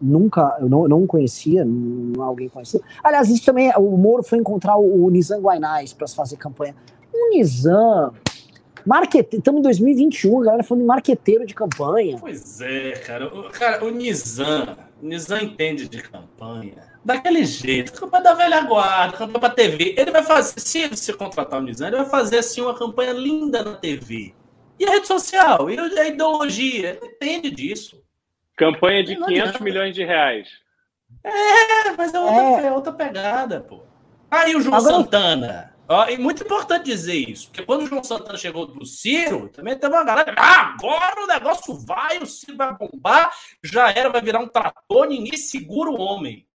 nunca, 0.00 0.56
eu 0.60 0.68
não, 0.68 0.86
não 0.86 1.06
conhecia, 1.06 1.64
não 1.64 2.22
alguém 2.22 2.48
conhecia. 2.48 2.80
Aliás, 3.02 3.28
isso 3.28 3.44
também, 3.44 3.72
o 3.76 3.96
Moro 3.96 4.22
foi 4.22 4.38
encontrar 4.38 4.76
o, 4.76 5.04
o 5.04 5.10
Nizam 5.10 5.40
Guainais 5.40 5.92
para 5.92 6.06
fazer 6.06 6.36
campanha. 6.36 6.76
O 7.12 7.30
Nizam, 7.30 8.12
marquete, 8.86 9.38
estamos 9.38 9.60
em 9.60 9.62
2021, 9.62 10.40
a 10.40 10.44
galera 10.44 10.62
falando 10.62 10.82
de 10.82 10.86
marqueteiro 10.86 11.46
de 11.46 11.54
campanha. 11.54 12.18
Pois 12.20 12.60
é, 12.60 12.92
cara. 12.92 13.26
O, 13.26 13.50
cara, 13.50 13.84
o 13.84 13.90
Nizam, 13.90 14.76
o 15.02 15.06
Nizam 15.06 15.40
entende 15.40 15.88
de 15.88 16.02
campanha 16.02 16.89
daquele 17.04 17.44
jeito, 17.44 17.92
campanha 17.92 18.24
da 18.24 18.34
velha 18.34 18.60
guarda, 18.62 19.16
campanha 19.16 19.40
para 19.40 19.50
TV. 19.50 19.94
Ele 19.96 20.10
vai 20.10 20.22
fazer, 20.22 20.60
se 20.60 20.88
você 20.88 21.12
contratar 21.12 21.60
o 21.60 21.62
Nizam, 21.62 21.88
ele 21.88 21.96
vai 21.96 22.06
fazer 22.06 22.38
assim 22.38 22.60
uma 22.60 22.76
campanha 22.76 23.12
linda 23.12 23.62
na 23.62 23.74
TV. 23.74 24.34
E 24.78 24.86
a 24.86 24.90
rede 24.90 25.06
social, 25.06 25.70
e 25.70 25.78
a 25.78 26.08
ideologia, 26.08 26.98
ele 27.00 27.12
entende 27.12 27.50
disso. 27.50 28.02
Campanha 28.56 29.04
de 29.04 29.16
500 29.16 29.60
milhões 29.60 29.94
de 29.94 30.04
reais. 30.04 30.48
É, 31.24 31.92
mas 31.96 32.14
é 32.14 32.20
outra, 32.20 32.62
é. 32.62 32.66
é 32.66 32.72
outra 32.72 32.92
pegada, 32.92 33.60
pô. 33.60 33.82
Aí 34.30 34.54
o 34.54 34.60
João 34.60 34.76
Agora... 34.76 34.94
Santana. 34.96 35.70
Ó, 35.88 36.04
é 36.04 36.16
muito 36.16 36.44
importante 36.44 36.84
dizer 36.84 37.16
isso, 37.16 37.48
porque 37.48 37.64
quando 37.64 37.82
o 37.82 37.86
João 37.86 38.04
Santana 38.04 38.38
chegou 38.38 38.64
do 38.64 38.86
Ciro, 38.86 39.48
também 39.48 39.76
teve 39.76 39.92
uma 39.92 40.04
galera. 40.04 40.32
Ah, 40.38 40.72
agora 40.72 41.24
o 41.24 41.26
negócio 41.26 41.74
vai, 41.74 42.16
o 42.18 42.26
Ciro 42.26 42.56
vai 42.56 42.72
bombar, 42.76 43.32
já 43.60 43.90
era, 43.90 44.08
vai 44.08 44.22
virar 44.22 44.38
um 44.38 44.46
trator, 44.46 45.08
ninguém 45.08 45.36
segura 45.36 45.90
o 45.90 45.98
homem. 45.98 46.46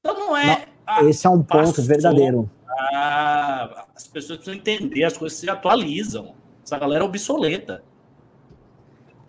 Então 0.00 0.18
não 0.18 0.36
é. 0.36 0.66
Não, 0.86 1.08
esse 1.08 1.26
é 1.26 1.30
um 1.30 1.42
ponto 1.42 1.82
verdadeiro. 1.82 2.50
Ah, 2.68 3.86
as 3.94 4.06
pessoas 4.06 4.38
precisam 4.38 4.54
entender, 4.54 5.04
as 5.04 5.16
coisas 5.16 5.38
se 5.38 5.48
atualizam. 5.50 6.34
Essa 6.64 6.78
galera 6.78 7.04
é 7.04 7.06
obsoleta. 7.06 7.82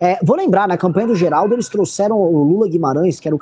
É, 0.00 0.24
vou 0.24 0.36
lembrar, 0.36 0.68
na 0.68 0.76
campanha 0.76 1.08
do 1.08 1.16
Geraldo, 1.16 1.54
eles 1.54 1.68
trouxeram 1.68 2.16
o 2.16 2.44
Lula 2.44 2.68
Guimarães, 2.68 3.18
que 3.18 3.26
era 3.26 3.34
o 3.34 3.38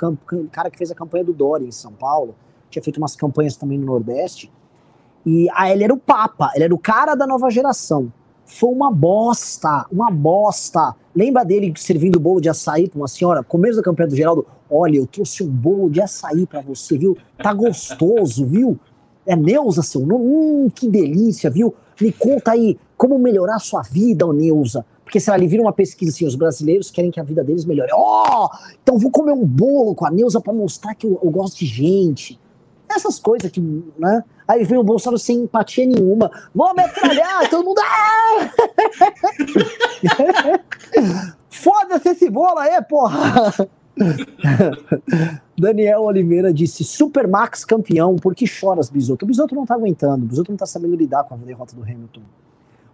cara 0.50 0.70
que 0.70 0.78
fez 0.78 0.90
a 0.90 0.94
campanha 0.94 1.24
do 1.24 1.34
Dória 1.34 1.66
em 1.66 1.72
São 1.72 1.92
Paulo 1.92 2.34
tinha 2.70 2.82
feito 2.82 2.98
umas 2.98 3.16
campanhas 3.16 3.56
também 3.56 3.78
no 3.78 3.86
Nordeste. 3.86 4.52
E 5.24 5.48
ah, 5.54 5.70
ele 5.70 5.84
era 5.84 5.92
o 5.92 5.98
Papa, 5.98 6.50
ele 6.54 6.64
era 6.64 6.74
o 6.74 6.78
cara 6.78 7.14
da 7.14 7.26
nova 7.26 7.50
geração. 7.50 8.12
Foi 8.46 8.70
uma 8.70 8.92
bosta, 8.92 9.86
uma 9.90 10.08
bosta. 10.08 10.94
Lembra 11.14 11.44
dele 11.44 11.72
servindo 11.76 12.20
bolo 12.20 12.40
de 12.40 12.48
açaí 12.48 12.88
para 12.88 12.98
uma 12.98 13.08
senhora? 13.08 13.42
Começo 13.42 13.76
da 13.76 13.82
campanha 13.82 14.08
do 14.08 14.14
Geraldo, 14.14 14.46
olha, 14.70 14.98
eu 14.98 15.06
trouxe 15.06 15.42
um 15.42 15.48
bolo 15.48 15.90
de 15.90 16.00
açaí 16.00 16.46
para 16.46 16.60
você, 16.60 16.96
viu? 16.96 17.16
Tá 17.36 17.52
gostoso, 17.52 18.46
viu? 18.46 18.78
É 19.26 19.34
Neuza, 19.34 19.82
seu 19.82 20.06
nome? 20.06 20.24
Hum, 20.24 20.70
que 20.72 20.88
delícia, 20.88 21.50
viu? 21.50 21.74
Me 22.00 22.12
conta 22.12 22.52
aí 22.52 22.78
como 22.96 23.18
melhorar 23.18 23.56
a 23.56 23.58
sua 23.58 23.82
vida, 23.82 24.24
ô 24.24 24.32
Neuza. 24.32 24.86
Porque 25.02 25.18
se 25.18 25.30
ali 25.30 25.48
vira 25.48 25.62
uma 25.62 25.72
pesquisa 25.72 26.12
assim, 26.12 26.26
os 26.26 26.36
brasileiros 26.36 26.90
querem 26.90 27.10
que 27.10 27.18
a 27.18 27.24
vida 27.24 27.42
deles 27.42 27.64
melhore. 27.64 27.90
Ó, 27.92 28.46
oh, 28.46 28.48
então 28.80 28.96
vou 28.96 29.10
comer 29.10 29.32
um 29.32 29.44
bolo 29.44 29.94
com 29.94 30.06
a 30.06 30.10
Neuza 30.10 30.40
para 30.40 30.52
mostrar 30.52 30.94
que 30.94 31.06
eu, 31.06 31.18
eu 31.22 31.30
gosto 31.30 31.58
de 31.58 31.66
gente. 31.66 32.38
Essas 32.88 33.18
coisas 33.18 33.50
que, 33.50 33.60
né? 33.98 34.22
Aí 34.46 34.64
vem 34.64 34.78
o 34.78 34.84
Bolsonaro 34.84 35.18
sem 35.18 35.40
empatia 35.40 35.86
nenhuma. 35.86 36.30
Vou 36.54 36.72
metralhar, 36.74 37.48
todo 37.50 37.64
mundo. 37.64 37.80
Ah! 37.80 38.50
Foda-se 41.50 42.10
esse 42.10 42.30
bolo 42.30 42.58
aí, 42.58 42.80
porra! 42.82 43.52
Daniel 45.58 46.02
Oliveira 46.02 46.52
disse: 46.52 46.84
Supermax 46.84 47.64
campeão, 47.64 48.16
por 48.16 48.34
que 48.34 48.46
choras, 48.46 48.90
Bisoto? 48.90 49.24
O 49.24 49.28
Bisoto 49.28 49.54
não 49.54 49.64
tá 49.64 49.74
aguentando, 49.74 50.24
o 50.24 50.28
Bisoto 50.28 50.52
não 50.52 50.58
tá 50.58 50.66
sabendo 50.66 50.94
lidar 50.94 51.24
com 51.24 51.34
a 51.34 51.38
derrota 51.38 51.74
do 51.74 51.82
Hamilton. 51.82 52.20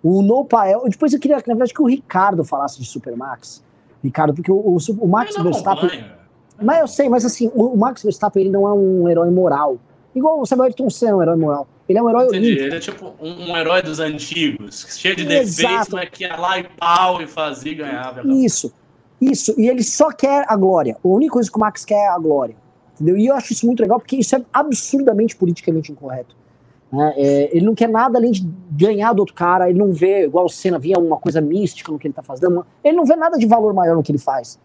O 0.02 0.22
Nopael, 0.22 0.84
depois 0.88 1.12
eu 1.12 1.20
queria, 1.20 1.36
na 1.36 1.54
verdade, 1.54 1.74
que 1.74 1.82
o 1.82 1.86
Ricardo 1.86 2.44
falasse 2.44 2.78
de 2.78 2.86
Supermax. 2.86 3.62
Ricardo, 4.02 4.34
porque 4.34 4.50
o, 4.50 4.56
o, 4.56 4.78
o 4.98 5.08
Max 5.08 5.36
Verstappen. 5.36 6.21
Mas 6.62 6.80
eu 6.80 6.86
sei, 6.86 7.08
mas 7.08 7.24
assim, 7.24 7.50
o, 7.54 7.76
Max 7.76 8.02
Verstappen 8.02 8.42
ele 8.42 8.50
não 8.50 8.66
é 8.66 8.72
um 8.72 9.08
herói 9.08 9.30
moral. 9.30 9.78
Igual 10.14 10.40
o 10.40 10.46
Samuel 10.46 10.66
Ayrton 10.66 10.90
Senna 10.90 11.12
é 11.12 11.14
um 11.14 11.22
herói 11.22 11.36
moral. 11.36 11.66
Ele 11.88 11.98
é 11.98 12.02
um 12.02 12.08
herói 12.08 12.26
Entendi. 12.26 12.46
Olímpico. 12.46 12.66
Ele 12.66 12.76
é 12.76 12.80
tipo 12.80 13.14
um, 13.20 13.50
um, 13.50 13.56
herói 13.56 13.82
dos 13.82 13.98
antigos, 13.98 14.86
cheio 14.98 15.16
de 15.16 15.24
defeitos, 15.24 15.88
mas 15.88 16.08
que 16.10 16.24
ia 16.24 16.36
lá 16.36 16.58
e 16.58 16.64
pau 16.64 17.20
e 17.20 17.26
fazia 17.26 17.72
e 17.72 17.74
ganhava. 17.74 18.22
Isso, 18.26 18.72
isso. 19.20 19.54
E 19.58 19.68
ele 19.68 19.82
só 19.82 20.10
quer 20.10 20.44
a 20.48 20.56
glória. 20.56 20.96
A 21.02 21.08
única 21.08 21.32
coisa 21.32 21.50
que 21.50 21.56
o 21.56 21.60
Max 21.60 21.84
quer 21.84 21.94
é 21.94 22.08
a 22.08 22.18
glória. 22.18 22.56
Entendeu? 22.94 23.16
E 23.16 23.26
eu 23.26 23.34
acho 23.34 23.52
isso 23.52 23.66
muito 23.66 23.80
legal, 23.80 23.98
porque 23.98 24.16
isso 24.16 24.36
é 24.36 24.44
absurdamente 24.52 25.34
politicamente 25.34 25.90
incorreto. 25.90 26.36
Né? 26.92 27.14
É, 27.16 27.56
ele 27.56 27.64
não 27.64 27.74
quer 27.74 27.88
nada 27.88 28.18
além 28.18 28.30
de 28.30 28.46
ganhar 28.70 29.12
do 29.14 29.20
outro 29.20 29.34
cara, 29.34 29.68
ele 29.68 29.78
não 29.78 29.92
vê, 29.92 30.26
igual 30.26 30.44
o 30.44 30.48
Senna, 30.48 30.78
via 30.78 30.98
uma 30.98 31.16
coisa 31.16 31.40
mística 31.40 31.90
no 31.90 31.98
que 31.98 32.06
ele 32.06 32.14
tá 32.14 32.22
fazendo. 32.22 32.66
Ele 32.84 32.96
não 32.96 33.04
vê 33.04 33.16
nada 33.16 33.38
de 33.38 33.46
valor 33.46 33.72
maior 33.72 33.96
no 33.96 34.02
que 34.02 34.12
ele 34.12 34.18
faz. 34.18 34.58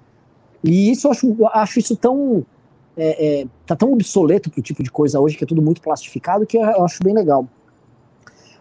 E 0.69 0.91
isso 0.91 1.07
eu 1.07 1.11
acho, 1.11 1.35
eu 1.39 1.47
acho 1.47 1.79
isso 1.79 1.95
tão. 1.95 2.45
É, 2.95 3.41
é, 3.41 3.47
tá 3.65 3.75
tão 3.75 3.93
obsoleto 3.93 4.49
pro 4.49 4.61
tipo 4.61 4.81
de 4.81 4.89
coisa 4.89 5.19
hoje, 5.19 5.37
que 5.37 5.43
é 5.43 5.47
tudo 5.47 5.61
muito 5.61 5.81
plastificado, 5.81 6.47
que 6.47 6.57
eu 6.57 6.83
acho 6.83 7.03
bem 7.03 7.13
legal. 7.13 7.47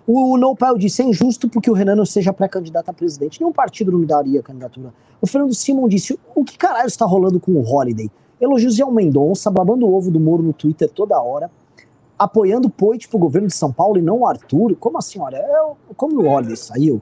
O 0.07 0.37
Nopal 0.37 0.79
disse: 0.79 1.03
é 1.03 1.05
injusto 1.05 1.49
porque 1.49 1.71
o 1.71 1.75
Renan 1.75 1.97
não 1.97 2.07
seja 2.07 2.33
pré-candidato 2.33 2.89
a 2.89 2.93
presidente. 2.93 3.41
Nenhum 3.41 3.53
partido 3.53 3.91
não 3.91 4.05
daria 4.05 4.43
candidatura. 4.43 4.95
O 5.21 5.27
Fernando 5.27 5.55
Simon 5.55 5.89
disse: 5.89 6.19
o 6.35 6.45
que 6.45 6.57
caralho 6.57 6.87
está 6.87 7.05
rolando 7.05 7.41
com 7.41 7.53
o 7.53 7.63
Holiday? 7.63 8.11
Elogios 8.41 8.79
ao 8.81 8.93
Mendonça, 8.93 9.51
babando 9.51 9.87
o 9.87 9.95
ovo 9.95 10.11
do 10.11 10.21
Moro 10.21 10.43
no 10.43 10.53
Twitter 10.53 10.91
toda 10.91 11.21
hora, 11.21 11.51
apoiando 12.19 12.69
Poit 12.69 13.09
pro 13.09 13.19
governo 13.19 13.49
de 13.49 13.55
São 13.55 13.73
Paulo 13.73 13.99
e 13.99 14.03
não 14.03 14.21
o 14.21 14.27
Arthur. 14.27 14.77
Como 14.77 14.99
assim, 14.99 15.19
olha? 15.19 15.39
Eu, 15.39 15.77
como 15.97 16.21
o 16.21 16.29
Holiday 16.29 16.57
saiu, 16.57 17.01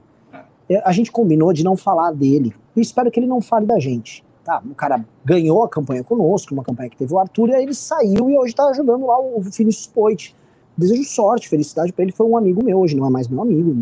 é, 0.69 0.81
a 0.83 0.91
gente 0.91 1.11
combinou 1.11 1.53
de 1.53 1.63
não 1.63 1.75
falar 1.75 2.11
dele. 2.11 2.55
E 2.75 2.81
espero 2.81 3.11
que 3.11 3.19
ele 3.19 3.27
não 3.27 3.41
fale 3.41 3.65
da 3.65 3.79
gente. 3.79 4.23
Tá, 4.45 4.61
o 4.63 4.75
cara 4.75 5.03
ganhou 5.25 5.63
a 5.63 5.67
campanha 5.67 6.03
conosco, 6.03 6.53
uma 6.53 6.63
campanha 6.63 6.87
que 6.87 6.95
teve 6.95 7.11
o 7.11 7.17
Arthur, 7.17 7.49
e 7.49 7.55
aí 7.55 7.63
ele 7.63 7.73
saiu 7.73 8.29
e 8.29 8.37
hoje 8.37 8.51
está 8.51 8.63
ajudando 8.69 9.07
lá 9.07 9.19
o 9.19 9.41
Vinícius 9.41 9.87
Poit. 9.87 10.35
Desejo 10.77 11.03
sorte, 11.03 11.49
felicidade 11.49 11.91
para 11.91 12.03
ele. 12.03 12.11
Foi 12.11 12.27
um 12.27 12.37
amigo 12.37 12.63
meu, 12.63 12.79
hoje 12.79 12.95
não 12.95 13.07
é 13.07 13.09
mais 13.09 13.27
meu 13.27 13.41
amigo. 13.41 13.75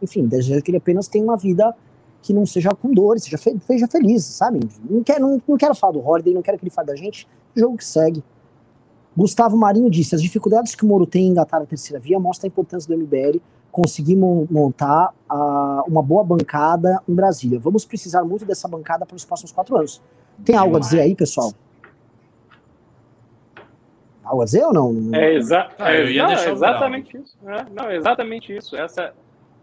Enfim, 0.00 0.26
desejo 0.26 0.62
que 0.62 0.70
ele 0.70 0.78
apenas 0.78 1.08
tenha 1.08 1.22
uma 1.22 1.36
vida 1.36 1.76
que 2.22 2.32
não 2.32 2.46
seja 2.46 2.70
com 2.70 2.90
dores, 2.90 3.24
seja, 3.24 3.36
fe 3.36 3.54
seja 3.66 3.86
feliz, 3.86 4.24
sabe? 4.24 4.60
Não 4.88 5.02
quero, 5.02 5.20
não, 5.20 5.42
não 5.46 5.58
quero 5.58 5.74
falar 5.74 5.92
do 5.92 6.00
Holiday, 6.00 6.32
não 6.32 6.40
quero 6.40 6.56
que 6.56 6.64
ele 6.64 6.70
fale 6.70 6.88
da 6.88 6.96
gente. 6.96 7.28
Jogo 7.54 7.76
que 7.76 7.84
segue. 7.84 8.24
Gustavo 9.14 9.58
Marinho 9.58 9.90
disse: 9.90 10.14
as 10.14 10.22
dificuldades 10.22 10.74
que 10.74 10.86
o 10.86 10.88
Moro 10.88 11.04
tem 11.04 11.26
em 11.26 11.30
engatar 11.32 11.60
a 11.60 11.66
terceira 11.66 12.00
via 12.00 12.18
mostra 12.18 12.46
a 12.46 12.48
importância 12.48 12.88
do 12.88 12.98
MBL 12.98 13.40
conseguir 13.70 14.16
montar 14.16 15.12
uh, 15.30 15.82
uma 15.86 16.02
boa 16.02 16.24
bancada 16.24 17.00
em 17.08 17.14
Brasília. 17.14 17.58
Vamos 17.58 17.84
precisar 17.84 18.24
muito 18.24 18.44
dessa 18.44 18.66
bancada 18.66 19.04
para 19.06 19.16
os 19.16 19.24
próximos 19.24 19.52
quatro 19.52 19.76
anos. 19.76 20.02
Tem 20.44 20.56
algo 20.56 20.76
a 20.76 20.80
dizer 20.80 21.00
aí, 21.00 21.14
pessoal? 21.14 21.52
Algo 24.24 24.42
a 24.42 24.44
dizer 24.44 24.64
ou 24.64 24.72
não? 24.72 25.14
É, 25.14 25.34
exa 25.34 25.68
ah, 25.78 25.92
é, 25.92 26.12
não, 26.12 26.30
é 26.30 26.50
exatamente 26.50 27.16
isso. 27.16 27.38
É, 27.46 27.66
não, 27.70 27.90
exatamente 27.90 28.56
isso. 28.56 28.76
Essa, 28.76 29.14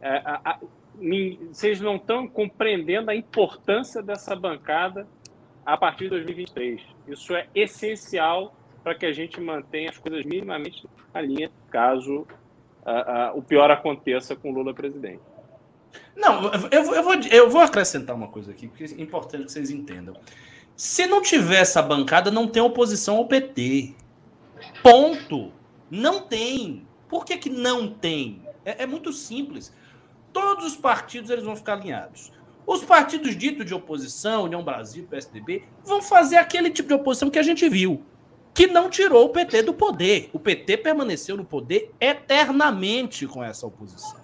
é, 0.02 0.18
a, 0.18 0.42
a, 0.44 0.60
vocês 1.52 1.82
não 1.82 1.96
estão 1.96 2.28
compreendendo 2.28 3.12
a 3.12 3.16
importância 3.16 4.02
dessa 4.02 4.36
bancada 4.36 5.08
a 5.66 5.76
partir 5.76 6.06
de 6.06 6.12
2023. 6.12 6.82
Isso 7.08 7.36
é 7.36 7.48
essencial 7.54 8.56
para 8.84 8.96
que 8.96 9.06
a 9.06 9.12
gente 9.12 9.42
mantenha 9.42 9.90
as 9.90 9.98
coisas 9.98 10.24
minimamente 10.24 10.88
na 11.14 11.22
linha, 11.22 11.52
caso 11.70 12.28
uh, 12.86 13.38
o 13.38 13.42
pior 13.42 13.72
aconteça 13.72 14.36
com 14.36 14.52
Lula 14.52 14.74
presidente. 14.74 15.22
Não, 16.16 16.46
eu, 16.72 16.94
eu, 16.94 17.04
vou, 17.04 17.14
eu 17.16 17.50
vou 17.50 17.62
acrescentar 17.62 18.16
uma 18.16 18.28
coisa 18.28 18.52
aqui, 18.52 18.68
porque 18.68 18.84
é 18.84 19.02
importante 19.02 19.46
que 19.46 19.52
vocês 19.52 19.70
entendam. 19.70 20.16
Se 20.76 21.08
não 21.08 21.22
tiver 21.22 21.62
essa 21.62 21.82
bancada, 21.82 22.30
não 22.30 22.48
tem 22.48 22.62
oposição 22.62 23.18
ao 23.18 23.28
PT. 23.28 23.94
Ponto. 24.84 25.52
Não 25.90 26.22
tem. 26.22 26.86
Por 27.08 27.26
que, 27.26 27.38
que 27.38 27.50
não 27.50 27.88
tem? 27.88 28.42
É, 28.64 28.84
é 28.84 28.86
muito 28.86 29.14
simples. 29.14 29.74
Todos 30.34 30.66
os 30.66 30.76
partidos 30.76 31.30
eles 31.30 31.46
vão 31.46 31.56
ficar 31.56 31.74
alinhados. 31.74 32.32
Os 32.68 32.84
partidos 32.84 33.38
ditos 33.38 33.66
de 33.66 33.74
oposição, 33.74 34.44
União 34.44 34.64
Brasil, 34.64 35.08
PSDB, 35.10 35.64
vão 35.84 36.02
fazer 36.02 36.38
aquele 36.38 36.70
tipo 36.70 36.90
de 36.90 36.96
oposição 36.96 37.30
que 37.30 37.40
a 37.40 37.44
gente 37.44 37.70
viu 37.70 38.04
que 38.56 38.68
não 38.68 38.90
tirou 38.90 39.26
o 39.26 39.30
PT 39.30 39.64
do 39.64 39.74
poder. 39.74 40.30
O 40.32 40.40
PT 40.40 40.78
permaneceu 40.78 41.36
no 41.36 41.44
poder 41.44 41.92
eternamente 42.00 43.28
com 43.28 43.44
essa 43.44 43.68
oposição. 43.68 44.18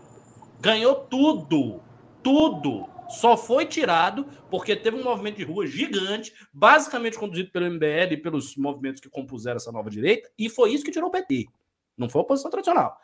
Ganhou 0.62 0.96
tudo, 0.96 1.82
tudo. 2.24 2.88
Só 3.10 3.36
foi 3.36 3.66
tirado 3.66 4.26
porque 4.50 4.74
teve 4.74 4.96
um 4.96 5.04
movimento 5.04 5.36
de 5.36 5.44
rua 5.44 5.68
gigante, 5.68 6.34
basicamente 6.54 7.20
conduzido 7.20 7.52
pelo 7.52 7.70
MBL 7.70 8.14
e 8.14 8.18
pelos 8.18 8.56
movimentos 8.56 9.02
que 9.02 9.10
compuseram 9.10 9.58
essa 9.58 9.72
nova 9.72 9.90
direita, 9.90 10.32
e 10.40 10.50
foi 10.50 10.72
isso 10.72 10.86
que 10.86 10.92
tirou 10.92 11.10
o 11.10 11.12
PT. 11.12 11.48
Não 11.98 12.08
foi 12.08 12.22
a 12.22 12.24
oposição 12.24 12.50
tradicional. 12.50 12.98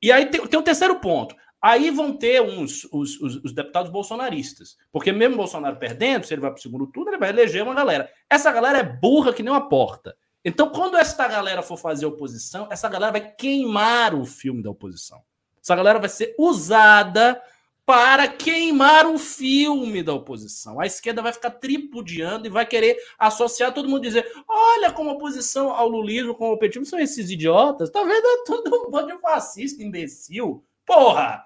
E 0.00 0.10
aí 0.10 0.24
tem, 0.26 0.46
tem 0.46 0.58
um 0.58 0.62
terceiro 0.62 0.98
ponto. 0.98 1.36
Aí 1.60 1.90
vão 1.90 2.16
ter 2.16 2.40
uns, 2.40 2.84
os, 2.90 3.20
os, 3.20 3.36
os, 3.44 3.52
deputados 3.52 3.90
bolsonaristas. 3.90 4.78
Porque 4.90 5.12
mesmo 5.12 5.36
Bolsonaro 5.36 5.76
perdendo, 5.76 6.24
se 6.24 6.32
ele 6.32 6.40
vai 6.40 6.50
para 6.50 6.58
o 6.58 6.62
segundo 6.62 6.86
turno, 6.86 7.10
ele 7.10 7.18
vai 7.18 7.28
eleger 7.28 7.62
uma 7.62 7.74
galera. 7.74 8.10
Essa 8.30 8.50
galera 8.50 8.78
é 8.78 8.82
burra 8.82 9.32
que 9.32 9.42
nem 9.42 9.52
uma 9.52 9.68
porta. 9.68 10.16
Então, 10.44 10.68
quando 10.68 10.96
essa 10.96 11.26
galera 11.26 11.62
for 11.62 11.78
fazer 11.78 12.04
oposição, 12.04 12.68
essa 12.70 12.88
galera 12.88 13.12
vai 13.12 13.32
queimar 13.34 14.14
o 14.14 14.26
filme 14.26 14.62
da 14.62 14.70
oposição. 14.70 15.22
Essa 15.62 15.74
galera 15.74 15.98
vai 15.98 16.10
ser 16.10 16.34
usada 16.38 17.40
para 17.86 18.28
queimar 18.28 19.06
o 19.06 19.18
filme 19.18 20.02
da 20.02 20.12
oposição. 20.12 20.80
A 20.80 20.86
esquerda 20.86 21.22
vai 21.22 21.32
ficar 21.32 21.50
tripudiando 21.50 22.46
e 22.46 22.50
vai 22.50 22.66
querer 22.66 22.98
associar 23.18 23.72
todo 23.72 23.88
mundo 23.88 24.02
dizer: 24.02 24.30
olha 24.46 24.92
como 24.92 25.10
oposição 25.10 25.70
ao 25.70 25.88
lulismo, 25.88 26.34
como 26.34 26.50
ao 26.50 26.58
petismo 26.58 26.84
são 26.84 26.98
esses 26.98 27.30
idiotas. 27.30 27.90
Tá 27.90 28.02
vendo? 28.02 28.26
É 28.26 28.44
todo 28.46 28.86
um 28.86 28.90
bando 28.90 29.14
de 29.14 29.20
fascista, 29.20 29.82
imbecil. 29.82 30.64
Porra! 30.84 31.44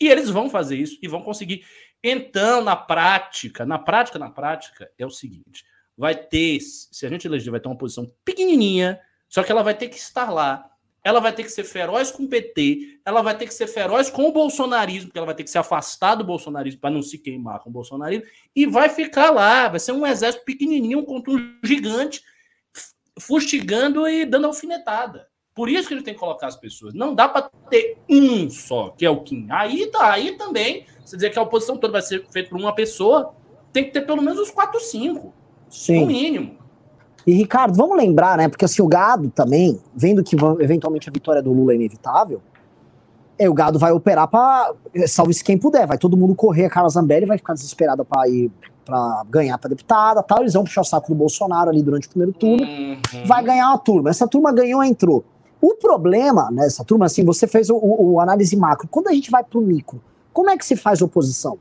E 0.00 0.08
eles 0.08 0.28
vão 0.28 0.50
fazer 0.50 0.76
isso 0.76 0.98
e 1.02 1.08
vão 1.08 1.22
conseguir. 1.22 1.64
Então, 2.02 2.62
na 2.62 2.76
prática, 2.76 3.64
na 3.64 3.78
prática, 3.78 4.18
na 4.18 4.30
prática, 4.30 4.90
é 4.98 5.06
o 5.06 5.10
seguinte: 5.10 5.64
vai 5.96 6.14
ter, 6.14 6.60
se 6.60 7.06
a 7.06 7.08
gente 7.08 7.26
eleger, 7.26 7.50
vai 7.50 7.60
ter 7.60 7.68
uma 7.68 7.74
oposição 7.74 8.10
pequenininha, 8.24 9.00
só 9.28 9.42
que 9.42 9.50
ela 9.50 9.62
vai 9.62 9.74
ter 9.74 9.88
que 9.88 9.96
estar 9.96 10.30
lá. 10.30 10.70
Ela 11.02 11.20
vai 11.20 11.32
ter 11.32 11.44
que 11.44 11.50
ser 11.50 11.62
feroz 11.62 12.10
com 12.10 12.24
o 12.24 12.28
PT, 12.28 13.00
ela 13.04 13.22
vai 13.22 13.36
ter 13.36 13.46
que 13.46 13.54
ser 13.54 13.68
feroz 13.68 14.10
com 14.10 14.28
o 14.28 14.32
bolsonarismo, 14.32 15.08
porque 15.08 15.18
ela 15.18 15.26
vai 15.26 15.36
ter 15.36 15.44
que 15.44 15.50
se 15.50 15.56
afastar 15.56 16.16
do 16.16 16.24
bolsonarismo 16.24 16.80
para 16.80 16.90
não 16.90 17.00
se 17.00 17.16
queimar 17.16 17.60
com 17.60 17.70
o 17.70 17.72
bolsonarismo, 17.72 18.26
e 18.54 18.66
vai 18.66 18.88
ficar 18.88 19.30
lá, 19.30 19.68
vai 19.68 19.78
ser 19.78 19.92
um 19.92 20.04
exército 20.04 20.44
pequenininho 20.44 21.04
contra 21.04 21.32
um 21.32 21.58
gigante, 21.62 22.20
fustigando 23.20 24.06
e 24.08 24.26
dando 24.26 24.48
alfinetada. 24.48 25.28
Por 25.54 25.70
isso 25.70 25.88
que 25.88 25.94
ele 25.94 26.02
tem 26.02 26.12
que 26.12 26.20
colocar 26.20 26.48
as 26.48 26.56
pessoas. 26.56 26.92
Não 26.92 27.14
dá 27.14 27.26
para 27.26 27.48
ter 27.70 27.96
um 28.10 28.50
só, 28.50 28.90
que 28.90 29.06
é 29.06 29.10
o 29.10 29.22
Kim. 29.22 29.46
Aí, 29.48 29.86
tá, 29.86 30.12
aí 30.12 30.36
também, 30.36 30.84
você 31.02 31.16
dizer 31.16 31.30
que 31.30 31.38
a 31.38 31.42
oposição 31.42 31.78
toda 31.78 31.94
vai 31.94 32.02
ser 32.02 32.26
feita 32.30 32.50
por 32.50 32.58
uma 32.58 32.74
pessoa, 32.74 33.34
tem 33.72 33.84
que 33.84 33.90
ter 33.90 34.02
pelo 34.02 34.20
menos 34.20 34.38
os 34.38 34.50
quatro, 34.50 34.78
cinco. 34.80 35.32
Sim. 35.68 36.00
No 36.00 36.06
mínimo. 36.06 36.56
E, 37.26 37.32
Ricardo, 37.32 37.74
vamos 37.74 37.96
lembrar, 37.96 38.38
né? 38.38 38.48
Porque 38.48 38.64
assim, 38.64 38.80
o 38.80 38.86
gado 38.86 39.30
também, 39.30 39.80
vendo 39.94 40.22
que 40.22 40.36
eventualmente 40.60 41.08
a 41.08 41.12
vitória 41.12 41.42
do 41.42 41.52
Lula 41.52 41.72
é 41.72 41.74
inevitável, 41.74 42.40
é, 43.38 43.48
o 43.48 43.54
gado 43.54 43.78
vai 43.78 43.92
operar 43.92 44.28
para 44.28 44.72
salve-se 45.06 45.42
quem 45.42 45.58
puder. 45.58 45.86
Vai 45.86 45.98
todo 45.98 46.16
mundo 46.16 46.34
correr, 46.34 46.66
a 46.66 46.70
Carla 46.70 46.88
Zambelli 46.88 47.26
vai 47.26 47.36
ficar 47.36 47.54
desesperada 47.54 48.04
para 48.04 48.28
ir 48.28 48.50
para 48.84 49.24
ganhar 49.28 49.58
para 49.58 49.70
deputada 49.70 50.22
tal. 50.22 50.40
Eles 50.40 50.54
vão 50.54 50.62
puxar 50.62 50.82
o 50.82 50.84
saco 50.84 51.08
do 51.08 51.14
Bolsonaro 51.14 51.68
ali 51.68 51.82
durante 51.82 52.06
o 52.06 52.10
primeiro 52.10 52.32
turno. 52.32 52.64
Uhum. 52.64 53.26
Vai 53.26 53.42
ganhar 53.42 53.68
uma 53.68 53.78
turma. 53.78 54.10
Essa 54.10 54.28
turma 54.28 54.52
ganhou, 54.52 54.82
entrou. 54.82 55.24
O 55.60 55.74
problema 55.74 56.48
nessa 56.52 56.84
turma, 56.84 57.06
assim, 57.06 57.24
você 57.24 57.46
fez 57.46 57.68
o, 57.68 57.76
o, 57.76 58.12
o 58.12 58.20
análise 58.20 58.56
macro. 58.56 58.86
Quando 58.88 59.08
a 59.08 59.12
gente 59.12 59.30
vai 59.30 59.42
para 59.42 59.58
o 59.58 59.62
micro, 59.62 60.00
como 60.32 60.48
é 60.48 60.56
que 60.56 60.64
se 60.64 60.76
faz 60.76 61.02
oposição? 61.02 61.58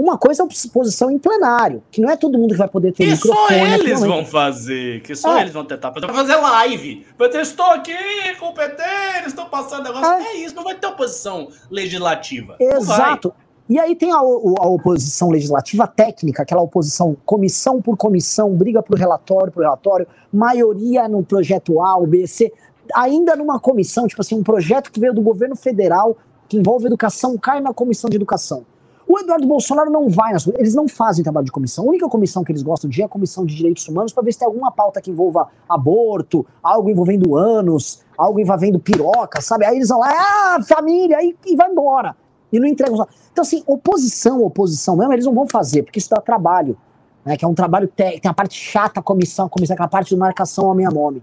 Uma 0.00 0.16
coisa 0.16 0.42
é 0.42 0.44
a 0.44 0.46
oposição 0.46 1.10
em 1.10 1.18
plenário, 1.18 1.82
que 1.90 2.00
não 2.00 2.08
é 2.08 2.16
todo 2.16 2.38
mundo 2.38 2.52
que 2.52 2.58
vai 2.58 2.68
poder 2.68 2.90
ter 2.90 3.04
que 3.04 3.10
microfone. 3.10 3.48
Que 3.48 3.54
só 3.54 3.74
eles 3.74 4.00
vão 4.00 4.24
fazer, 4.24 5.02
que 5.02 5.14
só 5.14 5.36
é. 5.36 5.42
eles 5.42 5.52
vão 5.52 5.62
tentar 5.62 5.92
fazer. 5.92 6.06
fazer 6.06 6.36
live. 6.36 7.06
Eu 7.18 7.40
estou 7.40 7.66
aqui 7.66 7.94
com 8.38 8.46
o 8.46 8.54
PT, 8.54 8.82
eles 9.18 9.26
estão 9.26 9.44
passando 9.50 9.84
negócio. 9.84 10.10
É. 10.10 10.22
é 10.22 10.36
isso, 10.38 10.56
não 10.56 10.64
vai 10.64 10.74
ter 10.74 10.86
oposição 10.86 11.48
legislativa. 11.70 12.56
Exato. 12.58 13.30
E 13.68 13.78
aí 13.78 13.94
tem 13.94 14.10
a, 14.10 14.16
a, 14.16 14.22
oposição 14.22 15.28
legislativa 15.28 15.86
técnica, 15.86 16.44
aquela 16.44 16.62
oposição 16.62 17.14
comissão 17.26 17.82
por 17.82 17.94
comissão, 17.94 18.50
briga 18.54 18.82
por 18.82 18.98
relatório 18.98 19.52
por 19.52 19.60
relatório, 19.60 20.06
maioria 20.32 21.06
no 21.08 21.22
projeto 21.22 21.78
A, 21.82 21.98
o 21.98 22.06
B, 22.06 22.26
C 22.26 22.50
ainda 22.94 23.36
numa 23.36 23.60
comissão, 23.60 24.06
tipo 24.06 24.22
assim, 24.22 24.34
um 24.34 24.42
projeto 24.42 24.90
que 24.90 24.98
veio 24.98 25.12
do 25.12 25.20
governo 25.20 25.54
federal, 25.54 26.16
que 26.48 26.56
envolve 26.56 26.86
educação, 26.86 27.36
cai 27.36 27.60
na 27.60 27.74
comissão 27.74 28.08
de 28.08 28.16
educação. 28.16 28.64
O 29.10 29.18
Eduardo 29.18 29.44
Bolsonaro 29.44 29.90
não 29.90 30.08
vai 30.08 30.32
nas 30.32 30.46
eles 30.46 30.72
não 30.72 30.86
fazem 30.86 31.24
trabalho 31.24 31.44
de 31.44 31.50
comissão. 31.50 31.84
A 31.84 31.88
única 31.88 32.08
comissão 32.08 32.44
que 32.44 32.52
eles 32.52 32.62
gostam 32.62 32.88
de 32.88 33.02
é 33.02 33.06
a 33.06 33.08
comissão 33.08 33.44
de 33.44 33.56
direitos 33.56 33.88
humanos 33.88 34.12
para 34.12 34.22
ver 34.22 34.30
se 34.30 34.38
tem 34.38 34.46
alguma 34.46 34.70
pauta 34.70 35.00
que 35.00 35.10
envolva 35.10 35.48
aborto, 35.68 36.46
algo 36.62 36.88
envolvendo 36.88 37.36
anos, 37.36 38.04
algo 38.16 38.38
envolvendo 38.38 38.78
piroca, 38.78 39.40
sabe? 39.40 39.64
Aí 39.64 39.78
eles 39.78 39.88
vão 39.88 39.98
lá, 39.98 40.12
ah, 40.12 40.62
família, 40.62 41.16
aí, 41.18 41.36
e 41.44 41.56
vai 41.56 41.72
embora. 41.72 42.14
E 42.52 42.60
não 42.60 42.68
entregam. 42.68 43.04
Então, 43.32 43.42
assim, 43.42 43.64
oposição, 43.66 44.44
oposição 44.44 44.96
mesmo, 44.96 45.12
eles 45.12 45.26
não 45.26 45.34
vão 45.34 45.48
fazer, 45.48 45.82
porque 45.82 45.98
isso 45.98 46.10
dá 46.10 46.20
trabalho. 46.20 46.78
Né, 47.24 47.36
que 47.36 47.44
é 47.44 47.48
um 47.48 47.54
trabalho 47.54 47.88
técnico, 47.88 48.22
tem 48.22 48.30
a 48.30 48.34
parte 48.34 48.54
chata, 48.54 49.00
a 49.00 49.02
comissão, 49.02 49.46
a 49.46 49.50
comissão, 49.50 49.74
aquela 49.74 49.88
parte 49.88 50.10
de 50.10 50.16
marcação 50.16 50.70
a 50.70 50.90
nome. 50.90 51.20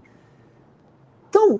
Então, 1.30 1.58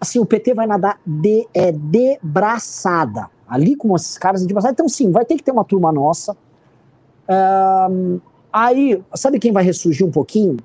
assim, 0.00 0.18
o 0.18 0.26
PT 0.26 0.52
vai 0.52 0.66
nadar 0.66 0.98
de, 1.06 1.46
é, 1.54 1.70
de 1.70 2.18
braçada. 2.20 3.30
Ali 3.50 3.74
com 3.74 3.94
esses 3.96 4.16
caras 4.16 4.46
de 4.46 4.54
braçada. 4.54 4.72
Então, 4.72 4.88
sim, 4.88 5.10
vai 5.10 5.24
ter 5.24 5.36
que 5.36 5.42
ter 5.42 5.50
uma 5.50 5.64
turma 5.64 5.90
nossa. 5.90 6.36
Um, 7.28 8.20
aí, 8.52 9.02
sabe 9.14 9.40
quem 9.40 9.52
vai 9.52 9.64
ressurgir 9.64 10.06
um 10.06 10.10
pouquinho? 10.10 10.56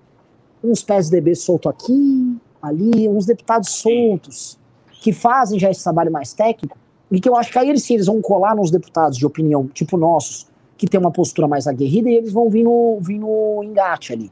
Uns 0.63 0.83
PSDB 0.83 1.33
solto 1.33 1.67
aqui, 1.67 2.37
ali, 2.61 3.09
uns 3.09 3.25
deputados 3.25 3.69
soltos, 3.69 4.59
que 5.01 5.11
fazem 5.11 5.59
já 5.59 5.71
esse 5.71 5.83
trabalho 5.83 6.11
mais 6.11 6.33
técnico, 6.33 6.77
e 7.11 7.19
que 7.19 7.27
eu 7.27 7.35
acho 7.35 7.51
que 7.51 7.57
aí 7.57 7.69
eles 7.69 7.83
sim, 7.83 7.95
eles 7.95 8.05
vão 8.05 8.21
colar 8.21 8.55
nos 8.55 8.69
deputados 8.69 9.17
de 9.17 9.25
opinião, 9.25 9.67
tipo 9.67 9.97
nossos, 9.97 10.47
que 10.77 10.87
tem 10.87 10.99
uma 10.99 11.11
postura 11.11 11.47
mais 11.47 11.67
aguerrida, 11.67 12.09
e 12.09 12.15
eles 12.15 12.31
vão 12.31 12.49
vir 12.49 12.63
no, 12.63 12.99
vir 13.01 13.19
no 13.19 13.63
engate 13.63 14.13
ali. 14.13 14.31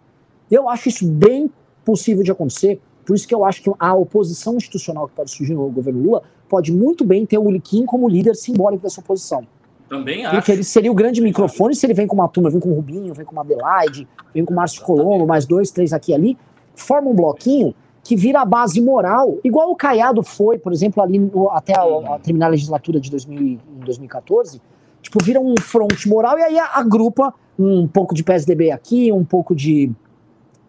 Eu 0.49 0.69
acho 0.69 0.89
isso 0.89 1.07
bem 1.07 1.51
possível 1.83 2.23
de 2.23 2.31
acontecer. 2.31 2.79
Por 3.05 3.15
isso 3.15 3.27
que 3.27 3.35
eu 3.35 3.43
acho 3.43 3.61
que 3.61 3.71
a 3.77 3.93
oposição 3.93 4.55
institucional 4.55 5.07
que 5.07 5.13
pode 5.13 5.31
surgir 5.31 5.53
no 5.53 5.69
governo 5.69 6.01
Lula 6.01 6.23
pode 6.49 6.71
muito 6.71 7.03
bem 7.03 7.25
ter 7.25 7.37
o 7.37 7.49
Liquim 7.49 7.85
como 7.85 8.07
líder 8.07 8.35
simbólico 8.35 8.83
dessa 8.83 9.01
oposição. 9.01 9.45
Também 9.89 10.25
acho. 10.25 10.35
Porque 10.35 10.51
ele 10.51 10.63
seria 10.63 10.91
o 10.91 10.95
grande 10.95 11.21
microfone 11.21 11.75
se 11.75 11.85
ele 11.85 11.93
vem 11.93 12.07
com 12.07 12.15
uma 12.15 12.27
turma, 12.27 12.49
vem 12.49 12.59
com 12.59 12.69
o 12.69 12.75
Rubinho, 12.75 13.13
vem 13.13 13.25
com 13.25 13.33
uma 13.33 13.41
Adelaide, 13.41 14.07
vem 14.33 14.43
com 14.43 14.53
o 14.53 14.55
Márcio 14.55 14.81
Colombo, 14.81 15.27
mais 15.27 15.45
dois, 15.45 15.71
três 15.71 15.93
aqui 15.93 16.11
e 16.11 16.15
ali, 16.15 16.37
forma 16.75 17.09
um 17.09 17.13
bloquinho 17.13 17.75
que 18.03 18.15
vira 18.15 18.41
a 18.41 18.45
base 18.45 18.81
moral, 18.81 19.37
igual 19.43 19.71
o 19.71 19.75
Caiado 19.75 20.21
foi, 20.21 20.59
por 20.59 20.73
exemplo, 20.73 21.01
ali 21.01 21.17
no, 21.17 21.49
até 21.49 21.73
a, 21.73 21.83
a, 21.83 22.19
terminar 22.19 22.47
a 22.47 22.49
legislatura 22.49 22.99
de 22.99 23.09
2000, 23.09 23.39
em 23.39 23.59
2014, 23.85 24.61
tipo, 25.01 25.23
vira 25.23 25.39
um 25.39 25.55
fronte 25.61 26.09
moral 26.09 26.37
e 26.37 26.41
aí 26.41 26.59
agrupa 26.59 27.33
um 27.57 27.87
pouco 27.87 28.13
de 28.13 28.23
PSDB 28.23 28.71
aqui, 28.71 29.11
um 29.11 29.23
pouco 29.23 29.55
de, 29.55 29.89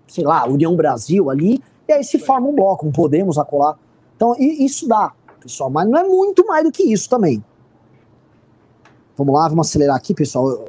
sei 0.07 0.23
lá, 0.23 0.47
União 0.47 0.77
Brasil 0.77 1.29
ali, 1.29 1.61
e 1.89 1.93
aí 1.93 2.05
se 2.05 2.19
forma 2.19 2.47
um 2.47 2.55
bloco, 2.55 2.87
um 2.87 2.93
Podemos 2.93 3.37
acolar. 3.37 3.77
Então, 4.17 4.35
isso 4.39 4.87
dá, 4.87 5.13
pessoal, 5.45 5.71
mas 5.71 5.89
não 5.89 5.99
é 5.99 6.05
muito 6.05 6.47
mais 6.47 6.65
do 6.65 6.73
que 6.73 6.83
isso 6.83 7.09
também. 7.09 7.45
Vamos 9.17 9.35
lá, 9.35 9.49
vamos 9.49 9.69
acelerar 9.69 9.97
aqui, 9.97 10.13
pessoal. 10.13 10.65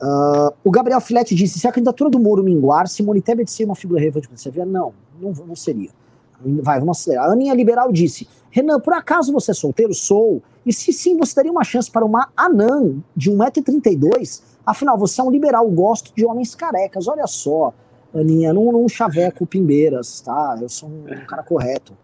Uh, 0.00 0.54
o 0.62 0.70
Gabriel 0.70 1.00
Filete 1.00 1.34
disse: 1.34 1.58
se 1.58 1.66
a 1.66 1.72
candidatura 1.72 2.10
do 2.10 2.20
Moro 2.20 2.44
minguar, 2.44 2.86
Simone 2.86 3.20
Tebet 3.20 3.50
seria 3.50 3.66
uma 3.66 3.74
figura 3.74 4.00
relevante 4.00 4.28
para 4.28 4.50
ver? 4.50 4.66
Não, 4.66 4.92
não, 5.20 5.32
não 5.32 5.56
seria. 5.56 5.90
Vai, 6.62 6.78
vamos 6.78 6.98
acelerar. 7.00 7.28
A 7.28 7.32
Aninha 7.32 7.54
Liberal 7.54 7.90
disse: 7.90 8.28
Renan, 8.50 8.78
por 8.78 8.92
acaso 8.92 9.32
você 9.32 9.50
é 9.50 9.54
solteiro? 9.54 9.94
Sou. 9.94 10.42
E 10.64 10.72
se 10.72 10.92
sim, 10.92 11.16
você 11.16 11.34
daria 11.34 11.50
uma 11.50 11.64
chance 11.64 11.90
para 11.90 12.04
uma 12.04 12.28
anã 12.36 12.94
de 13.16 13.30
1,32m 13.30 14.54
Afinal, 14.66 14.96
você 14.96 15.20
é 15.20 15.24
um 15.24 15.30
liberal, 15.30 15.68
gosto 15.70 16.14
de 16.14 16.24
homens 16.24 16.54
carecas. 16.54 17.06
Olha 17.06 17.26
só, 17.26 17.72
Aninha, 18.14 18.52
não, 18.52 18.70
não 18.70 18.88
chaveco 18.88 19.46
pimbeiras, 19.46 20.20
tá? 20.20 20.56
Eu 20.60 20.68
sou 20.68 20.88
um, 20.88 21.12
um 21.12 21.26
cara 21.26 21.42
correto. 21.42 21.96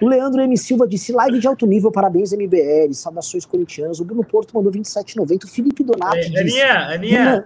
O 0.00 0.08
Leandro 0.08 0.40
M. 0.40 0.56
Silva 0.58 0.86
disse: 0.86 1.12
live 1.12 1.38
de 1.38 1.46
alto 1.46 1.66
nível, 1.66 1.90
parabéns, 1.90 2.32
MBL, 2.32 2.92
saudações 2.92 3.44
corintianas. 3.44 4.00
O 4.00 4.04
Bruno 4.04 4.24
Porto 4.24 4.54
mandou 4.54 4.72
27,90. 4.72 5.44
O 5.44 5.48
Felipe 5.48 5.84
Donato. 5.84 6.16
É, 6.16 6.22
disse, 6.22 6.38
Aninha, 6.38 6.88
Aninha, 6.88 7.44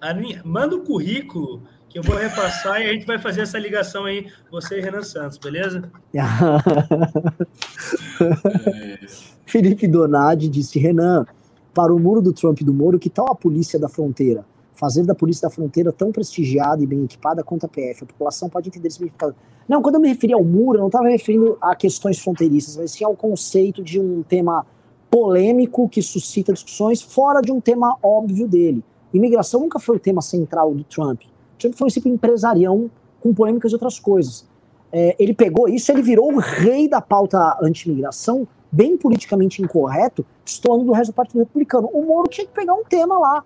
Aninha, 0.00 0.42
manda 0.44 0.74
o 0.74 0.80
um 0.80 0.84
currículo 0.84 1.62
que 1.88 1.98
eu 1.98 2.02
vou 2.02 2.16
repassar 2.16 2.80
e 2.80 2.88
a 2.88 2.92
gente 2.92 3.06
vai 3.06 3.18
fazer 3.18 3.42
essa 3.42 3.58
ligação 3.58 4.06
aí, 4.06 4.26
você 4.50 4.78
e 4.78 4.80
Renan 4.80 5.02
Santos, 5.02 5.36
beleza? 5.36 5.90
Felipe 9.44 9.86
Donadi 9.86 10.48
disse: 10.48 10.78
Renan, 10.78 11.26
para 11.74 11.94
o 11.94 11.98
muro 11.98 12.22
do 12.22 12.32
Trump 12.32 12.60
e 12.60 12.64
do 12.64 12.72
Moro, 12.72 12.98
que 12.98 13.10
tal 13.10 13.30
a 13.30 13.34
polícia 13.34 13.78
da 13.78 13.88
fronteira? 13.88 14.44
Fazer 14.82 15.04
da 15.04 15.14
polícia 15.14 15.46
da 15.46 15.54
fronteira 15.54 15.92
tão 15.92 16.10
prestigiada 16.10 16.82
e 16.82 16.86
bem 16.88 17.04
equipada 17.04 17.44
quanto 17.44 17.66
a 17.66 17.68
PF. 17.68 18.02
A 18.02 18.06
população 18.08 18.48
pode 18.48 18.68
entender 18.68 18.88
esse 18.88 18.96
significado. 18.96 19.32
Não, 19.68 19.80
quando 19.80 19.94
eu 19.94 20.00
me 20.00 20.08
referi 20.08 20.32
ao 20.32 20.42
muro, 20.42 20.78
eu 20.78 20.80
não 20.80 20.88
estava 20.88 21.08
referindo 21.08 21.56
a 21.60 21.76
questões 21.76 22.18
fronteiriças, 22.18 22.76
mas 22.76 22.90
sim 22.90 23.04
ao 23.04 23.14
conceito 23.14 23.80
de 23.80 24.00
um 24.00 24.24
tema 24.24 24.66
polêmico 25.08 25.88
que 25.88 26.02
suscita 26.02 26.52
discussões 26.52 27.00
fora 27.00 27.40
de 27.40 27.52
um 27.52 27.60
tema 27.60 27.96
óbvio 28.02 28.48
dele. 28.48 28.82
Imigração 29.14 29.60
nunca 29.60 29.78
foi 29.78 29.98
o 29.98 30.00
tema 30.00 30.20
central 30.20 30.74
do 30.74 30.82
Trump. 30.82 31.20
Trump 31.60 31.74
foi 31.76 31.86
um 31.86 31.88
tipo 31.90 32.08
empresarião 32.08 32.90
com 33.20 33.32
polêmicas 33.32 33.70
e 33.70 33.76
outras 33.76 34.00
coisas. 34.00 34.44
É, 34.90 35.14
ele 35.16 35.32
pegou 35.32 35.68
isso, 35.68 35.92
ele 35.92 36.02
virou 36.02 36.32
o 36.32 36.38
rei 36.40 36.88
da 36.88 37.00
pauta 37.00 37.56
anti-imigração 37.62 38.48
bem 38.72 38.96
politicamente 38.96 39.62
incorreto, 39.62 40.26
destoando 40.44 40.82
do 40.82 40.90
resto 40.90 41.12
do 41.12 41.14
Partido 41.14 41.38
Republicano. 41.38 41.88
O 41.92 42.04
Moro 42.04 42.28
tinha 42.28 42.44
que 42.44 42.52
pegar 42.52 42.74
um 42.74 42.82
tema 42.82 43.16
lá 43.16 43.44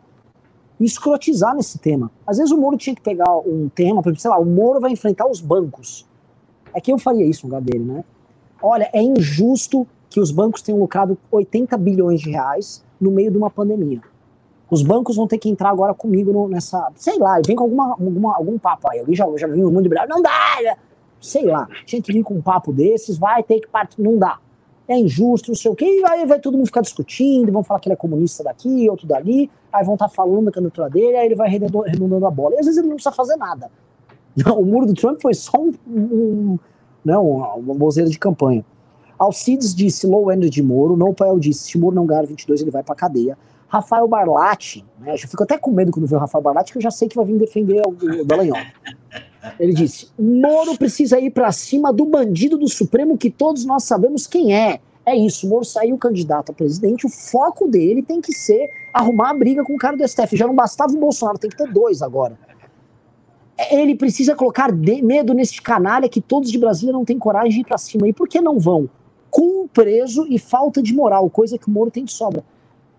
escrotizar 0.85 1.55
nesse 1.55 1.79
tema. 1.79 2.11
Às 2.27 2.39
vezes 2.39 2.53
o 2.53 2.57
Moro 2.57 2.77
tinha 2.77 2.95
que 2.95 3.01
pegar 3.01 3.37
um 3.39 3.69
tema, 3.69 4.03
por 4.03 4.11
exemplo, 4.11 4.21
sei 4.21 4.31
lá, 4.31 4.39
o 4.39 4.45
Moro 4.45 4.81
vai 4.81 4.93
enfrentar 4.93 5.27
os 5.27 5.41
bancos. 5.41 6.07
É 6.75 6.81
que 6.81 6.93
eu 6.93 6.99
faria 6.99 7.25
isso 7.25 7.47
no 7.47 7.55
lugar 7.55 7.65
dele, 7.65 7.85
né? 7.85 8.05
Olha, 8.63 8.91
é 8.93 9.03
injusto 9.03 9.87
que 10.11 10.21
os 10.21 10.31
bancos 10.31 10.63
tenham 10.63 10.79
lucrado 10.79 11.17
80 11.31 11.77
bilhões 11.79 12.21
de 12.21 12.31
reais 12.31 12.85
no 13.01 13.11
meio 13.11 13.31
de 13.31 13.39
uma 13.39 13.51
pandemia. 13.51 14.03
Os 14.71 14.83
bancos 14.83 15.17
vão 15.17 15.27
ter 15.27 15.39
que 15.39 15.49
entrar 15.49 15.71
agora 15.71 15.95
comigo 15.95 16.33
no, 16.33 16.49
nessa. 16.49 16.91
Sei 16.97 17.19
lá, 17.19 17.41
vem 17.47 17.55
com 17.55 17.65
alguma, 17.65 17.91
alguma, 17.93 18.37
algum 18.37 18.59
papo 18.59 18.91
aí. 18.91 18.99
Alguém 18.99 19.15
já, 19.15 19.27
já 19.37 19.47
viu 19.47 19.69
o 19.69 19.71
mundo 19.71 19.83
liberal? 19.83 20.07
Não 20.09 20.21
dá! 20.21 20.77
Sei 21.21 21.45
lá, 21.45 21.69
tinha 21.85 22.03
que 22.03 22.13
vir 22.13 22.23
com 22.23 22.35
um 22.35 22.43
papo 22.43 22.73
desses, 22.73 23.17
vai 23.17 23.43
ter 23.43 23.61
que 23.61 23.69
partir. 23.69 24.03
Não 24.03 24.19
dá 24.19 24.39
é 24.89 24.97
injusto, 24.97 25.49
não 25.49 25.57
sei 25.57 25.71
o 25.71 25.75
quê, 25.75 25.85
e 25.85 26.05
aí 26.05 26.25
vai 26.27 26.39
todo 26.39 26.57
mundo 26.57 26.67
ficar 26.67 26.81
discutindo, 26.81 27.51
vão 27.51 27.65
falar 27.65 27.81
que 27.81 27.89
ele 27.89 27.95
é 27.95 27.97
comunista 27.97 28.45
daqui, 28.45 28.89
outro 28.89 29.07
dali, 29.07 29.51
aí 29.73 29.85
vão 29.85 29.95
estar 29.95 30.09
tá 30.09 30.15
falando 30.15 30.47
da 30.47 30.53
candidatura 30.53 30.89
dele, 30.89 31.17
aí 31.17 31.27
ele 31.27 31.35
vai 31.35 31.49
redundando 31.49 32.27
a 32.27 32.31
bola. 32.31 32.55
E 32.55 32.59
às 32.59 32.67
vezes 32.67 32.79
ele 32.79 32.89
não 32.89 32.97
precisa 32.97 33.15
fazer 33.15 33.37
nada. 33.37 33.71
O 34.55 34.65
muro 34.67 34.87
do 34.87 34.93
Trump 34.93 35.19
foi 35.23 35.33
só 35.33 35.59
um, 35.59 35.73
um 35.89 36.59
não, 37.03 37.25
uma 37.57 37.75
bozeira 37.75 38.11
de 38.11 38.19
campanha. 38.19 38.65
Alcides 39.19 39.75
disse 39.75 40.07
low 40.07 40.31
end 40.31 40.51
de 40.51 40.63
Moro, 40.63 40.97
Nopel 40.97 41.39
disse 41.39 41.71
se 41.71 41.79
Moro 41.79 41.95
não 41.95 42.05
ganhar 42.05 42.27
22 42.27 42.61
ele 42.61 42.71
vai 42.71 42.83
pra 42.83 42.95
cadeia. 42.95 43.39
Rafael 43.69 44.07
Barlatti, 44.07 44.85
né? 44.99 45.15
Eu 45.15 45.19
fico 45.19 45.43
até 45.43 45.57
com 45.59 45.71
medo 45.71 45.91
quando 45.91 46.07
vê 46.07 46.15
o 46.15 46.19
Rafael 46.19 46.43
Barlatti, 46.43 46.73
que 46.73 46.79
eu 46.79 46.83
já 46.83 46.91
sei 46.91 47.09
que 47.09 47.17
vai 47.17 47.25
vir 47.25 47.39
defender 47.39 47.83
o, 47.87 47.91
o 47.91 48.25
Dallagnol. 48.25 48.59
Ele 49.59 49.73
disse: 49.73 50.09
Moro 50.19 50.77
precisa 50.77 51.19
ir 51.19 51.31
para 51.31 51.53
cima 51.53 51.93
do 51.93 52.05
bandido 52.05 52.59
do 52.59 52.69
Supremo 52.69 53.17
que 53.19 53.31
todos 53.31 53.65
nós 53.65 53.85
sabemos 53.85 54.27
quem 54.27 54.55
é. 54.55 54.81
É 55.05 55.15
isso, 55.15 55.49
Moro 55.49 55.65
saiu 55.65 55.97
candidato 55.97 56.51
a 56.51 56.55
presidente, 56.55 57.07
o 57.07 57.09
foco 57.09 57.69
dele 57.69 58.03
tem 58.03 58.21
que 58.21 58.33
ser 58.33 58.69
arrumar 58.93 59.31
a 59.31 59.35
briga 59.35 59.63
com 59.63 59.75
o 59.75 59.79
cara 59.79 59.97
do 59.97 60.07
STF. 60.07 60.37
Já 60.37 60.49
não 60.49 60.55
bastava 60.55 60.93
o 60.93 60.99
Bolsonaro, 60.99 61.39
tem 61.39 61.49
que 61.49 61.57
ter 61.57 61.73
dois 61.73 62.03
agora. 62.03 62.37
Ele 63.71 63.95
precisa 63.95 64.35
colocar 64.35 64.73
medo 64.73 65.33
nesse 65.33 65.63
canalha 65.63 66.09
que 66.09 66.21
todos 66.21 66.51
de 66.51 66.59
Brasília 66.59 66.93
não 66.93 67.05
têm 67.05 67.19
coragem 67.19 67.53
de 67.53 67.61
ir 67.61 67.65
para 67.65 67.79
cima. 67.79 68.09
E 68.09 68.13
por 68.13 68.29
que 68.29 68.41
não 68.41 68.59
vão? 68.59 68.91
Com 69.31 69.69
preso 69.69 70.27
e 70.29 70.39
falta 70.39 70.83
de 70.83 70.93
moral, 70.93 71.31
coisa 71.31 71.57
que 71.57 71.69
o 71.69 71.71
Moro 71.71 71.91
tem 71.91 72.05
de 72.05 72.13
sobra. 72.13 72.45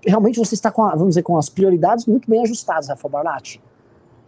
Realmente 0.05 0.39
você 0.39 0.55
está 0.55 0.71
com, 0.71 0.83
a, 0.83 0.91
vamos 0.91 1.09
dizer, 1.09 1.23
com 1.23 1.37
as 1.37 1.49
prioridades 1.49 2.05
muito 2.05 2.29
bem 2.29 2.41
ajustadas, 2.41 2.87
Rafael 2.87 3.11
Barlatti. 3.11 3.61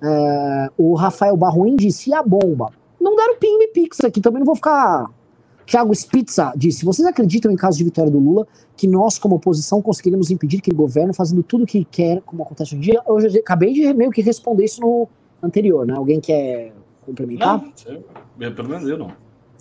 É, 0.01 0.71
o 0.77 0.93
Rafael 0.95 1.35
Barruim 1.35 1.75
disse: 1.75 2.09
e 2.09 2.13
a 2.13 2.23
bomba? 2.23 2.71
Não 2.99 3.15
deram 3.15 3.37
ping 3.37 3.61
e 3.61 3.67
pix 3.67 3.99
aqui, 4.01 4.21
também 4.21 4.39
não 4.39 4.45
vou 4.45 4.55
ficar. 4.55 5.09
Thiago 5.65 5.93
Spitza 5.93 6.51
disse: 6.55 6.83
vocês 6.83 7.07
acreditam 7.07 7.51
em 7.51 7.55
caso 7.55 7.77
de 7.77 7.83
vitória 7.83 8.11
do 8.11 8.17
Lula 8.17 8.47
que 8.75 8.87
nós, 8.87 9.19
como 9.19 9.35
oposição, 9.35 9.81
conseguiríamos 9.81 10.31
impedir 10.31 10.61
que 10.61 10.71
ele 10.71 10.77
governe 10.77 11.13
fazendo 11.13 11.43
tudo 11.43 11.63
o 11.63 11.67
que 11.67 11.85
quer, 11.85 12.21
como 12.21 12.41
acontece 12.41 12.75
hoje 12.75 12.77
em 12.77 12.91
dia? 12.91 13.03
Eu 13.07 13.19
já, 13.19 13.39
acabei 13.39 13.73
de 13.73 13.93
meio 13.93 14.09
que 14.09 14.21
responder 14.21 14.65
isso 14.65 14.81
no 14.81 15.07
anterior, 15.43 15.85
né? 15.85 15.93
Alguém 15.95 16.19
quer 16.19 16.73
complementar? 17.05 17.61
Não, 18.37 18.53
pelo 18.55 18.69
menos 18.69 18.89
eu 18.89 18.97
não. 18.97 19.11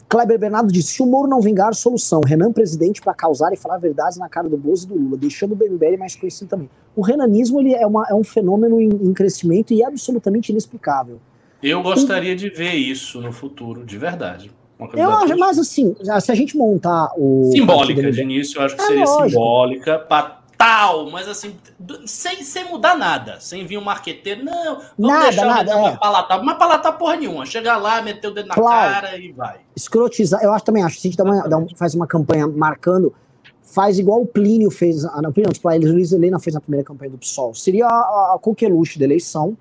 Kleber 0.09 0.39
Bernardo 0.39 0.73
disse: 0.73 0.95
se 0.95 1.03
o 1.03 1.07
Moro 1.07 1.29
não 1.29 1.41
vingar, 1.41 1.75
solução. 1.75 2.21
Renan 2.25 2.53
presidente 2.53 3.03
para 3.03 3.13
causar 3.13 3.53
e 3.53 3.57
falar 3.57 3.79
verdades 3.79 4.17
na 4.17 4.29
cara 4.29 4.49
do 4.49 4.57
Bozo 4.57 4.87
e 4.87 4.89
do 4.89 4.95
Lula, 4.95 5.17
deixando 5.17 5.53
o 5.53 5.57
BBB 5.57 5.97
mais 5.97 6.17
conhecido 6.17 6.49
também. 6.49 6.71
O 6.97 7.03
renanismo 7.03 7.61
ele 7.61 7.75
é, 7.75 7.87
uma, 7.87 8.07
é 8.09 8.15
um 8.15 8.25
fenômeno 8.25 8.81
em, 8.81 8.89
em 8.89 9.13
crescimento 9.13 9.73
e 9.73 9.85
absolutamente 9.85 10.51
inexplicável. 10.51 11.21
Eu 11.63 11.83
gostaria 11.83 12.35
de 12.35 12.49
ver 12.49 12.75
isso 12.75 13.21
no 13.21 13.33
futuro, 13.33 13.85
de 13.85 13.99
verdade. 13.99 14.51
Eu 14.95 15.11
acho, 15.11 15.37
mas 15.37 15.59
assim, 15.59 15.95
se 16.21 16.31
a 16.31 16.35
gente 16.35 16.57
montar 16.57 17.11
o. 17.17 17.51
Simbólica, 17.53 18.13
de 18.13 18.23
início, 18.23 18.61
eu 18.61 18.65
acho 18.65 18.77
que 18.77 18.83
é 18.83 18.87
seria 18.87 19.05
lógico. 19.05 19.29
simbólica 19.31 19.99
para 19.99 20.39
tal, 20.59 21.09
mas 21.09 21.29
assim, 21.29 21.57
sem, 22.05 22.43
sem 22.43 22.69
mudar 22.69 22.99
nada, 22.99 23.39
sem 23.41 23.65
vir 23.65 23.79
um 23.79 23.85
marqueteiro, 23.85 24.45
não, 24.45 24.81
vamos 24.99 25.15
nada, 25.15 25.23
deixar 25.23 25.47
nada, 25.47 25.73
é. 25.73 25.97
palatar, 25.97 26.45
mas 26.45 26.59
palatar 26.59 26.99
porra 26.99 27.17
nenhuma, 27.17 27.47
chegar 27.47 27.77
lá, 27.77 28.03
meter 28.03 28.27
o 28.27 28.35
dedo 28.35 28.49
na 28.49 28.55
claro. 28.55 28.93
cara 28.93 29.17
e 29.17 29.31
vai. 29.31 29.61
Escrotizar, 29.77 30.43
eu 30.43 30.53
acho 30.53 30.65
também, 30.65 30.83
acho 30.83 31.01
que 31.01 31.07
a 31.07 31.11
gente 31.11 31.17
dá 31.17 31.23
uma, 31.23 31.59
um, 31.59 31.69
faz 31.77 31.95
uma 31.95 32.09
campanha 32.09 32.49
marcando, 32.49 33.15
faz 33.63 34.01
igual 34.01 34.21
o 34.21 34.27
Plínio 34.27 34.69
fez, 34.69 35.05
ah, 35.05 35.23
não, 35.23 35.33
Plínio, 35.33 35.53
tipo, 35.53 35.69
a 35.69 35.77
Luiz 35.77 36.13
Helena 36.13 36.41
fez 36.41 36.55
na 36.55 36.61
primeira 36.61 36.85
campanha 36.85 37.13
do 37.13 37.19
PSOL, 37.19 37.55
seria 37.55 37.87
a, 37.87 38.35
a 38.35 38.39
coqueluche 38.43 38.99
da 38.99 39.05
eleição, 39.05 39.57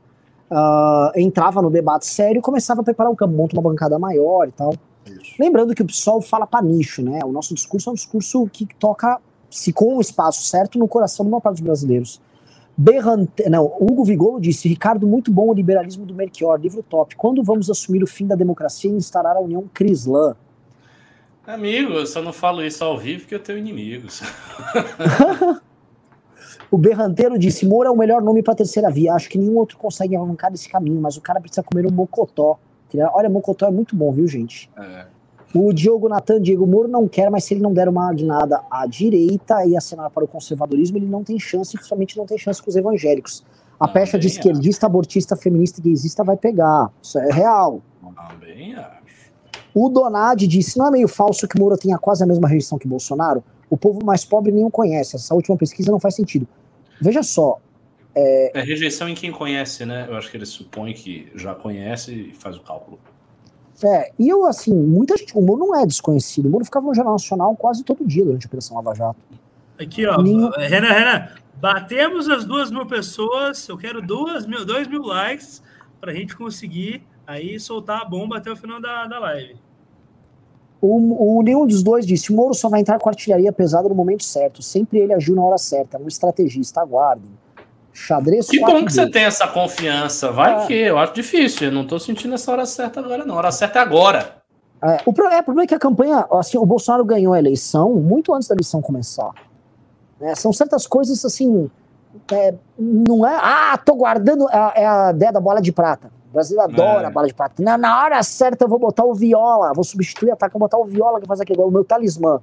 uh, 0.49 1.11
entrava 1.15 1.61
no 1.61 1.69
debate 1.69 2.07
sério 2.07 2.39
e 2.39 2.41
começava 2.41 2.81
a 2.81 2.83
preparar 2.83 3.11
o 3.11 3.15
campo, 3.15 3.35
monta 3.35 3.55
uma 3.55 3.61
bancada 3.61 3.99
maior 3.99 4.47
e 4.47 4.51
tal. 4.51 4.73
Isso. 5.05 5.35
Lembrando 5.39 5.75
que 5.75 5.81
o 5.81 5.85
PSOL 5.85 6.21
fala 6.21 6.45
para 6.45 6.61
nicho, 6.61 7.01
né? 7.01 7.19
O 7.23 7.31
nosso 7.31 7.53
discurso 7.53 7.89
é 7.89 7.91
um 7.93 7.95
discurso 7.95 8.45
que 8.51 8.67
toca 8.77 9.19
se 9.49 9.71
com 9.71 9.97
o 9.97 10.01
espaço 10.01 10.43
certo 10.43 10.77
no 10.77 10.87
coração 10.87 11.25
do 11.25 11.31
maior 11.31 11.41
parte 11.41 11.57
dos 11.57 11.65
brasileiros. 11.65 12.21
Berrante, 12.77 13.49
não, 13.49 13.65
Hugo 13.79 14.03
Vigolo 14.03 14.39
disse: 14.39 14.67
Ricardo, 14.67 15.07
muito 15.07 15.31
bom 15.31 15.49
o 15.49 15.53
liberalismo 15.53 16.05
do 16.05 16.13
Melchior, 16.13 16.59
livro 16.59 16.83
top. 16.83 17.15
Quando 17.15 17.43
vamos 17.43 17.69
assumir 17.71 18.03
o 18.03 18.07
fim 18.07 18.27
da 18.27 18.35
democracia 18.35 18.91
e 18.91 18.93
instaurar 18.93 19.35
a 19.35 19.39
União 19.39 19.67
Crislã? 19.73 20.35
Amigo, 21.45 21.93
eu 21.93 22.05
só 22.05 22.21
não 22.21 22.33
falo 22.33 22.63
isso 22.63 22.83
ao 22.83 22.97
vivo 22.97 23.21
porque 23.21 23.33
eu 23.33 23.39
tenho 23.39 23.57
inimigos. 23.57 24.21
o 26.69 26.77
Berranteiro 26.77 27.39
disse: 27.39 27.65
Moura 27.65 27.89
é 27.89 27.91
o 27.91 27.97
melhor 27.97 28.21
nome 28.21 28.43
para 28.43 28.53
terceira 28.53 28.91
via. 28.91 29.13
Acho 29.13 29.27
que 29.27 29.39
nenhum 29.39 29.57
outro 29.57 29.77
consegue 29.77 30.15
arrancar 30.15 30.53
esse 30.53 30.69
caminho, 30.69 31.01
mas 31.01 31.17
o 31.17 31.21
cara 31.21 31.39
precisa 31.39 31.63
comer 31.63 31.87
um 31.87 31.91
mocotó. 31.91 32.59
Olha, 33.13 33.27
mocotó 33.27 33.65
é 33.65 33.71
muito 33.71 33.95
bom, 33.95 34.11
viu, 34.11 34.27
gente? 34.27 34.69
É. 34.77 35.05
O 35.59 35.73
Diogo 35.73 36.07
Natan, 36.07 36.39
Diego 36.39 36.67
Moro 36.67 36.87
não 36.87 37.07
quer, 37.07 37.31
mas 37.31 37.43
se 37.43 37.55
ele 37.55 37.61
não 37.61 37.73
der 37.73 37.89
uma 37.89 38.13
guinada 38.13 38.61
à 38.69 38.85
direita 38.85 39.65
e 39.65 39.75
acenar 39.75 40.11
para 40.11 40.23
o 40.23 40.27
conservadorismo, 40.27 40.99
ele 40.99 41.07
não 41.07 41.23
tem 41.23 41.39
chance, 41.39 41.73
principalmente 41.73 42.15
não 42.15 42.27
tem 42.27 42.37
chance 42.37 42.61
com 42.61 42.69
os 42.69 42.75
evangélicos. 42.75 43.43
A 43.79 43.87
pecha 43.87 44.19
de 44.19 44.27
esquerdista, 44.27 44.85
acho. 44.85 44.91
abortista, 44.91 45.35
feminista 45.35 45.79
e 45.79 45.83
gaysista 45.83 46.23
vai 46.23 46.37
pegar. 46.37 46.91
Isso 47.01 47.17
é 47.17 47.31
real. 47.31 47.81
Também 48.29 48.75
acho. 48.75 49.31
O 49.73 49.89
Donad 49.89 50.45
disse: 50.45 50.77
não 50.77 50.87
é 50.87 50.91
meio 50.91 51.07
falso 51.07 51.47
que 51.47 51.59
Moro 51.59 51.75
tenha 51.75 51.97
quase 51.97 52.23
a 52.23 52.27
mesma 52.27 52.47
rejeição 52.47 52.77
que 52.77 52.87
Bolsonaro? 52.87 53.43
O 53.67 53.75
povo 53.75 54.05
mais 54.05 54.23
pobre 54.23 54.51
nenhum 54.51 54.69
conhece. 54.69 55.15
Essa 55.15 55.33
última 55.33 55.57
pesquisa 55.57 55.91
não 55.91 55.99
faz 55.99 56.13
sentido. 56.13 56.47
Veja 57.01 57.23
só. 57.23 57.59
É... 58.13 58.59
é 58.59 58.61
rejeição 58.61 59.09
em 59.09 59.15
quem 59.15 59.31
conhece, 59.31 59.85
né? 59.85 60.05
Eu 60.07 60.15
acho 60.17 60.29
que 60.29 60.37
ele 60.37 60.45
supõe 60.45 60.93
que 60.93 61.31
já 61.35 61.55
conhece 61.55 62.11
e 62.13 62.35
faz 62.35 62.57
o 62.57 62.61
cálculo. 62.61 62.99
É, 63.83 64.11
e 64.17 64.27
eu, 64.27 64.45
assim, 64.45 64.73
muita 64.73 65.15
gente, 65.17 65.37
o 65.37 65.41
Moro 65.41 65.59
não 65.59 65.75
é 65.75 65.85
desconhecido. 65.85 66.47
O 66.47 66.49
Moro 66.49 66.65
ficava 66.65 66.87
no 66.87 66.95
Jornal 66.95 67.13
Nacional 67.13 67.55
quase 67.55 67.83
todo 67.83 68.05
dia 68.05 68.25
durante 68.25 68.45
a 68.45 68.47
Operação 68.47 68.75
Lava 68.77 68.95
Jato. 68.95 69.19
Aqui, 69.79 70.05
ó, 70.07 70.21
Ninho... 70.21 70.49
Renan, 70.51 70.91
Renan, 70.91 71.27
batemos 71.55 72.27
as 72.27 72.43
duas 72.43 72.71
mil 72.71 72.85
pessoas, 72.87 73.67
eu 73.67 73.77
quero 73.77 74.01
duas 74.01 74.47
mil, 74.47 74.65
dois 74.65 74.87
mil 74.87 75.03
likes 75.03 75.61
pra 76.01 76.11
gente 76.13 76.35
conseguir 76.35 77.03
aí 77.25 77.59
soltar 77.59 78.01
a 78.01 78.05
bomba 78.05 78.37
até 78.37 78.51
o 78.51 78.55
final 78.55 78.81
da, 78.81 79.05
da 79.05 79.19
live. 79.19 79.55
O, 80.81 81.37
o, 81.37 81.43
nenhum 81.43 81.65
dos 81.65 81.83
dois 81.83 82.05
disse: 82.05 82.31
o 82.31 82.35
Moro 82.35 82.53
só 82.53 82.69
vai 82.69 82.81
entrar 82.81 82.99
com 82.99 83.09
artilharia 83.09 83.51
pesada 83.51 83.89
no 83.89 83.95
momento 83.95 84.23
certo. 84.23 84.61
Sempre 84.61 84.99
ele 84.99 85.13
agiu 85.13 85.35
na 85.35 85.43
hora 85.43 85.57
certa, 85.57 85.99
um 85.99 86.07
estrategista. 86.07 86.81
Aguardem. 86.81 87.31
Xadrez 87.97 88.47
Que 88.47 88.59
bom 88.59 88.85
que 88.85 88.93
você 88.93 89.09
tem 89.09 89.23
essa 89.23 89.47
confiança. 89.47 90.31
Vai 90.31 90.63
é. 90.63 90.67
que 90.67 90.73
eu 90.73 90.99
acho 90.99 91.13
difícil. 91.13 91.67
Eu 91.67 91.73
não 91.73 91.81
estou 91.81 91.99
sentindo 91.99 92.35
essa 92.35 92.51
hora 92.51 92.63
certa 92.63 92.99
agora, 92.99 93.25
não. 93.25 93.33
A 93.33 93.37
hora 93.39 93.51
certa 93.51 93.79
é 93.79 93.81
agora. 93.81 94.37
É, 94.83 95.01
o, 95.03 95.11
problema, 95.11 95.35
é, 95.35 95.41
o 95.41 95.43
problema 95.43 95.63
é 95.63 95.67
que 95.67 95.73
a 95.73 95.79
campanha, 95.79 96.27
assim, 96.33 96.59
o 96.59 96.65
Bolsonaro 96.65 97.03
ganhou 97.03 97.33
a 97.33 97.39
eleição 97.39 97.95
muito 97.95 98.35
antes 98.35 98.47
da 98.47 98.53
eleição 98.53 98.83
começar. 98.83 99.31
É, 100.21 100.35
são 100.35 100.53
certas 100.53 100.85
coisas 100.85 101.25
assim. 101.25 101.71
É, 102.31 102.53
não 102.77 103.25
é. 103.25 103.35
Ah, 103.41 103.75
tô 103.83 103.95
guardando. 103.95 104.47
É, 104.47 104.83
é 104.83 104.87
a 104.87 105.09
ideia 105.09 105.31
da 105.31 105.39
bola 105.39 105.59
de 105.59 105.71
prata. 105.71 106.11
O 106.29 106.33
Brasil 106.33 106.61
adora 106.61 107.03
é. 107.03 107.05
a 107.07 107.09
bola 107.09 107.25
de 107.25 107.33
prata. 107.33 107.63
Na, 107.63 107.79
na 107.79 107.99
hora 108.03 108.21
certa 108.21 108.65
eu 108.65 108.69
vou 108.69 108.77
botar 108.77 109.05
o 109.05 109.15
viola. 109.15 109.73
Vou 109.73 109.83
substituir 109.83 110.29
a 110.29 110.33
ataque, 110.35 110.53
vou 110.53 110.59
botar 110.59 110.77
o 110.77 110.85
viola 110.85 111.19
que 111.19 111.25
faz 111.25 111.41
aquele 111.41 111.57
gol, 111.57 111.69
o 111.69 111.71
meu 111.71 111.83
talismã. 111.83 112.39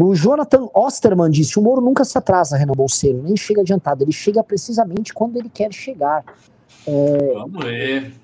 O 0.00 0.14
Jonathan 0.14 0.68
Osterman 0.72 1.28
disse: 1.28 1.58
o 1.58 1.62
Moro 1.62 1.80
nunca 1.80 2.04
se 2.04 2.16
atrasa, 2.16 2.56
Renan 2.56 2.72
Bolseiro, 2.72 3.20
nem 3.20 3.36
chega 3.36 3.62
adiantado, 3.62 4.04
ele 4.04 4.12
chega 4.12 4.44
precisamente 4.44 5.12
quando 5.12 5.36
ele 5.36 5.48
quer 5.48 5.72
chegar. 5.72 6.24
É... 6.86 7.32
Vamos 7.34 7.64
ver. 7.64 8.14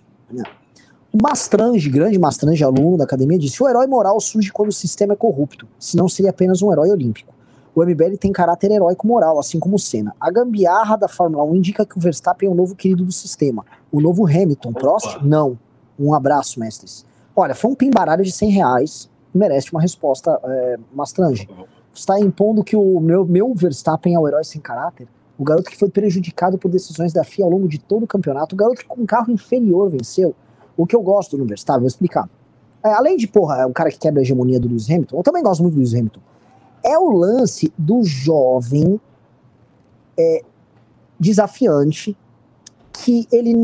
O 1.12 1.18
Mastrange, 1.20 1.90
grande 1.90 2.16
Mastrange, 2.16 2.62
aluno 2.62 2.96
da 2.96 3.02
academia, 3.02 3.36
disse: 3.36 3.60
o 3.60 3.68
herói 3.68 3.88
moral 3.88 4.20
surge 4.20 4.52
quando 4.52 4.68
o 4.68 4.72
sistema 4.72 5.14
é 5.14 5.16
corrupto, 5.16 5.66
senão 5.76 6.08
seria 6.08 6.30
apenas 6.30 6.62
um 6.62 6.70
herói 6.70 6.90
olímpico. 6.90 7.34
O 7.74 7.84
MBL 7.84 8.16
tem 8.20 8.30
caráter 8.30 8.70
heróico 8.70 9.04
moral, 9.04 9.36
assim 9.40 9.58
como 9.58 9.74
o 9.74 9.78
Senna. 9.80 10.14
A 10.20 10.30
gambiarra 10.30 10.96
da 10.96 11.08
Fórmula 11.08 11.42
1 11.42 11.56
indica 11.56 11.84
que 11.84 11.98
o 11.98 12.00
Verstappen 12.00 12.48
é 12.48 12.52
o 12.52 12.54
novo 12.54 12.76
querido 12.76 13.04
do 13.04 13.10
sistema. 13.10 13.64
O 13.90 14.00
novo 14.00 14.24
Hamilton. 14.28 14.70
Opa. 14.70 14.78
Prost? 14.78 15.18
Não. 15.24 15.58
Um 15.98 16.14
abraço, 16.14 16.60
mestres. 16.60 17.04
Olha, 17.34 17.52
foi 17.52 17.72
um 17.72 17.74
pimbaralho 17.74 18.22
de 18.22 18.30
100 18.30 18.50
reais 18.50 19.10
merece 19.34 19.72
uma 19.72 19.80
resposta 19.80 20.38
é, 20.44 20.76
mastrange. 20.92 21.48
Está 21.92 22.18
impondo 22.18 22.64
que 22.64 22.76
o 22.76 23.00
meu, 23.00 23.24
meu 23.24 23.54
Verstappen 23.54 24.14
é 24.14 24.18
o 24.18 24.26
herói 24.26 24.44
sem 24.44 24.60
caráter? 24.60 25.08
O 25.38 25.44
garoto 25.44 25.70
que 25.70 25.76
foi 25.76 25.88
prejudicado 25.88 26.56
por 26.56 26.70
decisões 26.70 27.12
da 27.12 27.24
FIA 27.24 27.44
ao 27.44 27.50
longo 27.50 27.68
de 27.68 27.78
todo 27.78 28.04
o 28.04 28.06
campeonato, 28.06 28.54
o 28.54 28.58
garoto 28.58 28.80
que 28.80 28.86
com 28.86 29.00
um 29.00 29.06
carro 29.06 29.32
inferior 29.32 29.90
venceu. 29.90 30.34
O 30.76 30.86
que 30.86 30.94
eu 30.94 31.02
gosto 31.02 31.36
do 31.36 31.44
Verstappen, 31.44 31.80
vou 31.80 31.88
explicar. 31.88 32.28
É, 32.84 32.92
além 32.92 33.16
de, 33.16 33.26
porra, 33.26 33.62
é 33.62 33.66
um 33.66 33.72
cara 33.72 33.90
que 33.90 33.98
quebra 33.98 34.20
a 34.20 34.22
hegemonia 34.22 34.60
do 34.60 34.68
Lewis 34.68 34.90
Hamilton, 34.90 35.16
eu 35.16 35.22
também 35.22 35.42
gosto 35.42 35.62
muito 35.62 35.74
do 35.74 35.78
Lewis 35.78 35.94
Hamilton. 35.94 36.20
É 36.82 36.98
o 36.98 37.10
lance 37.10 37.72
do 37.78 38.02
jovem 38.04 39.00
é, 40.18 40.42
desafiante 41.18 42.16
que 42.94 43.26
ele, 43.32 43.54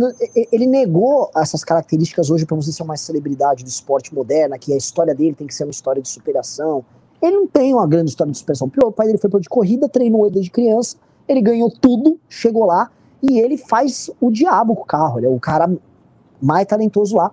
ele 0.50 0.66
negou 0.66 1.30
essas 1.36 1.62
características 1.62 2.30
hoje 2.30 2.44
para 2.44 2.56
você 2.56 2.72
ser 2.72 2.82
uma 2.82 2.96
celebridade 2.96 3.62
do 3.62 3.68
esporte 3.68 4.12
moderna, 4.12 4.58
que 4.58 4.72
a 4.72 4.76
história 4.76 5.14
dele 5.14 5.34
tem 5.34 5.46
que 5.46 5.54
ser 5.54 5.64
uma 5.64 5.70
história 5.70 6.02
de 6.02 6.08
superação. 6.08 6.84
Ele 7.22 7.36
não 7.36 7.46
tem 7.46 7.72
uma 7.72 7.86
grande 7.86 8.10
história 8.10 8.32
de 8.32 8.38
superação. 8.38 8.70
O 8.84 8.92
pai 8.92 9.06
dele 9.06 9.18
foi 9.18 9.30
para 9.30 9.40
de 9.40 9.48
corrida, 9.48 9.88
treinou 9.88 10.26
ele 10.26 10.34
desde 10.34 10.50
criança, 10.50 10.96
ele 11.28 11.40
ganhou 11.40 11.70
tudo, 11.70 12.18
chegou 12.28 12.64
lá 12.64 12.90
e 13.22 13.38
ele 13.38 13.56
faz 13.56 14.10
o 14.20 14.30
diabo 14.32 14.74
com 14.74 14.82
o 14.82 14.86
carro. 14.86 15.18
Ele 15.20 15.26
é 15.26 15.30
o 15.30 15.38
cara 15.38 15.70
mais 16.42 16.66
talentoso 16.66 17.16
lá. 17.16 17.32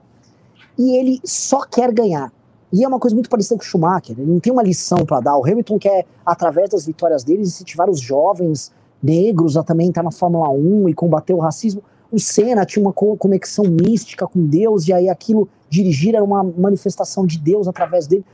E 0.78 0.96
ele 0.96 1.20
só 1.26 1.62
quer 1.62 1.92
ganhar. 1.92 2.32
E 2.72 2.84
é 2.84 2.88
uma 2.88 3.00
coisa 3.00 3.16
muito 3.16 3.30
parecida 3.30 3.56
com 3.56 3.64
o 3.64 3.66
Schumacher. 3.66 4.16
Ele 4.20 4.32
não 4.32 4.40
tem 4.40 4.54
uma 4.54 4.62
lição 4.62 5.04
para 5.06 5.20
dar. 5.20 5.38
O 5.38 5.44
Hamilton 5.44 5.80
quer, 5.80 6.06
através 6.26 6.70
das 6.70 6.86
vitórias 6.86 7.24
dele, 7.24 7.42
incentivar 7.42 7.90
os 7.90 8.00
jovens 8.00 8.72
negros 9.02 9.58
a 9.58 9.64
também 9.64 9.90
estar 9.90 10.04
na 10.04 10.12
Fórmula 10.12 10.50
1 10.50 10.90
e 10.90 10.94
combater 10.94 11.34
o 11.34 11.40
racismo. 11.40 11.84
O 12.12 12.20
Senna 12.20 12.66
tinha 12.66 12.84
uma 12.84 12.94
conexão 12.94 13.66
mística 13.66 14.26
com 14.28 14.46
Deus, 14.46 14.88
e 14.88 14.94
aí 14.94 15.10
aquilo 15.10 15.50
dirigir 15.70 16.16
era 16.16 16.24
uma 16.24 16.44
manifestação 16.44 17.26
de 17.26 17.38
Deus 17.38 17.68
através 17.68 18.08
dele. 18.08 18.26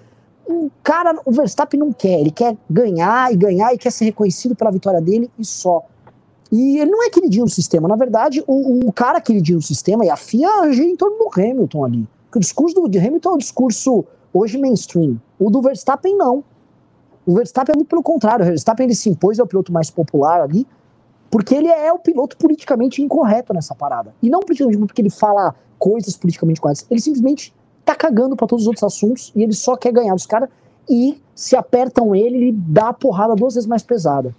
O 0.48 0.70
cara, 0.84 1.20
o 1.26 1.32
Verstappen 1.32 1.80
não 1.80 1.92
quer, 1.92 2.20
ele 2.20 2.32
quer 2.32 2.56
ganhar 2.70 3.32
e 3.34 3.38
ganhar 3.38 3.74
e 3.74 3.78
quer 3.78 3.92
ser 3.92 4.06
reconhecido 4.06 4.56
pela 4.56 4.72
vitória 4.72 5.02
dele 5.02 5.30
e 5.40 5.46
só. 5.46 5.84
E 6.52 6.78
ele 6.78 6.92
não 6.92 7.04
é 7.04 7.10
queridinho 7.10 7.46
no 7.46 7.50
sistema. 7.50 7.88
Na 7.88 7.96
verdade, 7.96 8.44
o, 8.46 8.88
o 8.88 8.94
cara 8.94 9.20
queridinho 9.20 9.56
no 9.56 9.62
sistema 9.64 10.06
e 10.06 10.10
a 10.10 10.16
FIA 10.16 10.72
gira 10.72 10.88
em 10.88 10.96
torno 10.96 11.18
do 11.18 11.30
Hamilton 11.34 11.86
ali. 11.86 12.08
Porque 12.26 12.38
o 12.38 12.42
discurso 12.42 12.76
do, 12.76 12.88
de 12.88 13.00
Hamilton 13.00 13.32
é 13.32 13.34
um 13.34 13.38
discurso 13.38 14.06
hoje 14.32 14.58
mainstream. 14.60 15.20
O 15.40 15.50
do 15.50 15.62
Verstappen 15.62 16.16
não. 16.16 16.44
O 17.26 17.36
Verstappen 17.36 17.74
é 17.74 17.78
muito 17.78 17.88
pelo 17.88 18.04
contrário. 18.04 18.44
O 18.44 18.48
Verstappen 18.48 18.86
ele 18.86 18.96
se 18.96 19.10
impôs, 19.10 19.40
é 19.40 19.44
o 19.44 19.48
piloto 19.48 19.72
mais 19.72 19.90
popular 19.90 20.42
ali, 20.42 20.68
porque 21.32 21.56
ele 21.56 21.68
é 21.68 21.92
o 21.92 22.00
piloto 22.00 22.38
politicamente 22.38 23.02
incorreto 23.02 23.54
nessa 23.54 23.74
parada. 23.74 24.14
E 24.22 24.30
não 24.30 24.40
politicamente 24.42 24.80
porque 24.86 25.02
ele 25.02 25.10
fala 25.10 25.56
coisas 25.80 26.16
politicamente 26.16 26.62
corretas. 26.62 26.86
Ele 26.90 27.02
simplesmente 27.02 27.54
tá 27.84 27.96
cagando 27.96 28.36
para 28.36 28.48
todos 28.48 28.64
os 28.64 28.68
outros 28.68 28.84
assuntos 28.84 29.32
e 29.36 29.44
ele 29.44 29.54
só 29.54 29.76
quer 29.76 29.92
ganhar 29.92 30.14
dos 30.14 30.26
caras. 30.26 30.50
E 30.90 31.22
se 31.34 31.56
apertam 31.56 32.14
ele, 32.14 32.38
ele 32.38 32.52
dá 32.52 32.90
a 32.90 32.94
porrada 32.94 33.36
duas 33.36 33.56
vezes 33.56 33.68
mais 33.68 33.84
pesada. 33.84 34.36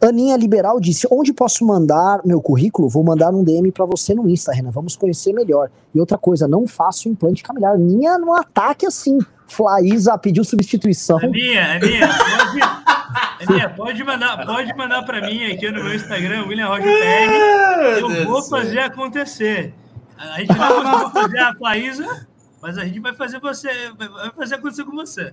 Aninha 0.00 0.36
Liberal 0.36 0.80
disse: 0.80 1.06
Onde 1.10 1.32
posso 1.32 1.64
mandar 1.64 2.20
meu 2.24 2.40
currículo? 2.40 2.88
Vou 2.88 3.04
mandar 3.04 3.32
um 3.32 3.44
DM 3.44 3.70
para 3.70 3.84
você 3.84 4.14
no 4.14 4.28
Insta, 4.28 4.52
Renan. 4.52 4.70
Vamos 4.70 4.96
conhecer 4.96 5.32
melhor. 5.32 5.70
E 5.94 6.00
outra 6.00 6.18
coisa, 6.18 6.48
não 6.48 6.66
faço 6.66 7.08
implante 7.08 7.42
capilar. 7.42 7.74
Aninha 7.74 8.18
no 8.18 8.34
ataque 8.34 8.84
assim. 8.84 9.18
Flaísa 9.52 10.16
pediu 10.16 10.44
substituição. 10.44 11.18
Aninha, 11.18 11.72
Aninha, 11.72 12.08
pode, 12.08 13.52
Aninha, 13.52 13.70
pode 13.70 14.04
mandar, 14.04 14.46
pode 14.46 14.74
mandar 14.74 15.02
para 15.02 15.20
mim 15.20 15.52
aqui 15.52 15.70
no 15.70 15.84
meu 15.84 15.94
Instagram, 15.94 16.46
William 16.46 16.68
Roger 16.68 16.84
PR. 16.84 18.00
Eu 18.00 18.24
vou 18.24 18.42
fazer 18.42 18.80
acontecer. 18.80 19.74
A 20.16 20.40
gente 20.40 20.56
não 20.56 20.82
vai 20.82 21.10
fazer 21.10 21.38
a 21.38 21.54
Flaísa, 21.54 22.26
mas 22.60 22.78
a 22.78 22.84
gente 22.84 23.00
vai 23.00 23.14
fazer 23.14 23.40
você, 23.40 23.68
vai 23.98 24.30
fazer 24.36 24.54
acontecer 24.54 24.84
com 24.84 24.92
você. 24.92 25.32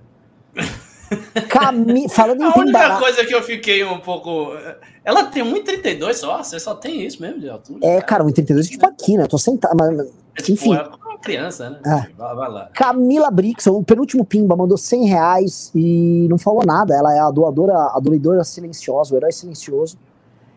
Cami... 1.48 2.08
Falando 2.08 2.42
em 2.42 2.44
A 2.44 2.54
única 2.56 2.98
coisa 2.98 3.24
que 3.24 3.34
eu 3.34 3.42
fiquei 3.42 3.84
um 3.84 3.98
pouco. 3.98 4.52
Ela 5.04 5.24
tem 5.24 5.42
1,32 5.42 6.14
só, 6.14 6.38
você 6.38 6.60
só 6.60 6.74
tem 6.74 7.04
isso 7.04 7.20
mesmo 7.20 7.40
de 7.40 7.48
altura. 7.48 7.80
É, 7.82 8.00
cara, 8.00 8.24
1,32 8.24 8.60
é 8.60 8.62
tipo 8.68 8.86
aqui, 8.86 9.16
né? 9.16 9.24
Eu 9.24 9.28
tô 9.28 9.38
sentado. 9.38 9.76
Mas, 9.76 9.98
É 10.00 10.10
tipo, 10.42 10.52
enfim. 10.52 10.74
é 10.74 10.82
uma 10.82 11.18
criança, 11.18 11.70
né? 11.70 11.80
É. 11.84 12.12
Vai, 12.16 12.34
vai 12.34 12.50
lá. 12.50 12.70
Camila 12.74 13.30
Brix, 13.30 13.66
o 13.66 13.82
penúltimo 13.82 14.24
Pimba, 14.24 14.56
mandou 14.56 14.76
100 14.76 15.06
reais 15.06 15.70
e 15.74 16.26
não 16.28 16.38
falou 16.38 16.64
nada. 16.64 16.94
Ela 16.94 17.14
é 17.14 17.18
a 17.20 17.30
doadora, 17.30 17.74
a 17.94 18.00
doadora 18.00 18.44
silenciosa, 18.44 19.14
o 19.14 19.16
herói 19.16 19.32
silencioso. 19.32 19.98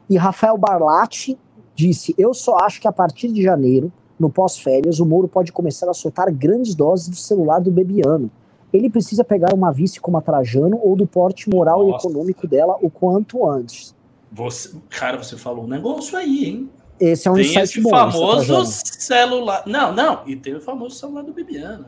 E 0.10 0.18
Rafael 0.18 0.58
Barlatti 0.58 1.38
disse: 1.76 2.14
Eu 2.18 2.34
só 2.34 2.58
acho 2.58 2.80
que 2.82 2.88
a 2.88 2.92
partir 2.92 3.32
de 3.32 3.42
janeiro, 3.42 3.92
no 4.20 4.30
pós-férias, 4.30 5.00
o 5.00 5.06
Moro 5.06 5.28
pode 5.28 5.52
começar 5.52 5.90
a 5.90 5.94
soltar 5.94 6.32
grandes 6.32 6.76
doses 6.76 7.10
do 7.10 7.16
celular 7.16 7.60
do 7.60 7.72
Bebiano. 7.72 8.30
Ele 8.72 8.90
precisa 8.90 9.24
pegar 9.24 9.54
uma 9.54 9.72
vice 9.72 10.00
como 10.00 10.18
a 10.18 10.22
Trajano 10.22 10.80
ou 10.82 10.96
do 10.96 11.06
porte 11.06 11.50
moral 11.50 11.88
Nossa. 11.88 12.08
e 12.08 12.10
econômico 12.10 12.48
dela 12.48 12.78
o 12.82 12.90
quanto 12.90 13.48
antes. 13.48 13.94
Você, 14.32 14.76
cara, 14.90 15.22
você 15.22 15.38
falou 15.38 15.66
um 15.66 15.68
negócio 15.68 16.18
aí, 16.18 16.46
hein? 16.46 16.70
Esse 17.04 17.28
é 17.28 17.32
um 17.32 17.36
tem 17.36 17.44
insight 17.46 17.64
esse 17.64 17.82
bom. 17.82 17.90
famoso 17.90 18.66
celular. 18.66 19.64
Não, 19.66 19.92
não. 19.94 20.22
E 20.28 20.36
tem 20.36 20.56
o 20.56 20.62
famoso 20.62 20.96
celular 20.96 21.24
do 21.24 21.34
Bibiana, 21.34 21.78
né? 21.80 21.86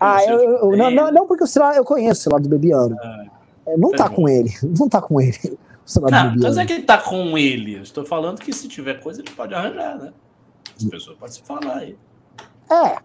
Ah, 0.00 0.22
eu, 0.24 0.40
eu- 0.40 0.76
não, 0.76 0.90
não, 0.90 1.10
não, 1.12 1.26
porque 1.26 1.44
o 1.44 1.46
celular 1.46 1.76
eu 1.76 1.84
conheço 1.84 2.20
o 2.20 2.22
celular 2.24 2.40
do 2.42 2.48
Bebiano. 2.48 2.96
É, 3.66 3.76
não 3.76 3.90
tá 3.90 4.04
tá 4.04 4.10
com 4.10 4.28
ele. 4.28 4.52
Não 4.78 4.88
tá 4.88 5.00
com 5.00 5.20
ele. 5.20 5.38
O 5.86 5.90
celular 5.90 6.10
do 6.10 6.12
Não, 6.16 6.22
não 6.24 6.30
Bebiano. 6.32 6.48
dizer 6.50 6.66
que 6.66 6.72
ele 6.74 6.82
tá 6.82 6.98
com 6.98 7.38
ele. 7.38 7.76
Eu 7.76 7.82
estou 7.82 8.04
falando 8.04 8.40
que 8.40 8.52
se 8.52 8.68
tiver 8.68 9.00
coisa, 9.00 9.22
ele 9.22 9.30
pode 9.30 9.54
arranjar, 9.54 9.96
né? 9.98 10.12
As 10.76 10.84
pessoas 10.84 11.16
podem 11.16 11.34
se 11.34 11.42
falar 11.42 11.76
aí. 11.78 11.96
É, 12.70 12.96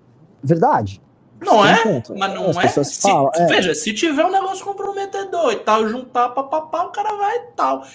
verdade. 0.43 1.01
Não 1.41 1.65
é? 1.65 1.81
ponto. 1.83 2.13
Mas 2.17 2.33
não 2.33 2.49
As 2.49 2.57
é. 2.57 2.61
pessoas 2.63 2.87
Se- 2.89 3.01
falam, 3.01 3.31
é. 3.35 3.45
Veja, 3.45 3.73
se 3.73 3.93
tiver 3.93 4.25
um 4.25 4.31
negócio 4.31 4.65
comprometedor 4.65 5.53
e 5.53 5.57
tal, 5.57 5.87
juntar 5.87 6.29
papapá, 6.29 6.83
o 6.83 6.89
cara 6.89 7.15
vai 7.15 7.37
e 7.37 7.41
tal. 7.55 7.85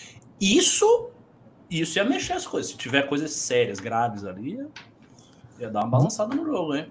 Isso, 0.40 1.10
isso 1.70 1.98
ia 1.98 2.04
mexer 2.04 2.34
as 2.34 2.46
coisas. 2.46 2.70
Se 2.70 2.76
tiver 2.76 3.02
coisas 3.08 3.30
sérias, 3.32 3.80
graves 3.80 4.24
ali, 4.24 4.66
ia 5.58 5.70
dar 5.70 5.80
uma 5.80 5.90
balançada 5.90 6.34
no 6.34 6.44
jogo, 6.44 6.74
hein? 6.74 6.86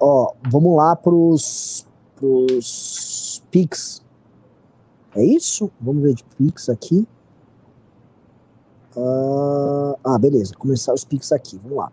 Ó, 0.00 0.32
vamos 0.50 0.76
lá 0.76 0.96
pros, 0.96 1.86
pros 2.16 3.42
Pix. 3.50 4.02
É 5.14 5.24
isso? 5.24 5.70
Vamos 5.80 6.02
ver 6.02 6.14
de 6.14 6.24
Pix 6.24 6.68
aqui. 6.68 7.06
Ah, 8.96 9.96
ah, 10.04 10.18
beleza. 10.18 10.54
Começar 10.54 10.92
os 10.92 11.04
Pix 11.04 11.32
aqui. 11.32 11.58
Vamos 11.58 11.78
lá. 11.78 11.92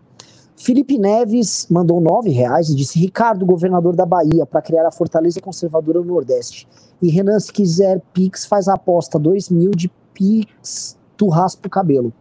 Felipe 0.55 0.97
Neves 0.97 1.67
mandou 1.69 2.01
nove 2.01 2.29
reais 2.29 2.69
e 2.69 2.75
disse: 2.75 2.99
Ricardo, 2.99 3.45
governador 3.45 3.95
da 3.95 4.05
Bahia, 4.05 4.45
para 4.45 4.61
criar 4.61 4.85
a 4.85 4.91
Fortaleza 4.91 5.39
Conservadora 5.39 5.99
no 5.99 6.05
Nordeste. 6.05 6.67
E 7.01 7.09
Renan, 7.09 7.39
se 7.39 7.51
quiser 7.51 8.01
Pix, 8.13 8.45
faz 8.45 8.67
a 8.67 8.73
aposta: 8.73 9.17
dois 9.17 9.49
mil 9.49 9.71
de 9.71 9.89
Pix, 10.13 10.97
tu 11.19 11.27
raspa 11.27 11.67
o 11.67 11.69
cabelo. 11.69 12.13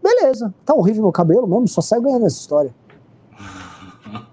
Beleza. 0.00 0.54
Tá 0.64 0.72
horrível 0.72 1.02
meu 1.02 1.12
cabelo 1.12 1.48
mesmo, 1.48 1.66
só 1.66 1.80
sai 1.80 2.00
ganhando 2.00 2.26
essa 2.26 2.38
história. 2.38 2.72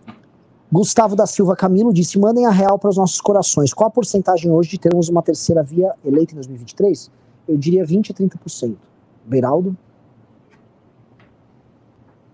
Gustavo 0.72 1.16
da 1.16 1.26
Silva 1.26 1.56
Camilo 1.56 1.92
disse: 1.92 2.20
mandem 2.20 2.46
a 2.46 2.52
real 2.52 2.78
para 2.78 2.92
os 2.92 2.98
nossos 2.98 3.20
corações. 3.20 3.74
Qual 3.74 3.88
a 3.88 3.92
porcentagem 3.92 4.52
hoje 4.52 4.70
de 4.70 4.78
termos 4.78 5.10
uma 5.10 5.24
terceira 5.24 5.64
via 5.64 5.96
eleita 6.06 6.34
em 6.34 6.36
2023? 6.36 7.12
Eu 7.48 7.58
diria 7.58 7.84
20 7.84 8.12
a 8.12 8.16
30%. 8.16 8.78
Beraldo? 9.26 9.76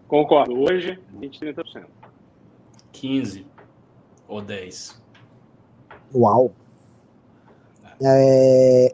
Concordo. 0.08 0.54
Hoje, 0.60 1.00
20, 1.18 1.40
30%. 1.40 1.86
15 2.92 3.48
ou 4.28 4.42
10. 4.42 5.02
Uau. 6.14 6.52
É, 8.02 8.94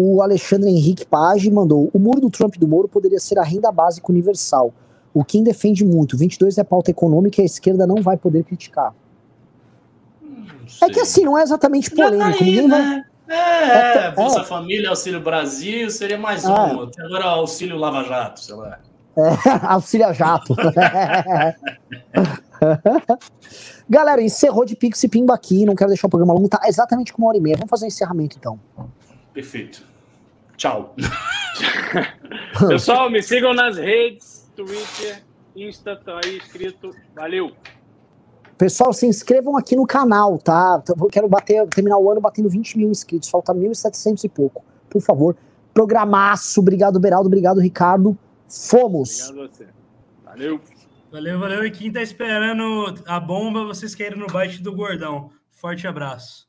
o 0.00 0.22
Alexandre 0.22 0.70
Henrique 0.70 1.04
Page 1.06 1.50
mandou: 1.50 1.90
o 1.92 1.98
muro 1.98 2.20
do 2.20 2.30
Trump 2.30 2.54
e 2.54 2.58
do 2.58 2.68
Moro 2.68 2.86
poderia 2.88 3.18
ser 3.18 3.38
a 3.38 3.42
renda 3.42 3.72
básica 3.72 4.10
universal. 4.12 4.72
O 5.12 5.24
Kim 5.24 5.42
defende 5.42 5.84
muito. 5.84 6.16
22 6.16 6.58
é 6.58 6.64
pauta 6.64 6.90
econômica 6.90 7.40
e 7.40 7.42
a 7.42 7.46
esquerda 7.46 7.86
não 7.86 8.02
vai 8.02 8.16
poder 8.16 8.44
criticar. 8.44 8.94
É 10.82 10.88
que 10.90 11.00
assim, 11.00 11.24
não 11.24 11.36
é 11.36 11.42
exatamente 11.42 11.90
tá 11.90 11.96
polêmico. 12.04 12.42
aí, 12.42 12.50
Ninguém 12.50 12.68
vai. 12.68 12.80
né? 12.82 13.04
É, 13.28 14.06
É, 14.06 14.10
Bolsa 14.12 14.40
é. 14.40 14.44
Família, 14.44 14.90
Auxílio 14.90 15.20
Brasil, 15.20 15.90
seria 15.90 16.18
mais 16.18 16.44
É. 16.44 16.48
uma. 16.48 16.84
Até 16.84 17.02
agora 17.02 17.24
Auxílio 17.24 17.76
Lava 17.76 18.04
Jato, 18.04 18.40
sei 18.40 18.54
lá. 18.54 18.78
Auxilia 19.68 20.12
jato. 20.12 20.54
Galera, 23.90 24.22
encerrou 24.22 24.64
de 24.64 24.76
Pix 24.76 25.02
e 25.02 25.08
Pimba 25.08 25.34
aqui. 25.34 25.64
Não 25.64 25.74
quero 25.74 25.88
deixar 25.88 26.06
o 26.06 26.10
programa 26.10 26.34
longo. 26.34 26.48
Tá 26.48 26.60
exatamente 26.66 27.12
com 27.12 27.22
uma 27.22 27.28
hora 27.28 27.36
e 27.36 27.40
meia. 27.40 27.56
Vamos 27.56 27.70
fazer 27.70 27.86
um 27.86 27.88
encerramento 27.88 28.36
então. 28.38 28.60
Perfeito. 29.32 29.82
Tchau. 30.58 30.94
Pessoal, 32.68 33.08
me 33.08 33.22
sigam 33.22 33.54
nas 33.54 33.78
redes, 33.78 34.50
Twitter, 34.54 35.22
Insta, 35.56 35.96
tá 35.96 36.20
aí 36.22 36.36
escrito. 36.36 36.90
Valeu! 37.14 37.52
Pessoal, 38.58 38.92
se 38.92 39.06
inscrevam 39.06 39.56
aqui 39.56 39.76
no 39.76 39.86
canal, 39.86 40.36
tá? 40.36 40.82
Eu 40.88 41.06
quero 41.06 41.28
bater, 41.28 41.64
terminar 41.68 41.96
o 41.98 42.10
ano 42.10 42.20
batendo 42.20 42.48
20 42.48 42.76
mil 42.76 42.90
inscritos. 42.90 43.30
Falta 43.30 43.54
1.700 43.54 44.24
e 44.24 44.28
pouco. 44.28 44.64
Por 44.90 45.00
favor. 45.00 45.36
Programaço. 45.72 46.60
Obrigado, 46.60 46.98
Beraldo. 46.98 47.28
Obrigado, 47.28 47.60
Ricardo. 47.60 48.18
Fomos. 48.48 49.28
Obrigado 49.28 49.44
a 49.44 49.48
você. 49.48 49.66
Valeu! 50.24 50.60
Valeu, 51.12 51.38
valeu. 51.38 51.64
E 51.64 51.70
quem 51.70 51.92
tá 51.92 52.02
esperando 52.02 52.94
a 53.06 53.20
bomba, 53.20 53.64
vocês 53.64 53.94
querem 53.94 54.18
no 54.18 54.26
bite 54.26 54.60
do 54.60 54.74
gordão. 54.74 55.30
Forte 55.52 55.86
abraço. 55.86 56.46